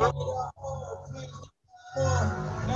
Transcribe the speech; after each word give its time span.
Now 0.00 0.08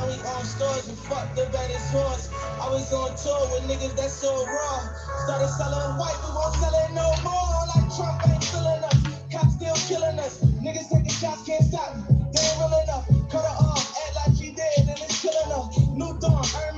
we 0.07 0.13
on 0.29 0.45
stores 0.45 0.89
and 0.89 0.99
fuck 0.99 1.35
the 1.35 1.49
baddest 1.53 1.91
horse. 1.91 2.29
I 2.61 2.69
was 2.69 2.93
on 2.93 3.17
tour 3.17 3.49
with 3.49 3.65
niggas 3.65 3.97
that's 3.97 4.13
so 4.13 4.29
raw. 4.45 4.89
Started 5.25 5.49
selling 5.49 5.97
white, 5.97 6.21
we 6.21 6.29
won't 6.37 6.55
sell 6.57 6.75
it 6.85 6.93
no 6.93 7.09
more. 7.25 7.65
Like 7.73 7.89
Trump 7.97 8.29
ain't 8.29 8.45
filling 8.45 8.85
us, 8.85 9.01
cops 9.33 9.55
still 9.57 9.77
killing 9.89 10.19
us. 10.21 10.45
Niggas 10.61 10.91
taking 10.93 11.09
shots, 11.09 11.47
can't 11.47 11.65
stop. 11.65 11.97
They 12.35 12.45
ain't 12.45 12.59
real 12.61 12.77
enough. 12.85 13.09
Cut 13.33 13.41
her 13.41 13.57
off, 13.57 13.97
act 14.05 14.17
like 14.21 14.37
she 14.37 14.53
dead, 14.53 14.85
and 14.85 15.01
it's 15.01 15.23
killing 15.23 15.49
her. 15.49 15.65
New 15.97 16.21
dawn, 16.21 16.45
Iron 16.45 16.74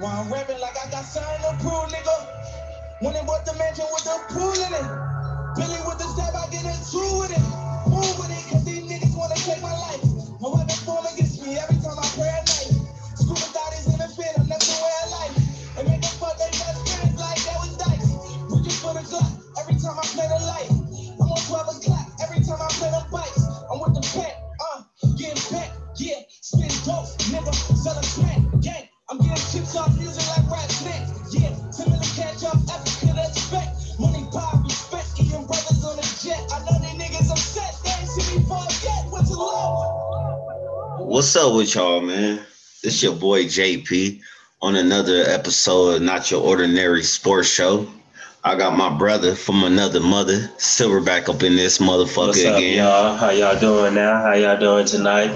why 0.00 0.20
I'm 0.20 0.32
rapping 0.32 0.60
like 0.60 0.76
I 0.78 0.90
got 0.90 1.04
to 1.04 1.56
prove, 1.60 1.88
nigga. 1.90 2.26
When 3.00 3.14
it 3.14 3.26
bought 3.26 3.44
the 3.46 3.54
mansion 3.54 3.86
with 3.92 4.04
the 4.04 4.18
pool 4.34 4.52
in 4.52 4.74
it. 4.74 4.88
Billy 5.56 5.80
with 5.86 5.98
the 5.98 6.08
stab, 6.14 6.34
I 6.34 6.48
get 6.50 6.64
into 6.64 6.98
with 7.20 7.30
it. 7.30 7.42
Move 7.88 8.18
with 8.18 8.30
it, 8.30 8.52
cause 8.52 8.64
these 8.64 8.84
niggas 8.90 9.16
wanna 9.16 9.36
take 9.36 9.62
my 9.62 9.72
life. 9.72 10.07
What's 41.08 41.34
up 41.36 41.54
with 41.54 41.74
y'all, 41.74 42.02
man? 42.02 42.38
It's 42.82 43.02
your 43.02 43.14
boy 43.14 43.44
JP 43.44 44.20
on 44.60 44.76
another 44.76 45.22
episode 45.26 45.94
of 45.96 46.02
Not 46.02 46.30
Your 46.30 46.44
Ordinary 46.44 47.02
Sports 47.02 47.48
Show. 47.48 47.88
I 48.44 48.56
got 48.56 48.76
my 48.76 48.94
brother 48.94 49.34
from 49.34 49.64
another 49.64 50.00
mother, 50.00 50.34
Silverback, 50.58 51.34
up 51.34 51.42
in 51.42 51.56
this 51.56 51.78
motherfucker 51.78 52.26
What's 52.26 52.44
up, 52.44 52.58
again. 52.58 52.76
y'all? 52.76 53.16
How 53.16 53.30
y'all 53.30 53.58
doing 53.58 53.94
now? 53.94 54.20
How 54.22 54.34
y'all 54.34 54.60
doing 54.60 54.84
tonight? 54.84 55.30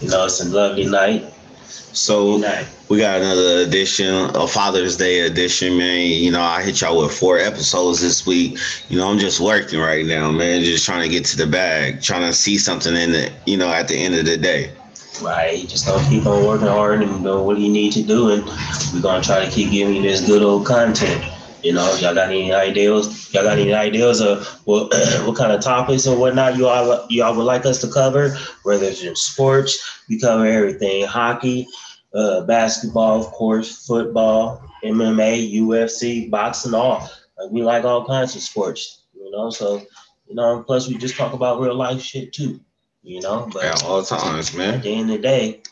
You 0.00 0.08
know, 0.08 0.24
it's 0.24 0.40
a 0.40 0.48
lovely 0.48 0.86
night. 0.86 1.24
So 1.68 2.38
Night. 2.38 2.66
we 2.88 2.98
got 2.98 3.20
another 3.20 3.58
edition, 3.58 4.12
a 4.34 4.48
Father's 4.48 4.96
Day 4.96 5.20
edition, 5.20 5.78
man. 5.78 6.00
You 6.00 6.32
know, 6.32 6.42
I 6.42 6.64
hit 6.64 6.80
y'all 6.80 7.00
with 7.00 7.16
four 7.16 7.38
episodes 7.38 8.00
this 8.00 8.26
week. 8.26 8.58
You 8.88 8.98
know, 8.98 9.08
I'm 9.08 9.20
just 9.20 9.38
working 9.38 9.78
right 9.78 10.04
now, 10.04 10.32
man. 10.32 10.64
Just 10.64 10.84
trying 10.84 11.02
to 11.02 11.08
get 11.08 11.24
to 11.26 11.36
the 11.36 11.46
bag, 11.46 12.02
trying 12.02 12.22
to 12.22 12.32
see 12.32 12.58
something 12.58 12.96
in 12.96 13.14
it. 13.14 13.32
you 13.46 13.56
know, 13.56 13.70
at 13.72 13.86
the 13.86 13.94
end 13.96 14.16
of 14.16 14.24
the 14.26 14.36
day. 14.36 14.72
Right, 15.20 15.58
you 15.58 15.68
just 15.68 15.86
gonna 15.86 16.08
keep 16.08 16.26
on 16.26 16.44
working 16.44 16.66
hard 16.66 17.02
and 17.02 17.22
doing 17.22 17.44
what 17.44 17.58
you 17.58 17.70
need 17.70 17.92
to 17.92 18.02
do, 18.02 18.30
and 18.30 18.44
we're 18.92 19.02
gonna 19.02 19.22
try 19.22 19.44
to 19.44 19.50
keep 19.50 19.70
giving 19.70 19.94
you 19.94 20.02
this 20.02 20.26
good 20.26 20.42
old 20.42 20.66
content. 20.66 21.22
You 21.62 21.72
know, 21.72 21.94
y'all 21.96 22.14
got 22.14 22.28
any 22.28 22.52
ideas? 22.52 23.32
Y'all 23.32 23.44
got 23.44 23.58
any 23.58 23.72
ideas 23.72 24.20
of 24.20 24.46
what 24.64 24.92
what 25.24 25.36
kind 25.36 25.52
of 25.52 25.60
topics 25.60 26.06
or 26.06 26.16
whatnot 26.16 26.56
you 26.56 26.66
all 26.66 27.06
y'all 27.08 27.36
would 27.36 27.44
like 27.44 27.66
us 27.66 27.80
to 27.82 27.88
cover? 27.88 28.36
Whether 28.64 28.86
it's 28.86 29.02
in 29.02 29.14
sports, 29.14 30.02
we 30.08 30.18
cover 30.18 30.44
everything: 30.44 31.06
hockey, 31.06 31.68
uh, 32.14 32.40
basketball, 32.42 33.20
of 33.20 33.26
course, 33.26 33.86
football, 33.86 34.64
MMA, 34.82 35.54
UFC, 35.54 36.28
boxing, 36.30 36.74
all. 36.74 37.08
Like 37.38 37.50
we 37.50 37.62
like 37.62 37.84
all 37.84 38.04
kinds 38.04 38.34
of 38.34 38.42
sports. 38.42 39.04
You 39.14 39.30
know, 39.30 39.50
so 39.50 39.82
you 40.26 40.34
know. 40.34 40.64
Plus, 40.64 40.88
we 40.88 40.96
just 40.96 41.16
talk 41.16 41.32
about 41.32 41.60
real 41.60 41.74
life 41.74 42.02
shit 42.02 42.32
too. 42.32 42.58
You 43.02 43.20
know, 43.20 43.48
but 43.52 43.64
At 43.64 43.84
all 43.84 44.02
times, 44.02 44.54
man. 44.54 44.74
at 44.74 44.82
the 44.82 44.90
end 44.94 45.10
of 45.10 45.16
the 45.16 45.22
day, 45.22 45.62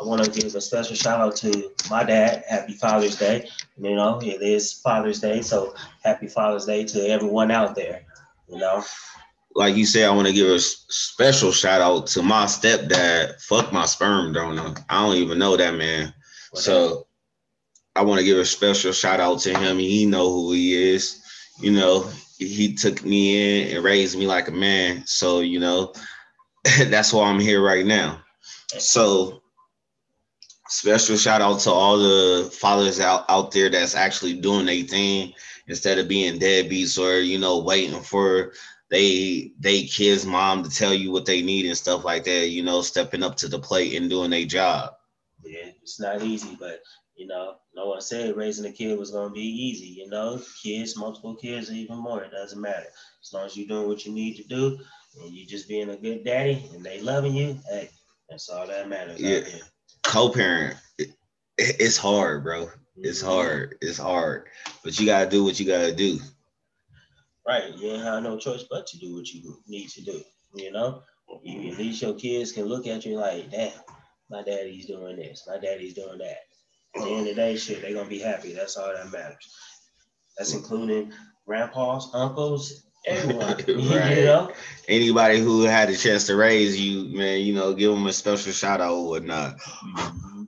I 0.00 0.04
want 0.04 0.24
to 0.24 0.30
give 0.30 0.54
a 0.54 0.60
special 0.60 0.96
shout 0.96 1.20
out 1.20 1.36
to 1.36 1.70
my 1.88 2.02
dad. 2.02 2.44
Happy 2.48 2.72
Father's 2.72 3.16
Day. 3.16 3.48
You 3.78 3.94
know, 3.94 4.18
it 4.22 4.42
is 4.42 4.72
Father's 4.72 5.20
Day, 5.20 5.42
so 5.42 5.74
happy 6.02 6.26
Father's 6.26 6.64
Day 6.66 6.84
to 6.86 7.08
everyone 7.08 7.50
out 7.50 7.74
there. 7.74 8.02
You 8.48 8.58
know, 8.58 8.82
Like 9.54 9.76
you 9.76 9.86
said, 9.86 10.08
I 10.08 10.12
want 10.12 10.26
to 10.26 10.34
give 10.34 10.48
a 10.48 10.58
special 10.58 11.52
shout 11.52 11.80
out 11.80 12.06
to 12.08 12.22
my 12.22 12.46
stepdad. 12.46 13.40
Fuck 13.42 13.72
my 13.72 13.84
sperm 13.86 14.32
donor. 14.32 14.74
I 14.88 15.04
don't 15.04 15.16
even 15.16 15.38
know 15.38 15.56
that 15.56 15.74
man. 15.74 16.12
So 16.54 17.06
I 17.94 18.02
want 18.02 18.18
to 18.18 18.24
give 18.24 18.38
a 18.38 18.44
special 18.44 18.92
shout 18.92 19.20
out 19.20 19.38
to 19.40 19.56
him. 19.56 19.78
He 19.78 20.06
know 20.06 20.32
who 20.32 20.52
he 20.52 20.94
is. 20.94 21.22
You 21.60 21.72
know, 21.72 22.08
he 22.38 22.74
took 22.74 23.04
me 23.04 23.68
in 23.68 23.76
and 23.76 23.84
raised 23.84 24.18
me 24.18 24.26
like 24.26 24.48
a 24.48 24.52
man. 24.52 25.04
So, 25.06 25.40
you 25.40 25.60
know, 25.60 25.92
that's 26.86 27.12
why 27.12 27.28
I'm 27.28 27.40
here 27.40 27.62
right 27.62 27.86
now. 27.86 28.20
So 28.78 29.42
special 30.68 31.16
shout 31.16 31.40
out 31.40 31.60
to 31.60 31.70
all 31.70 31.98
the 31.98 32.50
fathers 32.52 33.00
out, 33.00 33.24
out 33.28 33.50
there 33.50 33.68
that's 33.68 33.94
actually 33.94 34.34
doing 34.34 34.66
their 34.66 34.84
thing 34.84 35.32
instead 35.66 35.98
of 35.98 36.08
being 36.08 36.38
deadbeats 36.38 36.98
or, 36.98 37.20
you 37.20 37.38
know, 37.38 37.60
waiting 37.60 38.00
for 38.00 38.52
they 38.90 39.52
they 39.60 39.84
kids 39.84 40.26
mom 40.26 40.64
to 40.64 40.70
tell 40.70 40.92
you 40.92 41.12
what 41.12 41.24
they 41.24 41.42
need 41.42 41.66
and 41.66 41.76
stuff 41.76 42.04
like 42.04 42.24
that, 42.24 42.48
you 42.48 42.62
know, 42.62 42.82
stepping 42.82 43.22
up 43.22 43.36
to 43.36 43.48
the 43.48 43.58
plate 43.58 43.94
and 43.94 44.10
doing 44.10 44.30
their 44.30 44.44
job. 44.44 44.92
yeah, 45.44 45.70
it's 45.82 46.00
not 46.00 46.22
easy, 46.22 46.56
but 46.58 46.80
you 47.16 47.26
know, 47.26 47.56
no 47.74 47.86
one 47.86 48.00
said 48.00 48.36
raising 48.36 48.66
a 48.66 48.72
kid 48.72 48.98
was 48.98 49.10
gonna 49.10 49.32
be 49.32 49.40
easy. 49.40 49.86
You 49.86 50.08
know, 50.08 50.40
kids, 50.62 50.96
multiple 50.96 51.36
kids, 51.36 51.70
even 51.70 51.98
more, 51.98 52.22
it 52.22 52.32
doesn't 52.32 52.60
matter. 52.60 52.86
As 53.22 53.32
long 53.32 53.46
as 53.46 53.56
you're 53.56 53.68
doing 53.68 53.88
what 53.88 54.04
you 54.04 54.12
need 54.12 54.36
to 54.36 54.44
do 54.44 54.78
and 55.18 55.32
you 55.34 55.46
just 55.46 55.68
being 55.68 55.90
a 55.90 55.96
good 55.96 56.24
daddy 56.24 56.68
and 56.74 56.84
they 56.84 57.00
loving 57.00 57.34
you, 57.34 57.58
hey, 57.68 57.88
that's 58.28 58.48
all 58.48 58.66
that 58.66 58.88
matters. 58.88 59.20
Yeah. 59.20 59.40
Co-parent, 60.02 60.76
it, 60.98 61.10
it's 61.58 61.96
hard, 61.96 62.44
bro. 62.44 62.68
It's 62.96 63.22
Mhm. 63.22 63.26
hard. 63.26 63.78
It's 63.80 63.98
hard. 63.98 64.48
But 64.84 64.98
you 64.98 65.06
gotta 65.06 65.28
do 65.28 65.44
what 65.44 65.58
you 65.58 65.66
gotta 65.66 65.92
do. 65.92 66.18
Right. 67.46 67.76
You 67.76 67.92
ain't 67.92 68.02
have 68.04 68.22
no 68.22 68.38
choice 68.38 68.64
but 68.70 68.86
to 68.88 68.98
do 68.98 69.14
what 69.14 69.28
you 69.28 69.62
need 69.66 69.88
to 69.90 70.02
do. 70.02 70.22
You 70.54 70.72
know, 70.72 71.02
you, 71.42 71.70
at 71.72 71.78
least 71.78 72.02
your 72.02 72.14
kids 72.14 72.52
can 72.52 72.64
look 72.66 72.86
at 72.86 73.04
you 73.04 73.16
like, 73.16 73.50
damn, 73.50 73.72
my 74.30 74.42
daddy's 74.42 74.86
doing 74.86 75.16
this, 75.16 75.44
my 75.46 75.58
daddy's 75.58 75.94
doing 75.94 76.18
that. 76.18 76.38
At 76.96 77.02
the 77.04 77.10
end 77.10 77.20
of 77.20 77.26
the 77.26 77.34
day, 77.34 77.56
shit, 77.56 77.82
they're 77.82 77.94
gonna 77.94 78.08
be 78.08 78.18
happy. 78.18 78.52
That's 78.52 78.76
all 78.76 78.92
that 78.92 79.10
matters. 79.10 79.54
That's 80.36 80.54
including 80.54 81.12
grandpas, 81.46 82.10
uncles, 82.14 82.84
everyone. 83.06 83.56
Right. 83.90 84.18
You 84.18 84.24
know? 84.24 84.52
Anybody 84.88 85.38
who 85.38 85.62
had 85.62 85.90
a 85.90 85.96
chance 85.96 86.26
to 86.26 86.36
raise 86.36 86.80
you, 86.80 87.16
man, 87.16 87.40
you 87.40 87.54
know, 87.54 87.72
give 87.72 87.92
them 87.92 88.06
a 88.06 88.12
special 88.12 88.52
shout 88.52 88.80
out 88.80 88.94
or 88.94 89.08
whatnot. 89.08 89.56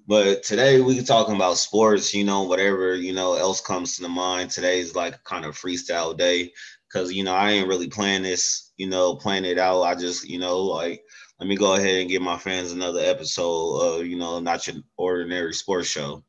But 0.06 0.42
today 0.42 0.80
we 0.80 0.96
can 0.96 1.04
talking 1.04 1.36
about 1.36 1.58
sports, 1.58 2.12
you 2.12 2.24
know, 2.24 2.42
whatever, 2.42 2.94
you 2.94 3.12
know, 3.12 3.34
else 3.34 3.60
comes 3.60 3.96
to 3.96 4.02
the 4.02 4.08
mind. 4.08 4.50
Today's 4.50 4.94
like 4.94 5.22
kind 5.24 5.44
of 5.44 5.56
freestyle 5.56 6.16
day 6.16 6.52
because, 6.88 7.12
you 7.12 7.24
know, 7.24 7.34
I 7.34 7.52
ain't 7.52 7.68
really 7.68 7.88
playing 7.88 8.22
this, 8.22 8.72
you 8.76 8.88
know, 8.88 9.14
playing 9.14 9.44
it 9.44 9.58
out. 9.58 9.82
I 9.82 9.94
just, 9.94 10.28
you 10.28 10.38
know, 10.38 10.58
like, 10.58 11.02
let 11.38 11.48
me 11.48 11.56
go 11.56 11.74
ahead 11.74 12.00
and 12.00 12.10
give 12.10 12.22
my 12.22 12.38
fans 12.38 12.72
another 12.72 13.00
episode 13.00 13.78
of, 13.78 14.06
you 14.06 14.16
know, 14.16 14.40
not 14.40 14.66
your 14.66 14.76
ordinary 14.96 15.54
sports 15.54 15.88
show. 15.88 16.22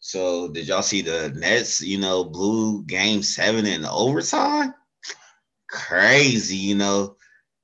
So 0.00 0.48
did 0.52 0.68
y'all 0.68 0.82
see 0.82 1.02
the 1.02 1.32
Nets, 1.34 1.80
you 1.80 1.98
know, 1.98 2.22
blew 2.22 2.84
game 2.84 3.22
seven 3.22 3.66
in 3.66 3.84
overtime? 3.84 4.72
Crazy, 5.68 6.56
you 6.56 6.74
know. 6.74 7.16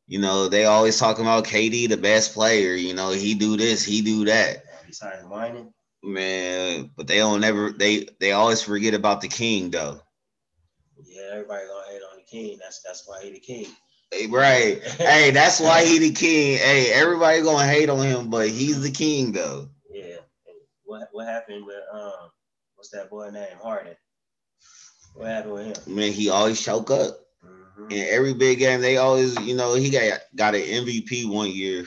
You 0.08 0.19
know, 0.19 0.49
they 0.49 0.64
always 0.66 0.99
talking 0.99 1.25
about 1.25 1.44
KD, 1.46 1.88
the 1.88 1.96
best 1.96 2.34
player, 2.34 2.75
you 2.75 2.93
know, 2.93 3.12
he 3.12 3.34
do 3.34 3.56
this, 3.56 3.84
he 3.84 4.02
do 4.02 4.26
that. 4.26 4.64
Besides 4.87 5.25
whining, 5.26 5.72
Man, 6.02 6.90
but 6.96 7.06
they 7.06 7.19
don't 7.19 7.44
ever 7.44 7.70
they 7.70 8.08
they 8.19 8.32
always 8.32 8.60
forget 8.60 8.93
about 8.93 9.20
the 9.20 9.28
king 9.28 9.70
though. 9.70 10.00
yeah, 11.04 11.31
everybody 11.31 11.64
gonna 11.66 11.87
hate 11.93 12.02
on 12.10 12.19
the 12.19 12.25
king. 12.25 12.58
That's 12.60 12.82
that's 12.82 13.06
why 13.06 13.22
he 13.22 13.31
the 13.31 13.38
king. 13.38 13.66
Hey, 14.10 14.26
right. 14.26 14.82
hey, 14.99 15.31
that's 15.31 15.60
why 15.60 15.84
he 15.84 16.00
the 16.00 16.10
king. 16.10 16.58
Hey, 16.58 16.93
everybody 16.93 17.40
gonna 17.40 17.66
hate 17.66 17.88
on 17.88 18.04
him, 18.04 18.31
but 18.31 18.49
he's 18.49 18.82
the 18.82 18.90
king 18.90 19.31
though. 19.31 19.69
Yeah. 19.93 20.16
What 20.84 21.08
what 21.12 21.28
happened 21.28 21.64
with 21.64 21.82
um 21.93 22.31
what's 22.75 22.90
that 22.90 23.08
boy 23.08 23.31
name? 23.31 23.56
Harden. 23.62 23.94
What 25.14 25.28
happened 25.28 25.54
with 25.54 25.87
him? 25.87 25.94
Man, 25.94 26.12
he 26.12 26.31
always 26.31 26.60
choke 26.60 26.90
up. 26.90 27.22
Mhm, 27.79 27.93
In 27.93 28.07
every 28.11 28.35
big 28.35 28.59
game, 28.59 28.81
they 28.81 28.97
always, 28.97 29.39
you 29.41 29.55
know, 29.55 29.75
he 29.75 29.91
got 29.91 30.21
got 30.35 30.55
an 30.55 30.63
MVP 30.63 31.27
one 31.27 31.51
year, 31.51 31.85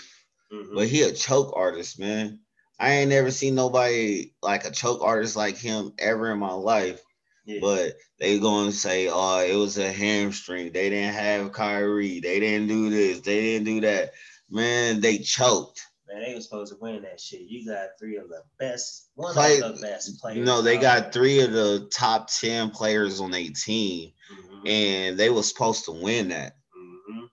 mhm. 0.52 0.74
but 0.74 0.88
he 0.88 1.02
a 1.04 1.12
choke 1.12 1.54
artist, 1.56 2.00
man. 2.00 2.40
I 2.80 2.92
ain't 2.94 3.10
never 3.10 3.32
seen 3.32 3.56
nobody 3.56 4.32
like 4.42 4.66
a 4.66 4.72
choke 4.72 5.02
artist 5.02 5.36
like 5.36 5.58
him 5.58 5.94
ever 5.98 6.32
in 6.32 6.40
my 6.40 6.52
life. 6.54 7.02
Yeah. 7.46 7.60
But 7.62 7.94
they 8.20 8.40
going 8.40 8.72
to 8.72 8.76
say, 8.76 9.08
oh, 9.12 9.40
it 9.40 9.56
was 9.56 9.78
a 9.78 9.92
hamstring. 9.92 10.72
They 10.74 10.90
didn't 10.90 11.14
have 11.14 11.52
Kyrie. 11.54 12.20
They 12.20 12.40
didn't 12.40 12.68
do 12.68 12.90
this. 12.90 13.22
They 13.22 13.40
didn't 13.42 13.66
do 13.66 13.82
that. 13.82 14.12
Man, 14.50 15.00
they 15.00 15.20
choked. 15.20 15.82
Man, 16.08 16.22
they 16.24 16.34
was 16.36 16.46
supposed 16.46 16.74
to 16.74 16.80
win 16.80 17.02
that 17.04 17.20
shit. 17.20 17.42
You 17.42 17.66
got 17.66 17.90
three 18.00 18.18
of 18.18 18.30
the 18.30 18.42
best, 18.60 19.10
one 19.16 19.34
Play- 19.34 19.60
of 19.62 19.76
the 19.76 19.82
best 19.82 20.20
players. 20.20 20.46
No, 20.46 20.62
they 20.62 20.78
got 20.78 21.14
three 21.14 21.40
of 21.42 21.52
the 21.52 21.88
top 21.92 22.30
10 22.30 22.72
players 22.72 23.20
on 23.22 23.32
their 23.32 23.50
team, 23.56 24.12
Mhm, 24.32 24.45
and 24.66 25.18
they 25.18 25.30
were 25.30 25.44
supposed 25.44 25.86
to 25.86 25.92
win 25.92 26.30
that. 26.30 26.54
mhm. 26.78 27.30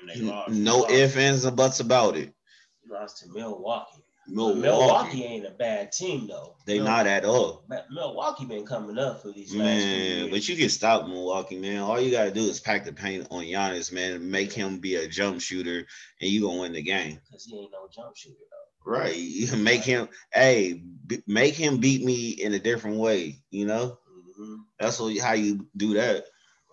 And 0.00 0.10
they 0.10 0.20
lost. 0.20 0.50
No 0.50 0.88
ifs, 0.88 1.16
ands, 1.16 1.46
or 1.46 1.50
buts 1.50 1.80
about 1.80 2.16
it. 2.16 2.32
You 2.84 2.92
lost 2.92 3.18
to 3.24 3.32
Milwaukee. 3.32 4.04
Milwaukee, 4.30 4.60
Milwaukee 4.60 5.24
ain't 5.24 5.46
a 5.46 5.50
bad 5.50 5.90
team 5.90 6.26
though. 6.26 6.56
they 6.66 6.76
Mil- 6.76 6.84
not 6.84 7.06
at 7.06 7.24
all. 7.24 7.64
Milwaukee 7.90 8.44
been 8.44 8.66
coming 8.66 8.98
up 8.98 9.22
for 9.22 9.32
these 9.32 9.54
last 9.54 9.86
few 9.86 9.96
Man, 9.96 10.18
years. 10.18 10.30
but 10.30 10.48
you 10.48 10.56
can 10.56 10.68
stop 10.68 11.08
Milwaukee, 11.08 11.56
man. 11.58 11.80
All 11.80 11.98
you 11.98 12.10
gotta 12.10 12.30
do 12.30 12.42
is 12.44 12.60
pack 12.60 12.84
the 12.84 12.92
paint 12.92 13.26
on 13.30 13.44
Giannis, 13.44 13.90
man. 13.90 14.30
Make 14.30 14.52
him 14.52 14.78
be 14.80 14.96
a 14.96 15.08
jump 15.08 15.40
shooter, 15.40 15.86
and 16.20 16.30
you 16.30 16.42
gonna 16.42 16.60
win 16.60 16.72
the 16.74 16.82
game. 16.82 17.18
because 17.24 17.44
he 17.46 17.58
ain't 17.58 17.72
no 17.72 17.88
jump 17.90 18.14
shooter 18.16 18.36
though. 18.50 18.90
Right. 18.90 19.16
You 19.16 19.46
can 19.46 19.64
make 19.64 19.82
him, 19.82 20.08
hey, 20.32 20.74
b- 20.74 21.22
make 21.26 21.54
him 21.54 21.78
beat 21.78 22.04
me 22.04 22.30
in 22.30 22.52
a 22.52 22.58
different 22.58 22.98
way. 22.98 23.38
You 23.50 23.66
know, 23.66 23.98
hmm 24.36 24.56
that's 24.78 25.00
what, 25.00 25.16
how 25.18 25.32
you 25.32 25.66
do 25.76 25.94
that. 25.94 26.24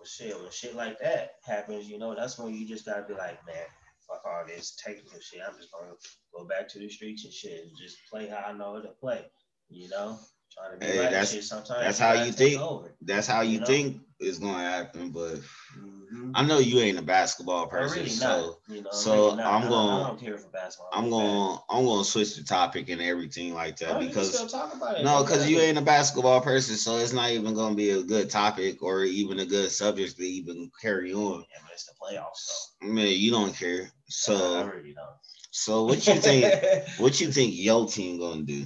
Shit, 0.06 0.40
when 0.40 0.50
shit 0.50 0.76
like 0.76 1.00
that 1.00 1.32
happens, 1.44 1.88
you 1.88 1.98
know, 1.98 2.14
that's 2.14 2.38
when 2.38 2.54
you 2.54 2.66
just 2.66 2.86
gotta 2.86 3.02
be 3.02 3.14
like, 3.14 3.44
man, 3.44 3.66
fuck 4.06 4.22
all 4.24 4.44
this 4.46 4.76
technical 4.76 5.18
shit. 5.20 5.40
I'm 5.46 5.56
just 5.56 5.72
gonna 5.72 5.92
go 6.32 6.44
back 6.44 6.68
to 6.68 6.78
the 6.78 6.88
streets 6.88 7.24
and 7.24 7.32
shit 7.32 7.64
and 7.64 7.76
just 7.76 7.98
play 8.10 8.28
how 8.28 8.44
I 8.46 8.52
know 8.52 8.74
how 8.74 8.82
to 8.82 8.88
play. 8.88 9.24
You 9.68 9.88
know, 9.88 10.18
trying 10.56 10.72
to 10.72 10.78
be 10.78 10.86
Hey, 10.92 10.98
right 11.00 11.10
that's- 11.10 11.32
shit. 11.32 11.44
Sometimes 11.44 11.80
that's 11.80 11.98
how 11.98 12.12
you 12.14 12.32
think. 12.32 12.60
Over. 12.60 12.94
That's 13.02 13.26
how 13.26 13.40
you, 13.42 13.52
You 13.52 13.60
know? 13.60 13.66
think 13.66 14.00
is 14.18 14.38
gonna 14.38 14.58
happen. 14.64 15.10
But 15.10 15.34
Mhm. 15.78 16.32
I 16.34 16.42
know 16.44 16.58
you 16.58 16.78
ain't 16.80 16.98
a 16.98 17.02
basketball 17.02 17.66
person, 17.66 17.98
really 17.98 18.08
so. 18.08 18.58
You 18.68 18.80
know, 18.82 18.90
so 18.90 19.30
really. 19.32 19.42
I'm 19.42 19.68
gonna- 19.68 20.04
I 20.04 20.06
don't 20.08 20.18
care 20.20 20.38
for 20.38 20.48
basketball. 20.48 20.88
I'm 20.92 21.10
gonna 21.10 21.62
I'm 21.68 21.84
gonna 21.84 22.04
switch 22.04 22.36
the 22.36 22.42
topic 22.44 22.88
and 22.88 23.02
everything 23.02 23.52
like 23.52 23.76
that 23.78 23.96
Oh, 23.96 23.98
because 24.00 24.32
still 24.34 24.48
talk 24.48 24.74
about 24.74 24.98
it. 24.98 25.04
No, 25.04 25.22
because 25.22 25.48
you 25.50 25.58
ain't 25.60 25.76
a 25.76 25.82
basketball 25.82 26.40
person, 26.40 26.76
so 26.76 26.96
it's 26.96 27.12
not 27.12 27.30
even 27.30 27.52
gonna 27.54 27.74
be 27.74 27.90
a 27.90 28.02
good 28.02 28.30
topic 28.30 28.82
or 28.82 29.04
even 29.04 29.40
a 29.40 29.44
good 29.46 29.70
subject 29.70 30.16
to 30.16 30.22
even 30.24 30.70
carry 30.80 31.12
on. 31.12 31.40
Yeah, 31.50 31.58
but 31.62 31.72
it's 31.74 31.84
the 31.84 31.92
playoffs 32.00 32.68
I 32.82 32.86
mean, 32.86 33.20
you 33.20 33.30
don't 33.30 33.54
care. 33.54 33.90
So, 34.08 34.64
really 34.64 34.94
don't. 34.94 35.08
so 35.50 35.84
what 35.84 36.06
you 36.06 36.14
think? 36.14 36.44
what 36.98 37.20
you 37.20 37.30
think 37.30 37.52
your 37.54 37.86
team 37.86 38.18
gonna 38.18 38.42
do? 38.44 38.64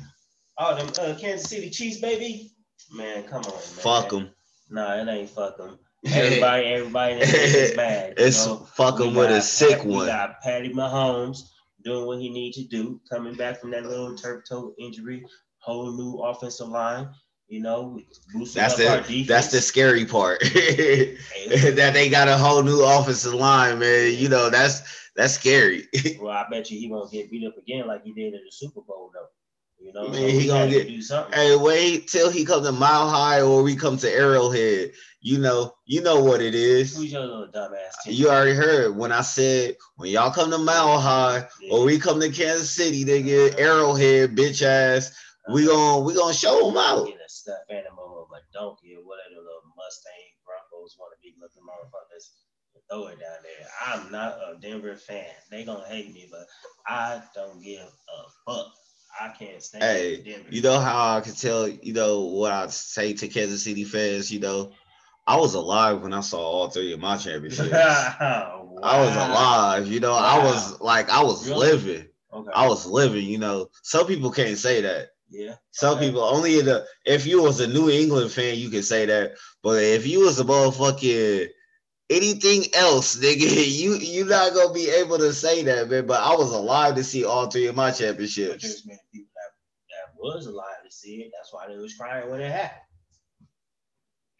Oh, 0.60 0.76
them 0.76 0.88
uh, 1.00 1.18
Kansas 1.18 1.48
City 1.50 1.70
Chiefs, 1.70 1.98
baby. 2.00 2.52
Man, 2.92 3.24
come 3.24 3.42
on, 3.42 3.52
man. 3.52 3.60
Fuck 3.60 4.10
them. 4.10 4.30
Nah, 4.70 4.96
it 5.02 5.08
ain't 5.08 5.30
fuck 5.30 5.56
them. 5.56 5.78
Everybody, 6.06 6.64
everybody 6.66 7.14
in 7.14 7.20
is 7.20 7.72
bad. 7.72 8.14
It's 8.16 8.46
know? 8.46 8.66
fuck 8.74 8.98
We 9.00 9.08
'em 9.08 9.14
with 9.14 9.30
a 9.30 9.42
sick 9.42 9.78
Pat- 9.78 9.86
We 9.86 9.94
one. 9.96 10.06
got 10.06 10.40
Patty 10.40 10.70
Mahomes 10.72 11.42
doing 11.84 12.06
what 12.06 12.20
he 12.20 12.30
needs 12.30 12.56
to 12.56 12.64
do, 12.64 13.00
coming 13.10 13.34
back 13.34 13.60
from 13.60 13.70
that 13.72 13.84
little 13.84 14.16
turf 14.16 14.44
toe 14.48 14.72
injury, 14.78 15.24
whole 15.58 15.92
new 15.92 16.20
offensive 16.22 16.68
line. 16.68 17.10
You 17.48 17.60
know, 17.60 17.98
That's 18.54 18.76
the 18.76 19.24
that's 19.28 19.48
the 19.48 19.60
scary 19.60 20.04
part. 20.06 20.40
That 21.48 21.90
they 21.94 22.08
got 22.08 22.28
a 22.28 22.36
whole 22.38 22.62
new 22.62 22.82
offensive 22.84 23.34
line, 23.34 23.78
man. 23.80 24.14
You 24.14 24.28
know 24.28 24.48
that's 24.50 24.82
that's 25.16 25.34
scary. 25.34 25.86
well, 26.20 26.32
I 26.32 26.46
bet 26.50 26.70
you 26.70 26.78
he 26.78 26.88
won't 26.90 27.10
get 27.12 27.30
beat 27.30 27.46
up 27.46 27.58
again 27.58 27.86
like 27.86 28.04
he 28.04 28.12
did 28.12 28.34
in 28.34 28.40
the 28.44 28.50
Super 28.52 28.80
Bowl, 28.82 29.10
though. 29.12 29.26
You 29.80 29.92
know, 29.94 30.08
Man, 30.08 30.14
so 30.14 30.26
he 30.26 30.46
gonna 30.46 30.70
get- 30.70 30.88
do 30.88 31.00
something. 31.02 31.32
hey, 31.32 31.56
wait 31.56 32.06
till 32.08 32.30
he 32.30 32.44
comes 32.44 32.66
to 32.66 32.72
Mile 32.72 33.08
High 33.08 33.40
or 33.40 33.62
we 33.62 33.74
come 33.74 33.96
to 33.98 34.10
Arrowhead. 34.10 34.92
You 35.22 35.38
know, 35.38 35.74
you 35.86 36.02
know 36.02 36.20
what 36.22 36.40
it 36.42 36.54
is. 36.54 36.96
Who's 36.96 37.12
your 37.12 37.22
little 37.26 37.48
dumbass 37.48 37.92
team? 38.04 38.14
You 38.14 38.28
already 38.28 38.52
heard 38.54 38.96
when 38.96 39.10
I 39.10 39.22
said 39.22 39.76
when 39.96 40.10
y'all 40.10 40.30
come 40.32 40.50
to 40.50 40.58
Mile 40.58 40.98
High 40.98 41.48
Yeah. 41.60 41.72
or 41.72 41.84
we 41.84 41.98
come 41.98 42.20
to 42.20 42.30
Kansas 42.30 42.70
City, 42.70 43.04
they 43.04 43.22
get 43.22 43.58
Arrowhead, 43.58 44.36
bitch 44.36 44.62
ass. 44.62 45.12
We 45.50 45.66
uh-huh. 45.66 45.74
gonna 45.74 46.00
we 46.00 46.14
gonna 46.14 46.34
show 46.34 46.66
them 46.68 46.76
out. 46.76 47.06
get 47.06 47.16
a 47.16 47.28
stuffed 47.28 47.70
animal 47.70 48.28
of 48.28 48.36
a 48.36 48.40
donkey 48.52 48.94
or 48.96 49.04
whatever 49.04 49.40
little 49.40 49.64
Mustang 49.76 50.36
Broncos 50.44 50.96
want 50.98 51.12
to 51.16 51.18
be 51.22 51.34
looking 51.40 51.62
motherfuckers 51.62 52.28
throw 52.90 53.06
it 53.06 53.20
down 53.20 53.38
there. 53.42 53.68
I'm 53.86 54.10
not 54.10 54.38
a 54.38 54.58
Denver 54.60 54.96
fan. 54.96 55.24
They 55.50 55.64
gonna 55.64 55.86
hate 55.86 56.12
me, 56.12 56.28
but 56.30 56.46
I 56.86 57.22
don't 57.34 57.62
give 57.62 57.80
a 57.82 58.22
fuck. 58.46 58.72
I 59.18 59.28
can't 59.28 59.62
stand 59.62 59.82
Hey, 59.84 60.22
Denver. 60.22 60.48
You 60.50 60.62
know 60.62 60.78
how 60.80 61.16
I 61.16 61.20
can 61.20 61.34
tell, 61.34 61.66
you 61.68 61.92
know, 61.92 62.20
what 62.26 62.52
I 62.52 62.66
say 62.68 63.12
to 63.14 63.28
Kansas 63.28 63.64
City 63.64 63.84
fans, 63.84 64.30
you 64.32 64.40
know, 64.40 64.72
I 65.26 65.36
was 65.36 65.54
alive 65.54 66.02
when 66.02 66.12
I 66.12 66.20
saw 66.20 66.40
all 66.40 66.68
three 66.70 66.92
of 66.92 67.00
my 67.00 67.16
championships. 67.16 67.70
I 67.72 68.52
was 68.82 69.14
alive, 69.16 69.86
you 69.88 70.00
know, 70.00 70.12
I 70.14 70.42
was 70.42 70.80
like 70.80 71.08
I 71.10 71.22
was 71.22 71.48
Really? 71.48 71.72
living. 71.72 72.06
Okay. 72.32 72.50
I 72.54 72.66
was 72.68 72.86
living, 72.86 73.24
you 73.26 73.38
know. 73.38 73.68
Some 73.82 74.06
people 74.06 74.30
can't 74.30 74.56
say 74.58 74.80
that. 74.82 75.08
yeah. 75.30 75.54
Some 75.72 75.96
Okay. 75.96 76.06
people 76.06 76.22
only 76.22 76.58
in 76.58 76.64
the 76.66 76.86
if 77.04 77.26
you 77.26 77.42
was 77.42 77.60
a 77.60 77.66
New 77.68 77.90
England 77.90 78.30
fan, 78.32 78.56
you 78.58 78.70
can 78.70 78.82
say 78.82 79.06
that. 79.06 79.32
But 79.62 79.82
if 79.82 80.06
you 80.06 80.20
was 80.20 80.38
a 80.40 80.44
motherfucking 80.44 81.48
anything 82.10 82.64
else, 82.74 83.16
nigga, 83.16 83.40
you 83.78 83.94
you 83.94 84.24
not 84.24 84.52
gonna 84.52 84.74
be 84.74 84.90
able 84.90 85.18
to 85.18 85.32
say 85.32 85.62
that, 85.62 85.88
man. 85.88 86.06
But 86.06 86.20
I 86.20 86.34
was 86.34 86.52
alive 86.52 86.96
to 86.96 87.04
see 87.04 87.24
all 87.24 87.46
three 87.46 87.68
of 87.68 87.76
my 87.76 87.90
championships. 87.92 88.62
there's 88.62 88.86
many 88.86 89.00
people 89.12 89.30
that, 89.36 89.52
that 90.12 90.18
was 90.18 90.46
alive 90.46 90.84
to 90.84 90.90
see 90.90 91.16
it. 91.22 91.32
That's 91.34 91.52
why 91.52 91.68
they 91.68 91.76
was 91.76 91.94
crying 91.94 92.28
when 92.28 92.40
it 92.40 92.50
happened. 92.50 92.82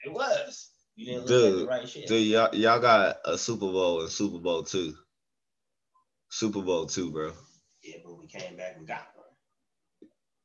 It 0.05 0.13
was. 0.13 0.71
You 0.97 1.07
didn't 1.07 1.27
look 1.27 1.31
at 1.31 1.51
the 1.53 1.59
Dude, 1.59 1.69
right 1.69 1.89
shit. 1.89 2.09
Dude, 2.09 2.27
y'all, 2.27 2.55
y'all 2.55 2.81
got 2.81 3.17
a 3.25 3.39
Super 3.39 3.61
Bowl 3.61 4.03
and 4.03 4.11
Super 4.11 4.39
Bowl 4.39 4.63
two. 4.63 4.95
Super 6.31 6.61
Bowl 6.63 6.87
two, 6.87 7.11
bro. 7.11 7.33
Yeah, 7.83 7.97
but 8.05 8.19
we 8.19 8.27
came 8.27 8.57
back 8.57 8.77
and 8.77 8.87
got 8.87 9.07
one. 9.15 9.27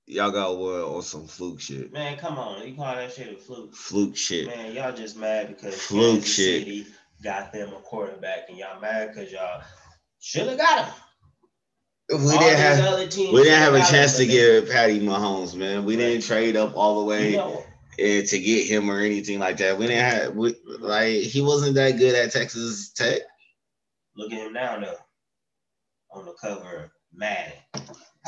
Y'all 0.08 0.32
got 0.32 0.58
one 0.58 0.82
on 0.82 1.02
some 1.02 1.28
fluke 1.28 1.60
shit. 1.60 1.92
Man, 1.92 2.18
come 2.18 2.38
on. 2.38 2.66
You 2.68 2.76
call 2.76 2.96
that 2.96 3.12
shit 3.12 3.34
a 3.34 3.38
fluke. 3.38 3.76
Fluke 3.76 4.16
shit. 4.16 4.48
Man, 4.48 4.74
y'all 4.74 4.94
just 4.94 5.18
mad 5.18 5.48
because 5.48 5.76
Fluke 5.76 6.22
Kansas 6.22 6.34
shit. 6.34 6.60
City 6.64 6.88
got 7.24 7.52
them 7.54 7.70
a 7.70 7.80
quarterback, 7.82 8.50
and 8.50 8.58
y'all 8.58 8.80
mad 8.80 9.10
because 9.14 9.32
y'all 9.32 9.62
should 10.20 10.48
have 10.48 10.58
got 10.58 10.86
him. 10.86 10.94
We 12.10 12.16
All 12.18 12.40
didn't 12.40 12.60
have 12.60 13.00
we 13.10 13.44
didn't 13.44 13.60
have 13.60 13.74
a 13.74 13.80
chance 13.84 14.14
to 14.18 14.24
but 14.24 14.28
they- 14.28 14.34
give 14.34 14.70
Patty 14.70 15.00
Mahomes, 15.00 15.56
man. 15.56 15.86
We 15.86 15.96
didn't 15.96 16.22
trade 16.24 16.56
up 16.56 16.76
all 16.78 17.00
the 17.00 17.06
way 17.06 17.32
You 17.32 17.38
know, 17.38 17.64
eh, 17.98 18.22
to 18.24 18.40
get 18.40 18.68
him 18.68 18.90
or 18.92 19.00
anything 19.00 19.40
like 19.40 19.58
that. 19.58 19.78
We 19.78 19.88
didn't 19.88 20.06
have 20.12 20.36
we, 20.36 20.56
like 20.80 21.14
he 21.16 21.42
wasn't 21.42 21.74
that 21.76 21.98
good 21.98 22.14
at 22.14 22.32
Texas 22.32 22.92
Tech. 22.92 23.22
look 24.16 24.32
at 24.32 24.40
him 24.40 24.54
now, 24.54 24.80
though. 24.80 24.98
On 26.12 26.26
the 26.26 26.34
cover 26.40 26.76
of 26.84 26.90
Madden. 27.12 27.54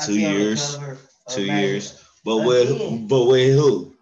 Two 0.04 0.12
he 0.12 0.26
on 0.26 0.34
the 0.34 0.38
years. 0.40 0.76
Two 1.30 1.46
Madden? 1.46 1.64
years. 1.68 2.04
But 2.24 2.38
with 2.38 2.70
Again. 2.70 3.06
but 3.06 3.24
with 3.26 3.54
who? 3.54 3.94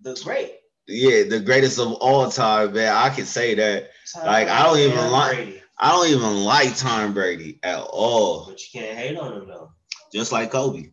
The 0.00 0.20
great. 0.24 0.57
Yeah, 0.88 1.24
the 1.24 1.40
greatest 1.40 1.78
of 1.78 1.92
all 1.94 2.30
time, 2.30 2.72
man. 2.72 2.94
I 2.94 3.10
can 3.10 3.26
say 3.26 3.54
that. 3.54 3.90
Tom 4.12 4.26
Like, 4.26 4.48
I 4.48 4.62
don't 4.64 4.78
even 4.78 4.96
Tom 4.96 5.12
like- 5.12 5.36
Brady. 5.36 5.62
I 5.80 5.92
don't 5.92 6.08
even 6.08 6.44
like 6.44 6.76
Tom 6.76 7.14
Brady 7.14 7.60
at 7.62 7.78
all. 7.78 8.46
But 8.46 8.60
you 8.60 8.80
can't 8.80 8.98
hate 8.98 9.16
on 9.16 9.32
him, 9.34 9.46
though. 9.46 9.70
Just 10.12 10.32
like 10.32 10.50
Kobe. 10.50 10.78
You 10.78 10.90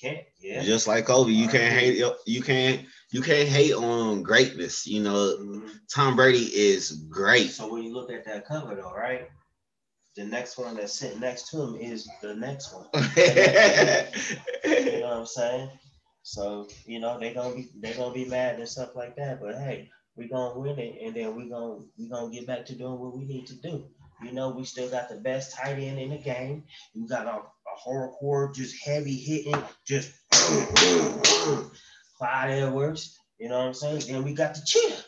can't. 0.00 0.20
Yeah. 0.40 0.62
Just 0.62 0.86
like 0.86 1.04
Kobe. 1.06 1.32
You 1.32 1.48
can't 1.48 1.72
hate 1.74 2.02
you 2.26 2.40
can't 2.42 2.86
you 3.10 3.20
can't 3.20 3.48
hate 3.48 3.74
on 3.74 4.22
greatness. 4.22 4.86
You 4.86 5.02
know, 5.02 5.36
Mhm. 5.38 5.68
Tom 5.92 6.16
Brady 6.16 6.44
is 6.44 6.92
great. 7.10 7.50
So 7.50 7.70
when 7.70 7.82
you 7.82 7.92
look 7.92 8.10
at 8.10 8.24
that 8.24 8.46
cover, 8.46 8.74
though, 8.74 8.92
right? 8.92 9.28
The 10.16 10.24
next 10.24 10.56
one 10.58 10.76
that's 10.76 10.94
sitting 10.94 11.20
next 11.20 11.50
to 11.50 11.60
him 11.62 11.76
is 11.76 12.08
the 12.22 12.34
next 12.34 12.72
one. 12.72 12.86
You 14.64 15.00
know 15.00 15.08
what 15.08 15.16
I'm 15.18 15.26
saying? 15.26 15.70
So 16.22 16.68
you 16.86 17.00
know 17.00 17.18
they 17.18 17.34
gonna 17.34 17.54
be 17.54 17.68
they 17.80 17.92
gonna 17.94 18.14
be 18.14 18.24
mad 18.24 18.58
and 18.58 18.68
stuff 18.68 18.94
like 18.94 19.16
that. 19.16 19.40
But 19.40 19.56
hey, 19.56 19.90
we 20.16 20.28
gonna 20.28 20.58
win 20.58 20.78
it, 20.78 20.98
and 21.02 21.14
then 21.14 21.34
we 21.34 21.48
gonna 21.48 21.80
we 21.98 22.08
gonna 22.08 22.32
get 22.32 22.46
back 22.46 22.66
to 22.66 22.74
doing 22.74 22.98
what 22.98 23.16
we 23.16 23.24
need 23.24 23.46
to 23.48 23.56
do. 23.56 23.86
You 24.22 24.32
know, 24.32 24.50
we 24.50 24.64
still 24.64 24.88
got 24.88 25.08
the 25.08 25.16
best 25.16 25.56
tight 25.56 25.78
end 25.78 25.98
in 25.98 26.10
the 26.10 26.18
game. 26.18 26.64
We 26.94 27.08
got 27.08 27.26
a, 27.26 27.38
a 27.40 27.88
hardcore, 27.88 28.54
just 28.54 28.84
heavy 28.84 29.16
hitting, 29.16 29.60
just 29.84 30.12
Clyde 32.18 32.50
Edwards. 32.50 33.18
You 33.38 33.48
know 33.48 33.58
what 33.58 33.66
I'm 33.66 33.74
saying? 33.74 34.02
Then 34.06 34.22
we 34.22 34.34
got 34.34 34.54
the 34.54 34.62
cheetah, 34.64 35.04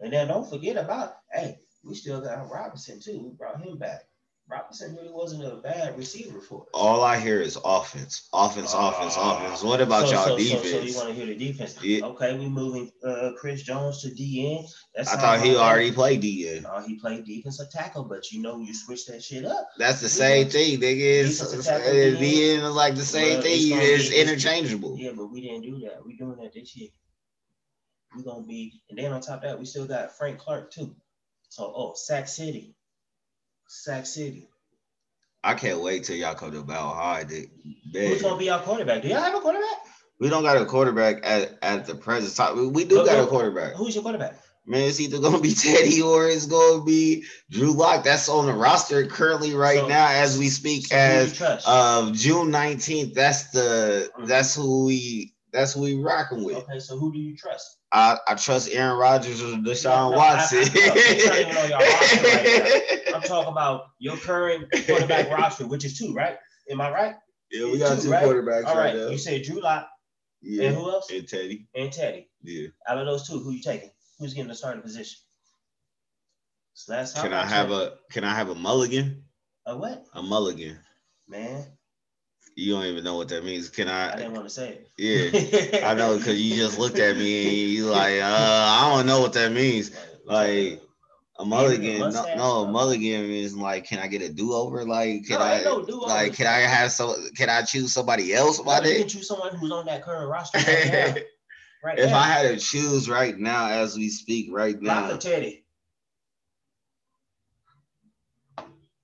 and 0.00 0.12
then 0.12 0.28
don't 0.28 0.48
forget 0.48 0.76
about 0.76 1.16
hey, 1.32 1.58
we 1.82 1.94
still 1.94 2.20
got 2.20 2.48
Robinson 2.50 3.00
too. 3.00 3.20
We 3.24 3.30
brought 3.36 3.60
him 3.60 3.76
back. 3.78 4.02
Robinson 4.46 4.94
really 4.94 5.10
wasn't 5.10 5.42
a 5.42 5.56
bad 5.56 5.96
receiver 5.96 6.38
for 6.38 6.62
us. 6.62 6.68
All 6.74 7.02
I 7.02 7.18
hear 7.18 7.40
is 7.40 7.56
offense, 7.64 8.28
offense, 8.32 8.74
offense, 8.74 9.14
Ah. 9.16 9.38
offense. 9.42 9.62
What 9.62 9.80
about 9.80 10.06
so, 10.06 10.12
y'all 10.14 10.24
so, 10.26 10.36
defense? 10.36 10.62
So, 10.64 10.78
so 10.80 10.84
you 10.84 10.94
want 10.94 11.08
to 11.08 11.14
hear 11.14 11.26
the 11.26 11.34
defense? 11.34 11.82
Yeah. 11.82 12.04
Okay, 12.04 12.38
we 12.38 12.48
moving 12.48 12.92
uh, 13.02 13.30
Chris 13.38 13.62
Jones 13.62 14.02
to 14.02 14.08
DN. 14.08 14.68
That's 14.94 15.10
I 15.12 15.16
thought 15.18 15.40
he 15.40 15.56
already 15.56 15.92
played 15.92 16.20
DN. 16.22 16.66
Uh, 16.66 16.82
he 16.82 16.96
played 16.96 17.24
defensive 17.24 17.70
tackle, 17.70 18.04
but 18.04 18.30
you 18.32 18.42
know 18.42 18.58
you 18.58 18.74
switch 18.74 19.06
that 19.06 19.22
shit 19.22 19.46
up. 19.46 19.66
That's 19.78 20.02
the 20.02 20.10
same 20.10 20.50
thing, 20.50 20.78
nigga. 20.78 21.24
It's, 21.24 21.40
it's, 21.40 21.66
DN 21.66 22.18
DN. 22.18 22.64
is 22.68 22.74
like 22.74 22.96
the 22.96 23.02
same 23.02 23.34
Well, 23.34 23.42
thing. 23.42 23.52
It's 23.72 24.10
it's- 24.10 24.12
interchangeable. 24.12 24.98
Yeah, 24.98 25.12
but 25.16 25.26
we 25.28 25.40
didn't 25.40 25.62
do 25.62 25.78
that. 25.86 26.04
We 26.04 26.16
doing 26.16 26.36
that 26.42 26.52
this 26.52 26.76
year. 26.76 26.90
We 28.14 28.22
gonna 28.22 28.44
be, 28.46 28.82
and 28.90 28.98
then 28.98 29.10
on 29.12 29.22
top 29.22 29.36
of 29.36 29.42
that, 29.44 29.58
we 29.58 29.64
still 29.64 29.86
got 29.86 30.16
Frank 30.16 30.38
Clark 30.38 30.70
too. 30.70 30.94
So, 31.48 31.72
oh, 31.74 31.94
Sac 31.96 32.28
City, 32.28 32.74
Sac 33.68 34.06
City. 34.06 34.48
I 35.42 35.54
can't 35.54 35.82
wait 35.82 36.04
till 36.04 36.16
y'all 36.16 36.34
come 36.34 36.52
to 36.52 36.62
Battle 36.62 36.94
High. 36.94 37.24
Dude. 37.24 37.50
Who's 37.92 38.22
gonna 38.22 38.38
be 38.38 38.48
our 38.50 38.60
quarterback? 38.60 39.02
Do 39.02 39.08
y'all 39.08 39.20
have 39.20 39.34
a 39.34 39.40
quarterback? 39.40 39.78
We 40.20 40.30
don't 40.30 40.42
got 40.42 40.56
a 40.56 40.64
quarterback 40.64 41.20
at, 41.24 41.58
at 41.60 41.86
the 41.86 41.94
present 41.94 42.34
time. 42.34 42.72
We 42.72 42.84
do 42.84 43.04
got 43.04 43.22
a 43.22 43.26
quarterback. 43.26 43.74
Who's 43.74 43.94
your 43.94 44.02
quarterback? 44.02 44.38
Man, 44.66 44.88
it's 44.88 45.00
either 45.00 45.18
gonna 45.18 45.40
be 45.40 45.52
Teddy 45.54 46.00
or 46.00 46.26
it's 46.28 46.46
gonna 46.46 46.82
be 46.82 47.24
Drew 47.50 47.72
Lock. 47.72 48.04
That's 48.04 48.30
on 48.30 48.46
the 48.46 48.54
roster 48.54 49.04
currently 49.06 49.54
right 49.54 49.80
So- 49.80 49.88
now 49.88 50.08
as 50.08 50.38
we 50.38 50.48
speak. 50.48 50.86
So 50.86 50.96
as 50.96 51.62
of 51.66 52.14
June 52.14 52.50
19th, 52.50 53.12
that's 53.12 53.50
the 53.50 54.10
uh-huh. 54.14 54.26
that's 54.26 54.54
who 54.54 54.86
we 54.86 55.33
that's 55.54 55.72
who 55.72 55.80
we 55.82 55.94
rocking 56.02 56.44
with. 56.44 56.56
okay, 56.58 56.78
so 56.78 56.98
who 56.98 57.10
do 57.12 57.18
you 57.18 57.34
trust? 57.36 57.78
I, 57.92 58.18
I 58.28 58.34
trust 58.34 58.68
Aaron 58.72 58.98
Rodgers 58.98 59.40
or 59.40 59.54
Deshaun 59.56 60.10
no, 60.10 60.16
Watson. 60.18 60.58
I- 60.58 60.62
no, 60.62 60.70
it's 60.74 61.26
not 61.26 61.38
even 61.38 61.56
on 61.56 61.68
your 61.70 61.78
roster 61.78 62.22
right 62.26 63.14
I'm 63.14 63.22
talking 63.22 63.52
about 63.52 63.84
your 64.00 64.16
current 64.16 64.66
quarterback 64.86 65.30
roster, 65.30 65.66
which 65.66 65.84
is 65.84 65.96
two, 65.96 66.12
right? 66.12 66.36
Am 66.70 66.80
I 66.80 66.90
right? 66.90 67.14
yeah, 67.52 67.64
we 67.70 67.78
got 67.78 67.96
Two, 67.96 68.02
two 68.04 68.10
right? 68.10 68.24
quarterbacks 68.24 68.66
All 68.66 68.76
right, 68.76 68.86
right. 68.86 68.96
now. 68.96 69.08
You 69.08 69.16
said 69.18 69.42
Drew 69.44 69.60
Lock 69.60 69.88
Yeah, 70.42 70.68
and 70.68 70.76
who 70.76 70.90
else? 70.90 71.08
and 71.10 71.26
Teddy. 71.28 71.68
And 71.76 71.92
Teddy. 71.92 72.28
Yeah. 72.42 72.68
Out 72.88 72.98
of 72.98 73.06
those 73.06 73.26
two, 73.28 73.38
who 73.38 73.52
you 73.52 73.62
taking? 73.62 73.90
Who's 74.18 74.34
getting 74.34 74.48
the 74.48 74.54
starting 74.54 74.82
position? 74.82 75.18
So 76.72 76.92
that's 76.92 77.12
how 77.12 77.22
Can 77.22 77.32
I 77.32 77.44
have 77.46 77.70
a 77.70 77.94
Can 78.10 78.24
I 78.24 78.34
have 78.34 78.48
a 78.48 78.54
mulligan? 78.54 79.22
a 79.66 79.76
what? 79.76 80.04
A 80.14 80.22
mulligan. 80.22 80.78
Man, 81.28 81.64
You 82.56 82.74
don't 82.74 82.84
even 82.84 83.02
know 83.04 83.16
what 83.16 83.28
that 83.28 83.44
means. 83.44 83.68
Can 83.68 83.88
I 83.88 84.12
I? 84.12 84.16
didn't 84.16 84.32
want 84.32 84.44
to 84.46 84.50
say 84.54 84.78
it. 84.96 85.72
Yeah. 85.72 85.88
I 85.88 85.94
know 85.94 86.16
because 86.16 86.40
you 86.40 86.54
just 86.56 86.78
looked 86.78 86.98
at 86.98 87.16
me 87.16 87.42
and 87.62 87.70
you 87.70 87.86
like, 87.90 88.20
uh, 88.20 88.24
I 88.26 88.92
don't 88.94 89.06
know 89.06 89.20
what 89.20 89.32
that 89.32 89.52
means. 89.52 89.90
Like 90.24 90.80
a 91.38 91.44
mulligan, 91.44 91.98
no, 91.98 92.34
no, 92.36 92.64
a 92.64 92.70
mulligan 92.70 93.28
is 93.30 93.56
like, 93.56 93.86
can 93.86 93.98
I 93.98 94.06
get 94.06 94.22
a 94.22 94.32
do 94.32 94.52
over? 94.52 94.84
Like, 94.84 95.24
can 95.26 95.38
No, 95.40 95.44
I, 95.44 95.62
no 95.62 95.76
like, 95.98 96.34
can 96.34 96.46
I 96.46 96.58
have 96.58 96.92
so? 96.92 97.14
Can 97.36 97.50
I 97.50 97.62
choose 97.62 97.92
somebody 97.92 98.32
else 98.32 98.64
No, 98.64 98.80
you 98.82 98.98
can 99.00 99.08
choose 99.08 99.26
someone 99.26 99.54
who's 99.56 99.72
on 99.72 99.86
that 99.86 100.02
current 100.04 100.28
roster 100.30 100.58
right 100.58 100.90
now. 101.16 101.22
Right 101.84 101.98
if 101.98 102.08
now. 102.10 102.18
I 102.18 102.22
had 102.22 102.48
to 102.48 102.56
choose 102.56 103.10
right 103.10 103.36
now, 103.38 103.68
as 103.68 103.94
we 103.94 104.08
speak, 104.08 104.48
right 104.50 104.80
Lock 104.82 105.08
now, 105.08 105.14
or 105.16 105.18
Teddy. 105.18 105.64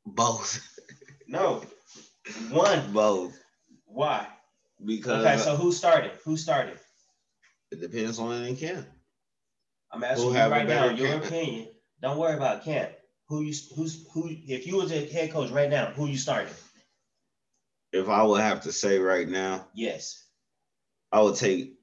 both, 0.06 0.66
No. 1.28 1.62
One. 2.50 2.92
both, 2.92 3.39
Why? 3.92 4.26
because 4.84 5.24
Okay, 5.24 5.36
so 5.38 5.56
who 5.56 5.72
started? 5.72 6.12
Who 6.24 6.36
started? 6.36 6.78
it 7.70 7.80
depends 7.80 8.18
on 8.18 8.42
any 8.42 8.56
camp. 8.56 8.86
I'm 9.92 10.02
asking 10.04 10.28
Who 10.28 10.34
you 10.34 10.44
right 10.44 10.66
now, 10.66 10.88
better 10.88 10.94
your 10.94 11.08
camp? 11.08 11.24
opinion. 11.26 11.68
Don't 12.00 12.18
worry 12.18 12.34
about 12.36 12.64
camp. 12.64 12.90
Who 13.28 13.42
you 13.42 13.54
who's 13.76 14.06
who 14.12 14.28
if 14.28 14.66
you 14.66 14.76
was 14.76 14.90
a 14.92 15.06
head 15.06 15.32
coach 15.32 15.50
right 15.50 15.68
now, 15.70 15.86
who 15.86 16.06
you 16.06 16.16
starting? 16.16 16.52
If 17.92 18.08
I 18.08 18.22
would 18.22 18.40
have 18.40 18.62
to 18.62 18.72
say 18.72 18.98
right 18.98 19.28
now, 19.28 19.66
Yes. 19.74 20.24
I 21.12 21.20
would 21.20 21.34
take, 21.36 21.74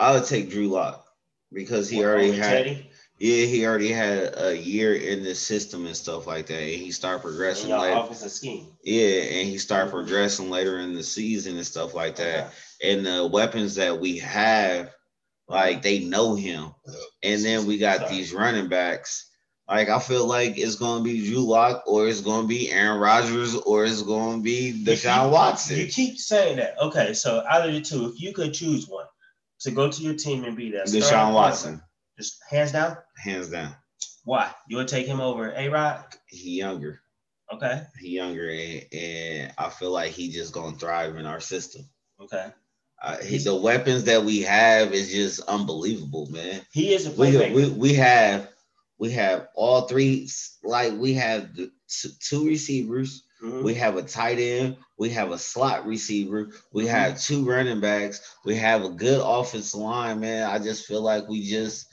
I 0.00 0.12
would 0.14 0.24
take 0.24 0.50
Drew 0.50 0.68
Lock 0.68 1.06
because 1.52 1.88
he 1.88 2.02
already 2.04 2.32
had. 2.32 2.64
Teddy 2.64 2.90
Yeah, 3.18 3.46
he 3.46 3.64
already 3.64 3.90
had 3.90 4.34
a 4.36 4.56
year 4.56 4.94
in 4.94 5.22
the 5.24 5.34
system 5.34 5.86
and 5.86 5.96
stuff 5.96 6.26
like 6.26 6.46
that, 6.46 6.60
and 6.60 6.82
he 6.82 6.92
started 6.92 7.22
progressing 7.22 7.70
later. 7.70 7.96
offensive 7.96 8.30
scheme. 8.30 8.66
Yeah, 8.82 9.22
and 9.22 9.48
he 9.48 9.56
started 9.56 9.88
mhm. 9.88 9.92
progressing 9.92 10.50
later 10.50 10.80
in 10.80 10.94
the 10.94 11.02
season 11.02 11.56
and 11.56 11.66
stuff 11.66 11.94
like 11.94 12.16
that. 12.16 12.52
And 12.84 13.06
the 13.06 13.26
weapons 13.26 13.76
that 13.76 13.98
we 13.98 14.18
have, 14.18 14.90
like 15.48 15.80
they 15.80 16.00
know 16.00 16.34
him. 16.34 16.74
And 17.22 17.42
then 17.42 17.66
we 17.66 17.78
got 17.78 18.00
Sorry. 18.00 18.10
these 18.10 18.34
running 18.34 18.68
backs. 18.68 19.30
Like 19.68 19.88
I 19.88 19.98
feel 19.98 20.26
like 20.26 20.58
it's 20.58 20.76
gonna 20.76 21.02
be 21.02 21.26
Drew 21.26 21.40
Lock 21.40 21.84
or 21.86 22.06
it's 22.08 22.20
gonna 22.20 22.46
be 22.46 22.70
Aaron 22.70 23.00
Rodgers 23.00 23.54
or 23.54 23.84
it's 23.84 24.02
gonna 24.02 24.42
be 24.42 24.84
Deshaun 24.84 25.24
keep- 25.24 25.32
Watson. 25.32 25.78
You 25.78 25.86
keep 25.86 26.18
saying 26.18 26.58
that. 26.58 26.78
Okay, 26.80 27.14
so 27.14 27.42
out 27.48 27.66
of 27.66 27.74
the 27.74 27.80
two, 27.80 28.06
if 28.06 28.20
you 28.20 28.32
could 28.32 28.52
choose 28.52 28.86
one 28.86 29.06
to 29.60 29.70
go 29.70 29.90
to 29.90 30.02
your 30.02 30.14
team 30.14 30.44
and 30.44 30.56
be 30.56 30.70
that 30.72 30.86
Deshaun 30.86 31.32
Watson, 31.32 31.82
just 32.16 32.36
hands 32.50 32.72
down. 32.72 32.96
hands 33.22 33.48
down. 33.50 33.74
Why? 34.24 34.50
You 34.68 34.78
would 34.78 34.88
take 34.88 35.06
him 35.06 35.20
over 35.20 35.52
A 35.56 35.68
Rod? 35.68 36.04
He 36.26 36.58
younger. 36.58 37.00
Okay. 37.52 37.82
He 38.00 38.08
younger 38.16 38.48
and, 38.50 38.86
and 38.92 39.52
I 39.56 39.68
feel 39.68 39.90
like 39.92 40.10
he 40.12 40.30
just 40.30 40.52
gonna 40.52 40.76
thrive 40.76 41.16
in 41.16 41.26
our 41.26 41.40
system. 41.40 41.88
Okay. 42.20 42.46
Uh, 43.00 43.18
he, 43.18 43.38
the 43.38 43.54
weapons 43.54 44.04
that 44.04 44.24
we 44.24 44.40
have 44.42 44.92
is 44.92 45.12
just 45.12 45.40
unbelievable, 45.40 46.26
man. 46.30 46.62
He 46.72 46.94
is 46.94 47.06
a 47.06 47.10
We, 47.10 47.28
playmaker. 47.32 47.54
we 47.54 47.68
we 47.70 47.94
have 47.94 48.48
we 48.98 49.10
have 49.12 49.48
all 49.54 49.82
three 49.82 50.28
like 50.64 50.94
we 50.94 51.14
have 51.14 51.54
the 51.54 51.70
two 52.20 52.46
receivers, 52.46 53.22
Mhm. 53.42 53.62
we 53.62 53.74
have 53.74 53.96
a 53.96 54.02
tight 54.02 54.38
end, 54.38 54.78
we 54.98 55.10
have 55.10 55.30
a 55.30 55.38
slot 55.38 55.86
receiver, 55.86 56.50
we 56.72 56.84
Mhm. 56.86 56.88
have 56.88 57.20
two 57.20 57.44
running 57.44 57.80
backs, 57.80 58.20
we 58.44 58.56
have 58.56 58.82
a 58.84 58.88
good 58.88 59.20
offensive 59.22 59.78
line, 59.78 60.18
man. 60.20 60.48
I 60.50 60.58
just 60.58 60.86
feel 60.86 61.02
like 61.02 61.28
we 61.28 61.48
just 61.48 61.86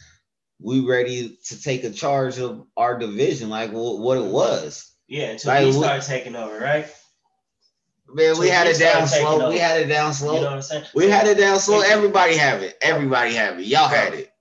we 0.64 0.80
ready 0.80 1.38
to 1.46 1.62
take 1.62 1.84
a 1.84 1.90
charge 1.92 2.40
of 2.40 2.66
our 2.78 2.98
division 2.98 3.50
like 3.50 3.72
wh- 3.72 4.00
what 4.00 4.18
it 4.18 4.26
was. 4.26 4.92
yeah, 5.08 5.32
until 5.32 5.54
like, 5.54 5.66
we- 5.66 5.72
started 5.74 6.04
taking 6.06 6.36
over, 6.36 6.58
right? 6.58 6.88
Man, 8.08 8.38
we 8.38 8.48
had 8.48 8.68
we 8.68 8.74
it 8.74 8.80
down 8.80 9.08
slow. 9.08 9.50
We 9.50 9.58
had 9.58 9.82
it 9.82 9.88
down 9.88 10.10
You 10.10 10.14
slow. 10.14 10.36
know 10.36 10.44
what 10.44 10.54
I'm 10.54 10.62
saying? 10.62 10.84
We 10.94 11.10
had 11.10 11.26
it 11.26 11.38
down 11.38 11.60
slow. 11.60 11.82
Everybody 11.82 12.36
have 12.38 12.62
it. 12.62 12.78
Everybody 12.82 13.34
have 13.34 13.60
it. 13.60 13.66
Y'all 13.66 13.88
had 13.88 14.14
it. 14.14 14.32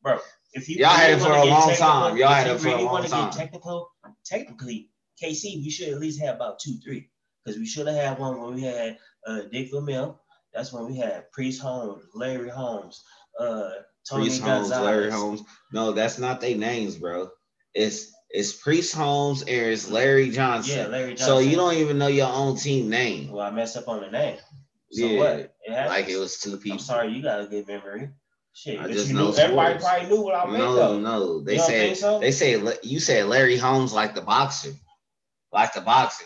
If 0.52 0.68
you 0.68 0.76
Y'all 0.76 0.90
had 0.90 1.12
it 1.12 1.20
for 1.20 1.32
a 1.32 1.44
long 1.44 1.74
time. 1.74 2.16
Y'all 2.18 2.28
had 2.28 2.48
it 2.48 2.60
for 2.60 2.68
a 2.68 2.70
really 2.72 2.84
long 2.84 2.92
wanna 2.92 3.08
time. 3.08 3.30
Technical, 3.32 3.90
technically, 4.24 4.90
KC, 5.22 5.62
we 5.62 5.70
should 5.70 5.88
at 5.88 6.00
least 6.00 6.20
have 6.20 6.34
about 6.36 6.58
two, 6.58 6.74
three, 6.84 7.08
because 7.44 7.58
we 7.58 7.64
should 7.66 7.86
have 7.86 7.96
had 7.96 8.18
one 8.18 8.40
when 8.40 8.54
we 8.54 8.62
had 8.62 8.98
uh, 9.26 9.42
Dick 9.50 9.70
Vermeil. 9.72 10.20
That's 10.52 10.72
when 10.72 10.86
we 10.86 10.96
had 10.98 11.30
Priest 11.32 11.62
Holmes, 11.62 12.04
Larry 12.14 12.50
Holmes, 12.50 13.02
uh, 13.38 13.70
Tony 14.08 14.24
Priest 14.26 14.42
Holmes, 14.42 14.70
Larry 14.70 15.10
Holmes. 15.10 15.42
No, 15.72 15.92
that's 15.92 16.18
not 16.18 16.40
their 16.40 16.56
names, 16.56 16.96
bro. 16.96 17.30
It's 17.74 18.12
it's 18.30 18.52
Priest 18.52 18.94
Holmes 18.94 19.42
and 19.42 19.50
it's 19.50 19.90
Larry 19.90 20.30
Johnson. 20.30 20.76
Yeah, 20.78 20.86
Larry 20.86 21.10
Johnson. 21.10 21.26
So 21.26 21.38
you 21.38 21.56
don't 21.56 21.74
even 21.74 21.98
know 21.98 22.06
your 22.08 22.32
own 22.32 22.56
team 22.56 22.88
name. 22.88 23.30
Well, 23.30 23.46
I 23.46 23.50
messed 23.50 23.76
up 23.76 23.88
on 23.88 24.00
the 24.00 24.10
name. 24.10 24.38
So 24.90 25.04
Yeah, 25.06 25.18
what? 25.18 25.54
It. 25.64 25.86
Like 25.86 26.08
it 26.08 26.16
was 26.16 26.38
two 26.38 26.56
people. 26.56 26.78
I'm 26.78 26.78
sorry, 26.80 27.12
you 27.12 27.22
got 27.22 27.40
a 27.40 27.46
good 27.46 27.66
memory. 27.66 28.10
Shit, 28.54 28.78
I 28.80 28.88
just 28.88 29.08
you 29.08 29.14
know 29.14 29.30
knew, 29.30 29.36
everybody 29.36 29.78
probably 29.78 30.08
knew 30.08 30.20
what 30.22 30.34
I 30.34 30.44
meant 30.46 30.58
No, 30.58 30.74
though. 30.74 30.98
no. 31.00 31.40
They 31.40 31.54
You 31.54 31.60
said 31.62 31.96
so? 31.96 32.20
they 32.20 32.30
say 32.32 32.60
you 32.82 33.00
said 33.00 33.26
Larry 33.26 33.56
Holmes 33.56 33.94
like 33.94 34.14
the 34.14 34.20
boxer, 34.20 34.72
like 35.52 35.72
the 35.72 35.80
boxer. 35.80 36.24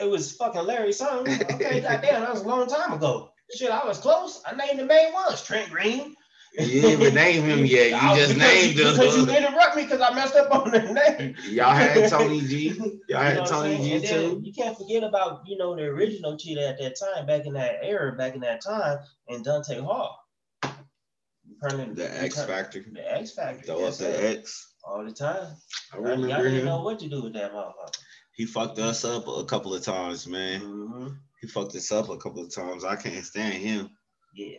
It 0.00 0.08
was 0.08 0.32
fucking 0.36 0.62
Larry 0.64 0.92
son. 0.92 1.20
Okay, 1.28 1.80
goddamn, 1.80 2.20
that 2.22 2.32
was 2.32 2.42
a 2.42 2.48
long 2.48 2.66
time 2.66 2.92
ago. 2.92 3.30
Shit, 3.54 3.70
I 3.70 3.84
was 3.86 3.98
close. 3.98 4.42
I 4.46 4.54
named 4.54 4.78
the 4.78 4.84
main 4.86 5.12
ones. 5.12 5.42
Trent 5.42 5.70
Green. 5.70 6.14
You 6.58 6.66
didn't 6.82 7.00
even 7.00 7.14
name 7.14 7.44
him 7.44 7.64
yet. 7.64 7.90
You 7.90 7.96
I- 7.96 8.16
just 8.16 8.36
named 8.36 8.78
him. 8.78 8.92
Because 8.92 9.16
you 9.16 9.36
interrupt 9.36 9.76
me 9.76 9.82
because 9.84 10.00
I 10.00 10.12
messed 10.14 10.34
up 10.34 10.50
on 10.52 10.70
the 10.70 10.80
name. 10.80 11.36
Y'all 11.48 11.70
had 11.74 12.08
Tony 12.10 12.40
G. 12.40 12.68
Y'all 12.78 12.98
You 13.08 13.16
had 13.16 13.36
know 13.36 13.44
Tony? 13.44 13.76
G 13.76 13.92
And 13.94 14.04
too. 14.04 14.40
You 14.42 14.52
can't 14.52 14.76
forget 14.76 15.04
about, 15.04 15.42
you 15.46 15.56
know, 15.56 15.76
the 15.76 15.82
original 15.84 16.36
cheetah 16.36 16.68
at 16.68 16.78
that 16.78 16.94
time, 16.98 17.26
back 17.26 17.46
in 17.46 17.52
that 17.54 17.76
era, 17.82 18.12
back 18.16 18.34
in 18.34 18.40
that 18.40 18.62
time, 18.64 18.98
and 19.28 19.44
Dante 19.44 19.78
Hall. 19.80 20.18
Turning- 21.68 21.94
The 21.94 22.22
X 22.22 22.42
Factor. 22.44 22.84
The 22.90 23.14
X 23.16 23.32
Factor. 23.32 23.62
Throw 23.66 23.84
up 23.86 23.94
it. 23.94 23.98
the 23.98 24.28
X. 24.38 24.74
All 24.84 25.04
the 25.04 25.12
time. 25.12 25.54
I 25.92 25.96
remember 25.98 26.28
Y'all 26.28 26.38
didn't 26.42 26.60
him. 26.60 26.64
know 26.64 26.82
what 26.82 26.98
to 27.00 27.08
do 27.08 27.22
with 27.22 27.34
that 27.34 27.52
motherfucker. 27.52 27.98
He 28.34 28.46
fucked 28.46 28.78
us 28.78 29.04
up 29.04 29.28
a 29.28 29.44
couple 29.44 29.74
of 29.74 29.82
times, 29.84 30.26
man. 30.26 30.62
Mhm. 30.62 31.16
He 31.40 31.46
fucked 31.48 31.74
us 31.74 31.92
up 31.92 32.08
a 32.08 32.16
couple 32.16 32.42
of 32.42 32.54
times. 32.54 32.84
I 32.84 32.96
can't 32.96 33.24
stand 33.24 33.54
him. 33.54 33.90
Yeah. 34.34 34.58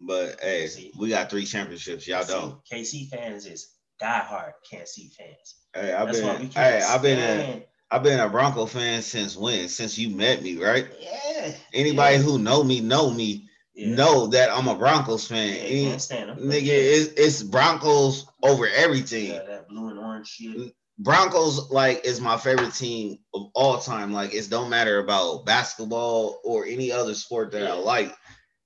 But 0.00 0.40
hey, 0.42 0.66
See. 0.66 0.92
we 0.98 1.08
got 1.08 1.30
three 1.30 1.44
championships. 1.44 2.06
Y'all 2.06 2.22
See, 2.22 2.32
don't. 2.32 2.58
KC 2.70 3.08
fans 3.08 3.46
is 3.46 3.68
diehard 4.02 4.52
KC 4.70 5.14
fans. 5.14 5.54
Hey, 5.74 5.92
I've 5.92 6.06
That's 6.08 6.20
been 6.20 6.50
hey, 6.50 6.82
I've 6.82 7.02
been 7.02 7.18
a 7.18 7.66
I've 7.90 8.02
been 8.02 8.20
a 8.20 8.28
Bronco 8.28 8.66
fan 8.66 9.00
since 9.02 9.36
when? 9.36 9.68
Since 9.68 9.96
you 9.96 10.10
met 10.14 10.42
me, 10.42 10.62
right? 10.62 10.86
Yeah. 11.00 11.52
Anybody 11.72 12.16
Yeah. 12.16 12.22
who 12.22 12.38
know 12.38 12.62
me 12.62 12.80
know 12.80 13.10
me 13.10 13.48
Yeah. 13.74 13.94
know 13.94 14.26
that 14.28 14.50
I'm 14.50 14.68
a 14.68 14.74
Broncos 14.74 15.26
fan. 15.28 15.54
Yeah, 15.54 15.62
Any- 15.62 15.90
nigga, 15.90 16.68
it's, 16.68 17.12
it's 17.16 17.42
Broncos 17.42 18.26
over 18.42 18.66
everything. 18.68 19.28
Yeah, 19.30 19.44
that 19.44 19.68
blue 19.68 19.88
and 19.90 19.98
orange 19.98 20.28
shit. 20.28 20.74
Broncos 20.98 21.70
like 21.70 22.04
is 22.04 22.20
my 22.20 22.36
favorite 22.38 22.74
team 22.74 23.18
of 23.34 23.50
all 23.54 23.78
time. 23.78 24.12
Like 24.12 24.34
it 24.34 24.48
don't 24.50 24.70
matter 24.70 24.98
about 24.98 25.44
basketball 25.46 26.40
or 26.44 26.66
any 26.66 26.90
other 26.92 27.14
sport 27.14 27.52
that 27.52 27.66
I 27.66 27.74
like. 27.74 28.14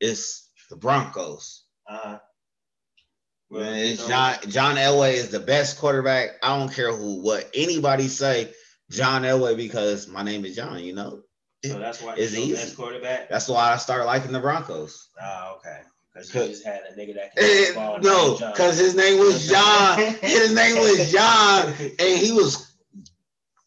It's 0.01 0.49
the 0.71 0.77
Broncos. 0.77 1.65
Uh, 1.89 2.19
Man, 3.50 3.85
you 3.85 3.97
know, 3.97 4.07
John 4.09 4.35
John 4.49 4.77
Elway 4.77 5.15
is 5.15 5.31
the 5.31 5.41
best 5.41 5.77
quarterback. 5.79 6.31
I 6.43 6.57
don't 6.57 6.73
care 6.73 6.95
who 6.95 7.23
what 7.23 7.50
anybody 7.53 8.07
say. 8.09 8.53
John 8.91 9.23
Elway 9.23 9.57
because 9.57 10.07
my 10.09 10.23
name 10.23 10.45
is 10.45 10.55
John. 10.57 10.79
You 10.79 10.95
know 10.95 11.23
So 11.65 11.79
that's 11.81 12.00
why 12.00 12.12
It's 12.17 12.33
he's 12.33 12.35
the 12.35 12.41
easy. 12.43 12.55
best 12.55 12.77
quarterback. 12.77 13.29
that's 13.29 13.49
why 13.49 13.73
I 13.73 13.77
started 13.77 14.05
liking 14.05 14.31
the 14.33 14.39
Broncos. 14.41 15.09
Ah, 15.21 15.55
okay. 15.57 15.81
Because 16.15 16.35
you 16.35 16.47
just 16.47 16.65
had 16.65 16.81
a 16.91 16.99
nigga 16.99 17.15
that 17.17 17.35
can 17.37 17.45
Eh, 17.45 17.75
ball 17.75 17.99
no, 18.00 18.37
because 18.37 18.79
his 18.79 18.95
name 18.95 19.19
was 19.19 19.49
John. 19.50 19.99
his 19.99 20.55
name 20.55 20.77
was 20.77 21.11
John, 21.12 21.69
and 21.99 22.19
he 22.19 22.31
was 22.33 22.73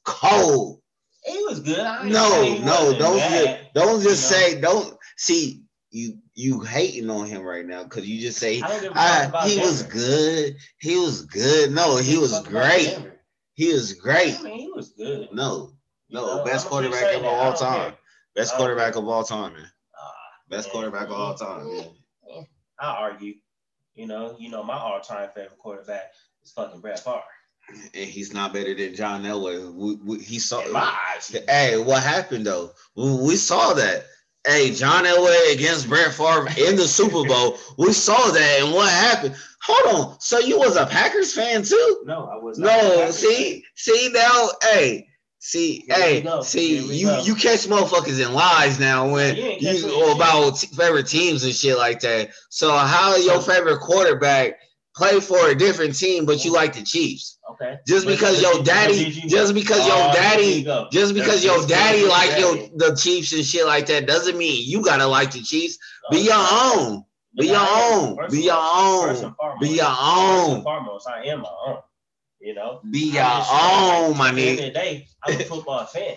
cold. 0.05 0.79
He 1.25 1.37
was 1.45 1.59
good. 1.61 1.79
I 1.79 2.07
No, 2.07 2.57
no, 2.59 2.97
don't 2.97 3.17
just, 3.19 3.73
don't 3.73 4.01
just 4.01 4.31
you 4.31 4.37
know? 4.37 4.43
say 4.53 4.61
don't 4.61 4.97
see 5.17 5.63
you 5.91 6.17
you 6.35 6.61
hating 6.61 7.09
on 7.09 7.27
him 7.27 7.43
right 7.43 7.65
now 7.65 7.83
because 7.83 8.07
you 8.07 8.19
just 8.19 8.39
say 8.39 8.61
I 8.61 8.67
don't 8.67 8.81
give 8.81 8.91
a 8.91 8.95
fuck 8.95 9.31
ah, 9.33 9.47
he 9.47 9.59
was 9.59 9.83
good. 9.83 10.55
He 10.79 10.97
was 10.97 11.25
good. 11.25 11.71
No, 11.71 11.97
he 11.97 12.17
was 12.17 12.41
great. 12.41 12.97
He 13.53 13.71
was 13.71 13.93
great. 13.93 14.37
I 14.39 14.43
mean, 14.43 14.59
he 14.59 14.71
was 14.71 14.89
good. 14.89 15.29
No, 15.31 15.73
no, 16.09 16.43
best 16.43 16.67
quarterback 16.67 17.15
of. 17.15 17.23
All 17.25 17.53
time. 17.53 17.91
care. 17.91 17.97
Best 18.35 18.55
quarterback 18.55 18.95
of 18.95 19.07
all 19.07 19.23
time, 19.23 19.53
man. 19.53 19.67
Ah, 19.95 20.11
Best 20.49 20.67
man, 20.67 20.71
quarterback 20.73 21.07
of 21.07 21.13
all 21.13 21.35
time. 21.35 21.67
Man. 21.67 21.87
I 22.79 22.87
argue. 22.87 23.35
You 23.95 24.07
know, 24.07 24.35
you 24.39 24.49
know, 24.49 24.63
my 24.63 24.75
all-time 24.75 25.29
favorite 25.35 25.57
quarterback 25.59 26.13
is 26.43 26.51
fucking 26.51 26.81
Brett 26.81 26.99
Favre. 26.99 27.21
And 27.93 28.09
he's 28.09 28.33
not 28.33 28.51
better 28.53 28.73
than 28.73 28.95
John 28.95 29.23
Elway. 29.23 29.71
We, 29.73 29.95
we, 29.95 30.23
he 30.23 30.39
saw. 30.39 30.65
In 30.65 30.73
my 30.73 30.97
eyes, 31.15 31.29
Hey, 31.47 31.77
what 31.77 32.03
happened 32.03 32.45
though? 32.45 32.71
We, 32.95 33.15
we 33.17 33.35
saw 33.35 33.73
that. 33.73 34.05
Hey, 34.45 34.71
John 34.73 35.05
Elway 35.05 35.53
against 35.53 35.87
Brett 35.87 36.13
Favre 36.13 36.47
in 36.57 36.75
the 36.75 36.87
Super 36.87 37.23
Bowl. 37.25 37.57
We 37.77 37.93
saw 37.93 38.29
that, 38.31 38.59
and 38.61 38.73
what 38.73 38.89
happened? 38.91 39.35
Hold 39.63 39.95
on. 40.11 40.19
So 40.19 40.39
you 40.39 40.59
was 40.59 40.75
a 40.75 40.85
Packers 40.85 41.33
fan 41.33 41.63
too? 41.63 42.03
no, 42.05 42.25
I 42.25 42.35
was 42.35 42.59
No. 42.59 43.09
See, 43.11 43.63
see 43.75 44.09
now. 44.13 44.49
Hey, 44.61 45.07
see, 45.39 45.85
Here 45.87 45.95
hey, 45.95 46.41
see. 46.43 46.79
You 46.93 47.07
go. 47.07 47.21
you 47.23 47.35
catch 47.35 47.59
motherfuckers 47.67 48.25
in 48.25 48.33
lies 48.33 48.77
now 48.81 49.09
when 49.09 49.37
You 49.37 49.43
you 49.43 49.49
me 49.61 49.77
in 49.79 49.85
or 49.85 50.07
shit. 50.07 50.15
about 50.17 50.57
favorite 50.57 51.07
teams 51.07 51.45
and 51.45 51.53
shit 51.55 51.77
like 51.77 52.01
that. 52.01 52.31
So 52.49 52.75
how 52.75 53.15
your 53.15 53.39
favorite 53.39 53.79
quarterback 53.79 54.59
play 54.95 55.19
for 55.19 55.49
a 55.49 55.55
different 55.55 55.97
team, 55.97 56.25
but 56.25 56.45
you 56.45 56.53
like 56.53 56.73
the 56.73 56.83
Chiefs? 56.83 57.39
Okay. 57.51 57.77
Just 57.87 58.07
because 58.07 58.41
your 58.41 58.63
daddy, 58.63 59.11
just 59.27 59.53
because 59.53 59.79
Oh, 59.81 59.87
your 59.87 60.13
daddy, 60.13 60.63
just 60.91 61.13
because 61.13 61.43
your 61.43 61.65
daddy 61.65 62.05
like 62.05 62.39
your 62.39 62.55
the 62.75 62.95
Chiefs 62.95 63.33
and 63.33 63.45
shit 63.45 63.65
like 63.65 63.87
that 63.87 64.07
doesn't 64.07 64.37
mean 64.37 64.63
you 64.67 64.83
gotta 64.83 65.07
like 65.07 65.31
the 65.31 65.41
Chiefs. 65.41 65.77
Be 66.11 66.29
Oh, 66.31 66.75
your 66.75 66.83
own. 66.93 67.05
Be 67.37 67.47
your 67.47 67.65
own. 67.67 68.29
Be 68.29 68.41
your 68.43 68.59
own. 68.59 69.33
Be 69.59 69.69
your 69.69 69.85
own. 69.87 70.61
foremost, 70.61 71.07
I 71.07 71.23
am 71.25 71.41
my 71.41 71.49
own. 71.67 71.77
You 72.39 72.53
know. 72.53 72.81
Be 72.89 73.11
your 73.11 73.23
own, 73.23 74.17
my 74.17 74.31
nigga. 74.31 74.73
day, 74.73 75.07
I'm 75.23 75.39
a 75.39 75.43
football 75.43 75.85
fan. 75.85 76.15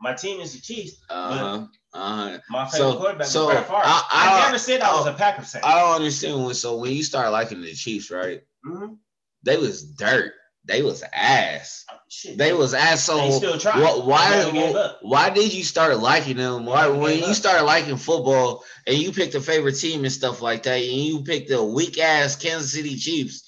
My 0.00 0.14
team 0.14 0.40
is 0.40 0.52
the 0.54 0.60
Chiefs. 0.60 0.96
Uh-huh. 1.10 1.66
Uh-huh. 1.94 2.38
My 2.50 2.66
favorite 2.68 2.78
So- 2.92 2.96
quarterback 2.98 3.26
so, 3.26 3.50
is 3.50 3.56
Favre. 3.56 3.74
I- 3.76 4.04
I, 4.12 4.38
I- 4.40 4.46
never 4.46 4.58
said 4.58 4.80
I 4.80 4.94
was 4.94 5.06
a 5.06 5.12
Packers 5.12 5.52
fan. 5.52 5.62
I 5.64 5.80
don't 5.80 5.96
understand 5.96 6.44
when 6.44 6.54
so 6.54 6.76
when 6.76 6.92
you 6.92 7.02
start 7.02 7.32
liking 7.32 7.60
the 7.62 7.72
Chiefs, 7.74 8.10
right? 8.10 8.42
Mhm. 8.66 8.98
They 9.42 9.56
was 9.56 9.82
dirt. 9.82 10.32
They 10.64 10.82
was 10.82 11.02
ass. 11.14 11.84
Shit, 12.10 12.36
They 12.36 12.52
was 12.52 12.74
ass. 12.74 13.04
So 13.04 13.58
trying. 13.58 13.80
Why? 14.06 14.30
They 14.30 14.36
never 14.38 14.52
gave 14.52 14.76
up. 14.76 14.98
Why 15.00 15.30
did 15.30 15.52
you 15.54 15.64
start 15.64 15.98
liking 15.98 16.36
them? 16.36 16.66
Why 16.66 16.88
when 16.88 17.18
you 17.18 17.32
started 17.32 17.64
liking 17.64 17.96
football 17.96 18.64
and 18.86 18.98
you 18.98 19.10
picked 19.12 19.34
a 19.34 19.40
favorite 19.40 19.78
team 19.78 20.04
and 20.04 20.12
stuff 20.12 20.42
like 20.42 20.64
that, 20.64 20.76
and 20.76 20.84
you 20.84 21.22
picked 21.22 21.48
the 21.48 21.62
weak 21.64 21.98
ass 21.98 22.36
Kansas 22.36 22.72
City 22.72 22.96
Chiefs? 22.96 23.44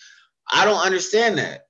I 0.50 0.64
don't 0.64 0.80
understand 0.84 1.36
that. 1.38 1.66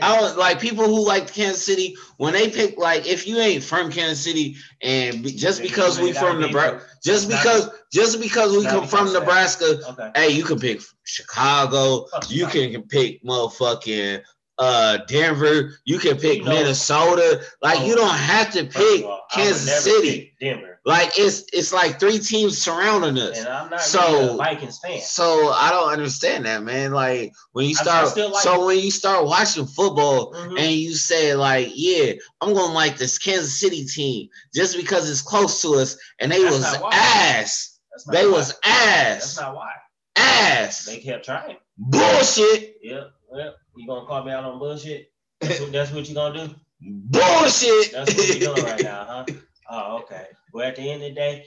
I 0.00 0.18
don't 0.20 0.38
like 0.38 0.60
people 0.60 0.86
who 0.86 1.06
like 1.06 1.32
Kansas 1.32 1.64
City 1.64 1.96
when 2.16 2.32
they 2.32 2.48
pick 2.50 2.78
like 2.78 3.06
if 3.06 3.26
you 3.26 3.38
ain't 3.38 3.62
from 3.62 3.90
Kansas 3.90 4.24
City 4.24 4.56
and 4.80 5.22
be, 5.22 5.32
just 5.32 5.60
because 5.60 6.00
we 6.00 6.12
from 6.12 6.40
Nebraska, 6.40 6.86
just 7.04 7.28
because 7.28 7.68
just 7.92 8.20
because 8.20 8.56
we 8.56 8.64
come 8.64 8.86
from 8.86 9.06
because 9.06 9.08
of 9.08 9.12
that. 9.12 9.20
Nebraska, 9.20 9.80
Okay. 9.90 10.10
hey, 10.14 10.28
you 10.30 10.44
can 10.44 10.58
pick 10.58 10.80
Chicago, 11.04 12.06
you 12.28 12.46
can 12.46 12.82
pick 12.84 13.22
motherfucking 13.24 14.22
uh 14.58 14.98
Denver, 15.08 15.72
you 15.84 15.98
can 15.98 16.16
pick 16.16 16.38
You 16.38 16.44
know- 16.44 16.50
Minnesota. 16.54 17.42
Like 17.62 17.80
you 17.86 17.94
Oh, 17.94 17.96
don't 17.96 18.10
have 18.16 18.50
to 18.52 18.64
pick 18.64 19.04
all, 19.04 19.10
I 19.30 19.38
would 19.38 19.44
Kansas 19.44 19.84
City. 19.84 20.34
Denver, 20.40 20.71
Like 20.84 21.12
it's 21.16 21.44
it's 21.52 21.72
like 21.72 22.00
three 22.00 22.18
teams 22.18 22.58
surrounding 22.58 23.16
us. 23.16 23.38
and 23.38 23.46
I'm 23.48 23.70
not 23.70 23.80
So- 23.80 24.36
Vikings 24.36 24.80
fan. 24.80 25.00
So 25.00 25.50
I 25.52 25.70
don't 25.70 25.90
understand 25.92 26.44
that, 26.46 26.64
man. 26.64 26.90
Like 26.92 27.32
when 27.52 27.68
you 27.68 27.74
start, 27.76 28.08
still 28.08 28.30
like 28.32 28.42
so 28.42 28.66
when 28.66 28.78
you 28.80 28.90
start 28.90 29.24
watching 29.26 29.66
football 29.66 30.32
Mhm. 30.34 30.58
and 30.58 30.72
you 30.72 30.94
say 30.94 31.34
like, 31.36 31.68
yeah, 31.74 32.14
I'm 32.40 32.52
gonna 32.52 32.72
like 32.74 32.96
this 32.98 33.16
Kansas 33.18 33.60
City 33.60 33.84
team 33.84 34.28
just 34.54 34.76
because 34.76 35.08
it's 35.08 35.22
close 35.22 35.62
to 35.62 35.74
us, 35.76 35.96
and 36.18 36.32
they 36.32 36.42
That's 36.42 36.56
was 36.56 36.64
ass, 36.92 37.78
they 38.10 38.26
why. 38.26 38.32
was 38.32 38.50
ass. 38.64 39.18
That's 39.20 39.40
not 39.40 39.54
why. 39.54 39.70
ass, 40.16 40.84
They 40.86 40.98
kept 40.98 41.24
trying. 41.24 41.58
bullshit, 41.78 42.76
Yep. 42.82 43.10
Yep. 43.36 43.56
You 43.76 43.86
gonna 43.86 44.04
call 44.06 44.24
me 44.24 44.32
out 44.32 44.42
on 44.44 44.58
bullshit? 44.58 45.12
That's 45.40 45.60
what, 45.60 45.70
that's 45.72 45.90
what 45.92 46.08
you 46.08 46.14
gonna 46.16 46.48
do? 46.48 46.54
bullshit. 46.80 47.92
That's 47.92 48.14
what 48.16 48.26
you're 48.28 48.54
doing 48.54 48.64
right 48.66 48.82
now, 48.82 49.04
huh? 49.08 49.24
Oh, 49.74 49.98
okay. 50.02 50.26
Well, 50.52 50.68
at 50.68 50.76
the 50.76 50.82
end 50.90 51.02
of 51.02 51.08
the 51.08 51.14
day, 51.14 51.46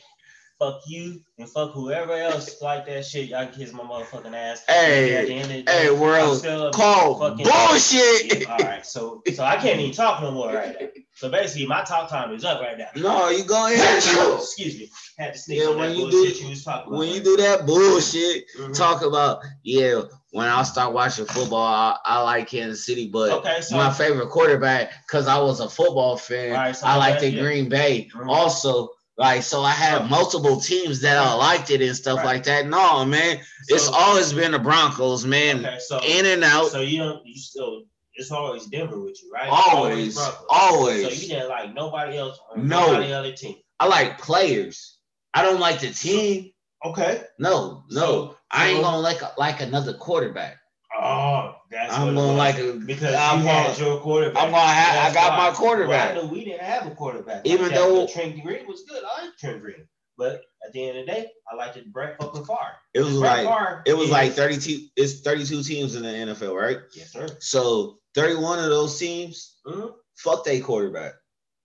fuck 0.58 0.82
you 0.88 1.22
and 1.38 1.48
fuck 1.50 1.74
whoever 1.74 2.14
else 2.14 2.62
like 2.62 2.86
that 2.88 3.06
shit. 3.06 3.30
Y'all 3.30 3.46
can 3.46 3.54
kiss 3.54 3.72
my 3.72 3.84
motherfucking 3.84 4.34
ass. 4.34 4.64
Hey, 4.68 5.16
at 5.16 5.28
the 5.28 5.34
end 5.34 5.44
of 5.44 5.50
the 5.50 5.62
day, 5.64 5.72
hey, 5.84 5.92
world, 5.92 6.44
Call 6.74 7.20
fucking- 7.20 7.46
bullshit. 7.46 8.50
All 8.50 8.58
right, 8.58 8.84
so 8.86 9.22
so 9.34 9.44
I 9.44 9.58
can't 9.58 9.80
even 9.80 9.92
talk 9.94 10.22
no 10.24 10.32
more 10.32 10.54
right 10.54 10.76
now. 10.80 10.88
So 11.14 11.30
basically, 11.30 11.68
my 11.68 11.84
talk 11.84 12.10
time 12.10 12.34
is 12.34 12.44
up 12.44 12.62
right 12.62 12.78
now. 12.78 12.88
No, 12.96 13.30
you 13.30 13.44
go 13.46 13.68
ahead. 13.68 13.98
Excuse 14.38 14.78
me. 14.80 14.90
Had 15.20 15.34
to 15.34 15.40
sneak 15.40 15.60
Yeah, 15.62 15.70
when 15.70 15.96
you 15.96 16.10
do- 16.12 16.18
you 16.28 16.50
was 16.50 16.64
talking 16.64 16.88
about. 16.90 17.00
when 17.00 17.10
you 17.14 17.22
do 17.22 17.38
that 17.38 17.66
bullshit, 17.66 18.46
Mhm. 18.58 18.76
talk 18.76 19.02
about 19.04 19.40
yeah. 19.64 20.02
When 20.36 20.48
I 20.48 20.64
start 20.64 20.92
watching 20.92 21.26
football, 21.28 21.64
I, 21.66 21.98
I 22.04 22.22
like 22.22 22.50
Kansas 22.50 22.86
City, 22.86 23.08
but 23.08 23.32
Okay, 23.32 23.62
so 23.62 23.78
my 23.78 23.90
favorite 23.90 24.28
quarterback 24.30 24.92
because 25.08 25.30
I 25.30 25.40
was 25.40 25.62
a 25.62 25.70
football 25.70 26.18
fan. 26.18 26.52
Right, 26.52 26.76
so 26.76 26.86
I 26.86 26.98
liked 26.98 27.22
the 27.22 27.30
yeah. 27.30 27.42
Green 27.42 27.70
Bay. 27.70 28.10
Also, 28.28 28.90
like 29.18 29.44
so, 29.44 29.62
I 29.62 29.72
had 29.72 30.00
So- 30.00 30.04
multiple 30.10 30.60
teams 30.60 31.00
that 31.02 31.16
I 31.16 31.34
liked 31.36 31.72
it 31.72 31.82
and 31.82 31.96
stuff 31.96 32.18
Right. 32.18 32.26
like 32.26 32.44
that. 32.44 32.68
No, 32.68 33.06
man, 33.06 33.40
it's 33.70 33.88
always 33.88 34.34
been 34.34 34.52
the 34.52 34.60
Broncos, 34.60 35.24
man, 35.26 35.66
okay, 35.66 35.78
so 35.80 36.02
in 36.06 36.26
and 36.26 36.44
out, 36.44 36.70
so 36.70 36.82
you 36.82 37.00
don't 37.00 37.26
you 37.26 37.38
still 37.40 37.84
it's 38.16 38.30
always 38.32 38.66
Denver 38.66 39.00
with 39.00 39.18
you, 39.24 39.32
right? 39.32 39.48
always, 39.50 40.16
Broncos. 40.16 40.46
always. 40.50 41.04
So 41.06 41.10
you 41.14 41.28
didn't 41.30 41.48
like 41.50 41.74
nobody 41.74 42.18
else 42.18 42.38
on 42.52 42.68
No. 42.68 42.88
nobody 42.88 43.14
other 43.14 43.32
team. 43.32 43.56
I 43.80 43.88
like 43.88 44.20
players. 44.20 44.98
I 45.34 45.44
don't 45.44 45.62
like 45.62 45.80
the 45.80 45.92
team. 45.92 46.52
Okay. 46.86 47.24
No, 47.40 47.84
no, 47.90 48.36
I 48.52 48.70
ain't 48.70 48.82
gonna 48.84 49.00
like 49.00 49.22
like 49.38 49.62
another 49.62 49.94
quarterback. 49.94 50.58
Oh, 50.98 51.56
that's 51.72 51.94
I'm 51.94 52.16
gonna 52.16 52.34
like 52.34 52.58
a 52.58 52.74
because 52.74 53.14
I'm 53.16 53.40
you 53.40 53.46
gonna- 53.46 53.78
your 53.78 54.00
quarterback. 54.00 54.42
I'm 54.44 54.52
gonna 54.52 54.66
have. 54.72 55.12
I 55.12 55.14
got 55.14 55.38
why. 55.38 55.50
my 55.50 55.56
quarterback. 55.56 56.16
Well, 56.16 56.30
we 56.30 56.46
didn't 56.46 56.62
have 56.62 56.88
a 56.88 56.92
quarterback. 56.96 57.46
Even 57.46 57.70
that, 57.70 57.76
though- 57.76 58.08
Trent 58.08 58.42
Green 58.44 58.66
was 58.68 58.84
good. 58.88 59.04
I 59.04 59.26
like 59.26 59.38
Trent 59.38 59.62
Green, 59.62 59.88
but 60.18 60.42
at 60.66 60.72
the 60.74 60.88
end 60.88 61.00
of 61.00 61.06
the 61.06 61.12
day, 61.12 61.28
I 61.52 61.56
liked 61.56 61.76
it 61.78 61.92
Brett 61.92 62.16
fucking 62.20 62.46
Favre. 62.46 62.78
It 62.94 63.02
was 63.02 63.20
Brett 63.20 63.46
like 63.46 63.58
Favre 63.58 63.84
it 63.86 63.94
was 63.98 64.06
is- 64.06 64.12
like 64.12 64.32
32. 64.34 64.88
It's 64.96 65.20
32 65.22 65.64
teams 65.64 65.96
in 65.96 66.04
the 66.04 66.10
NFL, 66.10 66.56
right? 66.56 66.78
yes 66.96 67.12
sir. 67.12 67.28
So 67.40 67.98
31 68.16 68.60
of 68.60 68.70
those 68.70 68.98
teams, 68.98 69.58
Mhm. 69.68 69.92
fuck 70.16 70.46
they 70.46 70.60
quarterback. 70.62 71.14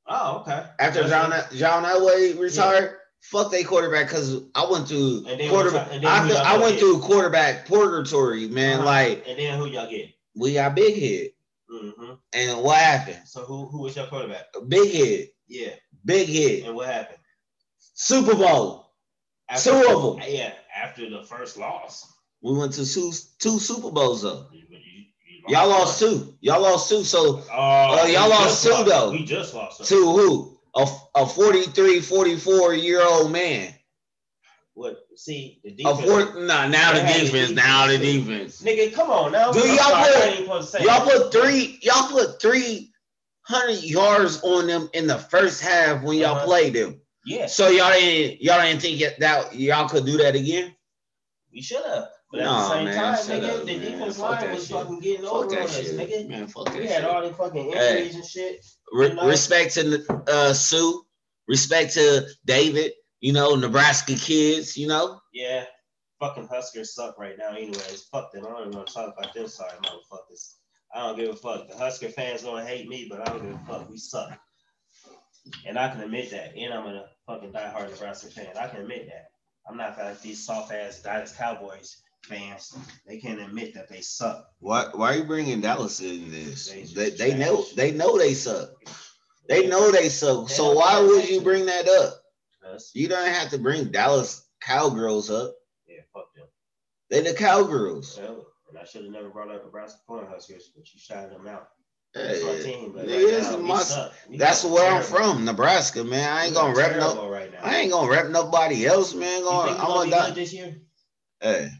Oh 0.09 0.39
okay. 0.41 0.65
After 0.81 1.07
John. 1.07 1.33
John 1.55 1.85
Elway 1.85 2.37
retired, 2.37 2.97
fuck 3.21 3.51
they 3.51 3.63
quarterback 3.65 4.07
because 4.09 4.43
I 4.55 4.67
went 4.71 4.89
through 4.89 5.23
quarterback. 5.49 5.89
I, 6.05 6.31
I 6.45 6.53
went 6.59 6.63
Bucket. 6.63 6.79
through 6.81 7.01
quarterback 7.01 7.67
purgatory, 7.67 8.49
man. 8.49 8.77
Uh-huh. 8.81 8.87
Like 8.87 9.25
and 9.29 9.39
then 9.39 9.59
who 9.59 9.67
y'all 9.67 9.89
get? 9.91 10.09
we 10.37 10.55
got 10.55 10.75
big 10.75 10.97
head, 10.99 11.31
hmm 11.69 12.13
and 12.33 12.63
what 12.63 12.79
happened? 12.79 13.19
So 13.27 13.43
who 13.45 13.67
who 13.67 13.83
was 13.83 13.97
your 13.97 14.07
quarterback? 14.07 14.47
Big 14.69 14.93
head, 14.93 15.29
Yeah. 15.49 15.73
big 16.05 16.29
head, 16.29 16.67
And 16.69 16.77
what 16.77 16.87
happened? 16.89 17.19
Super 17.95 18.35
Bowl. 18.35 18.87
After, 19.49 19.71
Two 19.71 19.89
of 19.97 20.17
them. 20.21 20.25
Yeah. 20.29 20.53
After 20.75 21.11
the 21.11 21.23
first 21.25 21.57
loss. 21.59 22.07
We 22.41 22.57
went 22.57 22.73
to 22.75 22.87
two, 22.87 23.13
two 23.39 23.59
Super 23.59 23.91
Bowls 23.91 24.23
though. 24.23 24.47
You- 24.53 24.61
you- 24.71 24.79
you 24.79 25.57
Y'all 25.57 25.69
lost 25.69 26.01
one. 26.01 26.11
two. 26.13 26.35
Y'all 26.41 26.61
lost 26.63 26.89
two. 26.89 27.03
So 27.05 27.39
Uh, 27.53 28.07
y'all 28.09 28.25
we 28.25 28.31
lost 28.31 28.63
two, 28.63 28.85
though. 28.85 29.11
We 29.11 29.25
just 29.25 29.53
lost. 29.55 29.85
Two 29.87 30.05
who? 30.13 30.59
A, 30.77 30.87
a 31.15 31.27
43, 31.27 32.01
44 32.01 32.75
year 32.75 33.03
old 33.05 33.31
man. 33.33 33.75
What? 34.75 34.99
See 35.17 35.61
the 35.65 35.73
defense. 35.73 36.01
four, 36.01 36.41
nah, 36.43 36.67
now 36.69 36.93
the 36.95 37.01
the 37.01 37.07
defense. 37.07 37.51
Now 37.51 37.87
the 37.87 37.99
defense, 37.99 38.59
defense. 38.59 38.63
Nigga, 38.63 38.95
come 38.95 39.11
on 39.11 39.33
now. 39.33 39.53
Dude, 39.53 39.65
y'all 39.65 39.77
put- 39.77 40.17
I 40.17 40.25
ain't 40.29 40.37
supposed 40.45 40.73
to 40.73 40.79
say 40.79 40.85
Y'all 40.85 41.05
put 41.05 41.33
three. 41.33 41.79
Y'all 41.83 42.09
put 42.09 42.41
three 42.41 42.93
hundred 43.43 43.83
yards 43.83 44.41
on 44.43 44.67
them 44.69 44.89
in 44.95 45.07
the 45.07 45.19
first 45.19 45.61
half 45.61 46.03
when 46.03 46.17
y'all 46.19 46.37
Uh-huh. 46.37 46.47
played 46.47 46.73
them. 46.75 47.01
Yeah, 47.27 47.47
So 47.47 47.69
y'all 47.69 47.93
didn't 47.93 48.41
y'all 48.43 48.63
didn't 48.63 48.81
think 48.81 49.01
that- 49.01 49.19
that 49.21 49.55
y'all 49.55 49.89
could 49.89 50.07
do 50.07 50.17
that 50.19 50.35
again? 50.37 50.75
we 51.53 51.61
should 51.61 51.85
have. 51.85 52.09
But 52.33 52.41
at 52.43 52.45
the 52.47 52.69
same 52.69 52.85
man, 52.85 52.95
time, 52.95 53.15
nigga, 53.27 53.49
up, 53.61 53.67
the 53.67 53.77
man. 53.77 53.81
defense 53.91 54.17
Fuck 54.19 54.41
line 54.41 54.51
was 54.55 54.67
shit. 54.67 54.77
fucking 54.77 55.01
getting 55.01 55.23
Fuck 55.25 55.33
over 55.33 55.57
on 55.57 55.63
us, 55.65 55.77
shit, 55.77 55.97
nigga. 55.97 56.29
man. 56.29 56.47
Fuck 56.47 56.65
that 56.67 56.75
We 56.77 56.83
shit. 56.83 56.91
had 56.91 57.05
all 57.05 57.23
the 57.29 57.35
fucking 57.35 57.73
Hey. 57.73 57.97
injuries 58.07 58.15
and 58.15 58.25
shit. 58.25 58.67
Re- 58.93 59.19
respect 59.25 59.75
to 59.75 60.23
uh, 60.29 60.53
Suh, 60.53 60.93
respect 61.49 61.95
to 61.95 62.27
David. 62.45 62.93
You 63.21 63.33
know, 63.33 63.55
Nebraska 63.57 64.15
kids. 64.15 64.77
You 64.77 64.87
know, 64.87 65.21
Yeah, 65.33 65.65
fucking 66.21 66.47
Huskers 66.49 66.95
suck 66.95 67.19
right 67.19 67.37
now. 67.37 67.51
Anyways, 67.51 68.05
fuck 68.13 68.33
them. 68.33 68.47
I 68.47 68.51
don't 68.51 68.61
even 68.69 68.77
want 68.77 68.87
to 68.89 68.95
talk 68.95 69.15
about 69.19 69.35
them. 69.35 69.49
Sorry, 69.49 69.73
motherfuckers. 69.83 70.55
I 70.95 71.01
don't 71.07 71.17
give 71.19 71.29
a 71.31 71.37
fuck. 71.37 71.69
The 71.69 71.77
Husker 71.77 72.09
fans 72.09 72.43
gonna 72.45 72.65
hate 72.65 72.89
me, 72.89 73.07
but 73.11 73.21
I 73.21 73.25
don't 73.33 73.43
give 73.43 73.55
a 73.61 73.65
fuck. 73.67 73.91
We 73.91 73.97
suck, 73.99 74.39
and 75.67 75.79
I 75.79 75.89
can 75.91 76.01
admit 76.01 76.31
that. 76.31 76.55
And 76.57 76.73
I'm 76.73 76.87
a 76.87 77.07
fucking 77.27 77.53
diehard 77.53 77.91
Nebraska 77.91 78.29
fan. 78.31 78.57
I 78.57 78.69
can 78.69 78.81
admit 78.83 79.07
that. 79.09 79.31
I'm 79.69 79.77
not 79.77 79.99
like 79.99 80.21
these 80.23 80.45
soft 80.45 80.73
ass 80.73 81.03
Dallas 81.03 81.35
Cowboys 81.37 82.03
fans. 82.23 82.77
They 83.07 83.19
can't 83.19 83.41
admit 83.41 83.75
that 83.75 83.89
they 83.89 84.01
suck. 84.01 84.51
why 84.59 84.89
why 84.93 85.15
are 85.15 85.17
you 85.19 85.25
bringing 85.25 85.61
Dallas 85.61 86.01
in 86.01 86.31
this? 86.31 86.71
They 86.71 86.83
They 86.83 87.11
they 87.11 87.35
know 87.35 87.65
they 87.75 87.93
know 87.93 88.19
they 88.19 88.35
suck. 88.35 88.71
They 89.49 89.67
know 89.67 89.91
they 89.91 90.09
suck. 90.09 90.49
They 90.49 90.55
So 90.55 90.73
why 90.75 91.01
would 91.01 91.29
you 91.29 91.41
bring 91.41 91.67
that 91.67 91.89
up? 91.89 92.15
Us. 92.75 92.91
You 92.95 93.09
don't 93.09 93.27
have 93.27 93.51
to 93.51 93.59
bring 93.59 93.91
Dallas 93.91 94.47
Cowgirls 94.61 95.31
up. 95.31 95.55
Yeah, 95.89 96.03
fuck 96.13 96.33
them. 96.35 96.47
They 97.09 97.23
the 97.23 97.35
Cowgirls. 97.35 98.19
And 98.19 98.79
I 98.79 98.85
should 98.85 99.03
have 99.03 99.13
never 99.13 99.31
brought 99.31 99.51
up 99.51 99.65
Nebraska 99.65 99.99
Corn 100.07 100.27
Huskers, 100.31 100.71
but 100.77 100.85
you 100.93 101.01
shouted 101.01 101.33
them 101.33 101.49
out. 101.49 101.69
My 102.15 102.21
Hey, 102.23 102.63
team, 102.63 102.93
right 102.93 103.07
now, 103.07 103.57
my- 103.59 104.11
that's 104.37 104.65
where 104.65 104.93
I'm 104.93 105.03
from, 105.03 105.45
Nebraska, 105.45 106.03
man. 106.05 106.29
I 106.31 106.47
ain't 106.47 106.55
gonna 106.55 106.75
rep 106.75 106.97
no. 106.97 107.29
right 107.29 107.53
now. 107.53 107.61
I 107.63 107.77
ain't 107.77 107.93
gonna 107.93 108.11
rep 108.11 108.29
nobody 108.31 108.85
else, 108.87 109.15
man. 109.15 109.43
Think 109.43 109.49
I'm 109.49 109.65
gonna 109.65 110.11
gonna 110.11 110.11
die. 110.11 110.31
this 110.31 110.53
year? 110.53 110.77
Hey, 111.41 111.71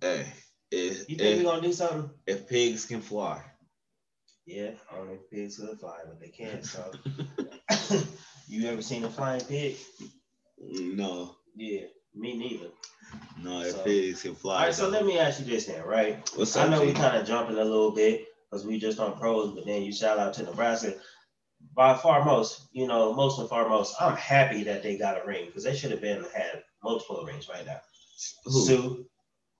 hey, 0.00 0.26
if, 0.70 1.08
You 1.08 1.16
think 1.16 1.20
if, 1.20 1.38
we 1.38 1.44
gonna 1.44 1.62
do 1.62 1.72
something? 1.72 2.10
if 2.26 2.48
pigs 2.48 2.86
can 2.86 3.00
fly, 3.00 3.42
Yeah, 4.46 4.70
oh, 4.92 5.00
only 5.00 5.18
pigs 5.30 5.58
could 5.58 5.78
fly, 5.78 5.98
but 6.06 6.20
they 6.20 6.28
can't. 6.28 6.64
So, 6.64 6.92
you 8.48 8.68
ever 8.68 8.82
seen 8.82 9.04
a 9.04 9.10
flying 9.10 9.40
pig? 9.42 9.76
no, 10.58 11.36
Yeah, 11.54 11.82
me 12.14 12.36
neither. 12.36 12.68
no, 13.42 13.60
if 13.62 13.72
So- 13.76 13.84
pigs 13.84 14.22
can 14.22 14.34
fly. 14.34 14.54
All 14.58 14.64
right, 14.66 14.74
so 14.74 14.88
let 14.88 15.04
me 15.06 15.18
ask 15.18 15.40
you 15.40 15.46
this 15.46 15.66
then, 15.66 15.82
right? 15.84 16.28
What's 16.36 16.56
up, 16.56 16.66
I 16.66 16.70
know 16.70 16.82
we 16.84 16.92
kind 16.92 17.16
of 17.16 17.26
jumping 17.26 17.56
a 17.58 17.64
little 17.64 17.90
bit 17.92 18.26
because 18.50 18.66
we 18.66 18.78
just 18.78 18.98
on 19.00 19.18
pros, 19.18 19.54
but 19.54 19.66
then 19.66 19.82
you 19.82 19.92
shout 19.92 20.18
out 20.18 20.34
to 20.34 20.42
Nebraska. 20.44 20.94
By 21.74 21.94
far 21.96 22.24
most, 22.24 22.68
you 22.72 22.86
know, 22.86 23.12
most 23.14 23.38
and 23.38 23.48
far 23.48 23.68
most, 23.68 23.94
I'm 24.00 24.16
happy 24.16 24.62
that 24.64 24.82
they 24.82 24.96
got 24.98 25.22
a 25.22 25.26
ring 25.26 25.46
because 25.46 25.64
they 25.64 25.74
should 25.74 25.90
have 25.90 26.00
been 26.02 26.24
had 26.34 26.62
multiple 26.84 27.24
rings 27.24 27.48
right 27.48 27.64
now. 27.66 27.80
Who? 28.44 28.60
Suh, 28.66 28.94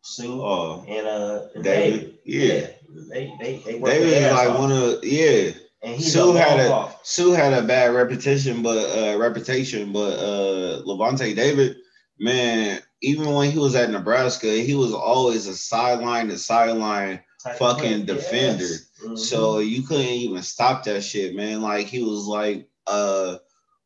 Suh, 0.08 0.24
Oh, 0.26 0.84
and 0.88 1.06
uh, 1.06 1.42
and 1.54 1.64
David. 1.64 2.00
David. 2.00 2.18
Yeah, 2.24 2.66
they 3.10 3.34
they 3.40 3.62
they 3.64 3.78
David 3.80 4.12
is 4.12 4.32
like 4.32 4.48
off. 4.50 4.58
one 4.58 4.72
of 4.72 5.04
yeah. 5.04 5.50
and 5.82 6.00
Suh 6.02 6.32
had 6.34 6.60
a- 6.60 6.72
off. 6.72 7.00
Suh 7.04 7.32
had 7.32 7.52
a 7.52 7.62
bad 7.62 7.92
reputation, 7.92 8.62
but 8.62 8.78
uh 8.78 9.18
reputation, 9.18 9.92
but 9.92 10.18
uh 10.18 10.82
Lavonte 10.84 11.34
David, 11.34 11.76
man, 12.18 12.80
even 13.02 13.32
when 13.32 13.50
he 13.50 13.58
was 13.58 13.74
at 13.74 13.90
Nebraska, 13.90 14.46
he 14.52 14.74
was 14.74 14.92
always 14.94 15.46
a 15.48 15.54
sideline 15.56 16.28
to 16.28 16.38
sideline 16.38 17.20
fucking 17.58 18.06
player. 18.06 18.16
defender. 18.18 18.64
Yes. 18.64 18.86
Mhm. 19.04 19.18
So 19.18 19.58
you 19.58 19.82
couldn't 19.82 20.06
even 20.06 20.42
stop 20.42 20.84
that 20.84 21.02
shit, 21.02 21.34
man. 21.34 21.62
Like 21.62 21.86
he 21.88 22.02
was 22.02 22.26
like 22.26 22.68
uh 22.86 23.36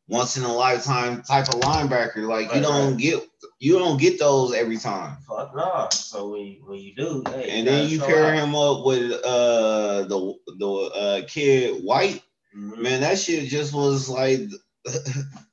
once 0.07 0.37
in 0.37 0.43
a 0.43 0.53
lifetime 0.53 1.21
type 1.23 1.47
of 1.49 1.59
linebacker. 1.61 2.27
Like 2.27 2.53
you 2.55 2.61
don't 2.61 2.91
right. 2.91 2.97
get 2.97 3.23
you 3.61 3.77
don't 3.77 3.99
get 4.01 4.17
those 4.17 4.53
every 4.55 4.77
time. 4.77 5.17
fuck 5.27 5.55
nah. 5.55 5.87
So 5.89 6.29
when 6.29 6.57
when 6.65 6.79
you 6.79 6.95
do, 6.95 7.23
hey, 7.27 7.49
And 7.51 7.67
then 7.67 7.87
you 7.89 7.99
pair 7.99 8.33
him 8.33 8.55
up 8.55 8.83
with 8.83 9.11
uh 9.23 10.03
the 10.03 10.33
the 10.57 10.67
uh 10.95 11.21
kid 11.27 11.83
White, 11.83 12.23
Mhm. 12.57 12.79
man, 12.79 13.01
that 13.01 13.19
shit 13.19 13.47
just 13.49 13.71
was 13.73 14.09
like 14.09 14.39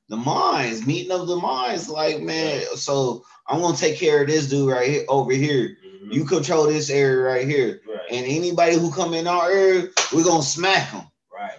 the 0.08 0.16
minds, 0.16 0.86
meeting 0.86 1.12
of 1.12 1.26
the 1.28 1.36
minds. 1.36 1.88
Like, 1.88 2.20
man, 2.20 2.62
so 2.76 3.24
I'm 3.46 3.60
gonna 3.60 3.76
take 3.76 3.98
care 3.98 4.22
of 4.22 4.28
this 4.28 4.48
dude 4.48 4.70
right 4.70 4.88
here 4.88 5.04
over 5.08 5.32
here. 5.32 5.76
Mhm. 5.86 6.12
You 6.14 6.24
control 6.24 6.64
this 6.66 6.88
area 6.90 7.22
right 7.22 7.46
here. 7.46 7.82
right, 7.86 8.00
And 8.10 8.24
anybody 8.26 8.76
who 8.76 8.90
come 8.90 9.12
in 9.12 9.26
our 9.26 9.50
area, 9.50 9.88
we're 10.14 10.24
gonna 10.24 10.42
smack 10.42 10.90
them. 10.92 11.02
right. 11.30 11.58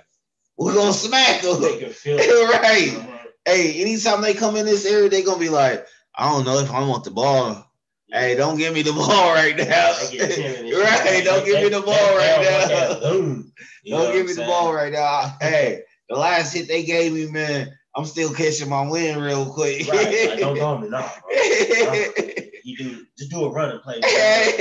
We're 0.57 0.73
gonna 0.73 0.93
smack 0.93 1.41
them. 1.43 1.61
Feel 1.91 2.17
Uh-huh. 2.19 2.59
right. 2.59 3.23
Hey, 3.45 3.81
anytime 3.81 4.21
they 4.21 4.33
come 4.33 4.55
in 4.55 4.65
this 4.65 4.85
area, 4.85 5.09
they're 5.09 5.23
gonna 5.23 5.39
be 5.39 5.49
like, 5.49 5.85
I 6.19 6.29
don't 6.29 6.43
know 6.43 6.59
if 6.59 6.69
I 6.69 6.85
want 6.85 7.05
the 7.05 7.11
ball. 7.11 7.65
Hey, 8.11 8.35
don't 8.35 8.57
give 8.57 8.73
me 8.73 8.81
the 8.81 8.91
ball 9.07 9.33
right 9.33 9.55
now. 9.55 9.93
They 9.93 10.17
get 10.17 10.31
timid 10.35 10.59
and 10.59 10.67
shit. 10.69 10.77
right, 10.83 11.23
don't 11.23 11.45
give 11.45 11.63
me 11.63 11.69
the 11.69 11.81
ball 11.81 12.17
right 12.17 12.41
now. 12.41 12.99
Don't 13.89 14.13
give 14.13 14.25
me 14.27 14.33
the 14.33 14.43
ball 14.45 14.73
right 14.73 14.91
now. 14.91 15.37
Hey, 15.39 15.81
the 16.09 16.17
last 16.17 16.53
hit 16.53 16.67
they 16.67 16.83
gave 16.83 17.13
me, 17.13 17.31
man, 17.31 17.71
I'm 17.95 18.05
still 18.05 18.33
catching 18.33 18.69
my 18.69 18.87
wind 18.87 19.21
real 19.21 19.45
quick. 19.51 19.87
Right, 19.87 20.29
like, 20.29 20.39
don't 20.39 20.55
go 20.55 20.77
me, 20.77 20.89
no. 20.89 21.09
You 22.63 22.77
do 22.77 23.05
just 23.17 23.31
do 23.31 23.45
a 23.45 23.49
run 23.49 23.71
and 23.71 23.81
play. 23.81 24.01
hey, 24.03 24.51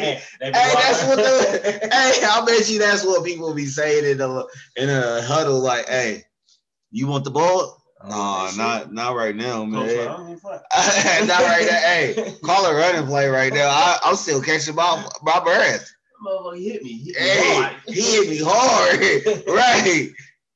Hey, 0.00 0.22
that's 0.40 1.06
what 1.06 1.16
the 1.16 1.88
I 1.92 2.44
bet 2.46 2.68
you 2.70 2.78
that's 2.78 3.04
what 3.04 3.24
people 3.24 3.52
be 3.54 3.66
saying 3.66 4.10
in 4.10 4.20
a 4.20 4.44
in 4.76 4.88
a 4.88 5.22
huddle. 5.22 5.60
Like, 5.60 5.86
hey, 5.88 6.24
you 6.90 7.06
want 7.06 7.24
the 7.24 7.30
ball? 7.30 7.77
Nah, 8.06 8.50
not 8.56 8.92
not 8.92 9.16
right 9.16 9.34
now, 9.34 9.64
man. 9.64 9.88
I 9.88 10.04
don't 10.04 10.28
give 10.28 10.38
a 10.38 10.40
fuck. 10.40 10.62
not 11.26 11.40
right 11.40 11.66
now. 11.66 11.78
Hey, 11.80 12.34
call 12.44 12.64
a 12.66 12.74
running 12.74 13.06
play 13.06 13.28
right 13.28 13.52
now. 13.52 13.68
I, 13.68 13.98
I'm 14.04 14.14
still 14.16 14.40
catching 14.40 14.76
my 14.76 15.04
my 15.22 15.40
breath. 15.40 15.90
Motherfucker 16.24 16.62
hit 16.62 16.82
me. 16.82 16.92
Hit 16.98 17.06
me 17.06 17.20
Hey, 17.20 17.54
hard. 17.62 17.76
he 17.86 18.00
hit 18.00 18.28
me 18.30 18.38
hard. 18.42 19.46
right. 19.48 20.10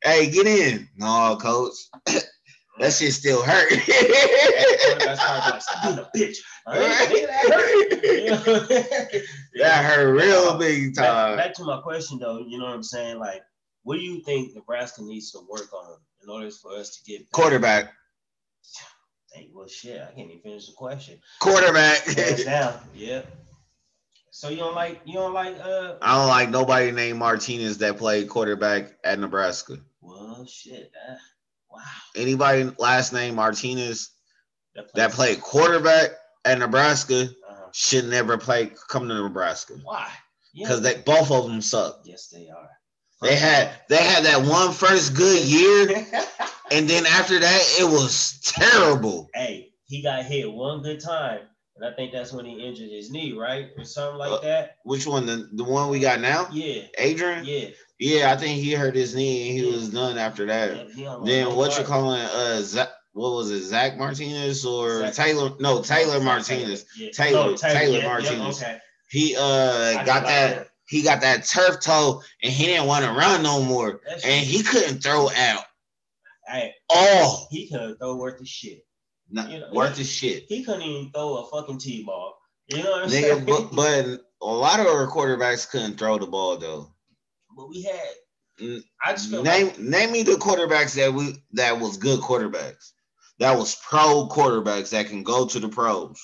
Hey, 0.05 0.31
get 0.31 0.47
in. 0.47 0.89
No, 0.97 1.37
coach. 1.41 1.75
That 2.81 2.91
shit 2.95 3.13
still 3.13 3.43
hurt. 3.43 3.69
Quarterback's 3.69 5.23
probably 5.23 5.51
like, 5.53 5.63
"Stop 5.63 5.83
being 5.85 5.99
a 5.99 6.11
bitch." 6.17 6.37
Like, 6.67 6.81
"Hey, 6.81 8.31
nigga, 8.31 9.23
that 9.61 9.85
hurt." 9.85 10.15
real 10.15 10.59
big 10.59 10.95
Back, 10.95 11.05
time. 11.07 11.37
back 11.37 11.55
to 11.55 11.65
my 11.65 11.81
question 11.83 12.19
though, 12.19 12.39
you 12.39 12.59
know 12.59 12.65
what 12.65 12.75
I'm 12.75 12.83
saying? 12.83 13.19
Like, 13.19 13.43
what 13.83 13.97
do 13.97 14.03
you 14.03 14.21
think 14.25 14.55
Nebraska 14.55 15.03
needs 15.03 15.31
to 15.33 15.41
work 15.51 15.71
on 15.73 15.99
in 16.23 16.31
order 16.31 16.51
for 16.51 16.73
us 16.73 16.97
to 16.97 17.05
get 17.05 17.21
back? 17.21 17.33
Quarterback. 17.33 17.93
Hey, 19.33 19.49
well, 19.53 19.67
shit, 19.67 20.01
I 20.01 20.13
can't 20.15 20.31
even 20.31 20.43
finish 20.43 20.67
the 20.67 20.75
question. 20.75 21.19
Quarterback. 21.41 22.05
Down, 22.45 22.79
yeah. 22.95 23.23
So 24.35 24.49
you 24.49 24.57
don't 24.57 24.75
like 24.75 25.03
you 25.05 25.13
don't 25.15 25.35
like 25.35 25.59
uh 25.61 25.97
I 26.01 26.17
don't 26.17 26.29
like 26.29 26.49
nobody 26.49 26.91
named 26.91 27.19
Martinez 27.19 27.79
that 27.79 27.99
played 27.99 28.31
quarterback 28.31 28.97
at 29.05 29.19
Nebraska. 29.19 29.77
well 30.01 30.47
shit 30.47 30.91
uh, 31.09 31.17
wow 31.71 31.83
Anybody 32.17 32.71
last 32.79 33.13
name 33.13 33.35
Martinez 33.35 34.11
that, 34.75 34.93
that 34.95 35.13
played 35.13 35.43
quarterback 35.43 36.13
at 36.47 36.59
Nebraska 36.59 37.25
uh-huh. 37.25 37.69
should 37.73 38.07
never 38.07 38.39
play 38.39 38.73
come 38.89 39.07
to 39.07 39.15
Nebraska 39.15 39.75
why 39.83 40.09
yeah. 40.55 40.67
because 40.67 40.81
they 40.81 40.95
both 40.95 41.31
of 41.31 41.45
them 41.45 41.61
suck. 41.61 42.01
yes 42.05 42.29
they 42.29 42.49
are 42.49 42.71
They 43.23 43.37
had 43.37 43.71
they 43.89 44.03
had 44.03 44.25
that 44.25 44.43
one 44.49 44.73
first 44.73 45.15
good 45.15 45.43
year, 45.45 45.89
and 46.71 46.89
then 46.89 47.07
after 47.07 47.39
that 47.39 47.61
it 47.79 47.85
was 47.85 48.41
terrible. 48.45 49.29
hey 49.35 49.69
he 49.87 50.03
got 50.03 50.25
hit 50.25 50.51
one 50.51 50.83
good 50.83 51.01
time 51.01 51.41
and 51.77 51.85
I 51.85 51.95
think 51.95 52.13
that's 52.13 52.33
when 52.33 52.45
he 52.47 52.67
injured 52.67 52.91
his 52.91 53.11
knee 53.11 53.33
right 53.33 53.67
or 53.77 53.85
something 53.85 54.19
like 54.19 54.31
Uh, 54.33 54.41
that 54.41 54.77
Which 54.85 55.07
one? 55.07 55.27
The 55.27 55.49
the 55.53 55.65
one 55.65 55.91
we 55.91 56.01
got 56.01 56.21
now? 56.21 56.49
yeah 56.53 56.83
Adrian? 56.99 57.45
yeah 57.45 57.69
Yeah, 57.99 58.33
I 58.33 58.37
think 58.37 58.59
he 58.63 58.73
hurt 58.73 58.95
his 58.95 59.15
knee 59.15 59.49
and 59.51 59.59
he 59.59 59.67
Yeah. 59.69 59.77
was 59.77 59.89
done 59.91 60.19
after 60.19 60.47
that. 60.47 60.89
Yeah, 60.97 61.19
Then 61.25 61.55
what 61.55 61.79
you 61.79 61.85
calling 61.85 62.21
uh 62.21 62.61
Zach, 62.63 62.89
what 63.13 63.33
was 63.35 63.51
it, 63.51 63.63
Zach 63.65 63.97
Martinez 63.99 64.65
or 64.65 65.01
Zach- 65.01 65.15
Taylor? 65.15 65.51
No, 65.61 65.83
Taylor 65.83 66.21
Martinez. 66.21 66.85
yeah. 66.99 67.11
Taylor- 67.13 67.51
No, 67.51 67.57
Taylor 67.57 67.99
yeah, 67.99 68.07
Martinez. 68.09 68.63
okay. 68.63 68.79
He 69.11 69.37
uh 69.37 69.99
I 69.99 70.05
got 70.07 70.25
that. 70.27 70.69
He 70.93 71.03
got 71.03 71.23
that 71.23 71.45
turf 71.45 71.81
toe 71.81 72.23
and 72.43 72.53
he 72.53 72.67
didn't 72.67 72.87
want 72.87 73.05
to 73.05 73.11
run 73.13 73.43
no 73.43 73.63
more. 73.63 74.01
That 74.07 74.21
shit- 74.21 74.31
And 74.31 74.47
he 74.47 74.63
couldn't 74.63 75.03
throw 75.03 75.29
out 75.31 75.65
hey, 76.47 76.75
all 76.91 77.49
he 77.51 77.69
couldn't 77.69 77.97
throw 77.99 78.17
worth 78.17 78.39
the 78.39 78.45
shit. 78.45 78.85
not 79.31 79.51
You 79.51 79.61
know, 79.61 79.71
worth 79.73 79.97
the 79.97 80.05
shit. 80.05 80.45
He 80.49 80.63
couldn't 80.65 80.83
even 80.83 81.11
throw 81.13 81.37
a 81.37 81.49
fucking 81.51 81.79
t-ball. 81.79 82.37
You 82.69 82.83
know 82.83 82.91
what 82.91 83.05
I'm 83.05 83.09
saying? 83.09 83.45
But, 83.47 83.75
but 83.75 84.21
a 84.43 84.47
lot 84.53 84.81
of 84.81 84.87
our 84.87 85.07
quarterbacks 85.09 85.69
couldn't 85.71 85.99
throw 85.99 86.19
the 86.19 86.27
ball 86.27 86.57
though. 86.59 86.93
But 87.57 87.69
we 87.69 87.83
had. 87.83 88.83
I 89.05 89.13
just 89.13 89.31
feel 89.31 89.43
Name 89.43 89.69
like 89.69 89.79
name 89.79 90.13
me 90.13 90.23
the 90.23 90.33
quarterbacks 90.33 90.95
that 90.97 91.13
we 91.13 91.43
that 91.53 91.81
was 91.81 91.97
good 91.97 92.21
quarterbacks. 92.21 92.93
That 93.39 93.57
was 93.59 93.75
pro 93.77 94.29
quarterbacks 94.31 94.91
that 94.91 95.07
can 95.07 95.23
go 95.23 95.47
to 95.47 95.59
the 95.59 95.69
pros. 95.69 96.21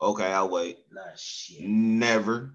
Okay, 0.00 0.24
I'll 0.24 0.48
wait. 0.48 0.78
nah 0.92 1.02
shit. 1.16 1.62
Never. 1.68 2.54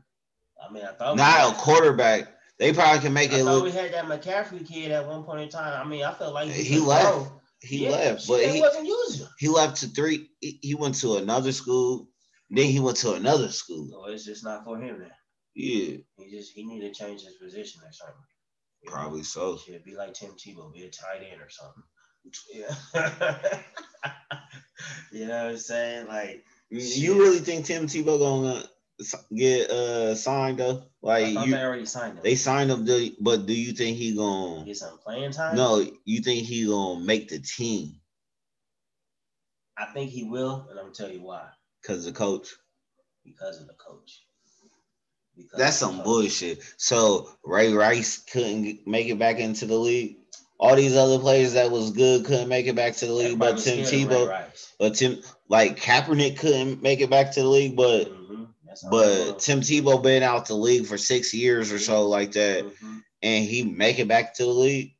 I 0.68 0.72
mean, 0.72 0.84
I 0.84 0.92
thought 0.94 1.18
Not 1.18 1.54
a 1.54 1.56
quarterback. 1.56 2.28
They 2.58 2.72
probably 2.74 3.02
can 3.02 3.14
make 3.14 3.32
I 3.34 3.38
it 3.38 3.44
thought 3.44 3.56
look. 3.56 3.64
we 3.66 3.72
had 3.72 3.94
that 3.94 4.06
McCaffrey 4.06 4.66
kid 4.66 4.92
at 4.92 5.06
one 5.08 5.24
point 5.24 5.42
in 5.42 5.50
time. 5.50 5.86
I 5.86 5.90
mean, 5.90 6.04
I 6.04 6.14
felt 6.14 6.34
like 6.34 6.50
He 6.50 6.80
left. 6.80 7.08
throw. 7.08 7.42
He 7.62 7.86
Yeah, 7.86 7.92
left, 7.92 8.28
but 8.28 8.46
he, 8.46 8.62
wasn't 8.62 8.86
using. 8.88 9.28
he 9.40 9.48
left 9.48 9.78
to 9.78 9.88
three. 9.88 10.30
He, 10.40 10.76
went 10.76 10.96
to 10.96 11.16
another 11.18 11.52
school. 11.52 12.10
Then 12.50 12.66
he 12.68 12.80
went 12.80 12.98
to 12.98 13.14
another 13.14 13.50
school. 13.50 13.88
So 13.90 14.06
it's 14.06 14.24
just 14.26 14.44
not 14.44 14.64
for 14.64 14.78
him. 14.78 15.00
Then 15.00 15.12
Yeah, 15.56 15.98
he 16.18 16.30
just 16.32 16.52
he 16.54 16.64
need 16.66 16.82
to 16.82 16.92
change 16.94 17.22
his 17.24 17.34
position 17.36 17.82
or 17.84 17.92
something. 17.92 18.16
You 18.84 18.90
know? 18.90 18.96
probably 18.96 19.24
so. 19.24 19.58
Should 19.58 19.84
be 19.84 19.96
like 19.96 20.14
Tim 20.14 20.32
Tebow, 20.32 20.72
be 20.74 20.84
a 20.84 20.90
tight 20.90 21.24
end 21.32 21.42
or 21.42 21.50
something. 21.50 21.84
Yeah. 22.54 22.76
you 25.12 25.28
know 25.28 25.44
what 25.46 25.52
I'm 25.52 25.58
saying? 25.58 26.08
Like, 26.08 26.44
You 26.70 27.20
really 27.20 27.40
think 27.40 27.66
Tim 27.66 27.88
Tebow 27.88 28.20
gonna 28.20 28.64
get 29.34 29.70
uh 29.70 30.16
signed 30.16 30.60
though? 30.60 30.84
Like 31.02 31.28
you, 31.28 31.52
they 31.52 31.62
already 31.64 31.86
signed 31.86 32.18
him. 32.18 32.24
they 32.24 32.36
signed 32.36 32.72
him. 32.72 32.86
But 33.20 33.46
do 33.46 33.54
you 33.54 33.74
think 33.74 33.98
he 33.98 34.16
gonna? 34.16 34.66
get 34.66 34.78
some 34.78 34.98
playing 34.98 35.32
time. 35.32 35.56
No, 35.56 35.86
you 36.06 36.22
think 36.22 36.46
he 36.46 36.66
gonna 36.66 37.00
make 37.00 37.30
the 37.30 37.40
team 37.40 37.96
I 39.78 39.86
think 39.86 40.12
he 40.12 40.24
will, 40.24 40.68
and 40.70 40.80
I'm 40.80 40.86
gonna 40.86 40.94
tell 40.96 41.10
you 41.12 41.22
why. 41.22 41.48
because 41.82 42.06
the 42.06 42.12
coach? 42.14 42.50
Because 43.26 43.60
of 43.62 43.68
the 43.68 43.74
coach. 43.74 44.22
Because 45.36 45.60
That's 45.60 45.76
some 45.76 45.98
coach. 45.98 46.06
bullshit. 46.06 46.62
So 46.78 47.30
Ray 47.44 47.74
Rice 47.74 48.20
couldn't 48.20 48.88
make 48.88 49.08
it 49.08 49.20
back 49.20 49.40
into 49.40 49.66
the 49.66 49.76
league. 49.78 50.18
All 50.58 50.78
these 50.78 50.96
other 50.96 51.20
players 51.20 51.54
that 51.54 51.70
was 51.72 51.92
good 51.92 52.24
couldn't 52.26 52.48
make 52.48 52.68
it 52.68 52.76
back 52.76 52.96
to 52.96 53.06
the 53.08 53.12
league, 53.12 53.26
Everybody 53.34 53.54
but 53.56 53.62
Tim 53.62 53.86
scared 53.86 54.04
of 54.04 54.10
Ray 54.30 54.36
Tebow, 54.36 54.76
but 54.80 54.96
Tim 54.96 55.22
like 55.50 55.78
Kaepernick 55.78 56.38
couldn't 56.40 56.82
make 56.82 57.02
it 57.02 57.10
back 57.10 57.34
to 57.34 57.42
the 57.42 57.50
league, 57.50 57.76
but 57.76 58.06
Mhm. 58.08 58.45
But. 58.90 59.40
Tim 59.40 59.62
Tebow 59.62 60.02
been 60.02 60.24
out 60.24 60.48
the 60.48 60.56
league 60.56 60.86
for 60.86 60.98
six 60.98 61.34
years 61.34 61.72
or 61.72 61.80
so 61.80 62.08
like 62.08 62.32
that, 62.34 62.66
Mhm. 62.66 63.04
and 63.22 63.44
he 63.46 63.64
make 63.64 64.00
it 64.00 64.08
back 64.08 64.36
to 64.36 64.44
the 64.44 64.50
league. 64.50 64.96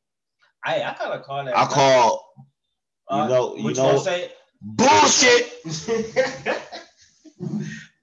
I 0.64 0.82
I 0.82 0.94
kind 0.94 1.12
of 1.12 1.22
call 1.22 1.44
that. 1.44 1.56
I 1.56 1.66
call 1.66 2.34
you 3.10 3.16
Uh, 3.16 3.28
know 3.28 3.56
you 3.56 3.72
know 3.74 3.98
say? 3.98 4.32
bullshit. 4.60 5.52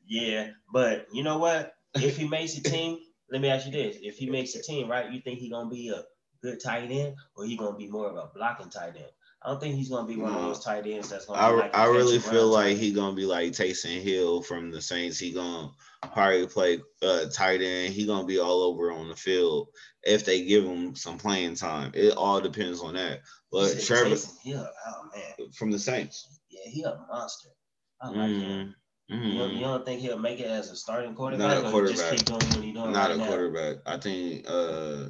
yeah, 0.08 0.52
but 0.72 1.08
you 1.12 1.24
know 1.24 1.38
what? 1.38 1.74
If 1.96 2.18
he 2.18 2.28
makes 2.28 2.58
a 2.58 2.64
team, 2.64 3.00
let 3.30 3.42
me 3.42 3.50
ask 3.50 3.66
you 3.66 3.72
this: 3.72 3.98
If 4.02 4.18
he 4.18 4.30
makes 4.30 4.56
a 4.56 4.62
team, 4.62 4.90
right, 4.90 5.12
you 5.12 5.22
think 5.22 5.40
he 5.40 5.50
gonna 5.50 5.70
be 5.70 5.90
a 5.90 6.04
good 6.42 6.62
tight 6.62 6.90
end, 6.92 7.16
or 7.36 7.46
he 7.46 7.56
gonna 7.58 7.78
be 7.78 7.88
more 7.88 8.08
of 8.10 8.16
a 8.16 8.30
blocking 8.34 8.70
tight 8.70 8.96
end? 8.96 9.12
I 9.44 9.50
don't 9.50 9.60
think 9.60 9.76
he's 9.76 9.90
gonna 9.90 10.08
be 10.08 10.16
one 10.16 10.34
of 10.34 10.42
those 10.42 10.64
tight 10.64 10.88
ends 10.88 11.10
that's 11.10 11.26
gonna. 11.26 11.40
I, 11.40 11.50
like 11.50 11.76
I 11.78 11.86
really 11.88 12.20
feel 12.20 12.48
like 12.48 12.74
type. 12.74 12.78
he 12.78 12.94
gonna 12.94 13.16
be 13.16 13.26
like 13.26 13.52
Taysom 13.52 14.02
Hill 14.02 14.42
from 14.42 14.72
the 14.72 14.82
Saints. 14.82 15.20
He 15.20 15.32
gonna 15.34 15.72
probably 16.14 16.48
play 16.48 16.80
uh, 17.02 17.26
tight 17.32 17.62
end. 17.62 17.94
He 17.94 18.06
gonna 18.06 18.26
be 18.26 18.40
all 18.40 18.62
over 18.64 18.92
on 18.92 19.10
the 19.10 19.16
field 19.16 19.70
if 20.04 20.24
they 20.24 20.46
give 20.46 20.64
him 20.64 20.96
some 20.96 21.18
playing 21.18 21.56
time. 21.56 21.92
It 21.94 22.16
all 22.16 22.40
depends 22.40 22.82
on 22.82 22.94
that. 22.94 23.22
But 23.52 23.82
Trevor 23.82 24.12
Taysom 24.12 24.42
Hill, 24.44 24.70
oh 24.88 25.10
man, 25.14 25.52
from 25.52 25.72
the 25.72 25.80
Saints. 25.80 26.40
yeah, 26.50 26.70
he 26.72 26.84
a 26.84 26.98
monster. 27.12 27.50
I 28.02 28.10
like 28.10 28.30
him. 28.32 28.76
Mhm, 29.12 29.34
You, 29.34 29.38
don't, 29.40 29.52
mhm. 29.52 29.56
you 29.56 29.62
don't 29.62 29.86
think 29.86 30.02
he'll 30.02 30.18
make 30.18 30.40
it 30.40 30.46
as 30.48 30.72
a 30.72 30.76
starting 30.78 31.14
quarterback? 31.14 31.62
Not 31.62 31.66
a 31.66 31.70
quarterback. 31.72 32.12
keep 32.12 32.26
doing 32.26 32.40
what 32.40 32.62
doing 32.62 32.74
Not 32.74 32.94
right 32.94 33.12
a 33.12 33.18
now? 33.18 33.28
quarterback. 33.28 33.78
I 33.86 33.98
think 33.98 34.46
uh 34.50 35.10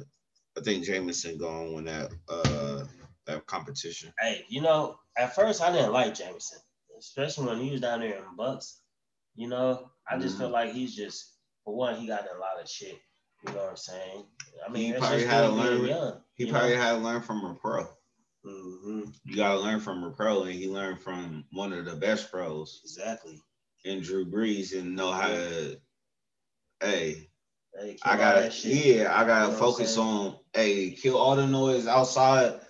I 0.56 0.60
think 0.60 0.84
Jameis 0.84 1.38
gonna 1.38 1.72
win 1.72 1.84
that 1.84 2.10
uh 2.28 2.84
that 3.26 3.46
competition. 3.46 4.12
Hey, 4.18 4.44
you 4.48 4.60
know, 4.60 4.98
at 5.16 5.34
first 5.34 5.62
I 5.62 5.72
didn't 5.72 5.92
like 5.92 6.14
Jameis, 6.14 6.52
especially 6.98 7.46
when 7.46 7.60
he 7.60 7.70
was 7.70 7.80
down 7.80 8.00
there 8.00 8.16
in 8.18 8.36
Bucks. 8.36 8.80
You 9.34 9.48
know, 9.48 9.90
I 10.08 10.18
just 10.18 10.36
Mhm. 10.36 10.40
feel 10.40 10.48
like 10.50 10.72
he's 10.72 10.94
just 10.94 11.32
for 11.64 11.74
one, 11.74 11.96
he 11.96 12.06
got 12.06 12.24
a 12.30 12.38
lot 12.38 12.60
of 12.60 12.68
shit. 12.68 12.98
You 13.46 13.52
know 13.52 13.60
what 13.60 13.70
I'm 13.70 13.76
saying? 13.76 14.26
I 14.66 14.70
mean, 14.70 14.92
He 14.94 14.98
probably 14.98 15.24
had 15.24 15.40
to 15.42 15.48
learn- 15.48 15.86
young. 15.86 16.22
He 16.34 16.50
probably 16.50 16.70
know? 16.76 16.82
had 16.82 16.92
to 16.92 16.98
learn 16.98 17.22
from 17.22 17.44
a 17.44 17.54
pro. 17.54 17.84
hmm 18.42 19.04
You 19.24 19.36
gotta 19.36 19.58
learn 19.60 19.80
from 19.80 20.04
a 20.04 20.10
pro, 20.10 20.42
and 20.44 20.52
he 20.54 20.68
learned 20.68 21.00
from 21.00 21.44
one 21.52 21.72
of 21.72 21.84
the 21.86 21.96
best 21.96 22.30
pros. 22.30 22.80
exactly. 22.84 23.40
and 23.86 24.02
Drew 24.02 24.24
Brees 24.24 24.78
and 24.78 24.96
know 24.96 25.12
how 25.12 25.28
to. 25.28 25.78
Hey, 26.80 27.30
Hey, 27.76 27.98
I 28.02 28.16
gotta. 28.16 28.50
Yeah, 28.66 29.12
I 29.14 29.26
gotta 29.26 29.46
You 29.46 29.52
know 29.52 29.58
focus 29.58 29.98
on. 29.98 30.38
Hey, 30.54 30.92
kill 30.92 31.16
all 31.18 31.34
the 31.36 31.46
noise 31.46 31.86
outside, 31.88 32.60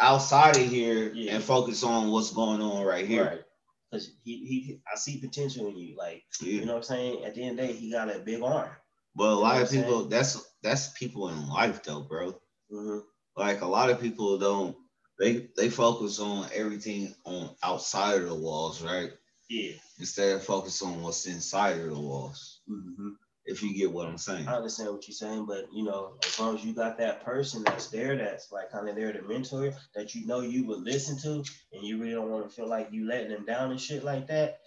outside 0.00 0.56
of 0.56 0.66
here, 0.68 1.12
Yeah. 1.14 1.34
and 1.36 1.44
focus 1.44 1.82
on 1.82 2.10
what's 2.10 2.32
going 2.32 2.60
on 2.60 2.84
right 2.84 3.06
here. 3.06 3.24
Right. 3.24 3.42
Because 3.90 4.10
he, 4.24 4.38
he, 4.46 4.80
I 4.92 4.96
see 4.96 5.20
potential 5.20 5.68
in 5.68 5.76
you. 5.76 5.96
Like, 5.96 6.24
Yeah. 6.40 6.60
you 6.60 6.66
know 6.66 6.72
what 6.74 6.78
I'm 6.78 6.82
saying? 6.84 7.24
At 7.24 7.34
the 7.34 7.42
end 7.44 7.58
of 7.60 7.66
the 7.66 7.72
day, 7.72 7.78
he 7.78 7.90
got 7.90 8.14
a 8.14 8.18
big 8.18 8.42
arm. 8.42 8.70
but 9.14 9.24
a 9.28 9.30
you 9.34 9.36
lot 9.40 9.56
know 9.56 9.62
of 9.62 9.70
people. 9.70 9.98
saying? 9.98 10.08
That's 10.10 10.52
that's 10.62 10.88
people 10.98 11.28
in 11.30 11.48
life 11.48 11.82
though, 11.84 12.00
bro. 12.02 12.34
hmm 12.70 12.98
Like 13.36 13.60
a 13.62 13.66
lot 13.66 13.90
of 13.90 14.00
people 14.00 14.38
don't. 14.38 14.76
They 15.18 15.48
they 15.56 15.70
focus 15.70 16.18
on 16.20 16.48
everything 16.52 17.14
on 17.24 17.54
outside 17.62 18.20
of 18.20 18.28
the 18.28 18.34
walls, 18.34 18.82
right? 18.82 19.12
Yeah. 19.48 19.72
Instead 19.98 20.36
of 20.36 20.42
focus 20.44 20.82
on 20.82 21.02
what's 21.02 21.26
inside 21.26 21.78
of 21.78 21.86
the 21.90 21.98
walls. 21.98 22.60
hmm 22.68 23.10
If 23.46 23.62
you 23.62 23.74
get 23.74 23.92
what 23.92 24.08
I'm 24.08 24.18
saying. 24.18 24.48
I 24.48 24.56
understand 24.56 24.90
what 24.92 25.06
you're 25.06 25.14
saying, 25.14 25.46
but 25.46 25.66
you 25.72 25.84
know, 25.84 26.14
as 26.26 26.38
long 26.40 26.56
as 26.56 26.64
you 26.64 26.72
got 26.72 26.98
that 26.98 27.24
person 27.24 27.62
that's 27.62 27.88
there, 27.88 28.16
that's 28.16 28.50
like 28.50 28.72
kind 28.72 28.88
of 28.88 28.96
there 28.96 29.12
to 29.12 29.22
mentor, 29.22 29.72
that 29.94 30.14
you 30.14 30.26
know 30.26 30.40
you 30.40 30.66
would 30.66 30.80
listen 30.82 31.16
to, 31.18 31.44
and 31.72 31.82
you 31.84 31.98
really 31.98 32.14
don't 32.14 32.30
want 32.30 32.48
to 32.48 32.54
feel 32.54 32.68
like 32.68 32.88
you 32.90 33.06
letting 33.06 33.30
them 33.30 33.44
down 33.44 33.70
and 33.70 33.80
shit 33.80 34.02
like 34.02 34.26
that, 34.26 34.58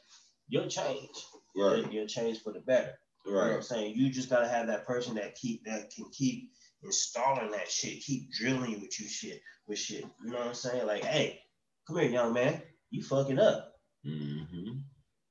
you'll 0.48 0.68
change. 0.68 1.10
Right. 1.58 1.80
You'll, 1.80 1.90
you'll 1.92 2.08
change 2.08 2.42
for 2.42 2.54
the 2.54 2.62
better. 2.62 2.94
You 3.26 3.34
know 3.34 3.40
what 3.40 3.52
I'm 3.52 3.62
saying? 3.62 3.96
You 3.96 4.10
just 4.10 4.30
gotta 4.30 4.48
have 4.48 4.68
that 4.68 4.86
person 4.88 5.16
that 5.16 5.36
keep 5.36 5.66
that 5.66 5.92
can 5.94 6.06
keep 6.12 6.50
installing 6.82 7.52
that 7.52 7.70
shit, 7.70 8.02
keep 8.02 8.32
drilling 8.32 8.72
you 8.72 8.80
with 8.80 8.98
you 9.00 9.08
shit 9.10 9.42
with 9.68 9.78
shit. 9.78 10.06
You 10.24 10.32
know 10.32 10.40
what 10.40 10.48
I'm 10.48 10.54
saying? 10.54 10.88
Like, 10.88 11.04
hey, 11.04 11.42
come 11.86 11.98
here, 11.98 12.10
young 12.10 12.34
man, 12.34 12.62
you 12.92 13.04
fucking 13.04 13.40
up. 13.40 13.74
hmm 14.06 14.78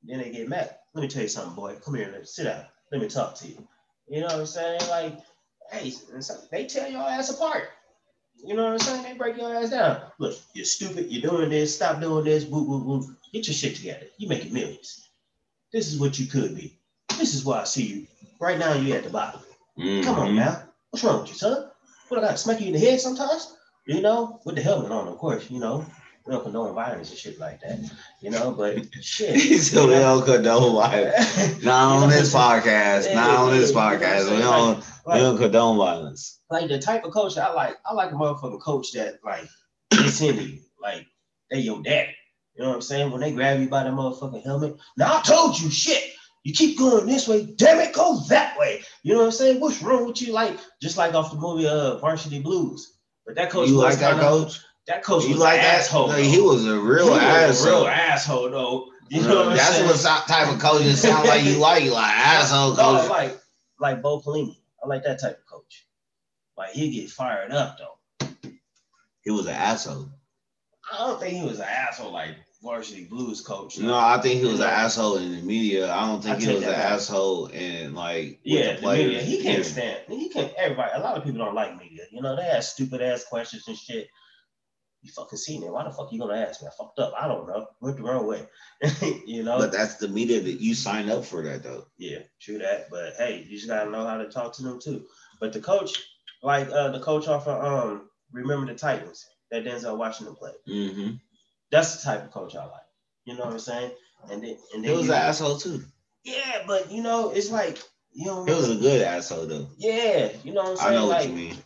Then 0.02 0.18
they 0.18 0.30
get 0.30 0.48
mad. 0.48 0.76
Let 0.94 1.02
me 1.02 1.08
tell 1.08 1.22
you 1.22 1.28
something, 1.28 1.54
boy. 1.54 1.76
Come 1.82 1.94
here, 1.94 2.20
sit 2.24 2.44
down. 2.44 2.66
Let 2.92 3.00
me 3.00 3.08
talk 3.08 3.34
to 3.36 3.48
you. 3.48 3.68
You 4.08 4.20
know 4.20 4.26
what 4.26 4.36
I'm 4.36 4.46
saying? 4.46 4.80
Like, 4.88 5.18
hey, 5.70 5.92
they 6.50 6.64
tear 6.64 6.88
your 6.88 7.02
ass 7.02 7.30
apart. 7.30 7.68
You 8.42 8.54
know 8.54 8.64
what 8.64 8.72
I'm 8.74 8.78
saying? 8.78 9.02
They 9.02 9.14
break 9.14 9.36
your 9.36 9.54
ass 9.54 9.70
down. 9.70 10.00
Look, 10.18 10.36
you're 10.54 10.64
stupid. 10.64 11.10
You're 11.10 11.30
doing 11.30 11.50
this. 11.50 11.74
Stop 11.74 12.00
doing 12.00 12.24
this. 12.24 12.44
Boo, 12.44 12.64
boo, 12.64 12.84
boo. 12.84 13.16
Get 13.32 13.46
your 13.48 13.54
shit 13.54 13.76
together. 13.76 14.06
You're 14.16 14.30
making 14.30 14.52
millions. 14.52 15.10
This 15.72 15.92
is 15.92 16.00
what 16.00 16.18
you 16.18 16.26
could 16.26 16.54
be. 16.54 16.78
This 17.18 17.34
is 17.34 17.44
why 17.44 17.60
I 17.60 17.64
see 17.64 17.82
you. 17.86 18.06
Right 18.40 18.58
now, 18.58 18.74
you're 18.74 18.96
at 18.96 19.04
the 19.04 19.10
bottom. 19.10 19.40
Come 19.76 20.18
on 20.18 20.28
Mhm. 20.30 20.36
now. 20.36 20.62
What's 20.90 21.04
wrong 21.04 21.20
with 21.20 21.30
you, 21.30 21.36
son? 21.36 21.70
What 22.08 22.18
I 22.18 22.26
got 22.26 22.30
to 22.32 22.38
smack 22.38 22.60
you 22.60 22.68
in 22.68 22.72
the 22.72 22.78
head 22.78 23.00
sometimes? 23.00 23.54
You 23.86 24.00
know, 24.00 24.40
with 24.44 24.54
the 24.54 24.62
helmet 24.62 24.92
on, 24.92 25.08
of 25.08 25.18
course. 25.18 25.50
You 25.50 25.60
know, 25.60 25.84
we 26.28 26.34
don't 26.34 26.44
condone 26.44 26.74
violence 26.74 27.08
and 27.10 27.18
shit 27.18 27.38
like 27.40 27.60
that. 27.62 27.78
You 28.20 28.30
know, 28.30 28.52
but 28.52 28.76
shit. 29.02 29.40
Said 29.62 29.86
we 29.88 29.94
don't 29.94 30.24
condone 30.24 30.74
violence. 30.74 31.64
Not 31.64 32.02
on 32.02 32.10
this 32.10 32.34
podcast. 32.34 33.14
Not 33.14 33.30
on 33.30 33.50
this 33.56 33.72
podcast. 33.72 34.30
We 34.30 34.38
don't. 34.38 34.84
We 35.06 35.14
don't 35.20 35.38
condone 35.38 35.78
violence. 35.78 36.40
like 36.50 36.68
the 36.68 36.78
type 36.78 37.04
of 37.04 37.12
coach 37.12 37.38
I 37.38 37.50
like, 37.54 37.76
I 37.86 37.94
like 37.94 38.10
a 38.12 38.14
motherfucking 38.14 38.60
coach 38.60 38.92
that 38.92 39.20
like 39.24 39.48
gets 39.90 40.20
into 40.20 40.42
you, 40.44 40.58
like 40.82 41.06
they 41.50 41.60
your 41.60 41.82
daddy. 41.82 42.14
You 42.54 42.64
know 42.64 42.68
what 42.70 42.74
I'm 42.76 42.82
saying? 42.82 43.10
When 43.10 43.20
they 43.22 43.32
grab 43.32 43.58
you 43.60 43.68
by 43.68 43.84
the 43.84 43.90
motherfucking 43.90 44.44
helmet, 44.44 44.76
now 44.98 45.16
I 45.18 45.22
told 45.22 45.58
you 45.58 45.70
shit. 45.70 46.12
You 46.44 46.52
keep 46.54 46.78
going 46.78 47.06
this 47.06 47.26
way, 47.28 47.44
damn 47.56 47.78
it, 47.80 47.92
go 47.94 48.20
that 48.28 48.58
way. 48.58 48.82
You 49.02 49.12
know 49.14 49.18
what 49.20 49.26
I'm 49.26 49.32
saying? 49.32 49.60
What's 49.60 49.82
wrong 49.82 50.06
with 50.06 50.20
you? 50.22 50.32
Like 50.32 50.58
just 50.82 50.96
like 50.98 51.14
off 51.14 51.30
the 51.32 51.38
movie 51.38 51.66
uh 51.66 51.96
Varsity 51.98 52.40
Blues. 52.40 52.96
But 53.26 53.34
that 53.36 53.50
coach 53.50 53.68
You 53.68 53.74
was 53.76 53.84
like 53.84 53.98
that 54.00 54.12
kinda- 54.12 54.24
coach? 54.24 54.60
That 54.88 55.02
coach 55.04 55.24
You 55.24 55.30
was 55.32 55.38
like 55.40 55.60
an 55.60 55.64
asshole. 55.66 56.08
No, 56.08 56.14
though. 56.14 56.22
he 56.22 56.40
was 56.40 56.66
a 56.66 56.78
real 56.78 57.04
He 57.06 57.10
was 57.10 57.20
a 57.20 57.24
asshole. 57.26 57.80
real 57.82 57.86
asshole 57.88 58.50
though. 58.50 58.88
You 59.10 59.22
know 59.22 59.36
what 59.36 59.48
I'm 59.48 59.56
That's 59.56 59.76
saying? 59.76 59.86
what 59.86 60.26
type 60.28 60.52
of 60.52 60.58
coaches 60.60 61.00
sound 61.00 61.26
like 61.28 61.44
you 61.44 61.56
like. 61.58 61.84
You 61.84 61.92
like 61.92 62.12
asshole 62.12 62.70
No, 62.76 62.76
coach. 63.00 63.08
like 63.10 63.38
like 63.80 64.02
Bo 64.02 64.20
Pelini. 64.20 64.56
I 64.82 64.88
like 64.88 65.04
that 65.04 65.20
type 65.20 65.38
of 65.38 65.46
coach. 65.46 65.86
Like 66.56 66.70
he 66.70 66.90
get 66.90 67.10
fired 67.10 67.52
up 67.52 67.76
though. 67.78 68.28
He 69.22 69.30
was 69.30 69.46
an 69.46 69.54
asshole. 69.54 70.08
I 70.90 70.98
don't 71.06 71.20
think 71.20 71.34
he 71.36 71.42
was 71.46 71.58
an 71.58 71.66
asshole 71.68 72.12
like 72.12 72.30
varsity 72.62 73.04
blues 73.04 73.40
coach. 73.42 73.78
No, 73.78 73.94
I 73.96 74.18
think 74.22 74.40
he 74.40 74.46
was 74.46 74.60
an 74.60 74.66
asshole 74.66 75.16
in 75.18 75.32
the 75.36 75.42
media. 75.42 75.92
I 75.92 76.06
don't 76.06 76.22
think 76.22 76.36
I 76.36 76.40
he 76.40 76.46
was 76.54 76.62
an 76.64 76.70
back. 76.70 76.84
asshole 76.92 77.46
in 77.48 77.94
like 77.94 78.40
yeah, 78.42 78.76
the 78.76 78.80
the 78.80 78.92
media. 78.94 79.20
He 79.22 79.42
can't 79.42 79.64
stand. 79.64 80.00
He 80.08 80.28
can't. 80.30 80.52
Everybody. 80.56 80.90
A 80.94 81.00
lot 81.00 81.16
of 81.18 81.24
people 81.24 81.44
don't 81.44 81.54
like 81.54 81.76
media. 81.78 82.04
You 82.10 82.22
know, 82.22 82.36
they 82.36 82.42
ask 82.42 82.72
stupid 82.72 83.02
ass 83.02 83.24
questions 83.24 83.64
and 83.68 83.76
shit. 83.76 84.08
You 85.02 85.10
fucking 85.12 85.38
seen 85.38 85.62
it. 85.62 85.70
Why 85.72 85.84
the 85.84 85.90
fuck 85.90 86.12
you 86.12 86.18
gonna 86.18 86.36
ask 86.36 86.60
me? 86.60 86.68
I 86.68 86.70
fucked 86.76 86.98
up. 86.98 87.14
I 87.18 87.28
don't 87.28 87.46
know. 87.46 87.66
Went 87.80 87.96
the 87.96 88.02
wrong 88.02 88.26
way. 88.26 88.46
you 89.26 89.44
know. 89.44 89.58
But 89.58 89.72
that's 89.72 89.94
the 89.96 90.08
media 90.08 90.40
that 90.40 90.60
you 90.60 90.74
sign 90.74 91.08
up 91.08 91.24
for 91.24 91.42
that 91.42 91.62
though. 91.62 91.84
Yeah, 91.98 92.18
true 92.40 92.58
that. 92.58 92.90
But 92.90 93.14
hey, 93.16 93.44
you 93.48 93.56
just 93.56 93.68
gotta 93.68 93.90
know 93.90 94.06
how 94.06 94.16
to 94.18 94.28
talk 94.28 94.54
to 94.56 94.62
them 94.62 94.80
too. 94.80 95.04
But 95.40 95.52
the 95.52 95.60
coach, 95.60 96.02
like 96.42 96.68
uh 96.70 96.90
the 96.90 97.00
coach 97.00 97.28
off 97.28 97.46
of 97.46 97.64
um 97.64 98.08
Remember 98.32 98.66
the 98.66 98.78
Titans 98.78 99.24
that 99.50 99.64
Denzel 99.64 99.96
Washington 99.96 100.34
played. 100.34 100.54
Mm-hmm. 100.68 101.10
That's 101.70 101.96
the 101.96 102.02
type 102.10 102.24
of 102.24 102.30
coach 102.30 102.54
I 102.56 102.64
like. 102.64 102.72
You 103.24 103.34
know 103.36 103.44
what 103.44 103.52
I'm 103.54 103.58
saying? 103.60 103.92
And 104.30 104.42
then 104.42 104.56
and 104.74 104.84
He 104.84 104.88
then 104.90 104.98
was 104.98 105.06
you- 105.06 105.12
an 105.12 105.18
asshole 105.18 105.58
too. 105.58 105.82
Yeah, 106.24 106.64
but 106.66 106.90
you 106.90 107.02
know, 107.02 107.30
it's 107.30 107.50
like 107.50 107.78
You 108.12 108.26
know, 108.26 108.44
It 108.44 108.54
was 108.54 108.70
a 108.70 108.74
good 108.76 109.02
asshole 109.02 109.46
though. 109.46 109.68
yeah, 109.78 110.30
you 110.42 110.52
know 110.52 110.62
what 110.64 110.70
I'm 110.72 110.76
saying? 110.76 110.90
I 110.90 110.94
know 110.96 111.06
like, 111.06 111.18
what 111.20 111.28
you 111.28 111.34
mean. 111.34 111.56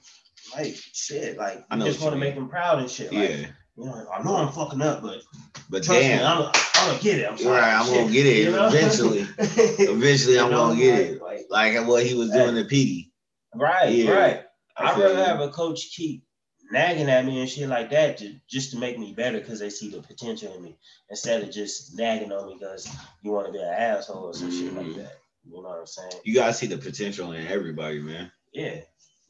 Like 0.56 0.74
shit, 0.92 1.36
like 1.38 1.64
I 1.70 1.78
just 1.78 2.00
want 2.00 2.14
to 2.14 2.18
make 2.20 2.34
them 2.34 2.48
proud 2.48 2.78
and 2.78 2.90
shit. 2.90 3.12
Like, 3.12 3.30
Yeah, 3.30 3.46
you 3.76 3.84
know, 3.86 4.06
I 4.14 4.22
know 4.22 4.36
I'm 4.36 4.52
fucking 4.52 4.82
up, 4.82 5.02
but 5.02 5.22
but 5.70 5.82
trust 5.82 6.00
me, 6.02 6.08
damn, 6.08 6.26
I'm, 6.26 6.50
I'm 6.74 6.88
gonna 6.90 7.02
get 7.02 7.18
it. 7.18 7.30
I'm 7.30 7.38
sorry. 7.38 7.60
right. 7.60 7.74
I'm 7.74 7.86
Shit, 7.86 7.94
gonna 8.00 8.12
get 8.12 8.26
it 8.26 8.36
you 8.44 8.50
know? 8.50 8.66
eventually. 8.68 9.20
Eventually, 9.38 10.38
I'm 10.38 10.50
know, 10.50 10.68
gonna 10.68 10.80
get 10.80 11.20
like- 11.22 11.38
it. 11.40 11.50
Like, 11.50 11.74
Like 11.76 11.86
what 11.88 12.04
he 12.06 12.14
was 12.14 12.30
doing 12.30 12.54
to 12.56 12.64
Petey. 12.64 13.12
right, 13.54 13.90
Yeah. 13.92 14.10
right. 14.10 14.42
I 14.76 14.90
I'd 14.92 14.98
rather 14.98 15.24
have 15.24 15.40
a 15.40 15.48
coach 15.50 15.90
keep 15.94 16.24
nagging 16.70 17.10
at 17.10 17.24
me 17.26 17.40
and 17.40 17.48
shit 17.48 17.68
like 17.68 17.90
that 17.90 18.16
to, 18.18 18.34
just 18.48 18.70
to 18.72 18.78
make 18.78 18.98
me 18.98 19.12
better 19.12 19.38
because 19.38 19.60
they 19.60 19.68
see 19.68 19.90
the 19.90 20.00
potential 20.00 20.54
in 20.54 20.62
me 20.62 20.78
instead 21.10 21.42
of 21.42 21.50
just 21.50 21.94
nagging 21.96 22.32
on 22.32 22.46
me 22.48 22.56
because 22.58 22.88
you 23.22 23.30
want 23.32 23.46
to 23.46 23.52
be 23.52 23.58
an 23.58 23.64
asshole 23.68 24.24
or 24.24 24.34
some 24.34 24.50
shit 24.50 24.72
like 24.74 24.86
Mhm. 24.86 24.96
that. 24.96 25.18
You 25.44 25.54
know 25.62 25.68
what 25.68 25.80
I'm 25.80 25.86
saying? 25.86 26.12
You 26.24 26.34
gotta 26.34 26.54
see 26.54 26.66
the 26.66 26.78
potential 26.78 27.32
in 27.32 27.46
everybody, 27.46 27.98
man. 28.00 28.30
Yeah. 28.54 28.80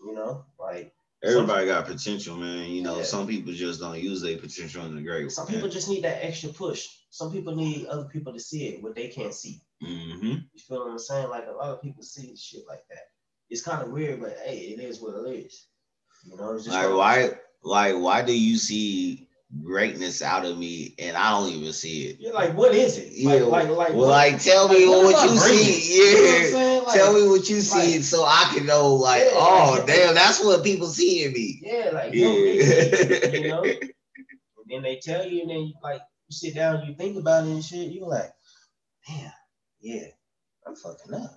You 0.04 0.14
know, 0.14 0.44
like 0.60 0.92
Everybody 1.24 1.66
got 1.66 1.86
potential, 1.86 2.36
man. 2.36 2.68
You 2.70 2.82
know, 2.82 2.98
Yeah. 2.98 3.04
some 3.04 3.26
people 3.26 3.52
just 3.52 3.80
don't 3.80 4.00
use 4.00 4.20
their 4.20 4.38
potential 4.38 4.84
in 4.86 4.96
the 4.96 5.02
great. 5.02 5.30
some 5.30 5.46
people 5.46 5.68
just 5.68 5.88
need 5.88 6.02
that 6.04 6.24
extra 6.24 6.50
push. 6.50 6.88
Some 7.10 7.30
people 7.30 7.54
need 7.54 7.86
other 7.86 8.06
people 8.06 8.32
to 8.32 8.40
see 8.40 8.68
it, 8.68 8.82
what 8.82 8.94
they 8.94 9.08
can't 9.08 9.34
see. 9.34 9.60
hmm 9.80 10.36
You 10.52 10.60
feel 10.68 10.80
what 10.80 10.90
I'm 10.90 10.98
saying? 10.98 11.28
Like 11.28 11.46
a 11.46 11.52
lot 11.52 11.70
of 11.70 11.82
people 11.82 12.02
see 12.02 12.34
shit 12.36 12.62
like 12.68 12.86
that. 12.88 13.04
It's 13.50 13.62
kind 13.62 13.82
of 13.82 13.90
weird, 13.90 14.20
but 14.20 14.36
hey, 14.44 14.58
it 14.58 14.80
is 14.80 15.00
what 15.00 15.14
it 15.14 15.30
is. 15.30 15.66
You 16.24 16.36
know, 16.36 16.54
it's 16.54 16.64
just 16.64 16.76
Like 16.76 16.94
why? 16.96 17.38
Like 17.62 17.96
why 17.96 18.22
do 18.22 18.36
you 18.36 18.56
see 18.58 19.28
greatness 19.60 20.22
out 20.22 20.46
of 20.46 20.56
me 20.56 20.94
and 20.98 21.16
I 21.16 21.30
don't 21.30 21.50
even 21.50 21.72
see 21.72 22.06
it? 22.06 22.20
You're 22.20 22.32
like, 22.32 22.56
what 22.56 22.74
is 22.74 22.96
it? 22.98 23.12
Yeah. 23.12 23.32
Like, 23.34 23.68
like, 23.68 23.68
like, 23.68 23.88
well, 23.90 23.98
what- 23.98 24.08
like 24.08 24.40
tell 24.40 24.68
me 24.68 24.86
like, 24.86 25.04
what, 25.14 25.24
am 25.28 25.34
you 25.34 25.38
see. 25.38 25.96
You 25.98 26.04
know 26.04 26.22
what 26.22 26.52
Yeah. 26.52 26.78
Like, 26.86 26.94
Tell 26.96 27.12
me 27.12 27.28
what 27.28 27.48
you 27.50 27.60
see 27.60 27.94
like- 27.96 28.04
so 28.04 28.24
I 28.24 28.50
can 28.54 28.66
know, 28.66 28.94
like, 28.94 29.22
Yeah, 29.24 29.30
oh, 29.34 29.74
like- 29.78 29.86
damn, 29.86 30.14
that's 30.14 30.42
what 30.44 30.64
people 30.64 30.86
see 30.88 31.24
in 31.24 31.32
me. 31.32 31.60
Yeah, 31.62 31.90
like, 31.92 32.12
Yeah. 32.14 32.26
yo, 32.26 33.30
you 33.32 33.48
know. 33.48 33.62
And 33.64 33.92
then 34.68 34.82
they 34.82 34.96
tell 34.96 35.26
you, 35.26 35.42
and 35.42 35.50
then 35.50 35.58
you 35.66 35.74
like 35.82 36.00
you 36.28 36.34
sit 36.34 36.54
down, 36.54 36.86
you 36.86 36.94
think 36.94 37.16
about 37.18 37.44
it 37.46 37.50
and 37.50 37.64
shit. 37.64 37.90
You 37.92 38.06
like, 38.06 38.32
damn, 39.06 39.32
yeah, 39.80 40.06
I'm 40.66 40.74
fucking 40.76 41.14
up. 41.14 41.30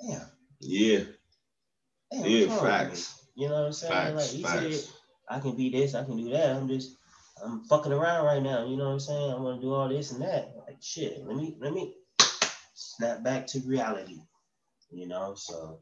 Damn, 0.00 0.20
Yeah, 0.60 0.98
damn 2.10 2.24
yeah, 2.26 2.46
what's 2.46 2.48
wrong 2.48 2.48
with 2.48 2.48
me? 2.50 2.56
facts. 2.70 3.24
You 3.36 3.48
know 3.48 3.54
what 3.54 3.66
I'm 3.66 3.72
saying? 3.72 3.92
Facts, 3.92 4.16
like 4.16 4.30
he 4.30 4.42
facts. 4.42 4.80
said, 4.84 4.94
I 5.30 5.38
can 5.40 5.56
be 5.56 5.70
this, 5.70 5.94
I 5.94 6.04
can 6.04 6.16
do 6.16 6.30
that. 6.30 6.56
I'm 6.56 6.68
just, 6.68 6.96
I'm 7.44 7.64
fucking 7.64 7.92
around 7.92 8.24
right 8.24 8.42
now. 8.42 8.66
You 8.66 8.76
know 8.76 8.86
what 8.86 8.92
I'm 8.92 9.00
saying? 9.00 9.32
I'm 9.32 9.42
gonna 9.42 9.60
do 9.60 9.72
all 9.72 9.88
this 9.88 10.12
and 10.12 10.22
that. 10.22 10.54
Like 10.66 10.76
shit. 10.80 11.24
Let 11.26 11.36
me, 11.36 11.56
let 11.60 11.72
me 11.72 11.94
snap 12.74 13.22
back 13.22 13.46
to 13.48 13.60
reality. 13.60 14.20
You 14.90 15.06
know, 15.06 15.34
so 15.36 15.78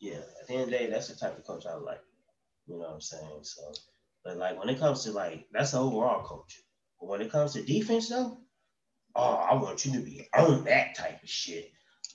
yeah. 0.00 0.20
At 0.40 0.48
the 0.48 0.54
end 0.54 0.62
of 0.62 0.70
the 0.70 0.78
day, 0.78 0.90
that's 0.90 1.08
the 1.08 1.16
type 1.16 1.38
of 1.38 1.44
coach 1.44 1.64
I 1.66 1.74
like. 1.74 2.00
You 2.66 2.74
know 2.74 2.80
what 2.80 2.94
I'm 2.94 3.00
saying? 3.00 3.40
So, 3.42 3.72
but 4.24 4.36
like 4.36 4.58
when 4.58 4.68
it 4.68 4.78
comes 4.78 5.04
to 5.04 5.12
like, 5.12 5.46
that's 5.52 5.72
the 5.72 5.80
overall 5.80 6.22
coach. 6.22 6.62
But 7.00 7.08
when 7.08 7.20
it 7.20 7.30
comes 7.30 7.52
to 7.54 7.62
defense 7.62 8.08
though, 8.08 8.38
oh, 9.14 9.34
I 9.34 9.54
want 9.54 9.84
you 9.84 9.92
to 9.92 10.00
be 10.00 10.28
on 10.36 10.64
that 10.64 10.96
type 10.96 11.22
of 11.22 11.28
shit. 11.28 11.70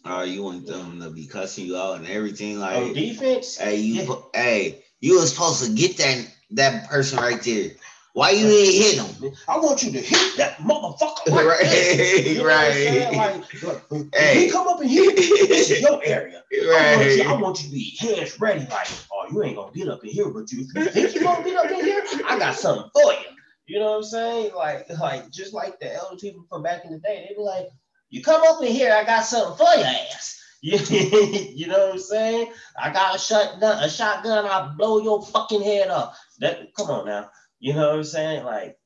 Oh, 0.06 0.24
you 0.24 0.44
want 0.44 0.66
them 0.66 1.02
to 1.02 1.10
be 1.10 1.28
cussing 1.28 1.66
you 1.66 1.78
out 1.78 1.98
and 1.98 2.08
everything, 2.08 2.62
on 2.62 2.62
like, 2.62 2.94
defense, 2.94 3.58
hey, 3.58 3.78
you, 3.78 4.04
yeah. 4.04 4.16
hey, 4.34 4.86
you 5.02 5.20
was 5.20 5.32
supposed 5.32 5.66
to 5.66 5.72
get 5.74 5.98
that 5.98 6.28
that 6.52 6.90
person 6.90 7.20
right 7.20 7.42
there. 7.42 7.72
Why 8.18 8.32
you 8.32 8.48
ain't 8.48 8.74
hit 8.74 8.98
him? 8.98 9.32
I 9.48 9.60
want 9.60 9.84
you 9.84 9.92
to 9.92 10.02
hit 10.02 10.38
that 10.38 10.58
motherfucker 10.58 11.28
right. 11.28 12.26
You 12.26 12.40
know 12.40 12.46
what 12.46 12.52
I'm 12.52 12.74
saying? 12.74 13.16
right, 13.16 13.38
Like, 13.38 13.64
look, 13.92 14.12
Hey. 14.12 14.46
he 14.46 14.50
come 14.50 14.68
up 14.68 14.82
in 14.82 14.88
here, 14.88 15.12
this 15.12 15.70
is 15.70 15.82
your 15.82 16.04
area. 16.04 16.44
I 16.52 16.96
want, 16.96 17.16
you, 17.16 17.24
I 17.24 17.40
want 17.40 17.62
you 17.62 17.70
to 17.70 17.76
be 17.76 17.96
hands 18.00 18.42
ready, 18.42 18.62
like, 18.62 18.88
oh, 19.14 19.28
you 19.32 19.44
ain't 19.44 19.56
gonna 19.56 19.72
get 19.72 19.88
up 19.88 20.04
in 20.04 20.10
here, 20.10 20.30
but 20.30 20.52
you, 20.52 20.66
you 20.74 20.86
think 20.86 21.14
you 21.14 21.22
gonna 21.22 21.44
get 21.44 21.64
up 21.64 21.70
in 21.70 21.86
here, 21.86 22.04
I 22.28 22.40
got 22.40 22.56
something 22.56 22.90
for 22.92 23.12
you. 23.14 23.20
You 23.68 23.82
know 23.82 23.92
what 23.92 23.98
I'm 23.98 24.04
saying? 24.04 24.52
Like, 24.56 24.90
like 25.00 25.30
just 25.30 25.54
like 25.54 25.80
the 25.80 25.94
elder 25.94 26.16
people 26.16 26.44
from 26.50 26.64
back 26.64 26.86
in 26.86 26.94
the 26.94 26.98
day, 26.98 27.24
they 27.30 27.36
be 27.36 27.42
like, 27.42 27.68
you 28.10 28.24
come 28.24 28.42
up 28.48 28.64
in 28.64 28.72
here, 28.72 28.94
I 28.94 29.04
got 29.04 29.26
something 29.26 29.64
for 29.64 29.76
your 29.78 29.86
ass. 29.86 30.34
You, 30.64 31.68
know 31.68 31.86
what 31.86 31.94
I'm 31.94 32.00
saying? 32.00 32.52
I 32.82 32.92
got 32.92 33.16
a 33.16 33.20
shotgun, 33.20 33.84
a 33.84 33.88
shotgun, 33.88 34.48
I'll 34.48 34.76
blow 34.76 35.04
your 35.04 35.24
fucking 35.24 35.62
head 35.62 35.90
up. 35.90 36.16
That 36.40 36.74
come 36.76 36.90
on 36.90 37.06
now. 37.06 37.30
You 37.60 37.74
know 37.74 37.88
what 37.90 37.96
I'm 37.98 38.04
saying? 38.04 38.44
Like, 38.46 38.78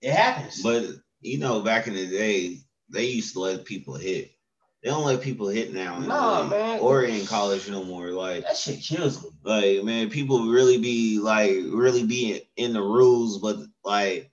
it 0.00 0.12
happens. 0.12 0.62
But 0.62 0.84
you 1.20 1.38
know, 1.38 1.60
back 1.60 1.86
in 1.86 1.94
the 1.94 2.06
day, 2.06 2.58
they 2.90 3.06
used 3.06 3.32
to 3.34 3.40
let 3.40 3.64
people 3.64 3.94
hit. 3.94 4.30
They 4.82 4.90
don't 4.90 5.06
let 5.06 5.22
people 5.22 5.48
hit 5.48 5.72
now, 5.72 5.96
in 5.96 6.06
Nah, 6.08 6.44
man. 6.44 6.78
or 6.80 7.04
in 7.04 7.24
college 7.24 7.70
no 7.70 7.82
more. 7.84 8.10
Like, 8.10 8.42
that 8.42 8.56
shit 8.58 8.80
kills 8.82 9.22
me. 9.22 9.30
like 9.42 9.82
man, 9.84 10.10
people 10.10 10.48
really 10.48 10.76
be 10.78 11.18
like 11.18 11.52
really 11.52 12.04
be 12.04 12.42
in, 12.56 12.74
the 12.74 12.82
rules, 12.82 13.38
but 13.38 13.56
like 13.82 14.30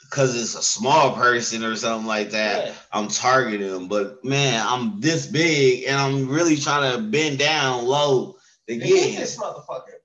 because 0.00 0.40
it's 0.40 0.54
a 0.54 0.62
small 0.62 1.14
person 1.16 1.64
or 1.64 1.74
something 1.74 2.06
like 2.06 2.30
that, 2.30 2.66
Yeah. 2.68 2.74
I'm 2.92 3.08
targeting 3.08 3.68
them. 3.68 3.88
But 3.88 4.24
man, 4.24 4.64
I'm 4.64 5.00
this 5.00 5.26
big 5.26 5.84
and 5.88 5.96
I'm 5.96 6.28
really 6.28 6.56
trying 6.56 6.92
to 6.94 7.02
bend 7.02 7.40
down 7.40 7.84
low 7.84 8.36
to 8.68 8.76
get 8.76 8.86
get 8.86 9.18
this 9.18 9.36
motherfucker. 9.36 9.98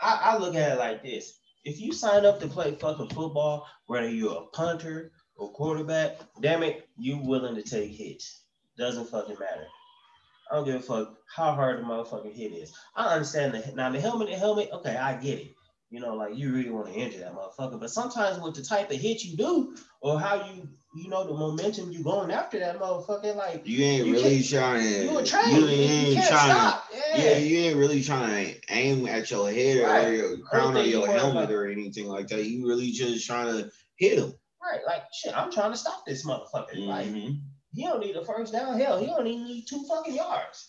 I, 0.00 0.18
I 0.22 0.38
look 0.38 0.54
at 0.54 0.72
it 0.72 0.78
like 0.78 1.02
this. 1.02 1.38
If 1.64 1.80
you 1.80 1.92
sign 1.92 2.24
up 2.24 2.40
to 2.40 2.48
play 2.48 2.74
fucking 2.74 3.10
football, 3.10 3.66
whether 3.86 4.08
you're 4.08 4.44
a 4.44 4.46
punter 4.56 5.12
or 5.36 5.52
quarterback, 5.52 6.18
damn 6.40 6.62
it, 6.62 6.88
you 6.96 7.18
willing 7.18 7.54
to 7.54 7.62
take 7.62 7.92
hits. 7.92 8.44
Doesn't 8.78 9.10
fucking 9.10 9.38
matter. 9.38 9.66
I 10.50 10.56
don't 10.56 10.64
give 10.64 10.76
a 10.76 10.80
fuck 10.80 11.16
how 11.34 11.52
hard 11.52 11.78
the 11.78 11.82
motherfucking 11.82 12.34
hit 12.34 12.52
is. 12.52 12.72
I 12.96 13.12
understand 13.12 13.54
the 13.54 13.72
now 13.74 13.90
the 13.90 14.00
helmet, 14.00 14.28
the 14.28 14.36
helmet, 14.36 14.70
okay, 14.72 14.96
I 14.96 15.16
get 15.20 15.38
it. 15.38 15.54
You 15.90 15.98
know, 15.98 16.14
like 16.14 16.36
you 16.36 16.52
really 16.52 16.70
want 16.70 16.86
to 16.86 16.92
injure 16.94 17.18
that 17.18 17.34
motherfucker. 17.34 17.80
But 17.80 17.90
sometimes 17.90 18.38
with 18.40 18.54
the 18.54 18.62
type 18.62 18.90
of 18.92 18.96
hit 18.96 19.24
you 19.24 19.36
do, 19.36 19.76
or 20.00 20.20
how 20.20 20.36
you, 20.48 20.68
you 20.94 21.08
know, 21.08 21.26
the 21.26 21.32
momentum 21.34 21.90
you 21.90 22.04
going 22.04 22.30
after 22.30 22.60
that 22.60 22.78
motherfucker, 22.78 23.34
like 23.34 23.62
You 23.66 23.84
ain't 23.84 24.06
You 24.06 24.12
really 24.12 24.42
trying 24.42 25.02
you 25.02 25.18
a 25.18 25.24
train. 25.24 25.50
You 25.56 25.60
You, 25.62 25.68
ain't 25.68 26.14
can't 26.14 26.28
trying 26.28 26.50
stop. 26.56 26.84
Yeah. 26.94 27.16
Yeah, 27.24 27.36
you 27.38 27.58
ain't 27.58 27.76
really 27.76 28.02
trying 28.04 28.46
to 28.46 28.60
aim 28.70 29.06
at 29.08 29.28
your 29.32 29.50
head 29.50 29.78
or 29.78 30.14
your 30.14 30.38
crown 30.38 30.76
or 30.76 30.82
your 30.82 31.08
helmet 31.08 31.44
about. 31.44 31.54
or 31.54 31.66
anything 31.68 32.06
like 32.06 32.28
that. 32.28 32.44
You 32.44 32.68
really 32.68 32.92
just 32.92 33.26
trying 33.26 33.46
to 33.48 33.68
hit 33.96 34.18
him. 34.18 34.32
Right, 34.62 34.80
like 34.86 35.02
shit, 35.12 35.36
I'm 35.36 35.50
trying 35.50 35.72
to 35.72 35.76
stop 35.76 36.04
this 36.06 36.24
motherfucker. 36.24 36.86
Like 36.86 37.08
Mhm. 37.08 37.40
he 37.72 37.82
don't 37.82 37.98
need 37.98 38.14
a 38.14 38.24
first 38.24 38.52
down. 38.52 38.78
Hell, 38.78 39.00
he 39.00 39.06
don't 39.06 39.26
even 39.26 39.44
need 39.44 39.66
two 39.66 39.82
fucking 39.88 40.14
yards. 40.14 40.68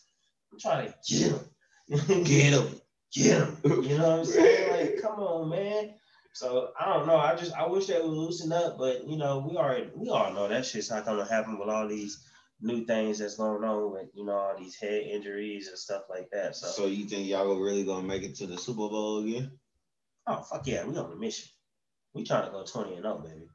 I'm 0.51 0.59
trying 0.59 0.87
to 0.87 0.95
get 1.07 1.31
him. 1.31 2.23
Get 2.23 2.53
him. 2.53 2.80
Get 3.13 3.37
him. 3.37 3.57
You 3.63 3.97
know 3.97 4.09
what 4.09 4.19
I'm 4.19 4.25
saying? 4.25 4.71
Like, 4.71 5.01
come 5.01 5.19
on, 5.19 5.49
man. 5.49 5.93
So 6.33 6.71
I 6.79 6.93
don't 6.93 7.07
know. 7.07 7.17
I 7.17 7.35
just 7.35 7.53
I 7.53 7.67
wish 7.67 7.87
they 7.87 7.99
would 7.99 8.09
loosen 8.09 8.51
up, 8.53 8.77
but 8.77 9.07
you 9.07 9.17
know, 9.17 9.45
we 9.47 9.57
already 9.57 9.89
we 9.95 10.09
all 10.09 10.33
know 10.33 10.47
that 10.47 10.65
shit's 10.65 10.89
not 10.89 11.05
gonna 11.05 11.27
happen 11.27 11.59
with 11.59 11.67
all 11.69 11.87
these 11.87 12.23
new 12.61 12.85
things 12.85 13.19
that's 13.19 13.35
going 13.35 13.63
on 13.63 13.91
with 13.91 14.07
you 14.13 14.25
know 14.25 14.33
all 14.33 14.57
these 14.57 14.75
head 14.75 15.03
injuries 15.03 15.67
and 15.67 15.77
stuff 15.77 16.03
like 16.09 16.29
that. 16.31 16.55
So, 16.55 16.67
So 16.67 16.85
you 16.87 17.05
think 17.05 17.27
y'all 17.27 17.59
really 17.59 17.83
gonna 17.83 18.07
make 18.07 18.23
it 18.23 18.35
to 18.35 18.47
the 18.47 18.57
Super 18.57 18.87
Bowl 18.87 19.23
again? 19.25 19.51
oh 20.27 20.41
fuck 20.41 20.65
yeah, 20.67 20.85
we 20.85 20.97
on 20.97 21.11
a 21.11 21.15
mission. 21.15 21.49
We 22.13 22.23
trying 22.23 22.45
to 22.45 22.51
go 22.51 22.63
20 22.63 22.93
and 22.93 23.03
0, 23.03 23.19
baby. 23.19 23.47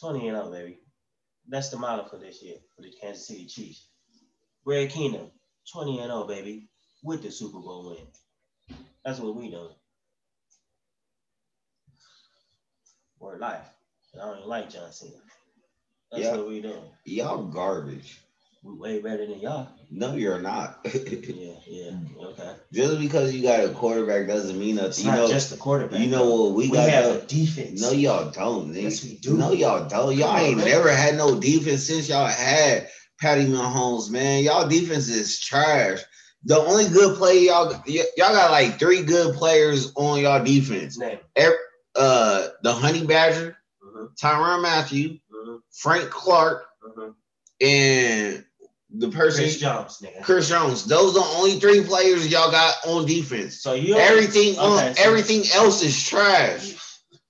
20 0.00 0.28
and 0.28 0.36
0, 0.36 0.50
baby. 0.50 0.78
That's 1.48 1.68
the 1.70 1.78
model 1.78 2.04
for 2.06 2.18
this 2.18 2.42
year 2.42 2.56
for 2.74 2.82
the 2.82 2.92
Kansas 3.00 3.26
City 3.26 3.46
Chiefs. 3.46 3.88
Red 4.64 4.90
Kingdom, 4.90 5.30
20 5.72 5.98
and 6.00 6.08
0, 6.10 6.24
baby, 6.26 6.68
with 7.02 7.22
the 7.22 7.30
Super 7.30 7.58
Bowl 7.60 7.90
win. 7.90 8.06
That's 9.04 9.18
what 9.18 9.34
we 9.34 9.50
doing. 9.50 9.68
We're 13.18 13.38
life. 13.38 13.66
I 14.20 14.24
don't 14.26 14.38
even 14.38 14.48
like 14.48 14.70
John 14.70 14.90
Cena. 14.92 15.12
That's 16.10 16.24
Yeah. 16.24 16.36
what 16.36 16.48
we 16.48 16.60
doing. 16.60 16.82
Y'all 17.04 17.44
garbage. 17.44 18.20
We 18.62 18.74
way 18.76 19.00
better 19.00 19.26
than 19.26 19.40
y'all. 19.40 19.68
No, 19.90 20.14
you're 20.14 20.40
not. 20.40 20.80
Yeah, 20.94 21.54
yeah, 21.66 21.90
okay. 22.26 22.54
just 22.72 23.00
because 23.00 23.34
you 23.34 23.42
got 23.42 23.64
a 23.64 23.70
quarterback 23.70 24.26
doesn't 24.28 24.58
mean 24.58 24.78
It's 24.78 24.98
nothing. 24.98 25.04
You 25.04 25.10
not 25.10 25.16
know, 25.16 25.28
just 25.28 25.50
the 25.50 25.56
quarterback. 25.56 26.00
you 26.00 26.06
know 26.08 26.42
what 26.42 26.52
we, 26.54 26.68
we 26.68 26.76
got. 26.76 26.88
have 26.88 27.06
a 27.16 27.20
defense. 27.26 27.80
No, 27.82 27.90
y'all 27.90 28.30
don't. 28.30 28.72
nigga. 28.72 28.82
Yes, 28.82 29.04
we 29.04 29.16
do. 29.16 29.36
No, 29.36 29.52
y'all 29.52 29.88
don't. 29.88 30.16
Y'all 30.16 30.36
ain't 30.36 30.58
man. 30.58 30.66
never 30.66 30.90
had 30.92 31.16
no 31.16 31.38
defense 31.40 31.84
since 31.86 32.08
y'all 32.08 32.26
had 32.26 32.88
Patty 33.20 33.46
Mahomes, 33.46 34.10
man. 34.10 34.44
Y'all 34.44 34.68
defense 34.68 35.08
is 35.08 35.40
trash. 35.40 36.00
The 36.44 36.58
only 36.58 36.88
good 36.88 37.16
play 37.18 37.46
y'all 37.46 37.70
y'all 37.86 38.06
got 38.16 38.50
like 38.50 38.78
three 38.78 39.02
good 39.02 39.36
players 39.36 39.92
on 39.94 40.20
y'all 40.20 40.42
defense. 40.44 40.98
Name. 40.98 41.18
Uh, 41.94 42.48
the 42.62 42.72
Honey 42.72 43.04
Badger, 43.06 43.56
Mhm, 43.84 44.08
Tyrann 44.20 44.62
Mathieu, 44.62 45.18
mhm, 45.30 45.60
Frank 45.70 46.08
Clark, 46.10 46.64
mhm. 46.82 47.14
and 47.60 48.44
the 48.90 49.08
person 49.10 49.44
Chris 49.44 49.58
Jones, 49.58 49.98
nigga. 50.02 50.22
Chris 50.22 50.48
Jones. 50.48 50.84
Those 50.86 51.16
are 51.16 51.20
the 51.20 51.36
only 51.36 51.60
three 51.60 51.82
players 51.84 52.26
y'all 52.28 52.50
got 52.50 52.74
on 52.86 53.04
defense. 53.06 53.60
So 53.62 53.74
you 53.74 53.94
Everything 53.96 54.58
on 54.58 54.94
so- 54.96 55.02
everything 55.02 55.44
else 55.54 55.82
is 55.82 56.02
trash. 56.02 56.74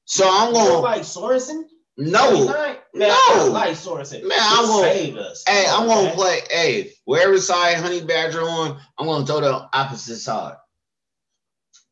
So 0.05 0.27
I'm 0.29 0.53
going. 0.53 0.83
like 0.83 1.03
Sorensen? 1.03 1.65
No, 1.99 2.47
Man, 2.47 2.76
no. 2.95 3.49
Light 3.53 3.76
source. 3.76 4.12
Man, 4.12 4.22
I'm 4.32 4.66
gonna- 4.66 4.82
saved 4.93 5.18
us. 5.18 5.45
hey, 5.47 5.66
I'm 5.66 5.80
Come 5.80 5.82
on, 5.82 5.88
gonna 5.97 6.03
man. 6.09 6.14
play. 6.16 6.40
Hey, 6.51 6.93
wherever 7.05 7.38
side 7.38 7.76
Honey 7.76 8.01
Badger 8.03 8.43
on, 8.43 8.80
I'm 8.99 9.07
gonna 9.07 9.26
throw 9.26 9.40
the 9.40 9.68
opposite 9.72 10.18
side. 10.18 10.57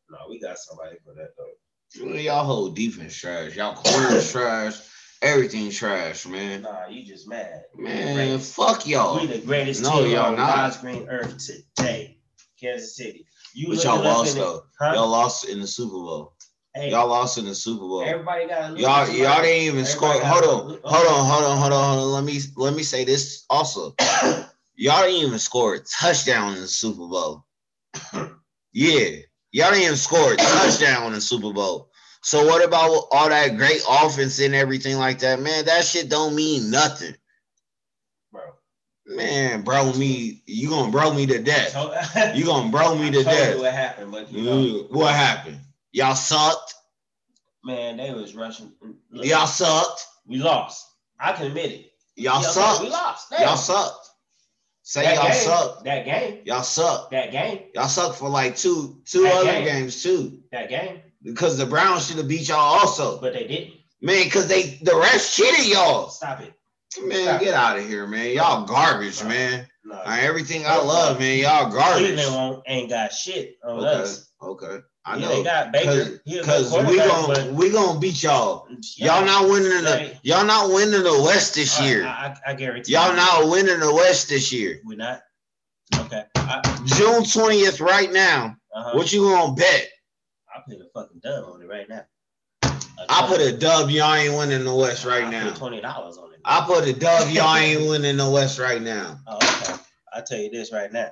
No, 0.09 0.17
we 0.29 0.39
got 0.39 0.57
somebody 0.57 0.97
for 1.05 1.13
that 1.13 1.29
though. 1.37 2.13
Y'all 2.17 2.45
whole 2.45 2.69
defense 2.69 3.15
trash. 3.15 3.55
Y'all 3.55 3.75
corners 3.75 4.31
trash. 4.31 4.75
Everything 5.21 5.69
trash, 5.69 6.25
man. 6.25 6.63
Nah, 6.63 6.87
you 6.87 7.05
just 7.05 7.27
mad. 7.27 7.61
Man, 7.75 8.39
fuck 8.39 8.87
y'all. 8.87 9.19
We 9.19 9.27
the 9.27 9.37
greatest 9.37 9.83
No, 9.83 10.01
team 10.01 10.11
y'all 10.13 10.25
on 10.27 10.35
not. 10.35 10.55
God's 10.55 10.77
green 10.77 11.07
earth 11.09 11.37
today. 11.37 12.17
Kansas 12.59 12.95
City. 12.95 13.27
You 13.53 13.67
But 13.69 13.83
y'all 13.83 14.01
lost 14.03 14.35
in 14.35 14.41
though. 14.41 14.63
Huh? 14.79 14.93
Y'all 14.95 15.09
lost 15.09 15.47
in 15.47 15.59
the 15.59 15.67
Super 15.67 15.91
Bowl. 15.93 16.33
Hey, 16.73 16.91
Y'all 16.91 17.07
lost 17.09 17.37
in 17.37 17.45
the 17.45 17.53
Super 17.53 17.79
Bowl. 17.81 18.03
everybody 18.03 18.47
got 18.47 18.77
Y'all, 18.77 19.07
y'all 19.09 19.41
didn't 19.41 19.63
even 19.73 19.85
score. 19.85 20.13
Hold 20.13 20.43
on, 20.45 20.79
hold 20.85 21.07
on, 21.07 21.25
hold 21.25 21.43
on, 21.43 21.57
hold 21.57 21.73
on, 21.73 21.97
hold 21.97 22.03
on. 22.05 22.11
Let 22.13 22.23
me 22.23 22.39
let 22.55 22.73
me 22.73 22.83
say 22.83 23.03
this 23.03 23.45
also. 23.49 23.93
Y'all 24.77 25.03
didn't 25.03 25.27
even 25.27 25.37
score 25.37 25.75
a 25.75 25.79
touchdown 25.79 26.55
in 26.55 26.61
the 26.61 26.67
Super 26.67 27.07
Bowl. 27.07 27.45
Yeah, 28.73 29.17
y'all 29.51 29.69
didn't 29.71 29.83
even 29.83 29.95
score 29.97 30.31
a 30.31 30.37
touchdown 30.37 31.07
in 31.07 31.11
the 31.13 31.19
Super 31.19 31.51
Bowl. 31.51 31.91
So 32.21 32.45
what 32.45 32.63
about 32.65 33.07
all 33.11 33.27
that 33.27 33.57
great 33.57 33.81
offense 33.87 34.39
and 34.39 34.55
everything 34.55 34.95
like 34.97 35.19
that, 35.19 35.41
man? 35.41 35.65
That 35.65 35.83
shit 35.83 36.09
don't 36.09 36.35
mean 36.35 36.71
nothing, 36.71 37.13
bro. 38.31 38.41
man. 39.07 39.63
Bro, 39.63 39.91
me, 39.93 40.41
you 40.45 40.69
gonna 40.69 40.89
bro 40.89 41.13
me 41.13 41.25
to 41.25 41.39
death. 41.43 41.75
You 42.35 42.45
gonna 42.45 42.71
bro 42.71 42.95
me 42.95 43.11
to 43.11 43.23
death. 43.25 43.59
what 43.59 43.73
happened, 43.73 44.09
but 44.13 44.31
you 44.31 44.43
know, 44.43 44.55
Mm, 44.57 44.91
What 44.91 45.13
happened? 45.13 45.59
Y'all 45.91 46.15
sucked. 46.15 46.73
man, 47.63 47.97
they 47.97 48.11
was 48.13 48.35
rushing. 48.35 48.71
Look, 49.11 49.25
Y'all 49.25 49.45
sucked. 49.47 50.05
we 50.25 50.37
lost. 50.37 50.85
I 51.19 51.33
can 51.33 51.47
admit 51.47 51.71
it. 51.71 51.91
Y'all 52.15 52.41
Yeah, 52.41 52.47
sucked. 52.49 52.81
We 52.83 52.89
lost. 52.89 53.29
Damn. 53.29 53.41
Y'all 53.41 53.57
sucked. 53.57 54.07
Say 54.83 55.03
That 55.03 55.15
y'all 55.15 55.23
game, 55.27 55.33
sucked. 55.33 55.83
That 55.85 56.05
game. 56.05 56.39
Y'all 56.45 56.63
suck. 56.63 57.11
That 57.11 57.31
game. 57.31 57.59
Y'all 57.75 57.87
suck 57.87 58.15
for 58.15 58.29
like 58.29 58.55
two 58.57 59.01
two 59.05 59.23
That 59.23 59.33
other 59.35 59.45
game. 59.51 59.65
games 59.65 60.01
too. 60.03 60.39
That 60.51 60.69
game. 60.69 61.01
Because 61.23 61.57
the 61.57 61.65
Browns 61.67 62.07
should 62.07 62.17
have 62.17 62.27
beat 62.27 62.47
y'all 62.49 62.57
also. 62.57 63.21
But 63.21 63.33
they 63.33 63.47
didn't. 63.47 63.73
Man, 64.01 64.23
because 64.23 64.47
they 64.47 64.79
the 64.81 64.95
rest 64.95 65.35
cheated 65.37 65.67
y'all. 65.67 66.09
Stop 66.09 66.41
it. 66.41 66.53
Man, 67.03 67.23
Stop. 67.25 67.41
get 67.41 67.53
out 67.53 67.77
of 67.77 67.87
here, 67.87 68.07
man. 68.07 68.31
Y'all 68.33 68.65
garbage, 68.65 69.21
No. 69.21 69.29
man. 69.29 69.67
No. 69.85 69.95
Uh, 69.95 70.17
everything 70.19 70.65
I 70.65 70.77
love, 70.77 71.19
man. 71.19 71.37
Y'all 71.37 71.71
garbage. 71.71 72.15
Cleveland 72.15 72.63
ain't 72.67 72.89
got 72.89 73.13
shit 73.13 73.57
on 73.63 73.79
Okay, 73.85 74.01
us. 74.01 74.29
okay. 74.41 74.77
I 75.03 75.17
Yeah, 75.17 75.27
know. 75.27 75.35
they 75.37 75.43
got 75.43 75.71
Baker. 75.71 76.21
He 76.25 76.37
a 76.37 76.43
good 76.43 76.45
Because 76.45 76.71
we 76.87 76.97
gonna 76.97 77.51
we 77.53 77.71
gonna 77.71 77.99
beat 77.99 78.21
y'all. 78.23 78.67
yeah, 78.97 79.17
Y'all 79.17 79.25
not 79.25 79.49
winning 79.49 79.69
the 79.69 80.15
y'all 80.23 80.45
not 80.45 80.69
winning 80.71 81.03
the 81.03 81.21
West 81.23 81.55
this 81.55 81.79
year. 81.81 82.05
I, 82.05 82.35
I, 82.45 82.51
I 82.51 82.53
guarantee. 82.53 82.93
Y'all 82.93 83.09
you. 83.09 83.15
not 83.15 83.49
winning 83.49 83.79
the 83.79 83.93
West 83.93 84.29
this 84.29 84.53
year. 84.53 84.79
We're 84.85 84.97
not. 84.97 85.21
Okay. 85.95 86.23
I, 86.35 86.61
June 86.85 87.23
20th 87.23 87.81
right 87.81 88.11
now. 88.11 88.55
uh-huh. 88.75 88.91
What 88.97 89.11
you 89.11 89.21
gonna 89.29 89.53
bet? 89.53 89.87
I 90.53 90.59
put 90.67 90.77
a 90.79 90.85
fucking 90.93 91.19
dub 91.23 91.45
on 91.45 91.61
it 91.61 91.67
right 91.67 91.89
now. 91.89 92.05
I 93.09 93.25
put 93.27 93.41
a 93.41 93.51
dub, 93.57 93.89
y'all 93.89 94.13
ain't 94.13 94.35
winning 94.35 94.63
the 94.63 94.75
West 94.75 95.05
right 95.05 95.27
now. 95.29 95.49
Put 95.49 95.57
Twenty 95.57 95.81
dollars 95.81 96.17
on 96.17 96.31
it. 96.33 96.39
I 96.45 96.63
put 96.65 96.87
a 96.87 96.93
dub, 96.93 97.29
y'all 97.31 97.55
ain't 97.55 97.89
winning 97.89 98.17
the 98.17 98.29
West 98.29 98.59
right 98.59 98.81
now. 98.81 99.17
Oh, 99.27 99.37
okay. 99.37 99.81
I 100.13 100.21
tell 100.21 100.37
you 100.37 100.51
this 100.51 100.71
right 100.71 100.91
now. 100.91 101.09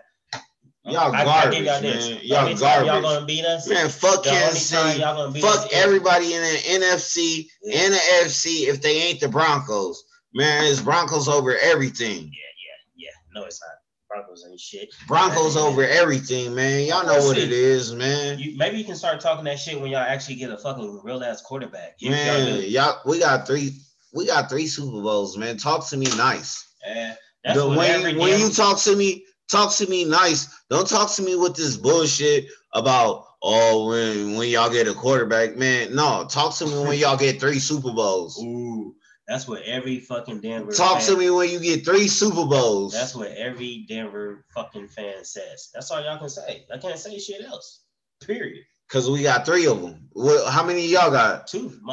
Y'all 0.86 1.14
I- 1.14 1.22
I 1.22 1.26
garbage, 1.26 1.58
give 1.58 1.66
y'all 1.66 1.82
man. 1.82 2.00
The 2.00 2.26
Y'all 2.26 2.38
only 2.40 2.54
time 2.56 2.62
Y'all 2.86 3.02
garbage. 3.02 3.04
gonna 3.04 3.26
beat 3.26 3.46
us. 3.46 3.68
Man, 3.68 3.90
fuck 3.90 4.24
the 4.24 4.30
Kansas 4.30 4.66
City. 4.68 5.00
y'all 5.00 5.16
gonna 5.16 5.32
beat 5.32 5.44
us. 5.44 5.64
Fuck 5.64 5.74
everybody 5.74 6.34
in 6.34 6.42
the 6.42 6.58
NFC 6.86 7.50
Yeah. 7.64 7.80
and 7.82 7.94
the 7.94 8.00
FC 8.24 8.68
if 8.68 8.82
they 8.82 9.02
ain't 9.04 9.20
the 9.20 9.28
Broncos. 9.28 10.04
Man, 10.34 10.64
it's 10.64 10.80
Broncos 10.82 11.28
over 11.28 11.58
everything. 11.58 12.24
Yeah, 12.24 12.30
yeah, 12.30 13.08
yeah. 13.08 13.10
No, 13.42 13.46
it's 13.46 13.60
not. 13.62 13.72
Broncos 14.08 14.46
ain't 14.50 14.60
shit. 14.60 14.90
Broncos 15.08 15.56
Yeah. 15.56 15.62
over 15.64 15.84
everything, 15.84 16.56
man. 16.56 16.86
Y'all 16.86 17.06
know 17.06 17.28
what 17.28 17.38
it 17.38 17.52
is, 17.52 17.94
man. 17.94 18.40
You 18.40 18.58
maybe 18.58 18.78
you 18.78 18.86
can 18.86 18.96
start 18.96 19.20
talking 19.20 19.44
that 19.46 19.60
shit 19.60 19.80
when 19.80 19.92
y'all 19.92 20.00
actually 20.02 20.36
get 20.36 20.50
a 20.50 20.58
fucking 20.58 21.02
real 21.04 21.24
ass 21.24 21.42
quarterback. 21.42 21.98
If 22.00 22.04
y'all 22.10 22.12
Man, 22.12 22.64
y'all 22.70 23.00
we 23.06 23.20
got 23.20 23.46
three 23.46 23.74
we 24.14 24.26
got 24.26 24.50
three 24.50 24.66
Super 24.66 25.02
Bowls, 25.04 25.38
man. 25.38 25.58
Talk 25.58 25.88
to 25.90 25.98
me 25.98 26.08
nice. 26.18 26.64
Eh, 26.86 27.14
that's 27.44 27.58
The- 27.60 27.68
what 27.68 27.78
when 27.78 27.92
every 27.92 28.16
when 28.18 28.40
you 28.40 28.50
talk 28.50 28.80
to 28.84 28.96
me, 28.96 29.26
talk 29.50 29.74
to 29.76 29.88
me 29.88 30.06
nice. 30.06 30.48
Don't 30.70 30.88
talk 30.88 31.12
to 31.16 31.22
me 31.22 31.36
with 31.36 31.56
this 31.56 31.76
bullshit 31.76 32.46
about 32.74 33.26
oh 33.42 33.88
when 33.90 34.38
when 34.38 34.50
y'all 34.50 34.72
get 34.72 34.88
a 34.88 34.94
quarterback, 34.94 35.58
man. 35.58 35.94
No, 35.96 36.26
talk 36.30 36.56
to 36.58 36.66
me 36.66 36.88
when 36.88 36.98
y'all 36.98 37.18
get 37.18 37.40
three 37.40 37.60
Super 37.60 37.92
Bowls. 37.92 38.40
Ooh, 38.44 38.96
that's 39.28 39.48
what 39.48 39.64
every 39.64 40.00
fucking 40.00 40.42
Denver. 40.42 40.72
Talk 40.72 41.02
fan, 41.02 41.12
to 41.12 41.18
me 41.18 41.30
when 41.30 41.50
you 41.50 41.60
get 41.60 41.86
three 41.86 42.08
Super 42.08 42.46
Bowls. 42.46 42.94
That's 42.94 43.16
what 43.16 43.32
every 43.32 43.86
Denver 43.90 44.46
fucking 44.54 44.88
fan 44.88 45.26
says. 45.26 45.70
That's 45.74 45.92
all 45.92 46.02
y'all 46.02 46.20
can 46.20 46.30
say. 46.30 46.66
I 46.74 46.78
can't 46.78 46.98
say 46.98 47.18
shit 47.20 47.44
else. 47.44 47.82
Period. 48.26 48.64
Cause 48.90 49.08
we 49.08 49.22
got 49.22 49.46
three 49.46 49.68
of 49.68 49.80
them. 49.84 50.10
What, 50.14 50.52
how 50.52 50.66
many 50.66 50.88
y'all 50.88 51.12
got? 51.12 51.46
Two. 51.48 51.80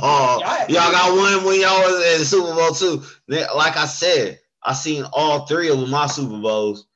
Oh, 0.00 0.38
Y'all 0.40 0.66
y'all 0.68 0.92
got 0.92 1.14
one 1.14 1.44
when 1.44 1.60
y'all 1.60 1.78
was 1.80 2.20
in 2.20 2.24
Super 2.24 2.54
Bowl 2.54 2.70
two. 2.70 3.02
Like 3.28 3.76
I 3.76 3.84
said, 3.84 4.38
I 4.62 4.72
seen 4.74 5.04
all 5.12 5.46
three 5.46 5.68
of 5.70 5.88
my 5.88 6.06
Super 6.06 6.38
Bowls. 6.38 6.86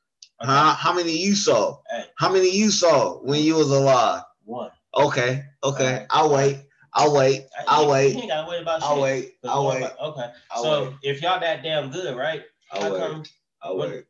Okay. 0.42 0.50
Huh? 0.50 0.74
How 0.74 0.92
many 0.92 1.16
you 1.16 1.34
saw? 1.34 1.78
Hey. 1.90 2.04
How 2.18 2.32
many 2.32 2.50
you 2.50 2.70
saw 2.70 3.18
when 3.22 3.40
you 3.42 3.54
was 3.54 3.70
alive? 3.70 4.22
One. 4.44 4.70
Okay, 4.94 5.44
okay. 5.62 5.84
Alright. 5.84 6.06
I'll 6.10 6.32
wait. 6.34 6.58
I'll 6.94 7.14
wait. 7.14 7.46
I'll 7.68 7.84
You 7.84 7.90
wait. 7.90 8.16
ain't 8.16 8.28
gotta 8.28 8.50
wait 8.50 8.60
about 8.62 8.82
shit. 8.82 8.90
I'll 8.90 9.00
wait. 9.00 9.34
I'll 9.44 9.66
wait. 9.66 9.76
about- 9.78 9.98
Okay. 10.00 10.30
I'll 10.50 10.62
so 10.62 10.84
wait. 10.84 10.94
if 11.02 11.22
y'all 11.22 11.40
that 11.40 11.62
damn 11.62 11.90
good, 11.90 12.16
right? 12.16 12.42
I'll 12.72 12.82
how 12.82 12.92
wait. 12.92 12.98
come? 13.00 13.22
I'll 13.62 13.76
what- 13.76 13.90
wait. 13.90 14.04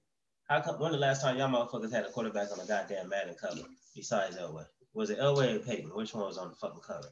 How 0.49 0.61
come? 0.61 0.81
When 0.81 0.93
the 0.93 0.99
last 0.99 1.23
time 1.23 1.37
y'all 1.39 1.49
motherfuckers 1.51 1.93
had 1.93 2.05
a 2.05 2.11
quarterback 2.11 2.51
on 2.51 2.59
a 2.61 2.67
goddamn 2.67 3.09
Madden 3.09 3.35
cover 3.41 3.61
besides 3.95 4.37
Elway? 4.37 4.67
Was 4.95 5.11
it 5.11 5.19
Elway 5.19 5.55
or 5.55 5.59
Peyton? 5.61 5.91
Which 5.95 6.13
one 6.15 6.25
was 6.27 6.39
on 6.39 6.49
the 6.49 6.57
fucking 6.57 6.81
cover? 6.81 7.09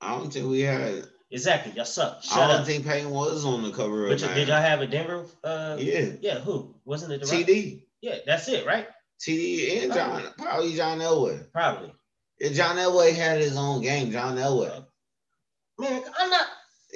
I 0.00 0.16
don't 0.18 0.32
think 0.32 0.48
we 0.50 0.60
had. 0.60 1.04
Exactly. 1.32 1.72
Y'all 1.72 1.84
suck. 1.86 2.22
I 2.32 2.46
don't 2.46 2.60
up. 2.60 2.66
think 2.66 2.84
Peyton 2.86 3.10
was 3.10 3.44
on 3.44 3.62
the 3.62 3.70
cover 3.72 4.06
But 4.06 4.12
of 4.14 4.20
you- 4.20 4.26
Madden. 4.26 4.38
did 4.40 4.48
y'all 4.48 4.60
have 4.60 4.80
a 4.82 4.86
Denver? 4.86 5.24
Uh, 5.42 5.76
Yeah. 5.80 6.10
Yeah. 6.20 6.38
Who? 6.40 6.74
Wasn't 6.84 7.10
it 7.12 7.20
the 7.20 7.26
TD. 7.26 7.86
Yeah, 8.02 8.16
that's 8.26 8.48
it, 8.48 8.66
right? 8.66 8.86
TD 9.20 9.82
and 9.84 9.92
John. 9.92 10.22
Probably 10.36 10.74
John 10.74 10.98
Elway. 10.98 11.50
Probably. 11.52 11.92
If 12.38 12.54
John 12.54 12.76
Elway 12.76 13.14
had 13.14 13.40
his 13.40 13.56
own 13.56 13.80
game, 13.82 14.10
John 14.10 14.36
Elway. 14.36 14.84
Man, 15.78 16.02
I'm 16.18 16.28
not. 16.30 16.46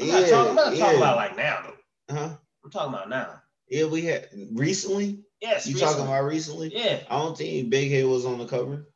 I'm 0.01 0.07
yeah, 0.07 0.21
not 0.21 0.29
talking. 0.29 0.49
I'm 0.51 0.55
not 0.57 0.77
yeah. 0.77 0.81
talking 0.85 0.99
about 0.99 1.17
like 1.17 1.37
now. 1.37 1.63
Though. 2.09 2.15
Huh? 2.15 2.37
I'm 2.65 2.71
talking 2.71 2.95
about 2.95 3.09
now. 3.09 3.41
Yeah, 3.69 3.87
we 3.87 4.05
had 4.05 4.29
recently. 4.53 5.25
Yes. 5.41 5.67
You 5.67 5.75
recently. 5.75 5.95
talking 5.95 6.07
about 6.07 6.25
recently? 6.25 6.73
Yeah. 6.75 7.01
I 7.09 7.19
don't 7.19 7.39
think 7.39 7.71
Big 7.71 7.91
Head 7.91 8.05
was 8.07 8.27
on 8.27 8.39
the 8.39 8.47
cover. 8.47 8.87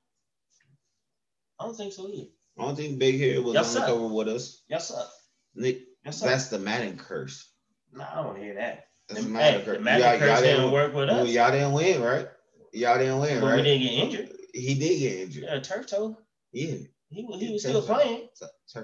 I 1.59 1.65
don't 1.65 1.77
think 1.77 1.93
so 1.93 2.09
either. 2.09 2.29
I 2.59 2.63
don't 2.63 2.77
think 2.77 2.99
Big 2.99 3.19
Head 3.21 3.43
was 3.45 3.55
Y'all 3.55 3.59
on 3.65 3.65
suck. 3.71 3.87
the 3.87 3.93
cover 3.93 4.07
with 4.09 4.29
us. 4.29 4.63
Y'all 4.69 4.81
suck. 4.81 5.11
Nick, 5.55 5.83
suck. 6.11 6.29
that's 6.29 6.49
the 6.49 6.59
Madden 6.59 6.97
curse. 6.99 7.49
no, 7.93 8.05
I 8.11 8.23
don't 8.23 8.39
hear 8.41 8.55
that. 8.55 8.87
That's 9.09 9.23
The, 9.23 9.29
the 9.29 9.33
hey, 9.33 9.33
Madden 9.35 9.61
the 9.61 9.65
curse. 9.73 9.81
Madden 9.85 10.01
Y'all- 10.03 10.19
curse 10.19 10.29
y'all 10.29 10.41
didn't 10.43 10.71
work 10.73 10.95
with 10.95 11.09
well, 11.09 11.21
us. 11.23 11.31
y'all 11.31 11.51
didn't 11.51 11.73
win, 11.73 12.03
right? 12.03 12.29
Y'all 12.73 12.99
didn't 12.99 13.19
win, 13.19 13.41
but 13.41 13.47
we 13.47 13.53
right? 13.53 13.63
didn't 13.65 13.83
get 13.83 13.93
injured. 13.93 14.29
He 14.55 14.75
did 14.75 14.99
get 15.01 15.19
injured. 15.23 15.45
Yeah, 15.45 15.61
turf 15.61 15.87
toe. 15.87 16.17
Yeah. 16.53 16.77
He 17.09 17.25
was 17.25 17.41
he 17.41 17.53
was 17.53 17.63
still 17.63 17.83
playing. 17.83 18.29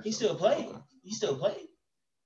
He's 0.02 0.16
still 0.16 0.34
playing. 0.34 0.68
Okay. 0.70 0.78
He 1.02 1.12
still 1.14 1.36
playing. 1.36 1.68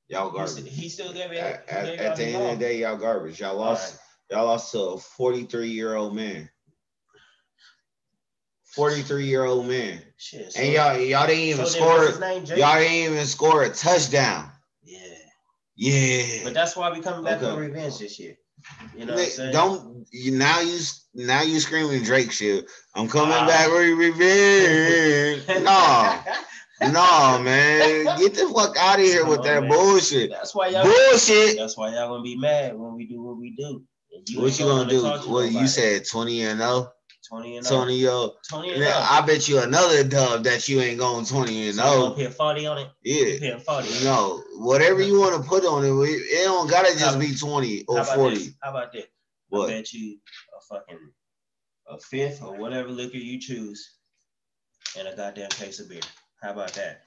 Y'all 0.08 0.30
garbage. 0.30 0.66
he 0.68 0.88
still 0.88 1.12
gave 1.12 1.30
it. 1.30 1.36
At, 1.36 1.68
at, 1.68 1.88
at 1.98 2.16
the 2.16 2.24
end 2.24 2.42
of 2.42 2.58
the 2.58 2.64
day, 2.64 2.78
y'all 2.80 2.96
garbage. 2.96 3.38
Y'all 3.40 3.56
lost. 3.56 3.98
Y'all 4.30 4.46
lost 4.46 4.72
to 4.72 4.80
a 4.80 4.98
43 4.98 5.68
year 5.68 5.94
old 5.96 6.14
man. 6.16 6.48
43 8.74 9.24
year 9.26 9.44
old 9.44 9.66
man. 9.66 10.00
Shit. 10.16 10.52
So, 10.52 10.60
And 10.60 10.72
y'all 10.72 10.96
y'all 10.98 11.26
didn't 11.26 11.42
even 11.42 11.66
so 11.66 11.72
score 11.72 12.20
name? 12.20 12.44
Y'all 12.44 12.78
didn't 12.78 13.12
even 13.12 13.26
score 13.26 13.64
a 13.64 13.70
touchdown. 13.70 14.50
Yeah. 14.84 14.98
Yeah. 15.76 16.44
But 16.44 16.54
that's 16.54 16.76
why 16.76 16.90
we 16.90 17.00
coming 17.00 17.24
back 17.24 17.42
Okay. 17.42 17.54
for 17.54 17.60
revenge 17.60 17.98
this 17.98 18.18
year. 18.18 18.36
You 18.94 19.06
know 19.06 19.14
what 19.14 19.38
I'm 19.40 19.52
don't 19.52 20.06
you 20.12 20.32
now 20.32 20.60
you 20.60 20.78
now 21.14 21.42
you 21.42 21.58
screaming 21.60 22.02
Drake 22.04 22.30
shit. 22.30 22.66
I'm 22.94 23.08
coming 23.08 23.34
Ah. 23.34 23.46
back 23.46 23.66
for 23.68 23.78
revenge. 23.78 25.48
no, 25.64 26.92
no, 26.92 27.38
man. 27.42 28.18
Get 28.18 28.34
the 28.34 28.50
fuck 28.54 28.76
out 28.76 28.98
of 28.98 29.04
here 29.04 29.20
Come 29.22 29.30
with 29.30 29.38
on, 29.40 29.44
that 29.46 29.60
man. 29.62 29.70
bullshit. 29.70 30.30
That's 30.30 30.54
why 30.54 30.68
y'all. 30.68 30.84
Bullshit. 30.84 31.56
That's 31.56 31.76
why 31.76 31.94
y'all 31.94 32.08
gonna 32.10 32.22
be 32.22 32.36
mad 32.36 32.78
when 32.78 32.94
we 32.94 33.06
do 33.06 33.22
what 33.22 33.38
we 33.38 33.50
do. 33.56 33.82
And 34.12 34.42
What 34.42 34.58
you 34.58 34.66
gonna 34.66 34.80
wanna 34.82 34.90
do? 35.22 35.30
What 35.30 35.50
you 35.52 35.66
said 35.66 36.06
20 36.06 36.42
and 36.42 36.60
0? 36.60 36.92
Twenty 37.30 37.58
and 37.58 37.66
uh, 37.66 37.70
20 37.70 37.96
yo. 37.96 38.32
20 38.48 38.72
and 38.72 38.82
Then 38.82 38.88
0. 38.88 38.98
Uh, 38.98 39.06
I 39.08 39.20
bet 39.20 39.48
you 39.48 39.60
another 39.60 40.02
dub 40.02 40.42
that 40.44 40.68
you 40.68 40.80
ain't 40.80 40.98
going 40.98 41.24
20 41.24 41.68
and 41.68 41.76
So 41.76 41.84
you 41.84 42.00
gonna 42.00 42.16
0. 42.16 42.26
put 42.28 42.36
40 42.36 42.66
on 42.66 42.78
it? 42.78 42.88
Yeah. 43.04 43.52
You 43.54 43.58
40. 43.60 44.04
No, 44.04 44.42
whatever 44.56 45.00
you 45.00 45.20
want 45.20 45.40
to 45.40 45.48
put 45.48 45.64
on 45.64 45.84
it, 45.84 45.90
it 45.90 46.44
don't 46.44 46.68
gotta 46.68 46.92
How- 46.92 46.98
just 46.98 47.20
be 47.20 47.32
20 47.34 47.84
or 47.86 48.00
about 48.00 48.16
40. 48.16 48.34
this? 48.36 48.50
How 48.60 48.70
about 48.70 48.92
this? 48.92 49.04
What? 49.48 49.70
I 49.70 49.74
bet 49.74 49.92
you 49.92 50.18
a 50.58 50.74
fucking 50.74 50.98
a 51.88 51.98
fifth 52.00 52.42
or 52.42 52.56
whatever 52.56 52.88
liquor 52.88 53.16
you 53.18 53.38
choose 53.40 53.94
and 54.98 55.06
a 55.06 55.14
goddamn 55.14 55.50
case 55.50 55.78
of 55.78 55.88
beer. 55.88 56.00
How 56.42 56.50
about 56.50 56.72
that? 56.74 57.02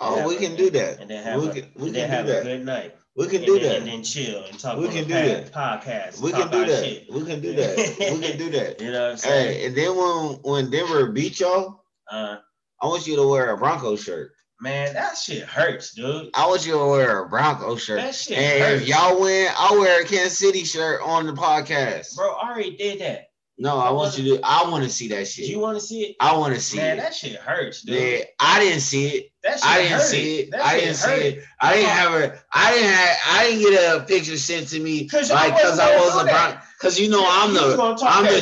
Oh, 0.00 0.26
we 0.28 0.36
a- 0.36 0.40
can 0.40 0.54
do 0.56 0.70
that. 0.70 1.00
And 1.00 1.10
then 1.10 1.22
have 1.24 1.40
we 1.42 1.48
a, 1.48 1.52
can, 1.52 1.72
we 1.76 1.90
can 1.92 2.08
have 2.08 2.26
a 2.26 2.32
that. 2.32 2.42
good 2.44 2.64
night. 2.64 2.94
We 3.16 3.26
can 3.28 3.36
and 3.36 3.46
do 3.46 3.58
that. 3.60 3.76
And 3.78 3.86
then 3.86 4.02
chill 4.02 4.42
and 4.44 4.58
talk 4.58 4.76
We 4.78 4.88
can 4.88 4.96
the 5.08 5.14
do 5.14 5.14
that. 5.14 5.52
podcast. 5.52 6.20
We 6.20 6.32
can 6.32 6.50
do 6.50 6.64
that. 6.66 6.84
Shit. 6.84 7.06
We 7.12 7.24
can 7.24 7.40
do 7.40 7.54
that. 7.54 7.76
We 7.98 8.20
can 8.20 8.38
do 8.38 8.50
that. 8.50 8.80
You 8.80 8.90
know 8.90 9.02
what 9.04 9.10
I'm 9.12 9.16
saying? 9.18 9.58
Hey, 9.58 9.66
and 9.66 9.76
then 9.76 9.96
when 9.96 10.38
when 10.42 10.70
Denver 10.70 11.06
beat 11.12 11.38
y'all, 11.40 11.84
Uh, 12.10 12.36
I 12.82 12.86
want 12.86 13.06
you 13.06 13.14
to 13.16 13.26
wear 13.26 13.50
a 13.50 13.56
Bronco 13.56 13.94
shirt. 13.96 14.32
man, 14.60 14.94
that 14.94 15.16
shit 15.16 15.44
hurts, 15.44 15.94
dude. 15.94 16.30
I 16.34 16.46
want 16.46 16.66
you 16.66 16.72
to 16.72 16.86
wear 16.86 17.22
a 17.24 17.28
Bronco 17.28 17.76
shirt. 17.76 18.00
That 18.00 18.14
shit 18.14 18.36
And 18.38 18.62
hurts. 18.62 18.82
if 18.82 18.88
y'all 18.88 19.20
win, 19.20 19.48
I'll 19.56 19.78
wear 19.78 20.02
a 20.02 20.04
Kansas 20.04 20.38
City 20.38 20.64
shirt 20.64 21.00
on 21.02 21.26
the 21.26 21.32
podcast. 21.34 22.16
Bro, 22.16 22.32
I 22.32 22.50
already 22.50 22.76
did 22.76 23.00
that. 23.00 23.28
No, 23.56 23.78
I 23.78 23.90
want 23.92 24.18
you 24.18 24.36
to. 24.36 24.40
I 24.42 24.68
want 24.68 24.82
to 24.82 24.90
see 24.90 25.06
that 25.08 25.28
shit. 25.28 25.46
you 25.48 25.60
want 25.60 25.78
to 25.78 25.84
see 25.84 26.02
it? 26.02 26.16
I 26.18 26.36
want 26.36 26.54
to 26.54 26.60
see 26.60 26.78
it. 26.78 26.82
Man, 26.82 26.98
it. 26.98 27.02
that 27.02 27.14
shit 27.14 27.36
hurts, 27.36 27.82
dude. 27.82 27.94
Yeah, 27.96 28.24
I 28.40 28.58
didn't 28.58 28.80
see 28.80 29.06
it. 29.06 29.30
That 29.44 29.60
shit 29.60 29.64
I 29.68 29.78
didn't 29.78 29.92
hurt. 29.92 30.02
see 30.02 30.38
it. 30.40 30.50
That 30.50 30.60
I 30.66 30.80
didn't 30.80 30.94
see 30.96 31.08
hurt. 31.10 31.20
it. 31.22 31.44
I 31.60 31.74
didn't 31.74 31.90
have 31.90 32.12
a. 32.14 32.42
I 32.52 32.72
didn't 32.72 32.90
have. 32.90 33.16
I 33.28 33.44
didn't 33.44 33.60
get 33.70 33.96
a 33.96 34.04
picture 34.04 34.36
sent 34.38 34.68
to 34.70 34.80
me 34.80 35.06
'Cause 35.08 35.30
I 35.30 35.34
like 35.34 35.54
because 35.56 35.78
wasn't 35.78 35.88
I 35.88 35.96
was 36.00 36.14
a 36.16 36.18
do 36.20 36.24
that. 36.26 36.32
Bronco. 36.50 36.66
Because 36.80 36.98
you 37.00 37.08
know 37.10 37.24
I'm 37.28 37.54
the. 37.54 37.96
I'm 38.04 38.24
the 38.24 38.40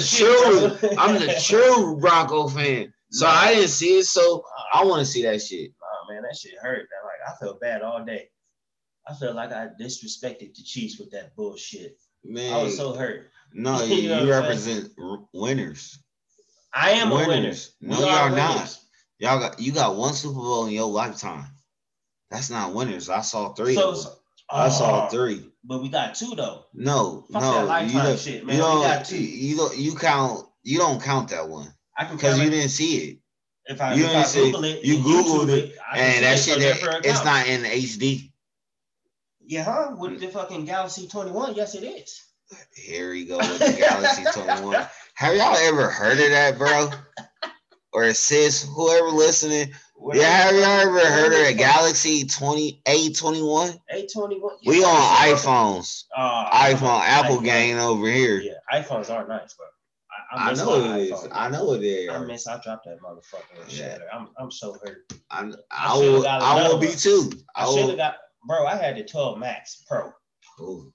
true. 0.80 0.90
I'm 0.98 1.14
the 1.20 1.34
true 1.44 1.98
Bronco 2.00 2.48
fan. 2.48 2.92
So 3.10 3.26
Nah. 3.26 3.32
I 3.32 3.54
didn't 3.54 3.68
see 3.68 3.98
it. 3.98 4.06
So 4.06 4.42
I 4.72 4.82
want 4.84 5.00
to 5.00 5.12
see 5.12 5.22
that 5.24 5.42
shit. 5.42 5.72
Oh 5.82 6.12
man, 6.12 6.22
that 6.22 6.34
shit 6.36 6.54
hurt. 6.62 6.78
Man. 6.78 7.02
Like 7.04 7.28
I 7.30 7.38
felt 7.38 7.60
bad 7.60 7.82
all 7.82 8.02
day. 8.02 8.28
I 9.06 9.14
felt 9.14 9.36
like 9.36 9.52
I 9.52 9.68
disrespected 9.78 10.54
the 10.54 10.62
Chiefs 10.64 10.98
with 10.98 11.10
that 11.10 11.36
bullshit. 11.36 11.98
Man, 12.24 12.52
I 12.52 12.62
was 12.62 12.76
so 12.76 12.94
hurt. 12.94 13.30
no, 13.52 13.82
You 13.84 13.94
you, 13.96 14.08
know 14.08 14.24
you 14.24 14.30
represent 14.30 14.90
r- 15.00 15.18
winners. 15.32 15.98
I 16.74 16.92
am 16.92 17.10
a 17.12 17.14
winner. 17.16 17.28
Winners. 17.28 17.74
No, 17.80 17.96
We 17.98 18.02
y'all 18.04 18.12
are 18.14 18.30
not. 18.30 18.54
winners. 18.54 18.78
Y'all 19.18 19.38
got 19.40 19.60
you 19.60 19.72
got 19.72 19.96
one 19.96 20.14
Super 20.14 20.34
Bowl 20.40 20.66
in 20.66 20.72
your 20.72 20.88
lifetime. 20.90 21.44
That's 22.30 22.50
not 22.50 22.72
winners. 22.74 23.08
I 23.08 23.20
saw 23.20 23.52
three. 23.54 23.74
So, 23.74 23.94
so- 23.94 24.14
I 24.50 24.68
saw 24.68 25.06
oh. 25.06 25.08
three. 25.08 25.48
But 25.64 25.80
we 25.82 25.88
got 25.88 26.14
two 26.14 26.34
though. 26.34 26.64
No, 26.74 27.24
Fuck 27.32 27.40
no, 27.42 27.78
you 27.78 27.92
don't. 27.92 28.18
shit, 28.18 28.44
man. 28.44 28.56
We 28.56 28.60
don't. 28.62 28.82
got 28.82 29.04
two. 29.06 29.22
You 29.22 29.56
don't. 29.56 29.76
You 29.78 29.94
count. 29.94 30.46
You 30.62 30.78
don't 30.78 31.02
count 31.02 31.30
that 31.30 31.48
one 31.48 31.68
I 31.96 32.04
can 32.04 32.16
because 32.16 32.38
you 32.38 32.46
it. 32.48 32.50
didn't 32.50 32.68
see 32.70 32.96
it, 32.98 33.18
if 33.66 33.80
I, 33.80 33.94
you 33.94 34.02
if 34.04 34.08
didn't 34.10 34.22
I 34.22 34.24
see- 34.24 34.44
Google 34.50 34.64
it, 34.64 34.84
you 34.84 34.96
Googled 34.98 35.46
YouTube 35.46 35.48
it, 35.48 35.76
I 35.90 35.96
can 35.96 36.14
and 36.16 36.24
that 36.24 36.34
it, 36.34 36.36
shit. 36.38 36.54
so 36.54 36.60
that- 36.60 36.60
therefore 36.80 36.98
it 37.00 37.06
it's 37.06 37.24
not 37.24 37.46
in 37.46 37.62
HD. 37.62 38.31
Yeah, 39.52 39.64
huh? 39.64 39.96
With 39.98 40.18
the 40.18 40.28
fucking 40.28 40.64
Galaxy 40.64 41.06
21, 41.06 41.56
yes 41.56 41.74
it 41.74 41.84
is. 41.84 42.24
Here 42.74 43.10
we 43.10 43.26
go 43.26 43.36
with 43.36 43.58
the 43.58 43.76
Galaxy 43.78 44.24
21. 44.24 44.86
Have 45.14 45.36
y'all 45.36 45.54
ever 45.54 45.90
heard 45.90 46.18
of 46.18 46.30
that, 46.30 46.56
bro? 46.56 46.88
Or 47.92 48.14
sis, 48.14 48.66
whoever 48.74 49.08
listening, 49.08 49.74
yeah, 50.14 50.24
have 50.24 50.54
y'all 50.54 50.64
ever 50.64 51.00
heard 51.00 51.32
of 51.34 51.46
a 51.48 51.52
Galaxy 51.52 52.24
20 52.24 52.80
A21? 52.86 53.78
A21. 53.94 54.50
We 54.64 54.82
on 54.82 55.34
iPhones. 55.34 56.04
Uh, 56.16 56.48
iPhone, 56.50 57.02
Apple 57.02 57.42
gang 57.42 57.78
over 57.78 58.06
here. 58.10 58.40
Yeah, 58.40 58.52
iPhones 58.72 59.10
are 59.10 59.28
nice, 59.28 59.52
bro. 59.52 59.66
I, 60.32 60.46
I, 60.46 60.50
I 60.50 60.54
know 60.54 60.94
it 60.94 61.00
is. 61.02 61.28
I 61.30 61.50
know 61.50 61.74
it 61.74 61.82
is. 61.82 62.08
I 62.08 62.22
is. 62.22 62.26
miss. 62.26 62.46
I 62.46 62.58
dropped 62.62 62.86
that 62.86 63.02
motherfucker. 63.02 63.66
Yeah. 63.68 63.98
I'm. 64.10 64.30
I'm 64.38 64.50
so 64.50 64.78
hurt. 64.82 65.12
I, 65.30 65.52
I 65.70 65.94
I 65.94 65.98
will. 65.98 66.26
I 66.26 66.68
will 66.68 66.78
be 66.78 66.88
too. 66.88 67.30
I 67.54 67.66
I 67.66 67.70
should 67.70 67.88
have 67.90 67.98
got, 67.98 68.14
bro. 68.46 68.66
I 68.66 68.76
had 68.76 68.96
the 68.96 69.04
12 69.04 69.38
Max 69.38 69.84
Pro. 69.88 70.12
Ooh. 70.60 70.92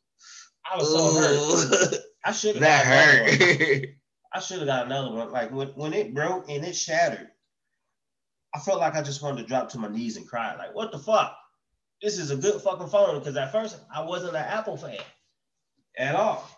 I 0.71 0.77
was 0.77 0.91
so 0.91 1.13
hurt. 1.13 2.01
I 2.25 2.31
should 2.31 2.55
have 2.55 2.63
that 2.63 2.83
got 2.83 2.93
another 2.93 3.21
one. 3.23 3.79
hurt. 3.79 3.89
I 4.33 4.39
should 4.39 4.57
have 4.59 4.67
got 4.67 4.85
another 4.85 5.11
one. 5.11 5.31
Like 5.31 5.51
when, 5.51 5.69
when 5.69 5.93
it 5.93 6.13
broke 6.13 6.49
and 6.49 6.65
it 6.65 6.75
shattered, 6.75 7.29
I 8.53 8.59
felt 8.59 8.79
like 8.79 8.95
I 8.95 9.01
just 9.01 9.21
wanted 9.21 9.41
to 9.41 9.47
drop 9.47 9.69
to 9.69 9.77
my 9.77 9.87
knees 9.87 10.17
and 10.17 10.27
cry. 10.27 10.55
Like, 10.55 10.75
what 10.75 10.91
the 10.91 10.99
fuck? 10.99 11.35
This 12.01 12.17
is 12.17 12.31
a 12.31 12.35
good 12.35 12.61
fucking 12.61 12.87
phone. 12.87 13.19
Because 13.19 13.37
at 13.37 13.51
first 13.51 13.79
I 13.93 14.01
wasn't 14.01 14.35
an 14.35 14.43
Apple 14.43 14.77
fan 14.77 14.99
at 15.97 16.15
all. 16.15 16.49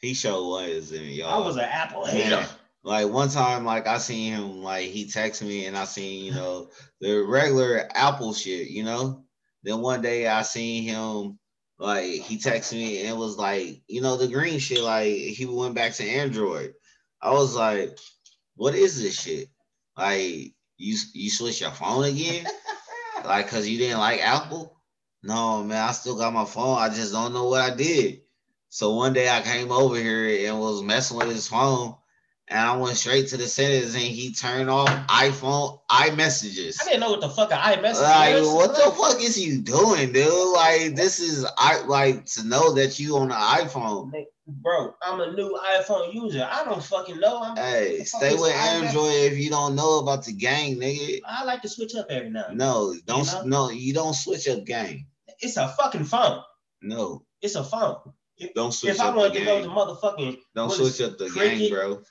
he 0.00 0.14
sure 0.14 0.50
was, 0.50 0.92
and 0.92 1.06
y'all. 1.06 1.42
I 1.42 1.46
was 1.46 1.56
an 1.56 1.62
Apple 1.62 2.04
hater. 2.04 2.46
Like 2.82 3.08
one 3.08 3.28
time, 3.28 3.64
like 3.64 3.88
I 3.88 3.98
seen 3.98 4.32
him, 4.32 4.62
like 4.62 4.84
he 4.84 5.06
texted 5.06 5.48
me, 5.48 5.66
and 5.66 5.76
I 5.76 5.84
seen 5.84 6.24
you 6.24 6.32
know 6.32 6.70
the 7.00 7.20
regular 7.22 7.88
Apple 7.92 8.32
shit, 8.32 8.68
you 8.68 8.84
know. 8.84 9.25
Then 9.66 9.80
one 9.80 10.00
day 10.00 10.28
I 10.28 10.42
seen 10.42 10.84
him, 10.84 11.40
like 11.76 12.04
he 12.04 12.38
texted 12.38 12.74
me, 12.74 13.00
and 13.00 13.08
it 13.08 13.16
was 13.16 13.36
like 13.36 13.82
you 13.88 14.00
know 14.00 14.16
the 14.16 14.28
green 14.28 14.60
shit, 14.60 14.80
like 14.80 15.08
he 15.08 15.44
went 15.44 15.74
back 15.74 15.92
to 15.94 16.08
Android. 16.08 16.72
I 17.20 17.32
was 17.32 17.56
like, 17.56 17.98
what 18.54 18.76
is 18.76 19.02
this 19.02 19.20
shit? 19.20 19.48
Like 19.96 20.54
you 20.76 20.96
you 21.14 21.30
switch 21.30 21.60
your 21.60 21.72
phone 21.72 22.04
again? 22.04 22.46
like 23.24 23.48
cause 23.48 23.66
you 23.66 23.76
didn't 23.76 23.98
like 23.98 24.24
Apple? 24.24 24.80
No, 25.24 25.64
man, 25.64 25.88
I 25.88 25.90
still 25.90 26.16
got 26.16 26.32
my 26.32 26.44
phone. 26.44 26.78
I 26.78 26.88
just 26.88 27.12
don't 27.12 27.32
know 27.32 27.48
what 27.48 27.60
I 27.60 27.74
did. 27.74 28.20
So 28.68 28.94
one 28.94 29.14
day 29.14 29.28
I 29.28 29.42
came 29.42 29.72
over 29.72 29.96
here 29.96 30.48
and 30.48 30.60
was 30.60 30.84
messing 30.84 31.16
with 31.16 31.30
his 31.30 31.48
phone, 31.48 31.96
and 32.48 32.58
I 32.60 32.76
went 32.76 32.96
straight 32.96 33.28
to 33.28 33.36
the 33.36 33.46
settings 33.48 33.94
and 33.94 34.02
he 34.04 34.32
turned 34.32 34.70
off 34.70 34.88
iPhone 35.08 35.80
iMessages. 35.90 36.76
I 36.80 36.84
didn't 36.84 37.00
know 37.00 37.10
what 37.10 37.20
the 37.20 37.28
fuck 37.28 37.50
an 37.52 37.58
iMessage 37.58 38.02
Like, 38.02 38.34
was. 38.34 38.48
what 38.52 38.74
the 38.74 38.90
fuck 38.92 39.20
is 39.22 39.38
you 39.38 39.58
doing, 39.60 40.12
dude? 40.12 40.52
Like, 40.54 40.94
this 40.94 41.18
is 41.20 41.46
I 41.58 41.82
like 41.86 42.24
to 42.26 42.46
know 42.46 42.72
that 42.74 42.98
you 43.00 43.16
on 43.18 43.28
the 43.28 43.34
iPhone. 43.34 44.12
Bro, 44.48 44.94
I'm 45.02 45.20
a 45.20 45.32
new 45.32 45.58
iPhone 45.76 46.14
user. 46.14 46.48
I 46.48 46.62
don't 46.64 46.80
fucking 46.82 47.18
know. 47.18 47.42
I'm, 47.42 47.56
Hey, 47.56 48.04
stay 48.04 48.34
with 48.34 48.52
iMessage? 48.52 48.84
Android 48.84 49.32
if 49.32 49.38
you 49.38 49.50
don't 49.50 49.74
know 49.74 49.98
about 49.98 50.24
the 50.24 50.32
gang, 50.32 50.76
nigga. 50.76 51.20
I 51.26 51.42
like 51.42 51.62
to 51.62 51.68
switch 51.68 51.96
up 51.96 52.06
every 52.10 52.30
now 52.30 52.44
and. 52.48 52.56
No, 52.58 52.94
don't 53.06 53.26
know? 53.26 53.42
no, 53.42 53.70
you 53.70 53.92
don't 53.92 54.14
switch 54.14 54.46
up 54.48 54.64
gang. 54.64 55.06
It's 55.40 55.56
a 55.56 55.66
fucking 55.68 56.04
phone. 56.04 56.42
No, 56.80 57.24
It's 57.42 57.56
a 57.56 57.64
phone. 57.64 57.96
don't 58.54 58.72
switch 58.72 58.94
if 58.94 59.00
I 59.00 59.08
up 59.08 59.14
the 59.14 59.18
wanted 59.20 59.34
to 59.40 59.44
gang. 59.44 59.62
to 59.64 59.68
motherfucking 59.68 60.36
Don't 60.54 60.70
switch 60.70 61.00
up 61.00 61.18
the 61.18 61.28
Cricket? 61.28 61.58
gang, 61.58 61.70
bro. 61.70 62.02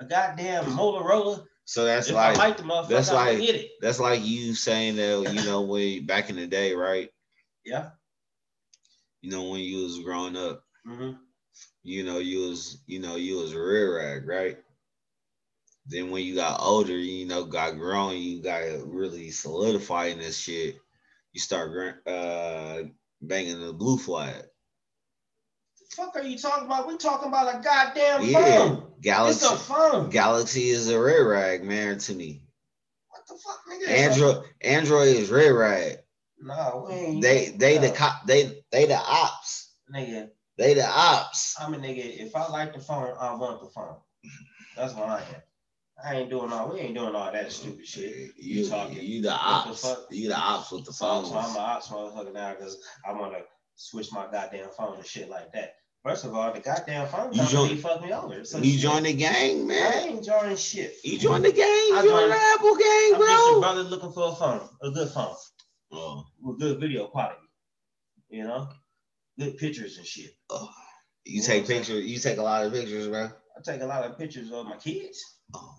A 0.00 0.04
goddamn 0.04 0.64
Motorola, 0.64 1.46
So 1.64 1.84
that's 1.84 2.08
if 2.08 2.14
like 2.14 2.36
I 2.36 2.38
like 2.38 2.56
the 2.56 2.62
motherfucker, 2.64 2.88
that's 2.88 3.12
like- 3.12 3.70
that's 3.80 4.00
like 4.00 4.24
you 4.24 4.54
saying 4.54 4.96
that 4.96 5.32
you 5.32 5.44
know 5.44 5.62
when 5.62 6.06
back 6.06 6.30
in 6.30 6.36
the 6.36 6.46
day, 6.46 6.74
right? 6.74 7.10
Yeah. 7.64 7.90
You 9.22 9.30
know 9.30 9.48
when 9.50 9.60
you 9.60 9.84
was 9.84 10.00
growing 10.00 10.36
up, 10.36 10.62
hmm 10.84 11.12
you 11.82 12.02
know 12.02 12.18
you 12.18 12.48
was 12.48 12.78
you 12.86 12.98
know 12.98 13.16
you 13.16 13.36
was 13.38 13.52
a 13.52 13.60
rear 13.60 13.96
rag, 13.96 14.26
right? 14.26 14.58
Then 15.86 16.10
when 16.10 16.24
you 16.24 16.34
got 16.34 16.60
older, 16.60 16.96
you 16.96 17.26
know, 17.26 17.44
got 17.44 17.76
grown, 17.78 18.16
you 18.16 18.42
got 18.42 18.62
really 18.86 19.30
solidify 19.30 20.06
in 20.06 20.18
this 20.18 20.38
shit. 20.38 20.78
You 21.32 21.40
start 21.40 22.06
uh 22.06 22.82
banging 23.20 23.60
the 23.60 23.72
blue 23.72 23.98
flag. 23.98 24.44
Fuck 25.96 26.16
are 26.16 26.22
you 26.22 26.38
talking 26.38 26.66
about? 26.66 26.88
We 26.88 26.96
talking 26.96 27.28
about 27.28 27.54
a 27.54 27.62
goddamn 27.62 28.22
Yeah, 28.24 28.58
phone. 28.58 28.92
Galaxy. 29.00 29.44
It's 29.46 29.54
a 29.54 29.56
phone. 29.56 30.10
Galaxy 30.10 30.68
is 30.70 30.88
a 30.88 31.00
rear 31.00 31.28
rag, 31.30 31.62
man, 31.64 31.98
to 31.98 32.14
me. 32.14 32.42
what 33.10 33.26
the 33.28 33.34
fuck, 33.34 33.60
nigga? 33.70 33.88
Android, 33.88 34.44
Android 34.62 35.08
is 35.08 35.30
rear 35.30 35.58
rag. 35.58 35.98
No, 36.40 36.86
we 36.88 36.94
ain't. 36.94 37.22
They, 37.22 37.54
they 37.56 37.78
the 37.78 37.88
no. 37.88 37.94
cop, 37.94 38.26
they, 38.26 38.62
they 38.72 38.86
the 38.86 38.96
ops. 38.98 39.72
nigga. 39.94 40.30
They 40.58 40.74
the 40.74 40.86
ops. 40.86 41.54
I'm 41.60 41.74
a 41.74 41.78
nigga. 41.78 42.20
If 42.20 42.34
I 42.36 42.48
like 42.48 42.74
the 42.74 42.80
phone, 42.80 43.14
I 43.20 43.34
want 43.34 43.60
the 43.60 43.68
phone. 43.70 43.96
That's 44.76 44.94
what 44.94 45.08
I 45.08 45.18
am. 45.20 45.42
I 46.04 46.14
ain't 46.16 46.30
doing 46.30 46.52
all. 46.52 46.72
We 46.72 46.80
ain't 46.80 46.94
doing 46.96 47.14
all 47.14 47.30
that 47.32 47.52
stupid 47.52 47.86
shit. 47.86 48.32
You, 48.36 48.68
talking. 48.68 48.98
you 49.00 49.22
the 49.22 49.30
What 49.30 49.64
the 49.64 49.70
ops. 49.70 49.82
fuck? 49.82 49.98
You 50.10 50.28
the 50.28 50.36
ops 50.36 50.72
with 50.72 50.84
the 50.84 50.92
So, 50.92 51.06
phones. 51.06 51.28
so 51.28 51.36
I'm 51.38 51.50
an 51.56 51.62
ops 51.62 51.88
motherfucker 51.88 52.32
now 52.34 52.52
because 52.54 52.78
I 53.06 53.12
want 53.12 53.32
to 53.34 53.42
switch 53.76 54.12
my 54.12 54.26
goddamn 54.30 54.70
phone 54.76 54.96
and 54.96 55.06
shit 55.06 55.28
like 55.30 55.52
that. 55.52 55.76
First 56.04 56.24
of 56.26 56.34
all, 56.34 56.52
the 56.52 56.60
goddamn 56.60 57.08
phone 57.08 57.32
You 57.32 57.40
company 57.40 57.68
join- 57.68 57.78
fucked 57.78 58.04
me 58.04 58.12
over. 58.12 58.44
So 58.44 58.58
you 58.58 58.72
shit. 58.72 58.80
join 58.80 59.02
the 59.04 59.14
gang, 59.14 59.62
I 59.62 59.64
man. 59.64 60.08
ain't 60.08 60.24
joining 60.24 60.56
shit. 60.56 60.94
You 61.02 61.18
join 61.18 61.40
the 61.40 61.50
gang. 61.50 61.64
You 61.66 61.96
I 61.96 62.02
join 62.02 62.10
joined- 62.10 62.32
the 62.32 62.36
Apple 62.36 62.76
gang, 62.76 63.14
I'm 63.14 63.20
just 63.20 63.46
a 63.48 63.50
bro. 63.52 63.60
brother 63.60 63.82
looking 63.84 64.12
for 64.12 64.28
a 64.28 64.34
phone, 64.34 64.68
a 64.82 64.90
good 64.90 65.08
phone 65.10 65.34
Oh, 65.92 66.24
with 66.42 66.58
good 66.60 66.78
video 66.78 67.06
quality. 67.06 67.40
You 68.28 68.44
know, 68.44 68.68
good 69.38 69.56
pictures 69.56 69.96
and 69.96 70.06
shit. 70.06 70.32
oh. 70.50 70.68
You 71.24 71.36
You 71.36 71.42
take 71.42 71.62
I'm 71.62 71.68
pictures. 71.68 72.04
You 72.04 72.18
take 72.18 72.36
a 72.36 72.42
lot 72.42 72.66
of 72.66 72.72
pictures, 72.72 73.08
bro. 73.08 73.24
I 73.56 73.60
take 73.64 73.80
a 73.80 73.86
lot 73.86 74.04
of 74.04 74.18
pictures 74.18 74.50
of 74.52 74.66
my 74.66 74.76
kids. 74.76 75.24
Oh. 75.54 75.74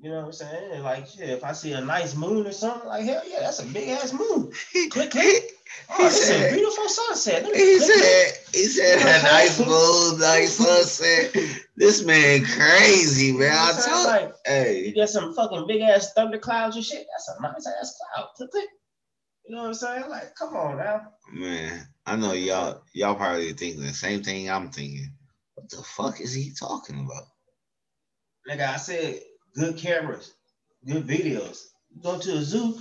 You 0.00 0.10
know 0.10 0.16
what 0.18 0.26
I'm 0.26 0.32
saying? 0.32 0.82
Like, 0.82 1.06
shit, 1.06 1.30
if 1.30 1.44
I 1.44 1.52
see 1.52 1.72
a 1.72 1.80
nice 1.80 2.14
moon 2.14 2.46
or 2.46 2.52
something, 2.52 2.88
like, 2.88 3.04
hell 3.04 3.22
yeah, 3.26 3.40
that's 3.40 3.60
a 3.60 3.66
big 3.66 3.88
ass 3.88 4.12
moon. 4.12 4.52
Click, 4.90 5.10
click. 5.10 5.50
Oh, 5.90 6.04
He 6.04 6.10
said- 6.10 6.52
a 6.52 6.54
beautiful 6.54 6.88
sunset. 6.88 7.44
He 7.44 7.50
click, 7.50 7.78
click. 7.78 7.80
said, 7.80 8.32
he 8.52 8.64
said 8.66 8.98
a 9.00 9.22
nice 9.22 9.58
mood, 9.58 10.20
nice 10.20 10.56
sunset. 10.56 11.34
This 11.76 12.04
man 12.04 12.44
crazy, 12.44 13.26
You 13.26 13.32
know 13.34 13.38
man. 13.40 13.52
I 13.56 13.80
told 13.84 14.06
like, 14.06 14.28
you 14.28 14.34
hey, 14.46 14.92
get 14.92 15.08
some 15.08 15.34
fucking 15.34 15.66
big 15.66 15.80
ass 15.80 16.12
thunder 16.12 16.38
clouds 16.38 16.76
and 16.76 16.84
shit. 16.84 17.06
That's 17.12 17.38
a 17.38 17.42
nice 17.42 17.66
ass 17.80 17.96
cloud. 18.14 18.28
Click, 18.36 18.50
click. 18.50 18.68
You 19.46 19.56
know 19.56 19.62
what 19.62 19.68
I'm 19.68 19.74
saying? 19.74 20.08
Like, 20.10 20.34
come 20.36 20.54
on 20.54 20.76
now. 20.78 21.02
man. 21.32 21.86
I 22.06 22.16
know 22.16 22.32
y'all 22.32 22.82
y'all 22.92 23.14
probably 23.14 23.52
thinking 23.54 23.82
the 23.82 23.92
same 23.94 24.22
thing 24.22 24.50
I'm 24.50 24.70
thinking. 24.70 25.12
What 25.54 25.70
the 25.70 25.82
fuck 25.82 26.20
is 26.20 26.34
he 26.34 26.52
talking 26.52 27.00
about? 27.04 27.24
Nigga, 28.48 28.74
I 28.74 28.76
said 28.76 29.20
good 29.54 29.76
cameras, 29.76 30.34
good 30.86 31.06
videos. 31.06 31.66
Go 32.02 32.18
to 32.18 32.32
a 32.38 32.42
zoo, 32.42 32.78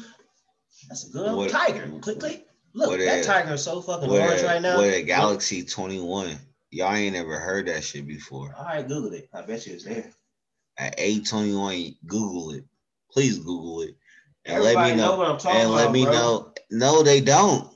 That's 0.90 1.08
a 1.08 1.12
good 1.12 1.36
What- 1.36 1.50
tiger. 1.50 1.88
Click, 2.02 2.20
click. 2.20 2.48
Look, 2.74 2.90
what 2.90 3.00
that 3.00 3.24
tiger 3.24 3.54
is 3.54 3.64
so 3.64 3.82
fucking 3.82 4.10
a, 4.10 4.44
right 4.44 4.62
now. 4.62 4.80
with 4.80 4.94
a 4.96 5.04
Galaxy 5.04 5.64
21. 5.64 6.38
Y'all 6.72 6.92
ain't 6.94 7.16
ever 7.16 7.38
heard 7.40 7.68
that 7.68 7.84
shit 7.84 8.08
before. 8.08 8.54
All 8.58 8.66
right, 8.66 8.88
Google 8.88 9.14
it. 9.14 9.30
I 9.34 9.44
bet 9.44 9.66
you 9.68 9.76
it's 9.76 9.84
there. 9.86 10.12
At 10.80 10.98
A21, 10.98 11.98
Google 12.08 12.52
it. 12.52 12.66
Please 13.12 13.38
Google 13.38 13.82
it. 13.84 13.96
And 14.46 14.56
Everybody 14.58 14.76
let 14.76 14.96
me 14.98 15.02
know. 15.04 15.16
what 15.18 15.28
I'm 15.30 15.38
talking 15.38 15.62
and 15.62 15.72
let 15.72 15.84
about, 15.84 15.94
me 15.94 16.04
bro. 16.06 16.14
know. 16.14 16.54
No, 16.72 17.04
they 17.04 17.22
don't. 17.22 17.70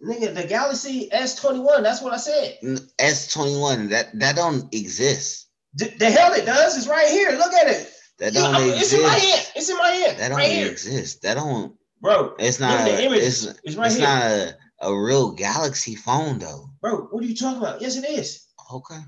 Nigga, 0.00 0.32
the 0.34 0.44
Galaxy 0.46 1.08
S21. 1.12 1.82
That's 1.82 2.00
what 2.00 2.12
I 2.12 2.16
said. 2.18 2.58
S21, 3.00 3.88
that 3.90 4.16
that 4.20 4.36
don't 4.36 4.72
exist. 4.74 5.48
D- 5.76 5.86
the 5.98 6.10
hell 6.10 6.32
it 6.32 6.46
does 6.46 6.76
is 6.76 6.86
right 6.88 7.08
here. 7.08 7.32
Look 7.32 7.52
at 7.52 7.66
it. 7.68 7.90
That 8.18 8.32
You- 8.32 8.40
don't 8.40 8.54
I'm- 8.54 8.68
it's 8.70 8.92
in 8.92 9.02
my 9.02 9.16
exist. 9.16 9.34
hand. 9.34 9.52
It's 9.56 9.68
in 9.70 9.76
my 9.76 9.88
hand. 9.88 10.18
That 10.18 10.28
don't 10.28 10.38
right 10.38 10.66
exist. 10.66 11.22
That 11.22 11.34
don't. 11.34 11.76
bro. 12.00 12.34
It's 12.38 12.60
not. 12.60 12.86
A, 12.88 13.04
images. 13.04 13.46
it's 13.46 13.58
It's 13.64 13.76
right 13.76 13.86
it's 13.86 13.96
here, 13.96 14.06
not 14.06 14.22
a, 14.22 14.56
a 14.82 14.96
real 15.00 15.30
Galaxy 15.32 15.94
phone 15.96 16.38
though. 16.38 16.68
bro. 16.80 17.06
What 17.10 17.24
are 17.24 17.26
you 17.26 17.34
talking 17.34 17.58
about? 17.58 17.80
Yes, 17.80 17.96
it 17.96 18.04
is. 18.08 18.46
Okay. 18.72 18.98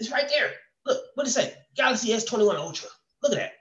It's 0.00 0.10
right 0.10 0.28
there. 0.28 0.52
Look, 0.86 1.00
what 1.14 1.26
it 1.26 1.30
say? 1.30 1.54
Galaxy 1.76 2.08
S21 2.10 2.56
Ultra. 2.56 2.88
Look 3.22 3.32
at 3.32 3.38
that. 3.38 3.52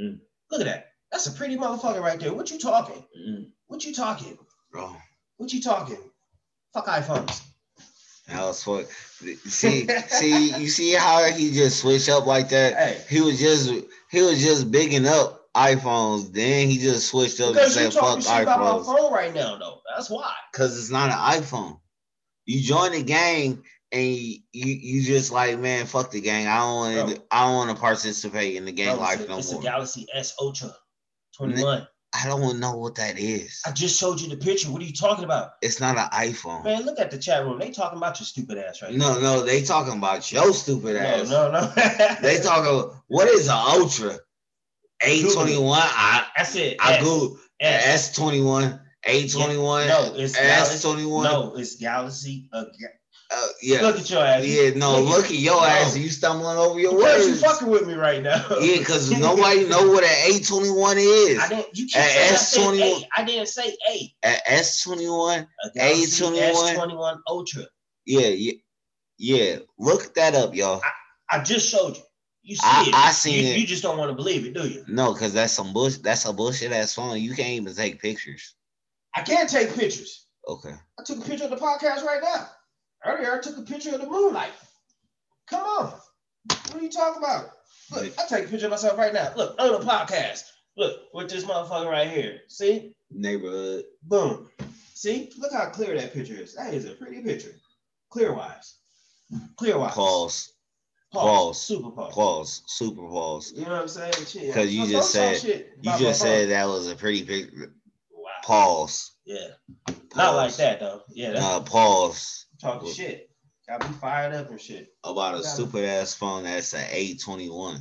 Mm. 0.00 0.20
Look 0.50 0.60
at 0.60 0.66
that. 0.66 0.86
That's 1.10 1.26
a 1.26 1.32
pretty 1.32 1.56
motherfucker 1.56 2.00
right 2.00 2.20
there. 2.20 2.32
What 2.34 2.50
you 2.50 2.58
talking? 2.58 3.02
Mm, 3.18 3.50
What 3.66 3.84
you 3.84 3.94
talking? 3.94 4.38
bro. 4.70 4.94
What 5.38 5.52
you 5.52 5.60
talking? 5.62 5.98
Fuck 6.74 6.86
iPhones. 6.86 7.42
That 8.28 8.42
was 8.42 8.62
fuck. 8.62 8.86
See, 9.46 9.86
see, 10.08 10.50
you 10.60 10.68
see 10.68 10.92
how 10.94 11.24
he 11.30 11.52
just 11.52 11.80
switched 11.80 12.08
up 12.08 12.26
like 12.26 12.48
that. 12.50 12.74
Hey, 12.78 13.00
He 13.08 13.20
was 13.20 13.38
just 13.38 13.70
he 14.10 14.22
was 14.22 14.42
just 14.42 14.70
bigging 14.70 15.06
up 15.06 15.42
iPhones. 15.54 16.32
Then 16.32 16.68
he 16.68 16.78
just 16.78 17.08
switched 17.08 17.40
up 17.40 17.56
and 17.56 17.70
said 17.70 17.92
fuck 17.92 18.20
shit 18.22 18.42
about 18.42 18.60
my 18.60 18.66
iPhones 18.66 18.84
phone 18.84 19.12
right 19.12 19.34
now, 19.34 19.56
though. 19.56 19.80
That's 19.94 20.10
why. 20.10 20.32
because 20.52 20.78
it's 20.78 20.90
not 20.90 21.10
an 21.10 21.42
iPhone. 21.42 21.80
You 22.44 22.60
join 22.62 22.92
the 22.92 23.02
gang 23.02 23.62
and 23.92 24.04
you, 24.04 24.38
you 24.52 24.72
you 24.72 25.02
just 25.02 25.32
like 25.32 25.58
man 25.58 25.86
fuck 25.86 26.10
the 26.10 26.20
gang. 26.20 26.46
I 26.46 26.58
don't 26.58 26.76
want 26.76 27.16
to 27.16 27.22
I 27.30 27.44
don't 27.46 27.56
want 27.56 27.70
to 27.70 27.80
participate 27.80 28.56
in 28.56 28.64
the 28.64 28.72
gang 28.72 28.96
Bro, 28.96 29.04
life 29.04 29.20
it's 29.20 29.24
a, 29.24 29.28
no 29.28 29.38
it's 29.38 29.52
more. 29.52 29.60
a 29.60 29.64
Galaxy 29.64 30.06
S 30.14 30.34
Ultra 30.40 30.74
21. 31.36 31.86
I 32.16 32.26
don't 32.28 32.58
know 32.60 32.76
what 32.76 32.94
that 32.96 33.18
is. 33.18 33.62
I 33.66 33.72
just 33.72 33.98
showed 34.00 34.20
you 34.20 34.28
the 34.28 34.36
picture. 34.36 34.70
What 34.70 34.80
are 34.80 34.84
you 34.84 34.92
talking 34.92 35.24
about? 35.24 35.52
It's 35.60 35.80
not 35.80 35.98
an 35.98 36.08
iPhone. 36.12 36.64
Man, 36.64 36.84
look 36.84 36.98
at 36.98 37.10
the 37.10 37.18
chat 37.18 37.44
room. 37.44 37.58
They 37.58 37.70
talking 37.70 37.98
about 37.98 38.18
your 38.18 38.26
stupid 38.26 38.58
ass 38.58 38.80
right 38.82 38.94
No, 38.94 39.20
no, 39.20 39.42
they 39.44 39.62
talking 39.62 39.98
about 39.98 40.30
your 40.32 40.52
stupid 40.54 40.96
now. 40.96 41.02
ass. 41.02 41.30
No, 41.30 41.50
no, 41.50 41.60
no. 41.60 42.16
They 42.22 42.38
talking 42.40 42.96
what 43.08 43.28
is 43.28 43.48
an 43.48 43.54
ultra? 43.56 44.18
A21. 45.04 45.76
I 45.78 46.26
That's 46.36 46.56
it. 46.56 46.76
I 46.80 46.94
S, 46.94 47.04
go 47.04 47.36
S. 47.60 48.18
S21, 48.18 48.80
A21, 49.06 49.88
No, 49.88 50.14
it's 50.16 50.34
Galaxy. 50.36 50.88
S21. 50.88 51.22
No, 51.24 51.54
it's 51.56 51.76
Galaxy. 51.76 52.48
Uh, 52.52 52.64
Uh, 53.28 53.46
yeah. 53.60 53.80
Look 53.80 53.98
at 53.98 54.08
your 54.08 54.22
ass. 54.24 54.46
Yeah, 54.46 54.70
no, 54.76 55.00
Look 55.00 55.08
at- 55.08 55.16
look 55.16 55.24
at 55.26 55.30
your 55.32 55.60
No. 55.60 55.64
ass. 55.66 55.96
You 55.96 56.08
stumbling 56.10 56.56
over 56.58 56.78
your 56.78 56.96
Because 56.96 57.24
you 57.26 57.30
words. 57.32 57.42
fucking 57.42 57.68
with 57.68 57.86
me 57.88 57.94
right 57.94 58.22
now. 58.22 58.44
Yeah, 58.60 58.78
because 58.78 59.10
nobody 59.18 59.66
know 59.66 59.88
what 59.90 60.04
an 60.04 60.10
A21 60.32 60.96
is. 60.98 61.38
I 61.40 61.48
didn't. 61.48 61.66
You 61.76 61.86
At 61.96 62.38
saying 62.38 62.70
S21 62.74 62.80
eight. 62.82 63.06
I 63.16 63.24
didn't 63.24 63.48
say 63.48 63.76
A. 63.90 64.14
At 64.22 64.46
S21, 64.46 65.46
A 65.64 65.70
Galaxy 65.74 66.22
A21. 66.24 66.74
S21 66.76 67.18
Ultra. 67.28 67.64
yeah, 68.04 68.28
yeah, 68.28 68.52
yeah. 69.18 69.56
Look 69.78 70.14
that 70.14 70.34
up, 70.36 70.54
y'all. 70.54 70.80
I 71.28 71.42
just 71.42 71.68
showed 71.68 71.96
you. 71.96 72.02
You 72.44 72.54
see 72.54 72.62
I- 72.64 72.84
it. 72.86 72.94
I 72.94 73.10
seen 73.10 73.44
you, 73.44 73.52
it. 73.54 73.58
You 73.58 73.66
just 73.66 73.82
don't 73.82 73.98
want 73.98 74.10
to 74.10 74.14
believe 74.14 74.46
it, 74.46 74.54
do 74.54 74.68
you? 74.68 74.84
No, 74.86 75.12
because 75.12 75.32
that's 75.32 75.52
some 75.52 75.72
bush. 75.72 75.96
That's 75.96 76.24
a 76.26 76.32
bullshit 76.32 76.70
ass 76.70 76.94
phone. 76.94 77.18
You 77.20 77.34
can't 77.34 77.48
even 77.50 77.74
take 77.74 78.00
pictures. 78.00 78.54
I 79.16 79.22
can't 79.22 79.50
take 79.50 79.74
pictures. 79.74 80.26
Okay. 80.46 80.74
I 81.00 81.02
took 81.02 81.18
a 81.18 81.28
picture 81.28 81.44
of 81.46 81.50
the 81.50 81.56
podcast 81.56 82.04
right 82.04 82.20
now. 82.22 82.48
Earlier, 83.06 83.38
I 83.38 83.40
took 83.40 83.56
a 83.58 83.62
picture 83.62 83.94
of 83.94 84.00
the 84.00 84.06
moonlight. 84.08 84.50
Come 85.48 85.62
on. 85.62 85.92
What 86.48 86.74
are 86.74 86.82
you 86.82 86.90
talking 86.90 87.22
about? 87.22 87.50
Look, 87.92 88.12
I 88.18 88.26
take 88.28 88.46
a 88.46 88.48
picture 88.48 88.66
of 88.66 88.72
myself 88.72 88.98
right 88.98 89.12
now. 89.12 89.32
Look, 89.36 89.54
on 89.60 89.72
the 89.72 89.86
podcast. 89.86 90.42
Look, 90.76 91.02
with 91.14 91.30
this 91.30 91.44
motherfucker 91.44 91.88
right 91.88 92.08
here. 92.10 92.40
See? 92.48 92.92
Neighborhood. 93.10 93.84
Boom. 94.02 94.50
See? 94.94 95.30
Look 95.38 95.52
how 95.52 95.66
clear 95.70 95.96
that 95.96 96.12
picture 96.12 96.34
is. 96.34 96.54
That 96.54 96.74
is 96.74 96.84
a 96.84 96.92
pretty 96.94 97.22
picture. 97.22 97.54
Clear 98.10 98.34
wise. 98.34 98.74
Clear 99.56 99.78
wise. 99.78 99.94
Pause. 99.94 100.52
Pause. 101.12 101.22
Pause. 101.22 101.62
Super 101.62 101.90
pause. 101.90 102.12
Pause. 102.14 102.62
Super 102.66 103.02
pause. 103.08 103.52
You 103.54 103.64
know 103.64 103.70
what 103.72 103.82
I'm 103.82 103.88
saying? 103.88 104.12
Shit. 104.26 104.52
'Cause 104.54 104.68
you 104.70 104.86
just 104.88 105.12
said- 105.12 105.42
You 105.80 105.98
just 105.98 106.20
said 106.20 106.50
that 106.50 106.66
was 106.66 106.90
a 106.90 106.96
pretty 106.96 107.24
picture. 107.24 107.72
Wow. 108.10 108.30
Pause. 108.44 109.12
Yeah. 109.24 109.48
Pause. 109.86 109.96
Not 110.16 110.34
like 110.36 110.56
that 110.56 110.80
though. 110.80 111.02
Yeah, 111.08 111.32
that's 111.32 111.44
Uh, 111.44 111.60
pause. 111.60 112.45
Talking 112.60 112.92
shit. 112.92 113.30
Got 113.68 113.88
me 113.88 113.96
fired 114.00 114.34
up 114.34 114.50
and 114.50 114.60
shit. 114.60 114.88
About 115.04 115.34
a 115.34 115.42
stupid 115.42 115.84
ass 115.84 116.14
phone 116.14 116.44
that's 116.44 116.72
an 116.74 116.86
A21. 116.90 117.78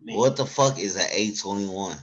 Me. 0.00 0.16
What 0.16 0.36
the 0.36 0.46
fuck 0.46 0.78
is 0.78 0.96
an 0.96 1.08
A21 1.10 1.96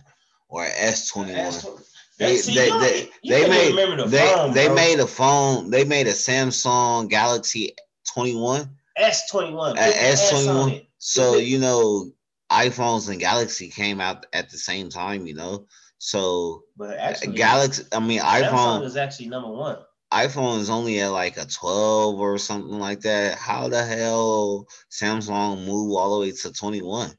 or 0.49 0.63
an 0.65 0.71
S21? 0.71 1.27
That's 1.33 1.63
what- 1.63 1.83
They 2.17 2.37
See, 2.37 2.55
they 2.55 2.69
they, 2.69 3.09
they 3.27 3.49
made 3.49 3.97
the 3.99 4.05
they 4.07 4.27
phone, 4.33 4.53
they 4.53 4.67
bro. 4.67 4.75
made 4.75 4.99
a 4.99 5.07
phone. 5.07 5.69
They 5.69 5.83
made 5.83 6.07
a 6.07 6.11
Samsung 6.13 7.09
Galaxy 7.09 7.75
21. 8.13 8.69
S21. 8.97 9.71
A 9.71 9.73
put 9.73 9.77
S 9.79 10.33
on 10.47 10.69
S21. 10.69 10.87
So 10.97 11.35
you 11.35 11.59
know, 11.59 12.09
iPhones 12.49 13.09
and 13.09 13.19
Galaxy 13.19 13.69
came 13.69 13.99
out 13.99 14.25
at 14.31 14.49
the 14.49 14.57
same 14.57 14.89
time. 14.89 15.27
You 15.27 15.33
know, 15.35 15.67
so 15.97 16.63
But 16.77 16.97
actually, 16.97 17.35
Galaxy. 17.35 17.83
I 17.91 17.99
mean, 17.99 18.21
Samsung 18.21 18.49
iPhone. 18.49 18.83
is 18.85 18.95
actually 18.95 19.27
number 19.27 19.49
one. 19.49 19.77
iPhone 20.13 20.59
is 20.59 20.69
only 20.69 20.99
at 21.01 21.09
like 21.09 21.37
a 21.37 21.45
12 21.45 22.15
or 22.19 22.37
something 22.37 22.79
like 22.79 23.01
that. 23.01 23.37
How 23.37 23.67
the 23.67 23.83
hell 23.83 24.67
Samsung 24.91 25.65
move 25.65 25.95
all 25.97 26.15
the 26.19 26.27
way 26.27 26.31
to 26.31 26.51
21? 26.53 27.11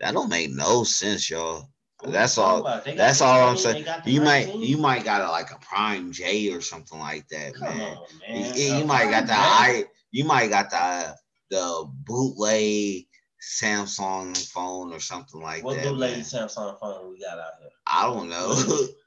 That 0.00 0.14
don't 0.14 0.30
make 0.30 0.50
no 0.50 0.82
sense, 0.84 1.28
y'all. 1.30 1.68
That's 2.02 2.38
all- 2.38 2.60
about? 2.60 2.84
They 2.84 2.92
got 2.92 2.96
That's 2.98 3.20
all 3.20 3.48
I'm 3.48 3.56
saying. 3.58 3.74
they 3.76 3.82
got 3.82 4.04
the 4.04 4.10
You 4.10 4.22
might 4.22 4.46
19. 4.46 4.62
you 4.62 4.78
might 4.78 5.04
got 5.04 5.20
a, 5.20 5.30
like 5.30 5.50
a 5.50 5.58
Prime 5.58 6.12
J 6.12 6.50
or 6.52 6.62
something 6.62 6.98
like 6.98 7.28
that, 7.28 7.54
Come 7.54 7.64
man. 7.78 7.96
on, 7.98 8.06
You, 8.34 8.42
man. 8.42 8.54
you 8.78 8.84
Uh, 8.84 8.86
might 8.86 9.10
got 9.10 9.26
the. 9.26 9.34
I 9.36 9.84
you 10.10 10.24
might 10.24 10.48
got 10.48 10.70
the 10.70 11.14
the 11.50 11.84
bootleg 12.04 13.04
Samsung 13.42 14.36
phone 14.50 14.92
or 14.92 15.00
something 15.00 15.40
like 15.42 15.62
What 15.62 15.76
that. 15.76 15.84
What 15.84 15.92
bootleg. 15.92 16.20
Samsung 16.20 16.78
phone 16.80 17.10
we 17.10 17.20
got 17.20 17.38
out 17.38 17.52
here? 17.60 17.70
I 17.86 18.06
don't 18.06 18.28
know. 18.30 18.54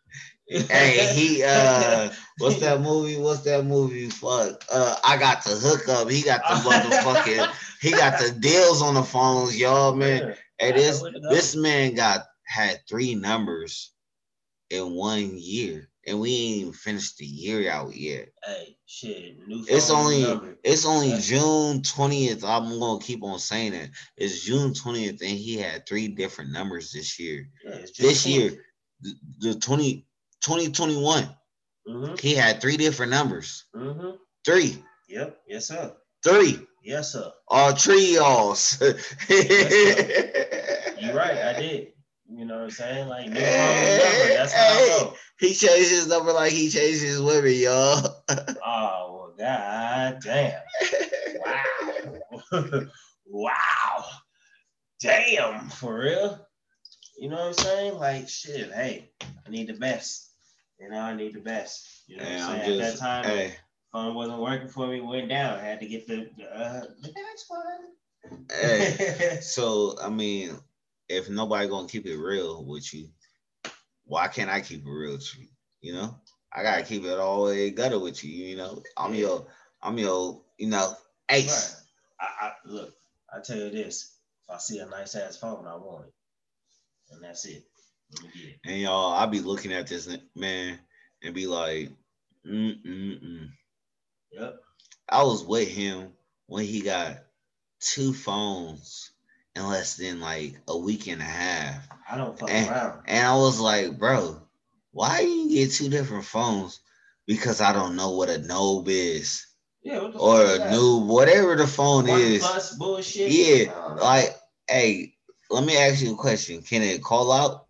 hey, 0.47 1.13
he 1.15 1.43
uh 1.43 2.11
what's 2.39 2.59
that 2.59 2.81
movie? 2.81 3.17
What's 3.17 3.41
that 3.41 3.65
movie? 3.65 4.09
Fuck. 4.09 4.63
Uh 4.71 4.95
I 5.03 5.17
got 5.17 5.43
the 5.43 5.51
hookup. 5.51 6.09
He 6.09 6.21
got 6.21 6.41
the 6.41 6.69
motherfucking 6.69 7.53
he 7.81 7.91
got 7.91 8.19
the 8.19 8.31
deals 8.31 8.81
on 8.81 8.95
the 8.95 9.03
phones, 9.03 9.57
y'all, 9.57 9.93
man. 9.95 10.35
Hey, 10.59 10.71
this 10.71 11.01
where 11.01 11.11
to 11.11 11.19
go. 11.19 11.29
this 11.29 11.55
man 11.55 11.95
got 11.95 12.25
had 12.45 12.79
three 12.87 13.15
numbers 13.15 13.91
in 14.69 14.91
one 14.93 15.31
year, 15.37 15.89
and 16.05 16.19
we 16.19 16.29
ain't 16.31 16.57
even 16.61 16.73
finished 16.73 17.17
the 17.17 17.25
year 17.25 17.69
out 17.71 17.95
yet. 17.95 18.29
Hey, 18.43 18.77
shit. 18.85 19.37
It's 19.47 19.89
only 19.89 20.21
number. 20.23 20.57
it's 20.63 20.85
only 20.85 21.09
That's- 21.09 21.27
June 21.27 21.81
twentieth. 21.83 22.43
I'm 22.43 22.79
gonna 22.79 22.99
keep 22.99 23.23
on 23.23 23.39
saying 23.39 23.73
it. 23.73 23.89
It's 24.17 24.43
June 24.43 24.73
twentieth, 24.73 25.21
and 25.21 25.31
he 25.31 25.57
had 25.57 25.87
three 25.87 26.07
different 26.07 26.51
numbers 26.51 26.91
this 26.91 27.19
year. 27.19 27.49
Yeah, 27.65 27.79
This 27.97 28.25
year, 28.25 28.63
the, 29.01 29.13
the 29.39 29.55
20, 29.55 30.05
2021, 30.43 31.29
Mm-hmm. 31.85 32.15
he 32.17 32.33
had 32.33 32.61
three 32.61 32.77
different 32.77 33.11
numbers. 33.11 33.65
Mm-hmm. 33.75 34.11
Three, 34.45 34.81
Yep. 35.09 35.37
Yes, 35.49 35.67
sir. 35.67 35.93
three, 36.23 36.59
Yes, 36.83 37.11
sir. 37.11 37.29
all 37.49 37.73
three 37.73 38.13
y'alls. 38.15 38.77
You're 39.29 41.13
right. 41.13 41.37
I 41.37 41.53
did. 41.59 41.87
You 42.29 42.45
know 42.45 42.55
what 42.55 42.63
I'm 42.63 42.71
saying? 42.71 43.07
Like 43.09 43.27
new 43.27 43.35
phone 43.35 43.43
number. 43.43 44.27
That's 44.33 44.53
how 44.53 44.63
I 44.63 44.87
go. 44.99 45.13
He 45.39 45.53
changed 45.53 45.89
his 45.89 46.07
number 46.07 46.31
like 46.31 46.51
he 46.53 46.69
changed 46.69 47.01
his 47.01 47.21
women, 47.21 47.53
y'all. 47.53 48.23
Oh 48.65 49.09
well, 49.11 49.33
god 49.37 50.19
damn. 50.23 50.61
Wow. 51.45 52.81
wow. 53.27 54.05
Damn, 55.01 55.69
for 55.69 55.99
real. 55.99 56.47
You 57.19 57.29
know 57.29 57.35
what 57.35 57.47
I'm 57.47 57.53
saying? 57.53 57.95
Like 57.95 58.29
shit, 58.29 58.71
hey, 58.71 59.11
I 59.45 59.49
need 59.49 59.67
the 59.67 59.73
best. 59.73 60.29
You 60.79 60.89
know, 60.89 60.99
I 60.99 61.15
need 61.15 61.33
the 61.33 61.39
best. 61.39 62.03
You 62.07 62.17
know 62.17 62.23
Hey, 62.23 62.35
what 62.41 62.49
I'm 62.49 62.59
I'm 62.59 62.65
saying? 62.65 62.79
just, 62.79 62.95
At 62.95 62.99
that 62.99 63.23
time, 63.23 63.25
hey, 63.25 63.55
phone 63.91 64.15
wasn't 64.15 64.41
working 64.41 64.67
for 64.67 64.87
me, 64.87 65.01
went 65.01 65.29
down. 65.29 65.59
I 65.59 65.63
had 65.63 65.79
to 65.81 65.87
get 65.87 66.07
the 66.07 66.29
the, 66.37 66.45
uh, 66.45 66.81
the 67.01 67.11
next 67.15 67.45
one. 67.49 68.47
hey. 68.49 69.37
So 69.41 69.95
I 70.01 70.09
mean, 70.09 70.57
if 71.09 71.29
nobody 71.29 71.67
gonna 71.67 71.87
keep 71.87 72.05
it 72.05 72.17
real 72.17 72.63
with 72.65 72.93
you, 72.93 73.09
why 74.05 74.27
can't 74.27 74.49
I 74.49 74.61
keep 74.61 74.85
it 74.85 74.89
real 74.89 75.13
with 75.13 75.37
you? 75.37 75.47
You 75.81 75.93
know, 75.93 76.15
I 76.51 76.63
gotta 76.63 76.83
keep 76.83 77.03
it 77.05 77.19
all 77.19 77.45
the 77.45 77.51
way 77.51 77.69
gutter 77.71 77.99
with 77.99 78.23
you. 78.23 78.31
You 78.31 78.57
know, 78.57 78.83
I'm 78.97 79.13
Yeah. 79.13 79.19
your, 79.21 79.47
I'm 79.81 79.97
your, 79.97 80.41
you 80.57 80.67
know, 80.67 80.95
ace. 81.29 81.83
Right. 82.19 82.27
I, 82.41 82.45
I 82.47 82.51
look, 82.65 82.93
I 83.33 83.39
tell 83.41 83.57
you 83.57 83.69
this. 83.69 84.17
If 84.43 84.55
I 84.55 84.57
see 84.57 84.79
a 84.79 84.85
nice 84.85 85.15
ass 85.15 85.37
phone, 85.37 85.65
I 85.67 85.75
want 85.75 86.07
it. 86.07 86.13
And 87.11 87.23
that's 87.23 87.45
it. 87.45 87.63
Let 88.15 88.23
me 88.23 88.29
get 88.33 88.49
it. 88.49 88.59
And 88.65 88.81
y'all, 88.81 89.13
I 89.13 89.25
be 89.25 89.39
looking 89.39 89.73
at 89.73 89.87
this 89.87 90.09
man, 90.35 90.79
and 91.23 91.33
be 91.33 91.47
like, 91.47 91.89
mm 92.47 92.75
mm 92.85 93.23
mm. 93.23 93.49
Yep. 94.31 94.55
I 95.09 95.23
was 95.23 95.43
with 95.43 95.67
him 95.67 96.09
when 96.47 96.65
he 96.65 96.81
got 96.81 97.19
two 97.79 98.13
phones 98.13 99.11
in 99.55 99.67
less 99.67 99.95
than 99.97 100.19
like 100.19 100.55
a 100.67 100.77
week 100.77 101.07
and 101.07 101.21
a 101.21 101.25
half. 101.25 101.87
I 102.09 102.17
don't 102.17 102.37
fuck 102.37 102.49
And, 102.49 102.69
around. 102.69 103.01
and 103.05 103.25
I 103.27 103.35
was 103.35 103.59
like, 103.59 103.97
bro, 103.99 104.41
why 104.91 105.21
you 105.21 105.49
get 105.49 105.71
two 105.71 105.89
different 105.89 106.25
phones? 106.25 106.79
Because 107.27 107.61
I 107.61 107.73
don't 107.73 107.95
know 107.95 108.11
what 108.11 108.29
a 108.29 108.39
Nobe 108.39 108.87
is 108.89 109.45
Yeah, 109.83 109.99
or 109.99 110.41
a 110.41 110.57
that? 110.57 110.73
noob, 110.73 111.05
whatever 111.05 111.55
the 111.55 111.67
phone 111.67 112.07
One 112.07 112.19
is. 112.19 112.39
plus 112.41 112.75
bullshit. 112.75 113.31
Yeah. 113.31 113.71
Like, 113.95 114.35
hey, 114.67 115.13
let 115.49 115.63
me 115.63 115.77
ask 115.77 116.01
you 116.01 116.13
a 116.13 116.17
question. 116.17 116.61
Can 116.63 116.81
it 116.81 117.03
call 117.03 117.31
out? 117.31 117.67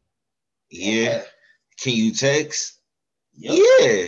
Yeah. 0.74 1.22
Can 1.82 1.94
you 1.94 2.12
text? 2.12 2.80
Yep. 3.36 3.58
Yeah. 3.58 4.08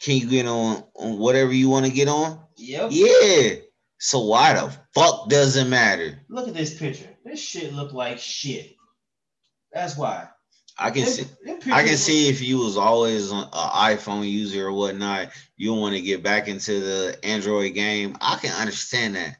Can 0.00 0.16
you 0.16 0.26
get 0.28 0.46
on, 0.46 0.84
on 0.94 1.18
whatever 1.18 1.52
you 1.52 1.68
want 1.68 1.86
to 1.86 1.92
get 1.92 2.08
on? 2.08 2.40
Yep. 2.56 2.90
Yeah. 2.92 3.54
So 3.98 4.20
why 4.26 4.54
the 4.54 4.76
fuck 4.94 5.28
does 5.28 5.56
it 5.56 5.66
matter? 5.66 6.18
Look 6.28 6.48
at 6.48 6.54
this 6.54 6.78
picture. 6.78 7.08
This 7.24 7.40
shit 7.40 7.72
look 7.72 7.92
like 7.92 8.18
shit. 8.18 8.76
That's 9.72 9.96
why. 9.96 10.28
I 10.78 10.90
can 10.90 11.04
Them- 11.04 11.12
see. 11.12 11.26
them 11.44 11.58
I 11.72 11.84
can 11.84 11.96
see 11.96 12.28
if 12.28 12.42
you 12.42 12.58
was 12.58 12.76
always 12.76 13.30
an 13.30 13.44
iPhone 13.52 14.28
user 14.28 14.66
or 14.66 14.72
whatnot, 14.72 15.30
you 15.56 15.72
want 15.74 15.94
to 15.94 16.00
get 16.02 16.22
back 16.22 16.48
into 16.48 16.80
the 16.80 17.18
Android 17.22 17.74
game. 17.74 18.16
I 18.20 18.36
can 18.36 18.52
understand 18.60 19.16
that, 19.16 19.36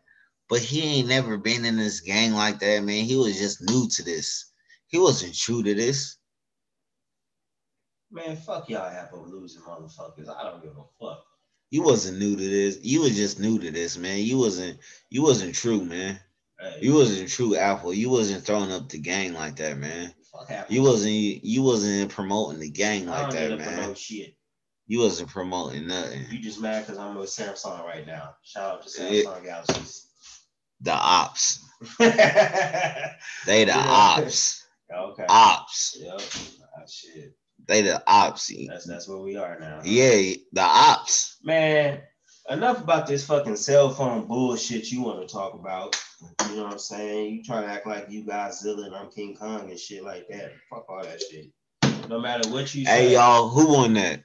but 0.48 0.60
he 0.60 0.82
ain't 0.82 1.08
never 1.08 1.36
been 1.36 1.64
in 1.64 1.76
this 1.76 2.00
game 2.00 2.32
like 2.32 2.60
that, 2.60 2.84
man. 2.84 3.04
He 3.04 3.16
was 3.16 3.38
just 3.38 3.62
new 3.62 3.88
to 3.88 4.02
this. 4.04 4.52
He 4.86 4.98
wasn't 4.98 5.34
true 5.34 5.62
to 5.62 5.74
this. 5.74 6.16
Man, 8.12 8.36
fuck 8.36 8.68
y'all 8.68 8.90
Apple 8.90 9.26
losing 9.26 9.62
motherfuckers. 9.62 10.28
I 10.28 10.42
don't 10.44 10.62
give 10.62 10.72
a 10.76 10.84
fuck. 11.00 11.24
You 11.70 11.82
wasn't 11.82 12.18
new 12.18 12.36
to 12.36 12.42
this. 12.42 12.78
You 12.82 13.00
was 13.00 13.16
just 13.16 13.40
new 13.40 13.58
to 13.58 13.70
this, 13.70 13.96
man. 13.96 14.18
You 14.18 14.36
wasn't. 14.36 14.78
You 15.08 15.22
wasn't 15.22 15.54
true, 15.54 15.82
man. 15.82 16.20
Hey, 16.60 16.78
You 16.82 16.94
wasn't 16.94 17.30
true 17.30 17.56
Apple. 17.56 17.94
You 17.94 18.10
wasn't 18.10 18.44
throwing 18.44 18.70
up 18.70 18.90
the 18.90 18.98
gang 18.98 19.32
like 19.32 19.56
that, 19.56 19.78
man. 19.78 20.12
fuck 20.30 20.50
Apple. 20.50 20.74
You 20.74 20.82
wasn't. 20.82 21.14
You 21.14 21.62
wasn't 21.62 22.10
promoting 22.10 22.60
the 22.60 22.68
gang 22.68 23.06
like 23.06 23.30
that, 23.30 23.58
man. 23.58 23.94
shit. 23.94 24.34
You 24.86 24.98
wasn't 24.98 25.30
promoting 25.30 25.86
nothing. 25.86 26.26
You 26.30 26.40
just 26.40 26.60
mad 26.60 26.84
because 26.84 26.98
I'm 26.98 27.14
with 27.14 27.30
Samsung 27.30 27.82
right 27.82 28.06
now. 28.06 28.34
Shout 28.42 28.74
out 28.74 28.82
to. 28.82 28.88
Samsung 28.90 29.42
Galaxies. 29.42 30.08
The 30.82 30.92
ops. 30.92 31.64
They 33.46 33.64
the 33.64 33.72
ops. 33.74 34.66
Ops. 35.28 35.96
Yep. 35.98 36.20
Ah, 36.76 36.82
shit. 36.86 37.34
They 37.68 37.82
the 37.82 38.02
ops. 38.06 38.52
That's 38.68 38.86
that's 38.86 39.08
where 39.08 39.18
we 39.18 39.36
are 39.36 39.58
now. 39.58 39.80
Yeah, 39.84 40.34
the 40.52 40.62
ops. 40.62 41.38
Man, 41.42 42.00
enough 42.50 42.82
about 42.82 43.06
this 43.06 43.24
fucking 43.24 43.56
cell 43.56 43.90
phone 43.90 44.26
bullshit 44.26 44.90
you 44.90 45.02
want 45.02 45.26
to 45.26 45.32
talk 45.32 45.54
about. 45.54 45.96
You 46.48 46.56
know 46.56 46.64
what 46.64 46.72
I'm 46.72 46.78
saying? 46.78 47.34
You 47.34 47.42
try 47.42 47.60
to 47.62 47.66
act 47.66 47.86
like 47.86 48.06
you 48.10 48.24
Godzilla 48.24 48.86
and 48.86 48.94
I'm 48.94 49.10
King 49.10 49.36
Kong 49.36 49.70
and 49.70 49.78
shit 49.78 50.04
like 50.04 50.26
that. 50.28 50.52
Fuck 50.70 50.86
all 50.88 51.02
that 51.02 51.20
shit. 51.20 51.46
No 52.08 52.20
matter 52.20 52.48
what 52.50 52.74
you 52.74 52.84
say. 52.84 52.90
Hey 52.90 53.12
y'all, 53.14 53.48
who 53.48 53.72
won 53.72 53.94
that? 53.94 54.22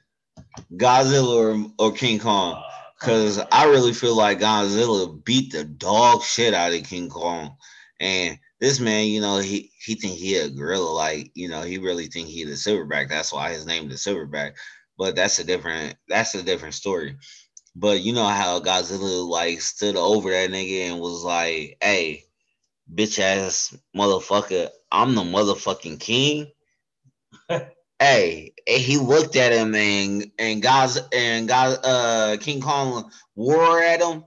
Godzilla 0.74 1.68
or, 1.78 1.86
or 1.88 1.92
King 1.92 2.18
Kong? 2.18 2.54
uh, 2.54 2.62
Cause 3.00 3.40
I 3.52 3.66
really 3.66 3.92
feel 3.92 4.16
like 4.16 4.40
Godzilla 4.40 5.24
beat 5.24 5.52
the 5.52 5.64
dog 5.64 6.22
shit 6.22 6.54
out 6.54 6.72
of 6.72 6.82
King 6.84 7.08
Kong. 7.08 7.56
And 8.00 8.38
this 8.60 8.80
man, 8.80 9.06
you 9.06 9.20
know, 9.20 9.38
he 9.38 9.70
he 9.84 9.94
think 9.94 10.14
he 10.14 10.36
a 10.36 10.48
gorilla, 10.50 10.90
like, 10.90 11.30
you 11.34 11.48
know, 11.48 11.62
he 11.62 11.78
really 11.78 12.06
think 12.06 12.28
he 12.28 12.44
the 12.44 12.52
silverback. 12.52 13.08
That's 13.08 13.32
why 13.32 13.52
his 13.52 13.66
name 13.66 13.88
the 13.88 13.94
silverback. 13.94 14.54
But 14.96 15.14
that's 15.14 15.38
a 15.38 15.44
different 15.44 15.96
that's 16.08 16.34
a 16.34 16.42
different 16.42 16.74
story. 16.74 17.16
But 17.76 18.00
you 18.00 18.12
know 18.12 18.26
how 18.26 18.58
Godzilla 18.60 19.28
like 19.28 19.60
stood 19.60 19.96
over 19.96 20.30
that 20.30 20.50
nigga 20.50 20.90
and 20.90 21.00
was 21.00 21.22
like, 21.22 21.76
hey, 21.80 22.24
bitch 22.92 23.20
ass 23.20 23.76
motherfucker, 23.96 24.70
I'm 24.90 25.14
the 25.14 25.22
motherfucking 25.22 26.00
king. 26.00 26.50
hey, 28.00 28.54
and 28.66 28.80
he 28.80 28.96
looked 28.96 29.36
at 29.36 29.52
him 29.52 29.76
and 29.76 30.32
and 30.38 30.60
God's 30.60 30.98
and 31.12 31.46
God 31.46 31.78
uh 31.84 32.36
King 32.40 32.60
Kong 32.60 33.10
wore 33.36 33.80
at 33.80 34.02
him. 34.02 34.24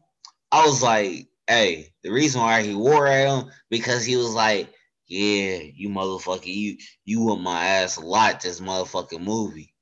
I 0.53 0.65
was 0.65 0.81
like, 0.81 1.27
hey, 1.51 1.93
the 2.03 2.11
reason 2.11 2.41
why 2.41 2.61
he 2.63 2.73
wore 2.73 3.07
at 3.07 3.27
him 3.27 3.51
because 3.69 4.05
he 4.05 4.15
was 4.15 4.33
like, 4.33 4.69
yeah, 5.07 5.59
you 5.75 5.89
motherfucker, 5.89 6.45
you 6.45 6.77
you 7.03 7.21
whooped 7.21 7.41
my 7.41 7.65
ass 7.65 7.97
a 7.97 8.01
lot 8.01 8.39
this 8.41 8.61
motherfucking 8.61 9.21
movie. 9.21 9.73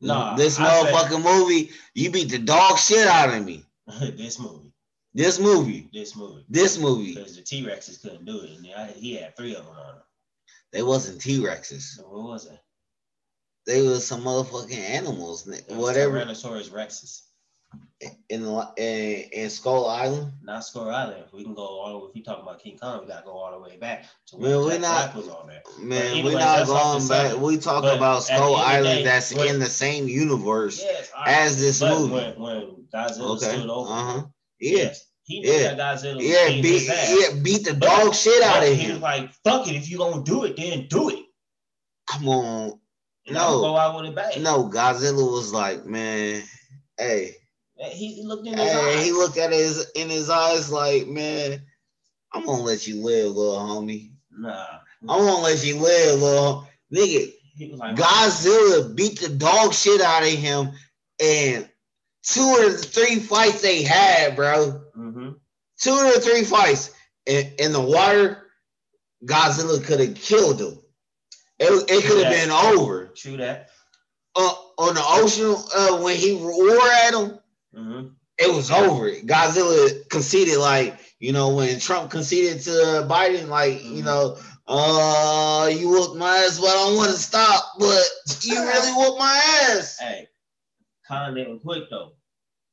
Nah, 0.00 0.36
this 0.36 0.58
motherfucking 0.58 1.24
movie, 1.24 1.70
you 1.94 2.10
beat 2.10 2.30
the 2.30 2.38
dog 2.38 2.78
shit 2.78 3.06
out 3.08 3.34
of 3.34 3.44
me. 3.44 3.64
this 4.16 4.38
movie. 4.38 4.72
This 5.14 5.40
movie, 5.40 5.88
This 5.92 6.14
movie. 6.14 6.44
this 6.48 6.78
movie, 6.78 7.14
Because 7.14 7.34
the 7.34 7.42
T 7.42 7.64
Rexes 7.64 8.00
couldn't 8.00 8.24
do 8.24 8.40
it. 8.42 8.50
And 8.50 8.68
I, 8.76 8.86
he 8.92 9.14
had 9.16 9.36
three 9.36 9.56
of 9.56 9.64
them 9.64 9.74
on 9.74 9.94
him. 9.96 10.02
they 10.72 10.82
wasn't 10.82 11.20
T 11.20 11.38
Rexes. 11.38 11.96
So 11.96 12.02
what 12.02 12.22
was 12.22 12.46
it? 12.46 12.60
They 13.66 13.82
was 13.82 14.06
some 14.06 14.22
motherfucking 14.22 14.78
animals, 14.78 15.48
It 15.48 15.64
whatever. 15.70 16.20
Tyrannosaurus 16.20 16.70
Rexes. 16.70 17.22
In 18.28 18.44
the 18.44 18.68
in, 18.76 19.28
in 19.32 19.50
Skull 19.50 19.88
Island. 19.88 20.30
Not 20.42 20.64
Score 20.64 20.92
Island. 20.92 21.24
If 21.26 21.32
we 21.32 21.42
can 21.42 21.54
go 21.54 21.62
all 21.62 22.06
if 22.08 22.14
we 22.14 22.22
talk 22.22 22.40
about 22.40 22.62
King 22.62 22.78
Kong, 22.78 23.00
we 23.00 23.08
gotta 23.08 23.24
go 23.24 23.32
all 23.32 23.50
the 23.50 23.58
way 23.58 23.76
back 23.76 24.06
to 24.28 24.38
Man, 24.38 24.50
when 24.50 24.64
we 24.66 24.70
Jack 24.72 24.80
not- 24.82 25.14
was 25.16 25.28
on 25.28 25.48
there. 25.48 25.62
Man, 25.80 26.22
But 26.22 26.24
we're 26.32 26.38
not 26.38 26.66
going 26.66 27.08
back. 27.08 27.36
We 27.38 27.56
talking 27.58 27.90
about 27.90 28.22
Skull 28.22 28.36
end 28.36 28.44
of 28.54 28.56
the 28.60 28.66
Island 28.66 28.98
day, 28.98 29.02
that's 29.04 29.34
when- 29.34 29.48
in 29.48 29.58
the 29.58 29.66
same 29.66 30.06
universe 30.06 30.80
Yes, 30.80 31.10
all 31.16 31.24
as 31.26 31.60
this 31.60 31.80
but 31.80 31.98
movie. 31.98 32.14
When, 32.14 32.40
when 32.40 32.62
Godzilla 32.94 33.36
okay. 33.36 33.46
stood 33.58 33.68
over, 33.68 33.90
Uh 33.92 33.94
huh. 34.12 34.22
Yeah. 34.60 34.76
yes, 34.78 35.06
he 35.24 35.40
knew 35.40 35.50
Yeah. 35.50 35.74
that 35.74 35.78
Godzilla 35.98 36.20
Yeah. 36.22 36.48
Beat. 36.62 36.64
his 36.64 36.88
ass. 36.88 37.16
Yeah. 37.32 37.40
Beat 37.40 37.64
the 37.64 37.74
But- 37.74 37.80
dog 37.88 38.14
shit 38.14 38.42
out 38.44 38.62
of 38.62 38.76
him. 38.76 39.00
like, 39.00 39.32
"Fuck 39.44 39.66
it, 39.66 39.74
if 39.74 39.90
you 39.90 39.98
gonna 39.98 40.22
do 40.22 40.44
it, 40.44 40.56
then 40.56 40.86
do 40.88 41.08
it." 41.10 41.24
Come 42.08 42.28
on. 42.28 42.80
And 43.26 43.34
No. 43.34 43.60
Go 43.60 43.76
out 43.76 43.96
with 44.00 44.10
a 44.12 44.14
bang. 44.14 44.40
No, 44.42 44.68
Godzilla 44.68 45.32
was 45.32 45.52
like, 45.52 45.84
man, 45.84 46.44
hey, 46.96 47.34
he, 47.86 48.22
looked 48.22 48.46
in 48.46 48.58
his 48.58 48.70
hey. 48.70 48.96
eyes. 48.96 49.04
He 49.04 49.12
looked 49.12 49.38
at 49.38 49.52
his 49.52 49.90
in 49.94 50.08
his 50.10 50.30
eyes 50.30 50.70
like, 50.70 51.06
man, 51.06 51.62
I'm 52.32 52.44
gonna 52.44 52.62
let 52.62 52.86
you 52.86 53.02
live, 53.02 53.32
little 53.32 53.58
homie. 53.58 54.10
Nah, 54.36 54.66
I'm 55.02 55.24
gonna 55.24 55.42
let 55.42 55.64
you 55.64 55.76
live, 55.76 56.20
little 56.20 56.68
nigga. 56.92 57.32
he 57.56 57.70
was 57.70 57.78
like, 57.78 57.96
Godzilla 57.96 58.94
beat 58.94 59.20
the 59.20 59.28
dog 59.28 59.72
shit 59.72 60.00
out 60.00 60.22
of 60.22 60.28
him, 60.28 60.72
and 61.22 61.68
two 62.22 62.62
of 62.64 62.72
the 62.72 62.78
three 62.78 63.16
fights 63.16 63.62
they 63.62 63.82
had, 63.82 64.36
bro. 64.36 64.82
Mm-hmm. 64.96 65.30
Two 65.80 65.92
of 65.92 66.14
the 66.14 66.20
three 66.20 66.44
fights 66.44 66.92
in, 67.26 67.52
in 67.58 67.72
the 67.72 67.80
water, 67.80 68.46
Godzilla 69.24 69.82
could 69.82 70.00
have 70.00 70.14
killed 70.14 70.60
him. 70.60 70.78
It, 71.60 71.90
it 71.90 72.04
could 72.04 72.24
have 72.24 72.32
been 72.32 72.50
over. 72.50 73.06
True 73.16 73.36
that. 73.38 73.70
Uh, 74.36 74.54
on 74.78 74.94
the 74.94 75.02
ocean, 75.04 75.56
uh, 75.76 76.02
when 76.02 76.16
he 76.16 76.40
roared 76.40 76.90
at 77.06 77.14
him, 77.14 77.38
Mm-hmm. 77.76 78.08
it 78.38 78.54
was 78.54 78.70
over. 78.70 79.10
Godzilla 79.10 80.08
conceded, 80.08 80.58
like 80.58 80.98
you 81.20 81.32
know, 81.32 81.54
when 81.54 81.78
Trump 81.80 82.10
conceded 82.10 82.60
to 82.62 83.06
Biden, 83.08 83.48
like 83.48 83.82
you 83.84 84.02
Mhm. 84.02 84.04
know, 84.04 84.38
uh, 84.68 85.66
you 85.72 85.88
whooped 85.88 86.16
my 86.16 86.36
ass, 86.38 86.58
but 86.60 86.68
I 86.70 86.74
don't 86.74 86.96
want 86.96 87.10
to 87.10 87.16
stop, 87.18 87.72
but 87.78 88.02
you 88.42 88.60
really 88.60 88.92
whooped 88.92 89.18
my 89.18 89.66
ass. 89.70 89.96
Hey, 90.00 90.28
Kong 91.06 91.34
didn't 91.34 91.60
quit 91.60 91.84
though. 91.90 92.12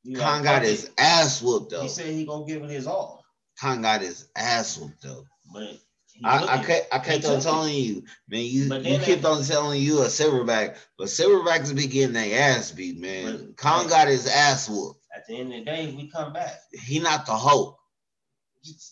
Like, 0.05 0.21
Kong 0.23 0.43
got 0.43 0.61
his 0.63 0.85
it. 0.85 0.91
ass 0.99 1.41
whooped 1.41 1.71
though. 1.71 1.81
He 1.81 1.89
said 1.89 2.05
he 2.07 2.25
gonna 2.25 2.45
give 2.45 2.63
it 2.63 2.69
his 2.69 2.85
all, 2.87 3.23
Kong 3.59 3.81
got 3.81 4.01
his 4.01 4.27
ass 4.35 4.77
whooped 4.77 5.01
though. 5.01 5.25
but 5.53 5.77
I, 6.23 6.59
I 6.59 6.63
kept 6.63 6.93
I 6.93 6.99
kept 6.99 7.25
on 7.25 7.41
telling 7.41 7.73
you, 7.75 8.03
man. 8.29 8.45
You 8.45 8.73
you 8.75 8.99
kept 8.99 9.25
on 9.25 9.43
telling 9.43 9.81
you 9.81 10.01
a 10.01 10.05
silverback, 10.05 10.77
but 10.97 11.07
silverbacks 11.07 11.75
be 11.75 11.87
getting 11.87 12.13
their 12.13 12.39
ass 12.39 12.71
beat, 12.71 12.97
man. 12.99 13.37
But- 13.37 13.57
Kong 13.57 13.87
got 13.87 14.07
his 14.07 14.27
ass 14.27 14.69
whooped. 14.69 14.99
At 15.15 15.27
the 15.27 15.37
end 15.37 15.53
of 15.53 15.59
the 15.59 15.65
day, 15.65 15.93
we 15.95 16.09
come 16.09 16.33
back. 16.33 16.59
He 16.71 16.99
not 16.99 17.25
the 17.25 17.35
Hulk. 17.35 17.77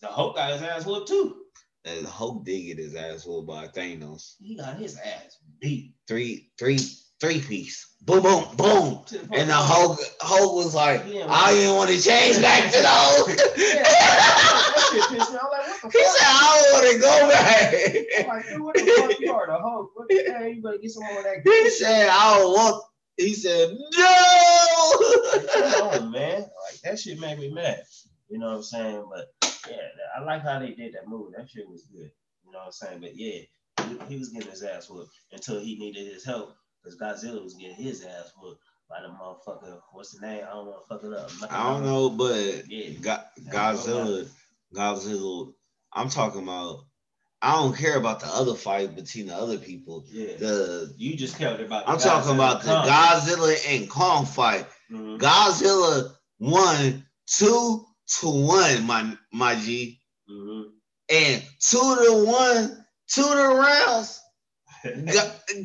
The 0.01 0.07
Hulk 0.07 0.35
got 0.35 0.51
his 0.51 0.61
ass 0.61 0.85
whooped 0.85 1.07
too. 1.07 1.37
The 1.83 2.07
Hulk 2.07 2.45
did 2.45 2.61
get 2.61 2.77
his 2.77 2.95
ass 2.95 3.25
whooped 3.25 3.47
by 3.47 3.67
Thanos. 3.67 4.35
He 4.39 4.55
got 4.55 4.77
his 4.77 4.97
ass 4.97 5.37
beat. 5.59 5.93
Three 6.07 6.51
three 6.57 6.79
three 7.23 7.39
piece. 7.39 7.87
Boom 8.01 8.21
boom 8.21 8.43
boom. 8.57 8.99
And 9.31 9.49
the 9.49 9.55
Hulk 9.55 9.97
Hulk 10.19 10.55
was 10.55 10.75
like, 10.75 11.05
didn't 11.05 11.29
I 11.29 11.53
didn't 11.53 11.77
want 11.77 11.89
to 11.89 12.01
change 12.01 12.41
back 12.41 12.69
to 12.73 12.79
the 12.81 12.87
Hulk. 12.87 13.29
Yeah, 13.57 13.83
that 13.83 14.89
shit 14.91 15.17
pissed 15.17 15.31
me. 15.31 15.39
I'm 15.41 15.49
like, 15.49 15.93
he 15.93 16.03
said, 16.03 16.27
I 16.27 16.59
don't 16.59 16.73
want 16.73 16.85
to 16.91 16.99
go 16.99 17.29
back. 17.29 17.73
I'm 18.19 18.27
like, 18.27 18.49
dude, 18.49 18.61
what 18.61 18.75
the 18.75 19.07
fuck 19.07 19.19
you 19.19 19.33
are, 19.33 19.47
the 19.47 19.57
Hulk? 19.57 19.91
What 19.95 20.09
the 20.09 20.33
hell? 20.33 20.47
You 20.47 20.61
better 20.61 20.77
get 20.79 20.91
some 20.91 21.03
more 21.03 21.19
of 21.19 21.23
that. 21.23 21.41
he 21.45 21.69
said, 21.69 22.09
I 22.09 22.37
don't 22.37 22.51
want. 22.51 22.83
He 23.15 23.33
said, 23.33 23.77
no. 23.97 24.93
Come 25.53 25.87
on, 25.87 26.11
man. 26.11 26.41
Like 26.41 26.81
that 26.83 26.99
shit 26.99 27.19
made 27.19 27.39
me 27.39 27.53
mad. 27.53 27.83
You 28.29 28.39
know 28.39 28.49
what 28.49 28.57
I'm 28.57 28.63
saying? 28.63 29.05
But 29.09 29.27
yeah, 29.69 29.77
I 30.17 30.23
like 30.23 30.41
how 30.41 30.59
they 30.59 30.71
did 30.71 30.93
that 30.95 31.07
move. 31.07 31.31
That 31.37 31.49
shit 31.49 31.69
was 31.69 31.83
good. 31.83 32.11
You 32.43 32.51
know 32.51 32.59
what 32.59 32.65
I'm 32.65 32.71
saying? 32.73 32.99
But 32.99 33.15
yeah, 33.15 33.41
he, 33.87 33.97
he 34.09 34.19
was 34.19 34.29
getting 34.29 34.51
his 34.51 34.63
ass 34.63 34.89
whooped 34.89 35.15
until 35.31 35.61
he 35.61 35.77
needed 35.79 36.11
his 36.11 36.25
help. 36.25 36.57
Because 36.83 36.99
Godzilla 36.99 37.43
was 37.43 37.53
getting 37.55 37.75
his 37.75 38.03
ass 38.03 38.31
whooped 38.39 38.61
by 38.89 39.01
the 39.01 39.07
motherfucker. 39.07 39.79
What's 39.93 40.11
the 40.11 40.25
name? 40.25 40.43
I 40.47 40.53
don't 40.53 40.67
want 40.67 40.83
to 40.83 40.87
fuck 40.87 41.03
it 41.03 41.13
up. 41.13 41.51
I 41.51 41.69
don't 41.71 41.83
know, 41.85 42.09
but 42.09 42.67
Yeah. 42.69 42.89
Go- 42.99 43.23
Godzilla, 43.51 44.27
Godzilla. 44.73 45.53
I'm 45.93 46.09
talking 46.09 46.43
about. 46.43 46.85
I 47.41 47.55
don't 47.55 47.75
care 47.75 47.97
about 47.97 48.21
the 48.21 48.27
other 48.27 48.53
fight 48.55 48.95
between 48.95 49.27
the 49.27 49.35
other 49.35 49.57
people. 49.57 50.05
Yeah. 50.07 50.37
The 50.37 50.93
you 50.97 51.15
just 51.17 51.37
cared 51.37 51.59
about. 51.59 51.85
the 51.85 51.91
I'm 51.91 51.99
talking 51.99 52.33
about 52.33 52.61
the 52.61 52.67
Kong. 52.69 52.87
Godzilla 52.87 53.55
and 53.67 53.89
Kong 53.89 54.25
fight. 54.25 54.65
Mhm. 54.91 55.19
Godzilla 55.19 56.13
won 56.39 57.05
two 57.27 57.85
to 58.21 58.29
one, 58.29 58.85
my 58.85 59.17
my 59.33 59.55
G, 59.55 59.99
Mhm. 60.29 60.71
and 61.09 61.43
two 61.59 61.95
to 62.05 62.23
one, 62.25 62.85
two 63.07 63.23
to 63.23 63.47
rounds. 63.59 64.19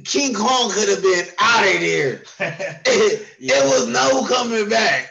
King 0.04 0.34
Kong 0.34 0.70
could 0.70 0.88
have 0.88 1.02
been 1.02 1.26
out 1.38 1.64
of 1.66 1.80
there. 1.80 2.22
It, 2.38 3.26
Yeah. 3.40 3.54
it 3.56 3.64
was 3.66 3.86
no 3.88 4.24
coming 4.26 4.68
back. 4.68 5.10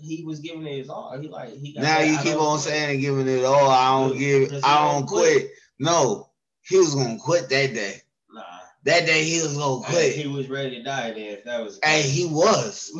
he 0.00 0.24
was 0.24 0.40
giving 0.40 0.66
it 0.66 0.78
his 0.78 0.88
all. 0.88 1.18
He 1.20 1.28
like 1.28 1.54
he. 1.56 1.74
got 1.74 1.82
Now 1.82 1.98
that 1.98 2.06
you 2.08 2.16
out 2.16 2.22
keep 2.24 2.36
on 2.36 2.58
saying 2.58 3.00
giving 3.00 3.28
it 3.28 3.44
all. 3.44 3.68
I 3.70 3.90
don't 4.08 4.18
give. 4.18 4.52
I 4.64 4.84
don't 4.88 5.00
ain't 5.00 5.06
quit. 5.06 5.50
No, 5.78 6.30
he 6.62 6.78
was 6.78 6.94
gonna 6.94 7.18
quit 7.18 7.48
that 7.50 7.74
day. 7.74 7.96
Nah. 8.32 8.42
That 8.84 9.06
day 9.06 9.24
he 9.24 9.40
was 9.42 9.56
gonna 9.56 9.84
Hey, 9.86 10.12
quit. 10.12 10.16
he 10.16 10.28
was 10.28 10.48
ready 10.48 10.76
to 10.76 10.82
die. 10.82 11.10
Then 11.12 11.18
if 11.18 11.44
that 11.44 11.62
was. 11.62 11.78
Hey, 11.84 12.02
he 12.02 12.26
was. 12.26 12.90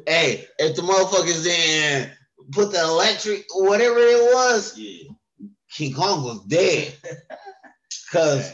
Hey, 0.06 0.46
if 0.58 0.76
the 0.76 0.82
motherfuckers 0.82 1.42
didn't 1.44 2.12
put 2.52 2.72
the 2.72 2.82
electric, 2.82 3.44
whatever 3.54 3.98
it 3.98 4.34
was, 4.34 4.76
yeah. 4.78 5.10
King 5.70 5.92
Kong 5.94 6.24
was 6.24 6.44
dead. 6.46 6.94
Cause 8.12 8.52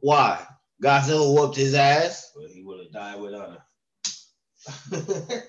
why? 0.00 0.44
Godzilla 0.84 1.34
whooped 1.34 1.56
his 1.56 1.74
ass. 1.74 2.30
Well, 2.36 2.46
he 2.48 2.62
would 2.62 2.80
have 2.80 2.92
died 2.92 3.20
with 3.20 3.34
honor. 3.34 3.64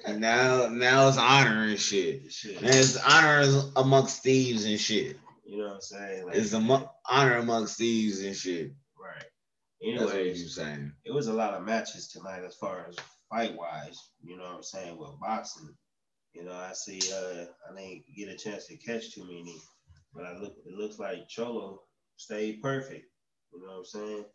And 0.06 0.20
now, 0.22 0.68
now 0.68 1.08
it's 1.08 1.18
honor 1.18 1.64
and 1.64 1.80
shit. 1.80 2.32
Shit. 2.32 2.58
And 2.58 2.68
it's 2.68 2.98
honor 2.98 3.44
amongst 3.76 4.24
thieves 4.24 4.66
and 4.66 4.80
shit. 4.80 5.18
You 5.46 5.58
know 5.60 5.66
what 5.68 5.74
I'm 5.76 5.82
saying? 5.82 6.26
Like, 6.26 6.36
It's 6.36 6.54
a 6.54 6.90
honor 7.10 7.36
amongst 7.38 7.78
thieves 7.78 8.22
and 8.24 8.36
shit. 8.36 8.72
right. 9.00 9.24
That's 9.82 10.04
what 10.06 10.16
Anyways, 10.16 10.42
you 10.42 10.48
saying. 10.50 10.92
it 11.06 11.14
was 11.14 11.28
a 11.28 11.34
lot 11.34 11.54
of 11.54 11.64
matches 11.64 12.08
tonight 12.08 12.44
as 12.44 12.56
far 12.56 12.88
as 12.90 12.96
fight 13.30 13.56
wise. 13.56 14.00
You 14.24 14.38
know 14.38 14.44
what 14.44 14.56
I'm 14.56 14.64
saying? 14.64 14.98
With 14.98 15.20
boxing, 15.22 15.70
you 16.34 16.44
know, 16.44 16.54
I 16.54 16.72
see. 16.74 17.00
uh 17.14 17.46
I 17.72 17.76
didn't 17.80 18.04
get 18.16 18.30
a 18.30 18.36
chance 18.38 18.66
to 18.68 18.78
catch 18.78 19.14
too 19.14 19.24
many, 19.26 19.56
but 20.14 20.26
I 20.26 20.38
look. 20.38 20.56
It 20.66 20.74
looks 20.74 20.98
like 20.98 21.28
Charlo 21.30 21.78
stayed 22.18 22.62
perfect. 22.62 23.06
You 23.54 23.62
know 23.62 23.74
what 23.74 23.78
I'm 23.80 23.86
saying? 23.86 24.26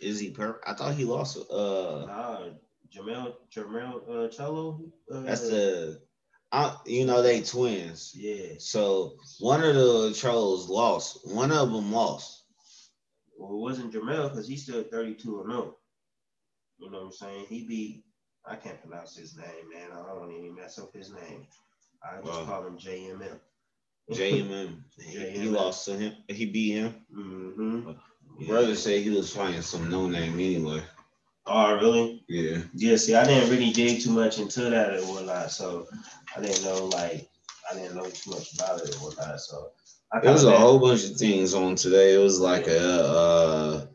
Is 0.00 0.18
he 0.20 0.30
per? 0.30 0.60
I 0.66 0.74
thought 0.74 0.94
he 0.94 1.04
lost. 1.04 1.38
Uh, 1.50 2.04
Nah, 2.06 2.40
Jermall, 2.94 3.34
Jermall, 3.54 4.02
uh, 4.08 4.28
Charlo. 4.28 4.90
Uh, 5.12 5.20
that's 5.22 5.48
the. 5.48 6.00
I, 6.52 6.76
you 6.86 7.04
know 7.04 7.20
they 7.22 7.42
twins. 7.42 8.12
yeah. 8.14 8.54
So 8.58 9.16
one 9.40 9.62
of 9.64 9.74
the 9.74 10.14
trolls 10.16 10.68
lost. 10.68 11.20
One 11.26 11.50
of 11.50 11.72
them 11.72 11.90
lost. 11.92 12.44
Well, 13.36 13.52
it 13.54 13.60
wasn't 13.60 13.92
Jermall 13.92 14.30
because 14.30 14.46
he's 14.46 14.62
still 14.62 14.84
32 14.84 15.40
and 15.42 15.50
0. 15.50 15.76
You 16.78 16.90
know 16.90 16.98
what 16.98 17.04
I'm 17.06 17.12
saying? 17.12 17.46
He 17.48 17.64
beat. 17.66 18.04
I 18.46 18.56
can't 18.56 18.80
pronounce 18.82 19.16
his 19.16 19.36
name, 19.36 19.70
man. 19.72 19.88
I 19.92 19.96
don't 20.06 20.20
want 20.20 20.30
to 20.30 20.36
even 20.36 20.54
mess 20.54 20.78
up 20.78 20.94
his 20.94 21.10
name. 21.12 21.46
I 22.04 22.20
just 22.24 22.38
Wow. 22.40 22.44
call 22.46 22.66
him 22.66 22.76
JMM. 22.78 23.40
JMM. 24.12 24.82
he, 25.00 25.18
he 25.30 25.48
lost 25.48 25.86
to 25.86 25.96
him. 25.96 26.12
He 26.28 26.44
beat 26.46 26.72
him. 26.74 26.94
Mm-hmm. 27.16 27.90
Brother 28.46 28.74
said 28.74 29.02
he 29.02 29.10
was 29.10 29.32
fighting 29.34 29.62
some 29.62 29.90
no 29.90 30.06
name 30.08 30.34
anyway. 30.34 30.82
Oh, 31.46 31.74
really? 31.76 32.24
Yeah. 32.28 32.58
Yeah. 32.74 32.96
See, 32.96 33.14
I 33.14 33.24
didn't 33.24 33.50
really 33.50 33.70
dig 33.70 34.00
too 34.02 34.10
much 34.10 34.38
into 34.38 34.62
that 34.70 34.94
or 34.94 35.02
whatnot, 35.02 35.50
so 35.50 35.86
I 36.36 36.40
didn't 36.40 36.64
know 36.64 36.86
like 36.86 37.28
I 37.70 37.74
didn't 37.74 37.96
know 37.96 38.06
too 38.06 38.30
much 38.30 38.54
about 38.54 38.80
it 38.80 38.94
or 38.96 38.98
whatnot. 38.98 39.40
So 39.40 39.70
I 40.12 40.18
It 40.18 40.30
was 40.30 40.44
a 40.44 40.56
whole 40.56 40.78
bunch 40.78 41.04
of 41.04 41.16
things 41.16 41.54
on 41.54 41.74
today. 41.76 42.14
It 42.14 42.18
was 42.18 42.40
like 42.40 42.66
a 42.66 42.80
uh 43.04 43.86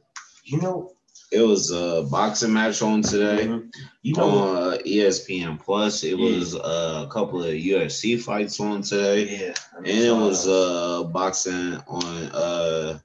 You 0.45 0.61
know. 0.61 0.91
it 1.31 1.41
was 1.41 1.71
a 1.71 2.03
boxing 2.09 2.53
match 2.53 2.81
on 2.81 3.01
today 3.01 3.47
mhm. 3.47 3.69
You 4.03 4.13
know. 4.15 4.29
on 4.29 4.73
uh, 4.73 4.77
ESPN 4.85 5.59
Plus. 5.59 6.03
It 6.03 6.17
Yeah. 6.19 6.37
was 6.37 6.55
uh, 6.55 7.05
a 7.07 7.11
couple 7.11 7.43
of 7.43 7.49
UFC 7.53 8.21
fights 8.21 8.59
on 8.59 8.83
today. 8.83 9.47
yeah. 9.47 9.53
And 9.77 9.87
it 9.87 10.11
was 10.13 10.47
uh 10.47 11.03
boxing 11.05 11.77
on 11.87 12.15
uh 12.31 12.99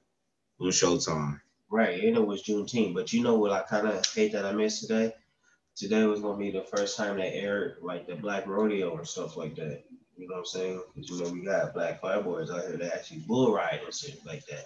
on 0.59 0.67
Showtime. 0.69 1.39
Right, 1.69 2.03
and 2.03 2.15
it 2.17 2.25
was 2.25 2.43
Juneteenth. 2.43 2.93
But 2.93 3.13
you 3.13 3.23
know 3.23 3.35
what 3.35 3.51
I 3.51 3.61
kind 3.63 3.87
of 3.87 4.05
hate 4.13 4.33
that 4.33 4.45
I 4.45 4.51
missed 4.53 4.81
today? 4.81 5.13
Today 5.75 6.05
was 6.05 6.21
gonna 6.21 6.37
be 6.37 6.51
the 6.51 6.63
first 6.63 6.97
time 6.97 7.17
they 7.17 7.33
aired 7.33 7.77
like 7.81 8.07
the 8.07 8.15
black 8.15 8.47
rodeo 8.47 8.97
and 8.97 9.07
stuff 9.07 9.37
like 9.37 9.55
that. 9.55 9.83
You 10.17 10.27
know 10.27 10.35
what 10.35 10.39
I'm 10.39 10.45
saying? 10.45 10.83
Because 10.95 11.19
you 11.19 11.23
know 11.25 11.31
we 11.31 11.43
got 11.45 11.73
black 11.73 12.01
fireboys 12.01 12.49
out 12.49 12.67
here 12.67 12.77
that 12.77 12.93
actually 12.95 13.23
bull 13.27 13.53
ride 13.53 13.81
and 13.83 13.93
shit 13.93 14.25
like 14.25 14.45
that. 14.47 14.65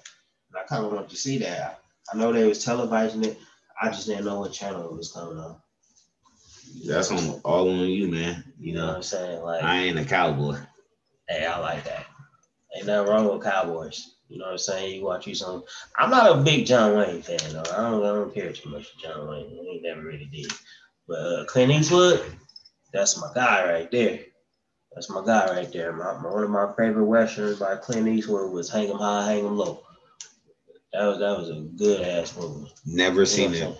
And 0.50 0.60
I 0.60 0.64
kind 0.64 0.86
of 0.86 0.92
wanted 0.94 1.10
to 1.10 1.16
see 1.16 1.40
that. 1.40 1.82
I 2.14 2.18
know 2.18 2.32
they 2.32 2.46
was 2.48 2.64
televising 2.64 3.26
it. 3.26 3.40
I 3.82 3.90
just 3.90 4.08
didn't 4.08 4.26
know 4.26 4.40
what 4.42 4.54
channel 4.54 4.86
it 4.90 4.96
was 4.96 5.12
coming 5.12 5.40
on. 5.40 5.58
That's 6.86 7.12
on 7.12 7.42
all 7.44 7.70
on 7.70 7.88
you, 7.88 8.08
man. 8.10 8.44
You 8.60 8.74
You 8.74 8.74
know 8.74 8.86
what 8.88 8.92
know, 8.92 8.96
I'm 8.98 9.04
saying? 9.04 9.42
Like, 9.44 9.64
I 9.64 9.78
ain't 9.80 10.00
a 10.00 10.06
cowboy. 10.06 10.58
hey, 11.28 11.46
I 11.46 11.60
like 11.60 11.84
that. 11.86 12.06
Ain't 12.80 12.88
nothing 12.88 13.12
wrong 13.12 13.30
with 13.30 13.44
Cowboys. 13.44 14.16
You 14.30 14.40
know 14.40 14.46
what 14.46 14.52
I'm 14.54 14.58
saying? 14.58 14.96
You 14.96 15.04
watch 15.06 15.28
you 15.28 15.36
some. 15.36 15.64
I'm 15.98 16.10
not 16.10 16.32
a 16.32 16.42
big 16.42 16.66
John 16.66 16.96
Wayne 16.98 17.22
fan 17.22 17.40
though. 17.52 17.60
I 17.72 17.90
don't, 17.90 18.06
I 18.06 18.14
don't 18.14 18.34
care 18.34 18.54
too 18.54 18.70
much 18.70 18.86
for 18.90 19.02
John 19.02 19.28
Wayne. 19.28 19.46
I 19.48 19.74
ain't 19.74 19.84
never 19.84 20.02
really 20.02 20.30
did. 20.32 20.52
But 21.08 21.16
uh, 21.20 21.46
Clint 21.46 21.72
Eastwood, 21.74 22.24
that's 22.94 23.20
my 23.20 23.30
guy 23.36 23.70
right 23.70 23.92
there. 23.92 24.20
That's 24.94 25.10
my 25.10 25.26
guy 25.26 25.48
right 25.48 25.72
there. 25.74 25.92
My, 25.94 26.14
my- 26.22 26.32
one 26.32 26.44
of 26.46 26.50
my 26.52 26.72
favorite 26.78 27.06
westerns 27.06 27.60
by 27.60 27.76
Clint 27.76 28.08
Eastwood 28.08 28.52
was 28.54 28.70
"Hang 28.72 28.90
'Em 28.90 28.98
High, 28.98 29.26
Hang 29.26 29.46
'Em 29.46 29.58
Low." 29.58 29.84
That 30.94 31.06
was 31.06 31.20
that 31.20 31.38
was 31.38 31.50
a 31.50 31.62
good 31.62 32.02
ass 32.02 32.38
movie. 32.38 32.72
Never 32.86 33.22
You 33.22 33.26
seen 33.26 33.54
it. 33.54 33.78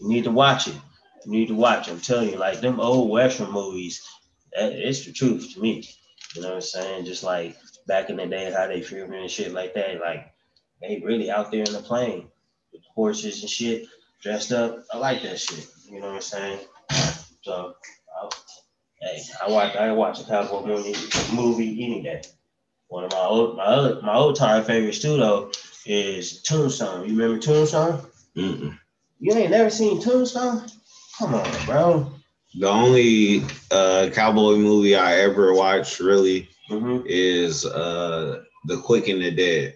You 0.00 0.08
need 0.08 0.24
to 0.24 0.30
watch 0.32 0.66
it. 0.68 0.74
You 1.26 1.32
need 1.32 1.48
to 1.48 1.54
watch. 1.54 1.88
it. 1.88 1.92
I'm 1.92 2.00
telling 2.00 2.30
you, 2.30 2.36
like 2.36 2.60
them 2.60 2.80
old 2.80 3.10
western 3.10 3.50
movies, 3.50 4.02
that 4.56 4.72
it's 4.72 5.04
the 5.04 5.12
truth 5.12 5.52
to 5.54 5.60
me. 5.60 5.88
You 6.34 6.42
know 6.42 6.48
what 6.48 6.54
I'm 6.56 6.60
saying? 6.62 7.04
Just 7.04 7.22
like 7.22 7.56
back 7.86 8.10
in 8.10 8.16
the 8.16 8.26
day, 8.26 8.52
how 8.52 8.66
they 8.66 8.82
filmed 8.82 9.14
and 9.14 9.30
shit 9.30 9.52
like 9.52 9.74
that. 9.74 10.00
Like 10.00 10.32
they 10.80 11.02
really 11.04 11.30
out 11.30 11.50
there 11.50 11.64
in 11.64 11.72
the 11.72 11.80
plane 11.80 12.28
with 12.72 12.82
horses 12.94 13.42
and 13.42 13.50
shit, 13.50 13.86
dressed 14.22 14.52
up. 14.52 14.84
I 14.92 14.98
like 14.98 15.22
that 15.22 15.38
shit. 15.38 15.66
You 15.88 16.00
know 16.00 16.08
what 16.08 16.16
I'm 16.16 16.20
saying? 16.22 16.60
So, 17.42 17.74
I, 18.22 18.30
hey, 19.02 19.22
I 19.42 19.50
watch 19.50 19.76
I 19.76 19.92
watch 19.92 20.20
a 20.20 20.24
cowboy 20.24 20.66
movie, 20.66 20.94
movie 21.32 21.84
any 21.84 22.02
day. 22.02 22.22
One 22.88 23.04
of 23.04 23.12
my 23.12 23.18
old 23.18 23.56
my 23.56 23.64
other 23.64 24.00
my 24.02 24.14
old 24.14 24.36
time 24.36 24.64
favorites 24.64 25.00
too 25.00 25.16
though 25.16 25.50
is 25.86 26.42
Tombstone. 26.42 27.08
You 27.08 27.16
remember 27.16 27.40
Tombstone? 27.40 28.00
Mm-mm. 28.36 28.78
You 29.20 29.34
ain't 29.34 29.50
never 29.50 29.70
seen 29.70 30.00
Tombstone? 30.00 30.66
Come 31.18 31.34
on, 31.34 31.66
bro. 31.66 32.12
The 32.54 32.68
only 32.68 33.44
uh, 33.70 34.10
cowboy 34.12 34.56
movie 34.56 34.94
I 34.94 35.18
ever 35.20 35.52
watched 35.54 36.00
really 36.00 36.48
hmm 36.68 37.00
is 37.06 37.64
uh, 37.66 38.42
The 38.66 38.78
Quick 38.78 39.08
and 39.08 39.22
the 39.22 39.30
Dead. 39.30 39.74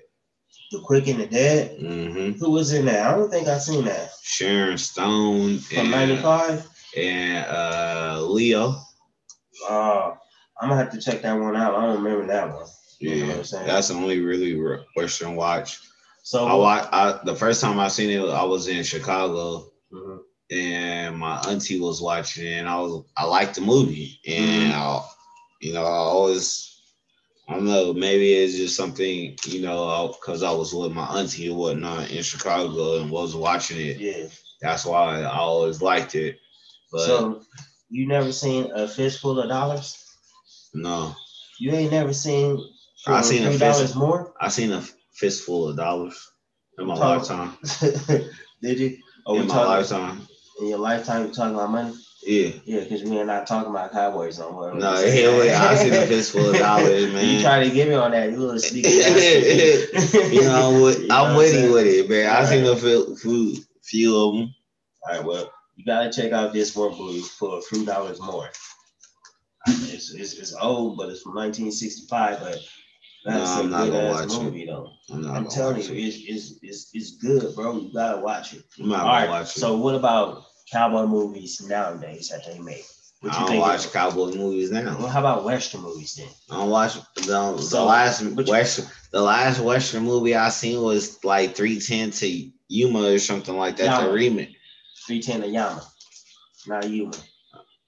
The 0.73 0.81
Quick 0.81 1.09
and 1.09 1.21
the 1.21 1.27
Dead. 1.27 1.79
hmm 1.81 2.33
Who 2.39 2.51
was 2.51 2.73
in 2.73 2.87
that? 2.87 3.07
I 3.07 3.17
don't 3.17 3.31
think 3.31 3.49
I 3.49 3.59
seen 3.59 3.85
that. 3.87 4.11
Sharon 4.23 4.79
Stone 4.79 5.59
From 5.59 5.79
and, 5.79 5.91
'95. 5.91 6.69
and 6.97 7.47
uh, 7.47 8.23
Leo. 8.23 8.75
Uh, 9.69 10.13
I'm 10.61 10.69
gonna 10.69 10.77
have 10.77 10.93
to 10.93 11.01
check 11.01 11.23
that 11.23 11.33
one 11.35 11.57
out. 11.57 11.75
I 11.75 11.83
don't 11.87 12.03
remember 12.03 12.27
that 12.27 12.55
one. 12.55 12.67
You 13.01 13.27
know 13.27 13.37
what 13.37 13.53
Yeah, 13.53 13.63
that's 13.65 13.89
the 13.89 13.95
only 13.95 14.21
really 14.21 14.55
re- 14.57 14.85
Western 14.97 15.37
watch. 15.37 15.79
So 16.23 16.47
I 16.47 16.55
watch. 16.55 16.89
I, 16.93 17.21
the 17.25 17.35
first 17.37 17.61
time 17.61 17.79
I 17.79 17.89
seen 17.89 18.11
it, 18.11 18.29
I 18.29 18.43
was 18.45 18.69
in 18.69 18.83
Chicago, 18.83 19.71
Mhm. 19.93 20.19
and 20.51 21.17
my 21.17 21.39
auntie 21.49 21.81
was 21.81 22.01
watching 22.03 22.47
it, 22.47 22.59
and 22.59 22.69
I 22.69 22.79
was 22.81 23.05
I 23.17 23.25
liked 23.25 23.55
the 23.55 23.61
movie, 23.61 24.19
and 24.27 24.73
I, 24.73 25.03
you 25.61 25.73
know, 25.75 25.85
I 25.85 25.89
always. 25.91 26.78
I 27.49 27.55
don't 27.55 27.65
know. 27.65 27.95
Maybe 27.95 28.35
it's 28.35 28.57
just 28.57 28.77
something, 28.77 29.37
you 29.47 29.63
know, 29.63 30.15
because 30.21 30.43
I 30.43 30.51
was 30.51 30.75
with 30.75 30.93
my 30.93 31.07
auntie 31.07 31.47
and 31.49 31.57
whatnot 31.57 32.11
in 32.11 32.23
Chicago 32.23 33.01
and 33.01 33.11
was 33.11 33.35
watching 33.35 33.81
it. 33.81 33.99
Yeah. 33.99 34.27
That's 34.61 34.85
why 34.85 35.23
I 35.23 35.39
always 35.39 35.81
liked 35.81 36.15
it. 36.15 36.39
But 36.93 37.07
so 37.07 37.43
you 37.89 38.07
never 38.07 38.33
seen 38.33 38.71
a 38.75 38.87
fistful 38.87 39.41
of 39.41 39.49
dollars? 39.49 40.05
no, 40.75 41.15
You 41.59 41.73
ain't 41.73 41.93
never 41.93 42.13
seen. 42.13 42.63
I 43.07 43.23
seen 43.23 43.45
a 43.45 43.51
three 43.51 43.59
fist- 43.59 43.97
more. 43.97 44.35
I 44.41 44.49
seen 44.49 44.73
a 44.73 44.83
fistful 45.15 45.71
of 45.71 45.77
dollars 45.77 46.31
in 46.79 46.87
my 46.87 46.95
lifetime. 46.95 47.57
Did 48.63 48.79
you? 48.79 48.99
Oh, 49.25 49.39
in 49.41 49.47
my 49.47 49.55
talking 49.55 49.71
lifetime, 49.71 50.29
in 50.61 50.69
your 50.69 50.79
lifetime? 50.79 51.27
You 51.27 51.33
talking 51.33 51.55
about 51.55 51.71
money? 51.71 51.95
Yeah. 52.27 52.51
Yeah, 52.65 52.81
because 52.81 53.03
we 53.05 53.19
are 53.19 53.25
not 53.25 53.47
talking 53.47 53.71
about 53.71 53.93
cowboys 53.93 54.39
no 54.39 54.53
more. 54.53 54.75
No, 54.75 54.93
hell 54.95 55.45
yeah, 55.45 55.63
I 55.63 55.75
seen 55.77 55.93
a 55.95 56.07
fistful 56.07 56.51
of 56.51 56.57
dollars, 56.59 57.07
You 57.07 57.13
man. 57.13 57.41
try 57.43 57.65
to 57.65 57.71
get 57.71 57.89
me 57.89 57.95
on 57.95 58.11
that, 58.13 58.31
you 58.31 58.37
little 58.39 58.59
sneaky. 58.59 58.89
You 60.33 60.43
know, 60.43 60.75
I'm, 60.77 60.83
with, 60.83 61.01
You 61.01 61.09
know 61.09 61.15
I'm 61.25 61.25
what 61.25 61.31
I'm 61.31 61.37
witty 61.37 61.69
with 61.73 61.87
it, 61.87 62.11
man. 62.11 62.31
I 62.31 62.45
seen 62.45 62.65
Right. 62.65 62.73
a 62.73 62.77
few, 62.77 63.17
few, 63.17 63.57
few 63.83 64.17
of 64.17 64.35
them. 64.35 64.55
All 65.09 65.15
right, 65.17 65.25
well, 65.25 65.51
You 65.77 65.85
gotta 65.87 66.11
check 66.11 66.33
out 66.33 66.53
this 66.53 66.75
one 66.77 66.97
movie 66.99 67.21
for 67.21 67.59
a 67.59 67.63
few 67.63 67.85
dollars 67.87 68.21
more. 68.21 68.49
It's, 69.67 70.13
it's, 70.15 70.35
it's 70.35 70.55
old, 70.61 70.97
but 70.97 71.09
it's 71.11 71.23
from 71.23 71.35
1965. 71.35 72.41
But 72.41 72.59
No, 73.27 73.39
that's 73.39 73.51
I'm 73.57 73.67
a 73.67 73.71
not 73.71 73.91
gonna 73.91 74.09
watch 74.11 74.35
it. 74.35 74.43
movie 74.43 74.67
though. 74.67 74.91
I'm 75.13 75.23
not 75.23 75.37
I'm 75.37 75.47
telling 75.49 75.77
you, 75.83 75.83
it. 75.93 75.99
it's, 75.99 76.17
it's 76.27 76.59
it's 76.63 76.91
it's 76.95 77.17
good, 77.17 77.55
bro. 77.55 77.77
You 77.79 77.93
gotta 77.93 78.21
watch 78.21 78.55
it. 78.55 78.63
I'm 78.81 78.89
not 78.89 79.01
All 79.01 79.07
gonna 79.07 79.19
right. 79.21 79.29
watch 79.29 79.57
it. 79.57 79.61
So 79.61 79.77
what 79.77 79.95
about 79.95 80.45
cowboy 80.73 81.07
movies 81.07 81.61
nowadays 81.67 82.29
that 82.31 82.47
they 82.47 82.59
make? 82.59 82.85
What 83.21 83.35
I 83.35 83.39
don't 83.41 83.49
think 83.49 83.63
watch 83.63 83.87
of- 83.87 83.93
cowboy 83.93 84.33
movies 84.35 84.71
now. 84.71 84.97
Well, 84.99 85.09
how 85.09 85.21
about 85.21 85.45
Western 85.45 85.81
movies 85.83 86.15
then? 86.15 86.29
I 86.51 86.57
don't 86.61 86.71
watch 86.71 86.95
the, 87.17 87.23
the 87.23 87.59
So, 87.63 87.85
last 87.87 88.23
but 88.37 88.47
you- 88.47 88.53
western. 88.53 88.87
The 89.11 89.21
last 89.23 89.61
western 89.61 90.05
movie 90.05 90.37
I 90.37 90.51
seen 90.51 90.81
was 90.83 91.25
like 91.25 91.57
three 91.57 91.81
ten 91.81 92.11
to 92.13 92.51
Yuma 92.69 93.15
or 93.15 93.19
something 93.19 93.57
like 93.57 93.77
that. 93.79 93.85
The 93.99 94.03
Yama. 94.05 94.13
remake. 94.13 94.55
310 95.07 95.41
to 95.41 95.49
Yama. 95.49 95.83
Not 96.67 96.89
Yuma. 96.89 97.15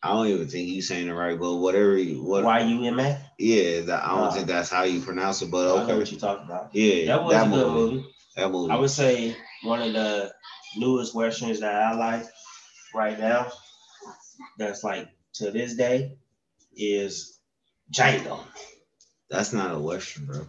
I 0.02 0.08
don't 0.14 0.26
even 0.28 0.48
think 0.48 0.68
you 0.70 0.80
saying 0.80 1.08
it 1.08 1.12
right, 1.12 1.38
but 1.38 1.56
whatever. 1.56 1.98
You, 1.98 2.22
what? 2.24 2.42
Y 2.42 2.60
U 2.60 2.84
M 2.86 2.98
A? 2.98 3.18
Yeah, 3.38 3.82
that, 3.82 4.02
I 4.02 4.08
don't 4.16 4.28
Uh, 4.28 4.30
think 4.30 4.46
that's 4.46 4.70
how 4.70 4.84
you 4.84 5.00
pronounce 5.02 5.42
it, 5.42 5.50
but 5.50 5.58
I 5.70 5.76
know 5.76 5.82
okay. 5.84 5.98
what 5.98 6.10
you're 6.10 6.18
talking 6.20 6.46
about. 6.46 6.70
Yeah, 6.74 7.04
That 7.06 7.22
was 7.24 7.34
a 7.36 7.48
good 7.50 7.72
movie. 7.72 8.06
That 8.36 8.50
movie. 8.50 8.72
I 8.72 8.76
would 8.76 8.90
say 8.90 9.36
one 9.62 9.82
of 9.82 9.92
the 9.92 10.32
newest 10.78 11.14
westerns 11.14 11.60
that 11.60 11.74
I 11.74 11.92
like 11.94 12.24
right 12.94 13.18
now, 13.18 13.50
that's 14.58 14.82
like 14.84 15.08
to 15.34 15.50
this 15.50 15.74
day, 15.76 16.16
is 16.76 17.38
Django. 17.92 18.40
That's 19.30 19.52
not 19.52 19.74
a 19.74 19.78
western, 19.78 20.26
bro. 20.26 20.46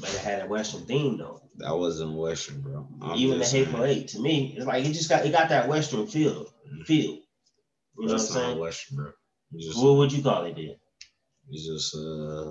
But 0.00 0.10
it 0.14 0.20
had 0.20 0.42
a 0.42 0.46
western 0.46 0.82
theme 0.86 1.18
though. 1.18 1.42
That 1.56 1.76
wasn't 1.76 2.14
western, 2.14 2.60
bro. 2.60 2.86
I'm 3.02 3.16
Even 3.18 3.38
the. 3.38 3.44
Hateful 3.44 3.84
Eight, 3.84 4.08
to 4.08 4.20
me, 4.20 4.54
it's 4.56 4.66
like 4.66 4.84
it 4.84 4.92
just 4.92 5.08
got 5.08 5.26
it 5.26 5.32
got 5.32 5.48
that 5.50 5.68
western 5.68 6.06
feel. 6.06 6.46
Feel. 6.86 7.04
You 7.04 7.16
know 7.16 7.22
what 7.94 8.04
I'm 8.04 8.08
That's 8.18 8.30
not 8.34 8.34
saying? 8.42 8.58
western, 8.58 8.96
bro. 8.96 9.12
Just, 9.58 9.82
What 9.82 9.96
would 9.96 10.12
you 10.12 10.22
call 10.22 10.44
it 10.44 10.56
then? 10.56 10.76
it's 11.50 11.66
just 11.66 11.94
uh, 11.96 12.50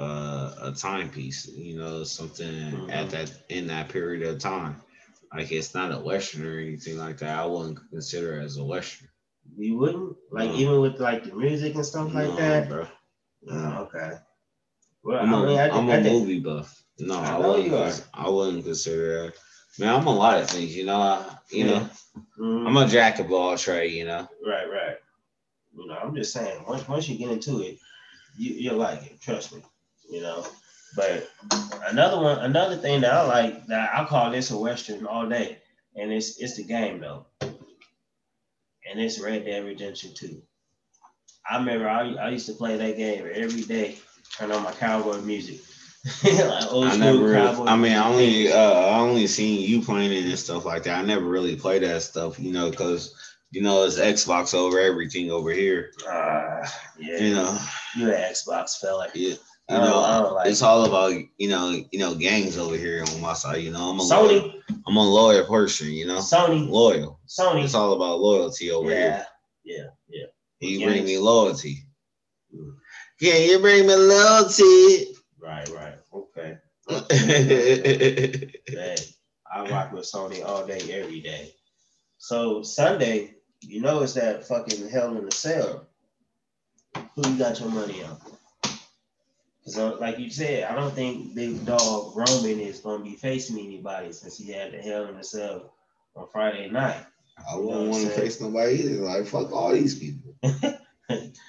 uh, 0.00 0.54
a 0.62 0.72
timepiece. 0.76 1.46
You 1.46 1.76
know, 1.78 2.02
something 2.04 2.46
Mhm. 2.52 2.90
at 2.90 3.10
that 3.10 3.32
in 3.48 3.68
that 3.68 3.88
period 3.88 4.26
of 4.26 4.38
time. 4.40 4.80
Like 5.34 5.50
it's 5.50 5.74
not 5.74 5.92
a 5.92 5.98
western 5.98 6.46
or 6.46 6.58
anything 6.58 6.98
like 6.98 7.18
that. 7.18 7.38
I 7.38 7.46
wouldn't 7.46 7.78
consider 7.90 8.40
it 8.40 8.44
as 8.44 8.58
a 8.58 8.64
western. 8.64 9.08
You 9.56 9.76
wouldn't? 9.78 10.16
Like 10.30 10.50
No. 10.50 10.56
even 10.56 10.80
with 10.80 11.00
like 11.00 11.24
the 11.24 11.34
music 11.34 11.74
and 11.74 11.86
stuff 11.86 12.12
like 12.14 12.28
No, 12.28 12.36
that? 12.36 12.68
bro. 12.68 12.86
Oh, 13.50 13.88
okay. 13.94 14.12
Well, 15.02 15.18
I'm 15.20 15.32
a, 15.32 15.42
I 15.42 15.46
mean, 15.46 15.58
I, 15.58 15.68
am 15.78 15.90
I 15.90 15.94
a 15.96 16.02
think- 16.02 16.20
movie 16.20 16.40
buff. 16.40 16.78
No, 16.98 17.18
I 17.18 17.30
I, 17.34 17.38
wouldn't. 17.38 18.06
I 18.14 18.28
wouldn't 18.28 18.64
consider 18.64 19.24
that. 19.24 19.34
Man, 19.78 19.94
I'm 19.94 20.06
a 20.06 20.14
lot 20.14 20.38
of 20.40 20.48
things. 20.50 20.76
You 20.76 20.84
know. 20.84 21.00
I, 21.00 21.36
you 21.50 21.64
know, 21.64 21.88
Mhm. 22.38 22.66
I'm 22.66 22.76
a 22.76 22.86
jack 22.86 23.18
of 23.18 23.32
all 23.32 23.56
trade. 23.56 23.92
You 23.92 24.04
know. 24.04 24.28
Right, 24.46 24.66
right. 24.70 24.96
You 25.74 25.86
know, 25.86 25.94
I'm 25.96 26.14
just 26.14 26.32
saying, 26.34 26.62
once 26.68 26.86
once 26.86 27.08
you 27.08 27.16
get 27.16 27.30
into 27.32 27.62
it, 27.62 27.78
you 28.36 28.52
you'll 28.54 28.76
like 28.76 29.02
it. 29.06 29.20
Trust 29.20 29.54
me. 29.54 29.62
You 30.10 30.20
know. 30.20 30.46
But 30.94 31.30
another 31.88 32.20
one, 32.20 32.38
another 32.40 32.76
thing 32.76 33.00
that 33.00 33.12
I 33.12 33.26
like 33.26 33.66
that 33.66 33.90
I 33.94 34.04
call 34.04 34.30
this 34.30 34.50
a 34.50 34.58
western 34.58 35.06
all 35.06 35.28
day, 35.28 35.58
and 35.96 36.12
it's 36.12 36.38
it's 36.38 36.56
the 36.56 36.64
game 36.64 37.00
though, 37.00 37.26
and 37.40 39.00
it's 39.00 39.20
Red 39.20 39.44
Dead 39.44 39.64
Redemption 39.64 40.12
2. 40.14 40.42
I 41.50 41.56
remember 41.58 41.88
I, 41.88 42.14
I 42.14 42.28
used 42.30 42.46
to 42.46 42.52
play 42.52 42.76
that 42.76 42.96
game 42.96 43.28
every 43.32 43.62
day, 43.62 43.98
turn 44.36 44.52
on 44.52 44.62
my 44.62 44.72
cowboy 44.72 45.20
music, 45.22 45.60
like 46.24 46.40
I 46.42 46.96
never. 46.96 47.36
I 47.38 47.76
mean, 47.76 47.92
I 47.92 48.08
only. 48.08 48.52
Uh, 48.52 48.72
I 48.72 48.98
only 48.98 49.28
seen 49.28 49.60
you 49.60 49.82
playing 49.82 50.12
it 50.12 50.28
and 50.28 50.38
stuff 50.38 50.64
like 50.64 50.82
that. 50.84 50.98
I 50.98 51.02
never 51.02 51.24
really 51.24 51.54
played 51.54 51.84
that 51.84 52.02
stuff. 52.02 52.40
You 52.40 52.52
know, 52.52 52.70
because 52.70 53.14
you 53.52 53.62
know 53.62 53.84
it's 53.84 53.98
Xbox 53.98 54.52
over 54.52 54.80
everything 54.80 55.30
over 55.30 55.52
here. 55.52 55.92
Ah, 56.08 56.60
yeah, 56.98 57.18
You 57.18 57.34
know. 57.34 57.58
you 57.96 58.12
an 58.12 58.20
Xbox 58.32 58.78
fella. 58.80 59.08
Yeah. 59.14 59.36
You 59.70 59.78
know, 59.78 60.00
I 60.00 60.18
like 60.18 60.48
it's 60.48 60.60
all 60.60 60.84
about 60.84 61.14
you 61.38 61.48
know, 61.48 61.70
you 61.92 61.98
know, 61.98 62.14
gangs 62.14 62.58
over 62.58 62.76
here 62.76 63.04
on 63.14 63.20
my 63.20 63.32
side. 63.32 63.62
You 63.62 63.70
know, 63.70 63.90
I'm 63.90 63.98
a 63.98 64.02
loyal, 64.02 64.40
Sony, 64.40 64.62
I'm 64.86 64.96
a 64.96 65.08
loyal 65.08 65.46
person. 65.46 65.92
You 65.92 66.06
know, 66.06 66.18
Sony, 66.18 66.68
loyal. 66.68 67.20
Sony. 67.26 67.64
It's 67.64 67.74
all 67.74 67.92
about 67.94 68.20
loyalty 68.20 68.70
over 68.70 68.90
here. 68.90 69.26
Yeah, 69.64 69.86
yeah, 70.08 70.26
You 70.60 70.84
bring 70.84 71.04
me 71.04 71.16
loyalty. 71.18 71.84
Mm. 72.54 72.74
Yeah, 73.20 73.36
you 73.36 73.60
bring 73.60 73.86
me 73.86 73.94
loyalty. 73.94 75.14
right, 75.40 75.68
right. 75.68 75.94
Okay. 76.12 76.58
yeah, 76.90 78.74
Man, 78.74 78.96
I 79.54 79.70
rock 79.70 79.92
with 79.92 80.10
Sony 80.10 80.44
all 80.44 80.66
day, 80.66 80.80
every 80.92 81.20
day. 81.20 81.54
So 82.18 82.62
Sunday, 82.62 83.34
you 83.62 83.80
know 83.80 84.02
it's 84.02 84.14
that 84.14 84.46
fucking 84.46 84.88
hell 84.88 85.16
in 85.16 85.24
the 85.24 85.30
cell. 85.32 85.86
Who 87.14 87.30
you 87.30 87.38
got 87.38 87.60
your 87.60 87.70
money 87.70 88.02
on? 88.02 88.18
Because 89.64 90.00
like 90.00 90.18
you 90.18 90.30
said, 90.30 90.64
I 90.64 90.74
don't 90.74 90.92
think 90.94 91.34
Big 91.34 91.64
Dog 91.64 92.16
Roman 92.16 92.58
is 92.60 92.80
gonna 92.80 93.04
be 93.04 93.14
facing 93.16 93.58
anybody 93.58 94.12
since 94.12 94.36
he 94.36 94.50
had 94.52 94.72
the 94.72 94.78
hell 94.78 95.06
in 95.06 95.16
the 95.16 95.24
cell 95.24 95.72
on 96.16 96.26
Friday 96.32 96.68
night. 96.70 96.96
I 97.50 97.56
wouldn't 97.56 97.88
want 97.88 98.02
to 98.04 98.10
face 98.10 98.40
nobody 98.40 98.74
either. 98.74 99.02
Like 99.02 99.26
fuck 99.26 99.52
all 99.52 99.72
these 99.72 99.98
people. 99.98 100.34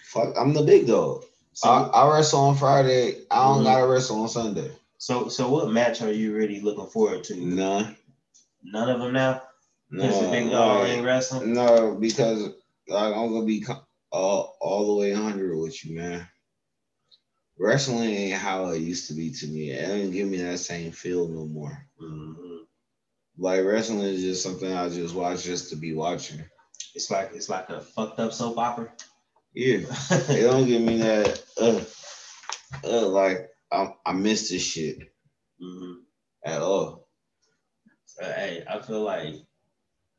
fuck, 0.06 0.34
I'm 0.40 0.54
the 0.54 0.64
big 0.64 0.88
dog. 0.88 1.24
So, 1.54 1.70
I, 1.70 1.84
I 1.84 2.14
wrestle 2.16 2.40
on 2.42 2.56
Friday. 2.56 3.26
I 3.30 3.44
don't 3.48 3.62
Mhm. 3.62 3.64
gotta 3.64 3.88
wrestle 3.88 4.22
on 4.22 4.30
Sunday. 4.30 4.72
so, 4.98 5.28
so 5.28 5.50
what 5.50 5.72
match 5.72 6.02
are 6.02 6.12
you 6.12 6.34
really 6.36 6.62
looking 6.62 6.88
forward 6.88 7.24
to? 7.26 7.36
None. 7.36 7.96
None 8.64 8.90
of 8.90 9.00
them 9.00 9.14
now. 9.14 9.42
No, 9.92 10.32
Big 10.32 10.50
Dog 10.50 10.88
ain't 10.88 11.06
wrestling. 11.06 11.54
No, 11.54 11.96
because 12.00 12.44
like, 12.88 13.14
I'm 13.16 13.32
gonna 13.34 13.46
be 13.46 13.62
co- 13.62 13.84
all, 14.12 14.58
all 14.62 14.88
the 14.96 15.02
way 15.02 15.14
100 15.14 15.58
with 15.58 15.84
you, 15.86 15.96
man. 15.96 16.28
Wrestling 17.60 18.10
ain't 18.10 18.40
how 18.40 18.68
it 18.70 18.80
used 18.80 19.08
to 19.08 19.14
be 19.14 19.32
to 19.32 19.48
me. 19.48 19.72
It 19.72 19.82
doesn't 19.82 20.12
give 20.12 20.28
me 20.28 20.38
that 20.38 20.58
same 20.60 20.92
feel 20.92 21.28
no 21.28 21.46
more. 21.46 21.78
Mhm. 22.02 22.66
Like 23.38 23.64
wrestling 23.64 24.02
is 24.02 24.22
just 24.22 24.44
something 24.44 24.72
I 24.72 24.90
just 24.90 25.16
watch 25.16 25.44
just 25.44 25.70
to 25.70 25.76
be 25.76 25.94
watching. 25.94 26.44
It's 26.96 27.10
like 27.10 27.32
it's 27.34 27.50
like 27.50 27.70
a 27.70 27.82
fucked 27.82 28.20
up 28.20 28.34
soap 28.34 28.58
opera. 28.58 28.92
Yeah, 29.54 29.78
it 30.12 30.50
don't 30.50 30.68
give 30.68 30.82
me 30.82 30.98
that. 30.98 31.44
Uh, 31.60 31.84
uh, 32.88 33.08
like 33.08 33.50
I, 33.72 33.94
I 34.06 34.14
miss 34.14 34.50
this 34.50 34.64
shit 34.64 35.14
Mhm. 35.62 36.02
at 36.46 36.62
all. 36.62 37.08
Uh, 38.22 38.34
hey, 38.34 38.64
I 38.70 38.80
feel 38.82 39.02
like 39.02 39.36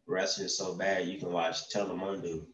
wrestling 0.06 0.46
is 0.46 0.58
so 0.58 0.74
bad 0.74 1.06
you 1.08 1.18
can 1.18 1.32
watch 1.32 1.70
Telemundo 1.72 2.46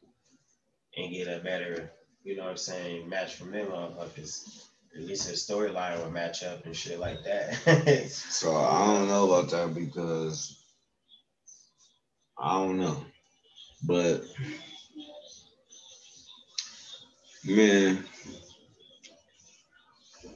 and 0.97 1.12
get 1.12 1.28
a 1.28 1.41
better, 1.41 1.91
you 2.24 2.37
know 2.37 2.45
what 2.45 2.51
I'm 2.51 2.57
saying, 2.57 3.09
match 3.09 3.35
from 3.35 3.51
them 3.53 3.68
motherfuckers. 3.68 4.66
At 4.97 5.03
least 5.03 5.28
a 5.28 5.32
storyline 5.32 6.03
would 6.03 6.12
match 6.12 6.43
up 6.43 6.66
and 6.66 6.76
shit 6.76 6.99
like 6.99 7.22
that. 7.24 7.57
So 8.11 8.57
I 8.57 8.86
don't 8.86 9.09
know 9.09 9.32
about 9.32 9.51
that 9.51 9.74
because 9.74 10.57
I 12.38 12.55
don't 12.55 12.78
know, 12.78 13.05
but 13.84 14.24
man, 17.45 18.05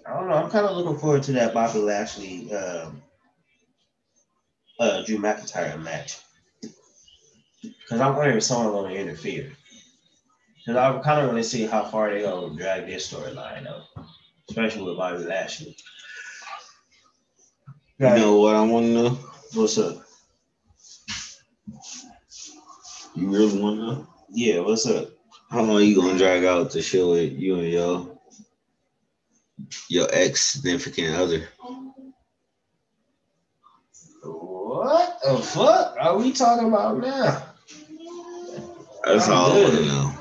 I 0.07 0.15
don't 0.15 0.29
know. 0.29 0.35
I'm 0.35 0.51
kind 0.51 0.67
of 0.67 0.77
looking 0.77 0.99
forward 0.99 1.23
to 1.25 1.33
that 1.33 1.55
Bobby 1.55 1.79
Lashley, 1.79 2.53
um, 2.55 3.03
uh, 4.79 5.03
Drew 5.03 5.19
McIntyre 5.19 5.83
match. 5.83 6.19
Because 7.63 8.01
I'm 8.01 8.15
wondering 8.15 8.37
if 8.37 8.45
someone's 8.45 8.73
going 8.73 8.95
to 8.95 9.01
interfere. 9.01 9.53
Because 10.57 10.77
I 10.77 10.99
kind 11.01 11.21
of 11.21 11.27
want 11.29 11.43
to 11.43 11.49
see 11.49 11.67
how 11.67 11.85
far 11.85 12.11
they're 12.11 12.23
going 12.23 12.51
to 12.51 12.63
drag 12.63 12.87
their 12.87 12.99
storyline 12.99 13.67
up, 13.67 13.87
especially 14.49 14.83
with 14.83 14.97
Bobby 14.97 15.25
Lashley. 15.25 15.77
you 17.99 18.07
know 18.07 18.37
what 18.37 18.57
I 18.57 18.63
want 18.63 18.87
to 18.87 18.93
know? 18.93 19.19
What's 19.55 19.79
up? 19.79 20.05
You 23.15 23.31
really 23.31 23.61
want 23.61 23.79
to 23.79 23.87
know? 23.87 24.09
Yeah, 24.31 24.61
what's 24.61 24.87
up? 24.87 25.11
How 25.51 25.63
long 25.63 25.83
you 25.83 25.95
gonna 25.95 26.19
drag 26.19 26.45
out 26.45 26.73
the 26.73 26.83
show 26.83 27.11
with 27.13 27.33
you 27.33 27.61
and 27.61 27.69
your 27.69 28.19
your 29.89 30.09
ex 30.11 30.45
significant 30.45 31.15
other? 31.15 31.49
What 34.25 35.21
the 35.23 35.39
fuck 35.39 35.97
are 36.01 36.17
we 36.19 36.33
talking 36.33 36.67
about 36.67 36.99
now? 36.99 37.47
That's 39.05 39.29
I'm 39.29 39.35
all 39.35 39.53
I 39.53 39.63
want 39.63 39.75
to 39.75 39.85
know. 39.85 40.15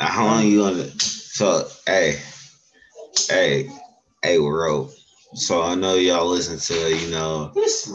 How 0.00 0.24
long 0.24 0.46
you 0.46 0.58
gonna? 0.58 0.90
So 0.98 1.68
hey, 1.86 2.18
hey, 3.28 3.68
hey, 4.22 4.38
bro. 4.38 4.90
So 5.34 5.62
I 5.62 5.74
know 5.74 5.94
y'all 5.94 6.26
listen 6.26 6.58
to 6.58 6.96
you 6.96 7.10
know 7.10 7.52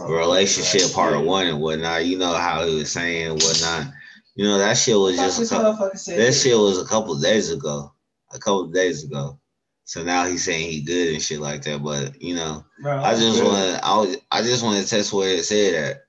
relationship 0.08 0.94
part 0.94 1.24
one 1.24 1.48
and 1.48 1.62
whatnot. 1.62 2.06
You 2.06 2.18
know 2.18 2.34
how 2.34 2.66
he 2.66 2.76
was 2.76 2.92
saying 2.92 3.32
and 3.32 3.42
whatnot. 3.42 3.94
You 4.36 4.46
know 4.46 4.58
that 4.58 4.78
shit 4.78 4.98
was 4.98 5.16
just 5.16 5.52
a 5.52 5.56
couple. 5.56 5.90
That 5.90 6.34
shit 6.34 6.58
was 6.58 6.82
a 6.82 6.86
couple 6.86 7.18
days 7.20 7.52
ago. 7.52 7.94
A 8.32 8.40
couple 8.40 8.68
days 8.68 9.04
ago. 9.04 9.40
So 9.86 10.04
now 10.04 10.26
he's 10.26 10.44
saying 10.44 10.70
he 10.70 10.82
good 10.82 11.14
and 11.14 11.22
shit 11.22 11.40
like 11.40 11.64
that. 11.64 11.82
But 11.82 12.22
you 12.22 12.36
know, 12.36 12.64
Bro, 12.82 13.00
I 13.02 13.16
just 13.16 13.44
want 13.44 13.84
I 13.84 13.98
was 13.98 14.18
I 14.30 14.42
just 14.44 14.64
want 14.64 14.84
to 14.84 14.88
test 14.88 15.14
where 15.14 15.30
it 15.30 15.46
said 15.46 15.74
at 15.74 16.02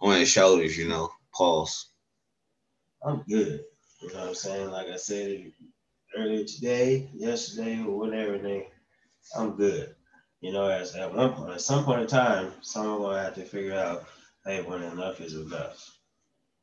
on 0.00 0.18
his 0.18 0.30
shoulders, 0.30 0.78
you 0.78 0.88
know. 0.88 1.10
Pause. 1.34 1.90
I'm 3.04 3.22
good. 3.28 3.64
You 4.00 4.08
know 4.12 4.20
what 4.20 4.28
I'm 4.28 4.34
saying? 4.34 4.70
Like 4.70 4.88
I 4.88 4.96
said 4.96 5.52
earlier 6.16 6.44
today, 6.44 7.10
yesterday, 7.14 7.80
or 7.82 7.98
whatever 7.98 8.38
day, 8.38 8.68
I'm 9.36 9.56
good. 9.56 9.94
You 10.40 10.52
know, 10.52 10.68
as 10.68 10.94
at 10.94 11.14
one 11.14 11.32
point, 11.32 11.52
at 11.52 11.60
some 11.60 11.84
point 11.84 12.02
in 12.02 12.06
time, 12.06 12.52
someone 12.60 13.00
gonna 13.00 13.22
have 13.22 13.34
to 13.36 13.44
figure 13.44 13.74
out, 13.74 14.04
hey, 14.44 14.62
when 14.62 14.82
enough 14.82 15.20
is 15.20 15.34
enough. 15.34 15.98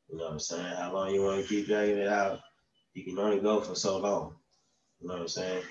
You 0.10 0.18
know 0.18 0.26
what 0.26 0.34
I'm 0.34 0.40
saying? 0.40 0.76
How 0.78 0.94
long 0.94 1.14
you 1.14 1.24
want 1.24 1.42
to 1.42 1.48
keep 1.48 1.68
dragging 1.68 1.98
it 1.98 2.08
out? 2.08 2.42
You 2.94 3.04
can 3.04 3.18
only 3.18 3.40
go 3.40 3.62
for 3.62 3.76
so 3.76 3.98
long. 3.98 4.36
You 5.00 5.08
know 5.08 5.16
what 5.16 5.22
I'm 5.24 5.28
saying? 5.28 5.64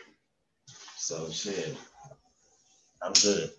So 0.97 1.31
shit, 1.31 1.77
I'm 3.03 3.13
good. 3.13 3.51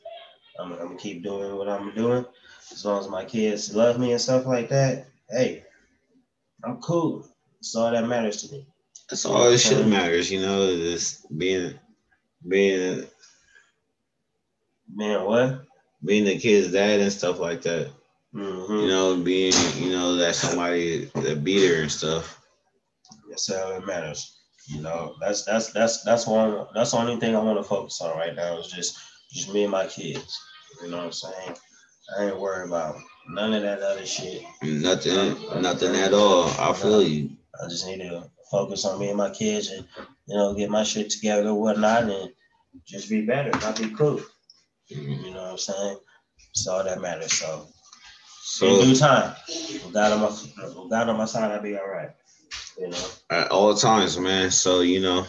I'm, 0.60 0.74
I'm 0.74 0.80
gonna 0.80 0.98
keep 0.98 1.24
doing 1.24 1.56
what 1.56 1.70
I'm 1.70 1.94
doing 1.96 2.26
as 2.72 2.86
long 2.86 3.00
as 3.00 3.10
my 3.10 3.26
kids 3.26 3.76
love 3.76 4.00
me 4.00 4.12
and 4.12 4.22
stuff 4.22 4.46
like 4.46 4.70
that. 4.70 5.08
Hey, 5.30 5.64
I'm 6.64 6.78
cool. 6.82 7.28
That's 7.60 7.76
all 7.76 7.92
that 7.92 8.08
matters 8.08 8.44
to 8.44 8.52
me. 8.54 8.68
That's 9.12 9.26
all 9.26 9.52
that 9.52 9.60
shit 9.60 9.86
matters, 9.86 10.32
you 10.32 10.42
know, 10.42 10.62
is 10.64 11.26
being 11.38 11.78
being 12.48 13.06
Man, 14.94 15.24
what? 15.26 15.62
being 16.04 16.26
the 16.26 16.38
kid's 16.38 16.72
dad 16.72 17.00
and 17.00 17.12
stuff 17.12 17.40
like 17.40 17.62
that. 17.62 17.92
Mm-hmm. 18.34 18.74
You 18.74 18.88
know, 18.88 19.18
being 19.18 19.54
you 19.78 19.92
know 19.92 20.16
that 20.16 20.36
somebody 20.36 21.06
that 21.16 21.44
be 21.44 21.60
there 21.60 21.82
and 21.82 21.92
stuff. 21.92 22.42
That's 23.30 23.54
how 23.54 23.72
it 23.76 23.86
matters. 23.86 24.40
You 24.68 24.82
know, 24.82 25.16
that's 25.20 25.44
that's 25.44 25.72
that's 25.74 26.04
that's 26.04 26.28
one 26.28 26.66
that's 26.74 26.92
the 26.92 26.98
only 26.98 27.20
thing 27.20 27.36
I 27.36 27.42
want 27.42 27.60
to 27.60 27.64
focus 27.64 28.02
on 28.02 28.18
right 28.18 28.36
now 28.36 28.58
is 28.60 28.68
just 28.68 28.98
just 29.32 29.54
me 29.54 29.64
and 29.64 29.72
my 29.72 29.88
kids. 29.88 30.40
You 30.82 30.90
know 30.90 30.98
what 30.98 31.06
I'm 31.08 31.12
saying? 31.12 31.56
I 32.18 32.26
ain't 32.26 32.40
worried 32.40 32.68
about 32.68 32.96
none 33.30 33.54
of 33.54 33.62
that 33.64 33.82
other 33.82 34.06
shit. 34.06 34.44
Nothing, 34.62 35.62
nothing 35.62 35.96
at 35.96 36.14
all. 36.14 36.48
I 36.60 36.74
feel 36.74 37.04
you. 37.04 37.32
I 37.64 37.68
just 37.68 37.86
need 37.86 38.00
to 38.00 38.30
focus 38.52 38.86
on 38.86 39.00
me 39.00 39.08
and 39.10 39.18
my 39.18 39.30
kids 39.30 39.70
and 39.70 39.88
you 40.28 40.36
know 40.36 40.54
get 40.54 40.70
my 40.70 40.84
shit 40.84 41.10
together 41.10 41.48
and 41.48 41.58
whatnot 41.58 42.04
and 42.04 42.30
just 42.86 43.10
be 43.10 43.26
better, 43.26 43.52
not 43.60 43.78
be 43.78 43.90
cool. 43.90 44.22
Mhm. 44.92 45.26
You 45.26 45.32
know 45.32 45.42
what 45.44 45.52
I'm 45.52 45.58
saying? 45.58 45.98
It's 46.52 46.68
all 46.68 46.84
that 46.84 47.02
matters. 47.02 47.34
So 47.34 47.68
So 48.44 48.82
in 48.82 48.90
due 48.90 48.96
time, 48.96 49.34
with 49.48 49.94
God 49.94 50.12
on 50.12 50.20
my 50.20 50.28
with 50.28 50.90
God 50.90 51.10
on 51.10 51.18
my 51.18 51.26
side, 51.26 51.52
I'll 51.52 51.62
be 51.62 51.78
all 51.78 51.88
right. 51.88 52.12
You 52.78 52.90
know. 52.90 53.08
at 53.30 53.52
all 53.52 53.74
times, 53.76 54.18
man. 54.20 54.52
So 54.52 54.82
you 54.82 55.00
know, 55.00 55.26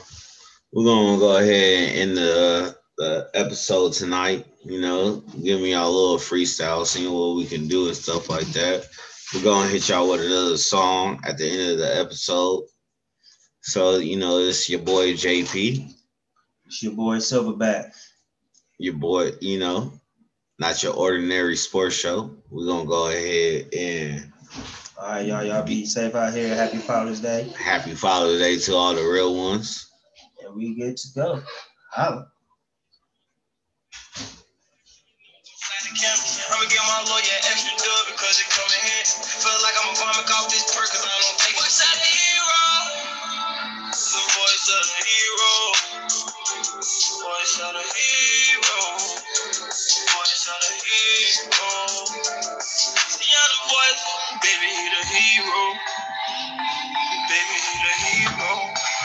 we're 0.72 0.84
gonna 0.84 1.18
go 1.18 1.36
ahead 1.36 1.88
and 1.88 1.98
end 1.98 2.16
the 2.16 2.76
the 2.98 3.30
episode 3.34 3.92
tonight. 3.92 4.46
You 4.64 4.80
know, 4.80 5.22
give 5.42 5.60
me 5.60 5.72
y'all 5.72 5.88
a 5.88 5.90
little 5.90 6.18
freestyle, 6.18 6.86
seeing 6.86 7.12
what 7.12 7.36
we 7.36 7.46
can 7.46 7.68
do 7.68 7.86
and 7.88 7.96
stuff 7.96 8.28
like 8.28 8.46
that. 8.52 8.86
We're 9.34 9.42
gonna 9.42 9.68
hit 9.68 9.88
y'all 9.88 10.10
with 10.10 10.20
another 10.20 10.56
song 10.56 11.20
at 11.24 11.38
the 11.38 11.48
end 11.48 11.70
of 11.72 11.78
the 11.78 11.98
episode. 11.98 12.64
So 13.62 13.96
you 13.98 14.16
know, 14.16 14.38
it's 14.38 14.68
your 14.68 14.80
boy 14.80 15.12
JP, 15.14 15.92
It's 16.66 16.82
your 16.82 16.92
boy 16.92 17.16
Silverback. 17.18 17.92
your 18.78 18.94
boy. 18.94 19.32
You 19.40 19.58
know, 19.58 19.92
not 20.58 20.82
your 20.82 20.94
ordinary 20.94 21.56
sports 21.56 21.94
show. 21.94 22.34
We're 22.50 22.66
gonna 22.66 22.86
go 22.88 23.08
ahead 23.08 23.72
and 23.72 24.32
All 24.98 25.08
right, 25.08 25.26
y'all. 25.26 25.44
Y'all 25.44 25.62
be 25.62 25.84
safe 25.86 26.14
out 26.14 26.32
here. 26.34 26.54
Happy 26.54 26.78
Father's 26.78 27.20
Day, 27.20 27.52
happy 27.58 27.94
Father's 27.94 28.40
Day 28.40 28.58
to 28.58 28.74
all 28.74 28.94
the 28.94 29.02
real 29.02 29.34
ones. 29.36 29.88
and 30.44 30.54
we 30.54 30.74
get 30.74 30.96
to 30.96 31.08
go. 31.14 31.42
Holla. 31.92 32.28
I'ma 36.02 36.66
get 36.68 36.82
my 36.82 37.00
lawyer 37.06 37.38
extra 37.46 37.72
dub 37.78 38.04
because 38.10 38.36
it 38.42 38.48
come 38.50 38.66
in. 38.74 39.04
Feel 39.06 39.54
like 39.62 39.76
I'm 39.84 39.92
a 39.92 39.96
vomit 39.96 40.26
off 40.34 40.50
this 40.50 40.66
perk 40.74 40.88
cause 40.90 41.04
I 41.04 41.08
don't 41.08 41.38
take 41.38 41.54
it. 41.54 41.62
Voice 41.62 41.78
of 41.78 41.94
the 41.94 42.31
Voice 47.42 47.58
of 47.58 47.74
the 47.74 47.82
hero. 47.82 48.82
Voice 50.14 50.46
of 50.46 50.58
the 50.62 50.74
hero. 50.78 51.74
Yeah, 53.18 53.46
the 53.50 53.60
voice. 53.66 54.02
Baby, 54.46 54.70
he 54.70 54.86
the 54.94 55.02
hero. 55.10 55.62
Baby, 57.26 57.58
he 57.66 57.74
the 57.82 57.94
hero. 57.98 58.52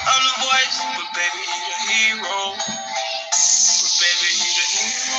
I'm 0.06 0.22
the 0.22 0.36
voice, 0.46 0.78
but 1.02 1.10
baby, 1.18 1.42
he 1.50 1.60
the 1.66 1.78
hero. 1.90 2.42
But 2.62 3.94
baby, 4.06 4.30
he 4.38 4.50
the 4.54 4.68
hero. 4.70 5.18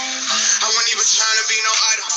I 0.63 0.67
wasn't 0.71 0.91
even 0.95 1.09
trying 1.11 1.39
to 1.43 1.47
be 1.51 1.59
no 1.67 1.75
idol. 1.75 2.11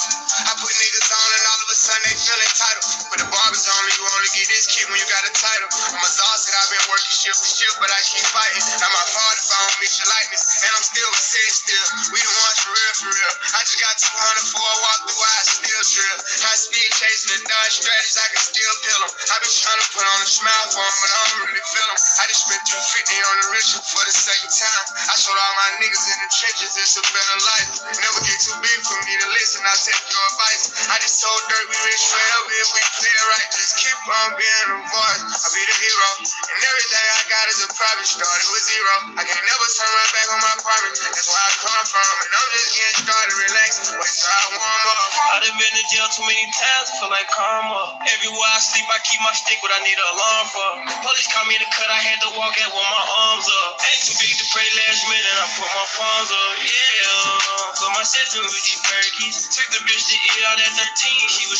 I 0.45 0.54
put 0.62 0.70
niggas 0.70 1.10
on 1.18 1.30
and 1.34 1.45
all 1.49 1.62
of 1.66 1.71
sudden 1.82 2.06
they 2.06 2.14
feel 2.14 2.38
entitled. 2.38 2.86
But 3.10 3.18
the 3.26 3.28
barbers 3.34 3.66
on 3.66 3.82
me, 3.90 3.92
you 3.98 4.06
only 4.06 4.32
get 4.38 4.46
this 4.54 4.70
kick 4.70 4.86
when 4.86 5.02
you 5.02 5.08
got 5.10 5.26
a 5.26 5.34
title. 5.34 5.70
I'm 5.90 5.98
exhausted, 5.98 6.54
I've 6.54 6.70
been 6.70 6.86
working 6.94 7.10
shift 7.10 7.42
to 7.42 7.50
shift, 7.50 7.76
but 7.82 7.90
I 7.90 8.00
keep 8.06 8.26
fighting. 8.30 8.62
Not 8.78 8.92
my 8.94 9.06
fault 9.10 9.36
if 9.42 9.50
I 9.50 9.58
don't 9.66 9.78
meet 9.82 9.94
your 9.98 10.10
likeness. 10.14 10.44
And 10.62 10.72
I'm 10.78 10.86
still 10.86 11.10
sick 11.18 11.50
still. 11.50 11.88
We 12.14 12.22
the 12.22 12.34
ones 12.38 12.60
for 12.62 12.70
real, 12.70 12.94
for 13.02 13.10
real. 13.10 13.34
I 13.58 13.60
just 13.66 13.82
got 13.82 13.98
200 13.98 14.54
for 14.54 14.62
a 14.62 14.76
walk 14.86 15.00
through, 15.10 15.26
I 15.26 15.42
still 15.50 15.82
drill. 15.90 16.18
High 16.46 16.60
speed 16.62 16.90
chasing 17.02 17.30
the 17.34 17.40
Dodge 17.50 17.74
strategies, 17.82 18.18
I 18.22 18.28
can 18.30 18.42
still 18.46 18.74
peel 18.86 19.00
them. 19.02 19.12
I 19.18 19.36
been 19.42 19.50
trying 19.50 19.82
to 19.82 19.88
put 19.90 20.06
on 20.06 20.20
a 20.22 20.30
smile 20.30 20.68
for 20.70 20.86
them, 20.86 20.96
but 21.02 21.10
I 21.10 21.18
don't 21.34 21.40
really 21.50 21.66
feel 21.66 21.88
them. 21.90 21.98
I 21.98 22.24
just 22.30 22.46
spent 22.46 22.62
250 22.70 23.26
on 23.26 23.36
the 23.42 23.48
rich 23.58 23.70
for 23.90 24.04
the 24.06 24.14
second 24.14 24.54
time. 24.54 24.86
I 25.10 25.14
showed 25.18 25.34
all 25.34 25.54
my 25.58 25.70
niggas 25.82 26.06
in 26.14 26.18
the 26.22 26.30
trenches, 26.30 26.78
it's 26.78 26.94
a 27.02 27.04
better 27.10 27.38
life. 27.42 27.70
Never 27.98 28.20
get 28.22 28.38
too 28.38 28.58
big 28.62 28.80
for 28.86 29.00
me 29.02 29.14
to 29.18 29.28
listen, 29.34 29.66
I 29.66 29.74
take 29.82 29.98
your 30.14 30.26
advice. 30.30 30.64
I 30.94 31.02
just 31.02 31.18
told 31.26 31.42
Dirt 31.50 31.71
we 31.72 31.78
rich 31.88 32.04
forever 32.04 32.52
if 32.52 32.70
we 32.76 32.84
play 33.00 33.16
right. 33.32 33.48
Just 33.56 33.80
keep 33.80 33.96
on 33.96 34.36
being 34.36 34.70
a 34.76 34.80
voice. 34.92 35.24
I'll 35.24 35.56
be 35.56 35.64
the 35.64 35.78
hero. 35.80 36.10
And 36.28 36.60
everything 36.68 37.06
I 37.16 37.22
got 37.32 37.46
is 37.48 37.60
a 37.64 37.70
private 37.72 38.08
started 38.12 38.48
with 38.52 38.64
zero. 38.68 38.96
I 39.16 39.24
can't 39.24 39.46
never 39.48 39.68
turn 39.80 39.92
my 39.96 40.08
back 40.12 40.28
on 40.36 40.42
my 40.44 40.56
promise. 40.60 41.00
That's 41.00 41.32
where 41.32 41.40
I 41.40 41.52
come 41.64 41.86
from. 41.88 42.12
And 42.28 42.32
I'm 42.36 42.50
just 42.52 42.70
getting 42.76 42.98
started, 43.08 43.36
relax. 43.40 43.72
Wait 43.88 44.04
till 44.04 44.36
I 44.36 44.44
warm 44.52 44.86
up. 45.00 45.12
I 45.32 45.36
done 45.48 45.56
been 45.56 45.76
in 45.80 45.88
jail 45.88 46.12
too 46.12 46.28
many 46.28 46.44
times, 46.52 46.92
I 46.92 46.94
feel 47.00 47.12
like 47.12 47.30
karma. 47.32 48.04
Everywhere 48.04 48.52
I 48.52 48.60
sleep, 48.60 48.88
I 48.92 49.00
keep 49.08 49.22
my 49.24 49.32
stick, 49.32 49.64
what 49.64 49.72
I 49.72 49.80
need 49.82 49.96
an 49.96 50.08
alarm 50.12 50.46
for. 50.52 50.70
Police 51.08 51.30
caught 51.32 51.48
me 51.48 51.56
in 51.56 51.64
the 51.64 51.72
cut, 51.72 51.88
I 51.88 52.00
had 52.04 52.20
to 52.28 52.30
walk 52.36 52.56
out 52.60 52.72
with 52.72 52.88
my 52.92 53.06
arms 53.32 53.48
up. 53.64 53.80
Ain't 53.80 54.04
too 54.04 54.16
big 54.20 54.34
to 54.36 54.46
pray 54.52 54.68
last 54.86 55.08
minute, 55.08 55.36
I 55.40 55.48
put 55.56 55.72
my 55.72 55.88
palms 55.96 56.32
up. 56.36 56.54
Yeah. 56.60 57.76
So 57.80 57.88
my 57.96 58.04
sister 58.04 58.40
with 58.44 58.56
these 58.56 58.82
perkies. 58.86 59.52
Took 59.52 59.68
the 59.76 59.82
bitch 59.84 60.08
to 60.08 60.16
eat 60.16 60.44
at 60.48 60.72
13, 60.72 61.28
she 61.28 61.44
was 61.52 61.60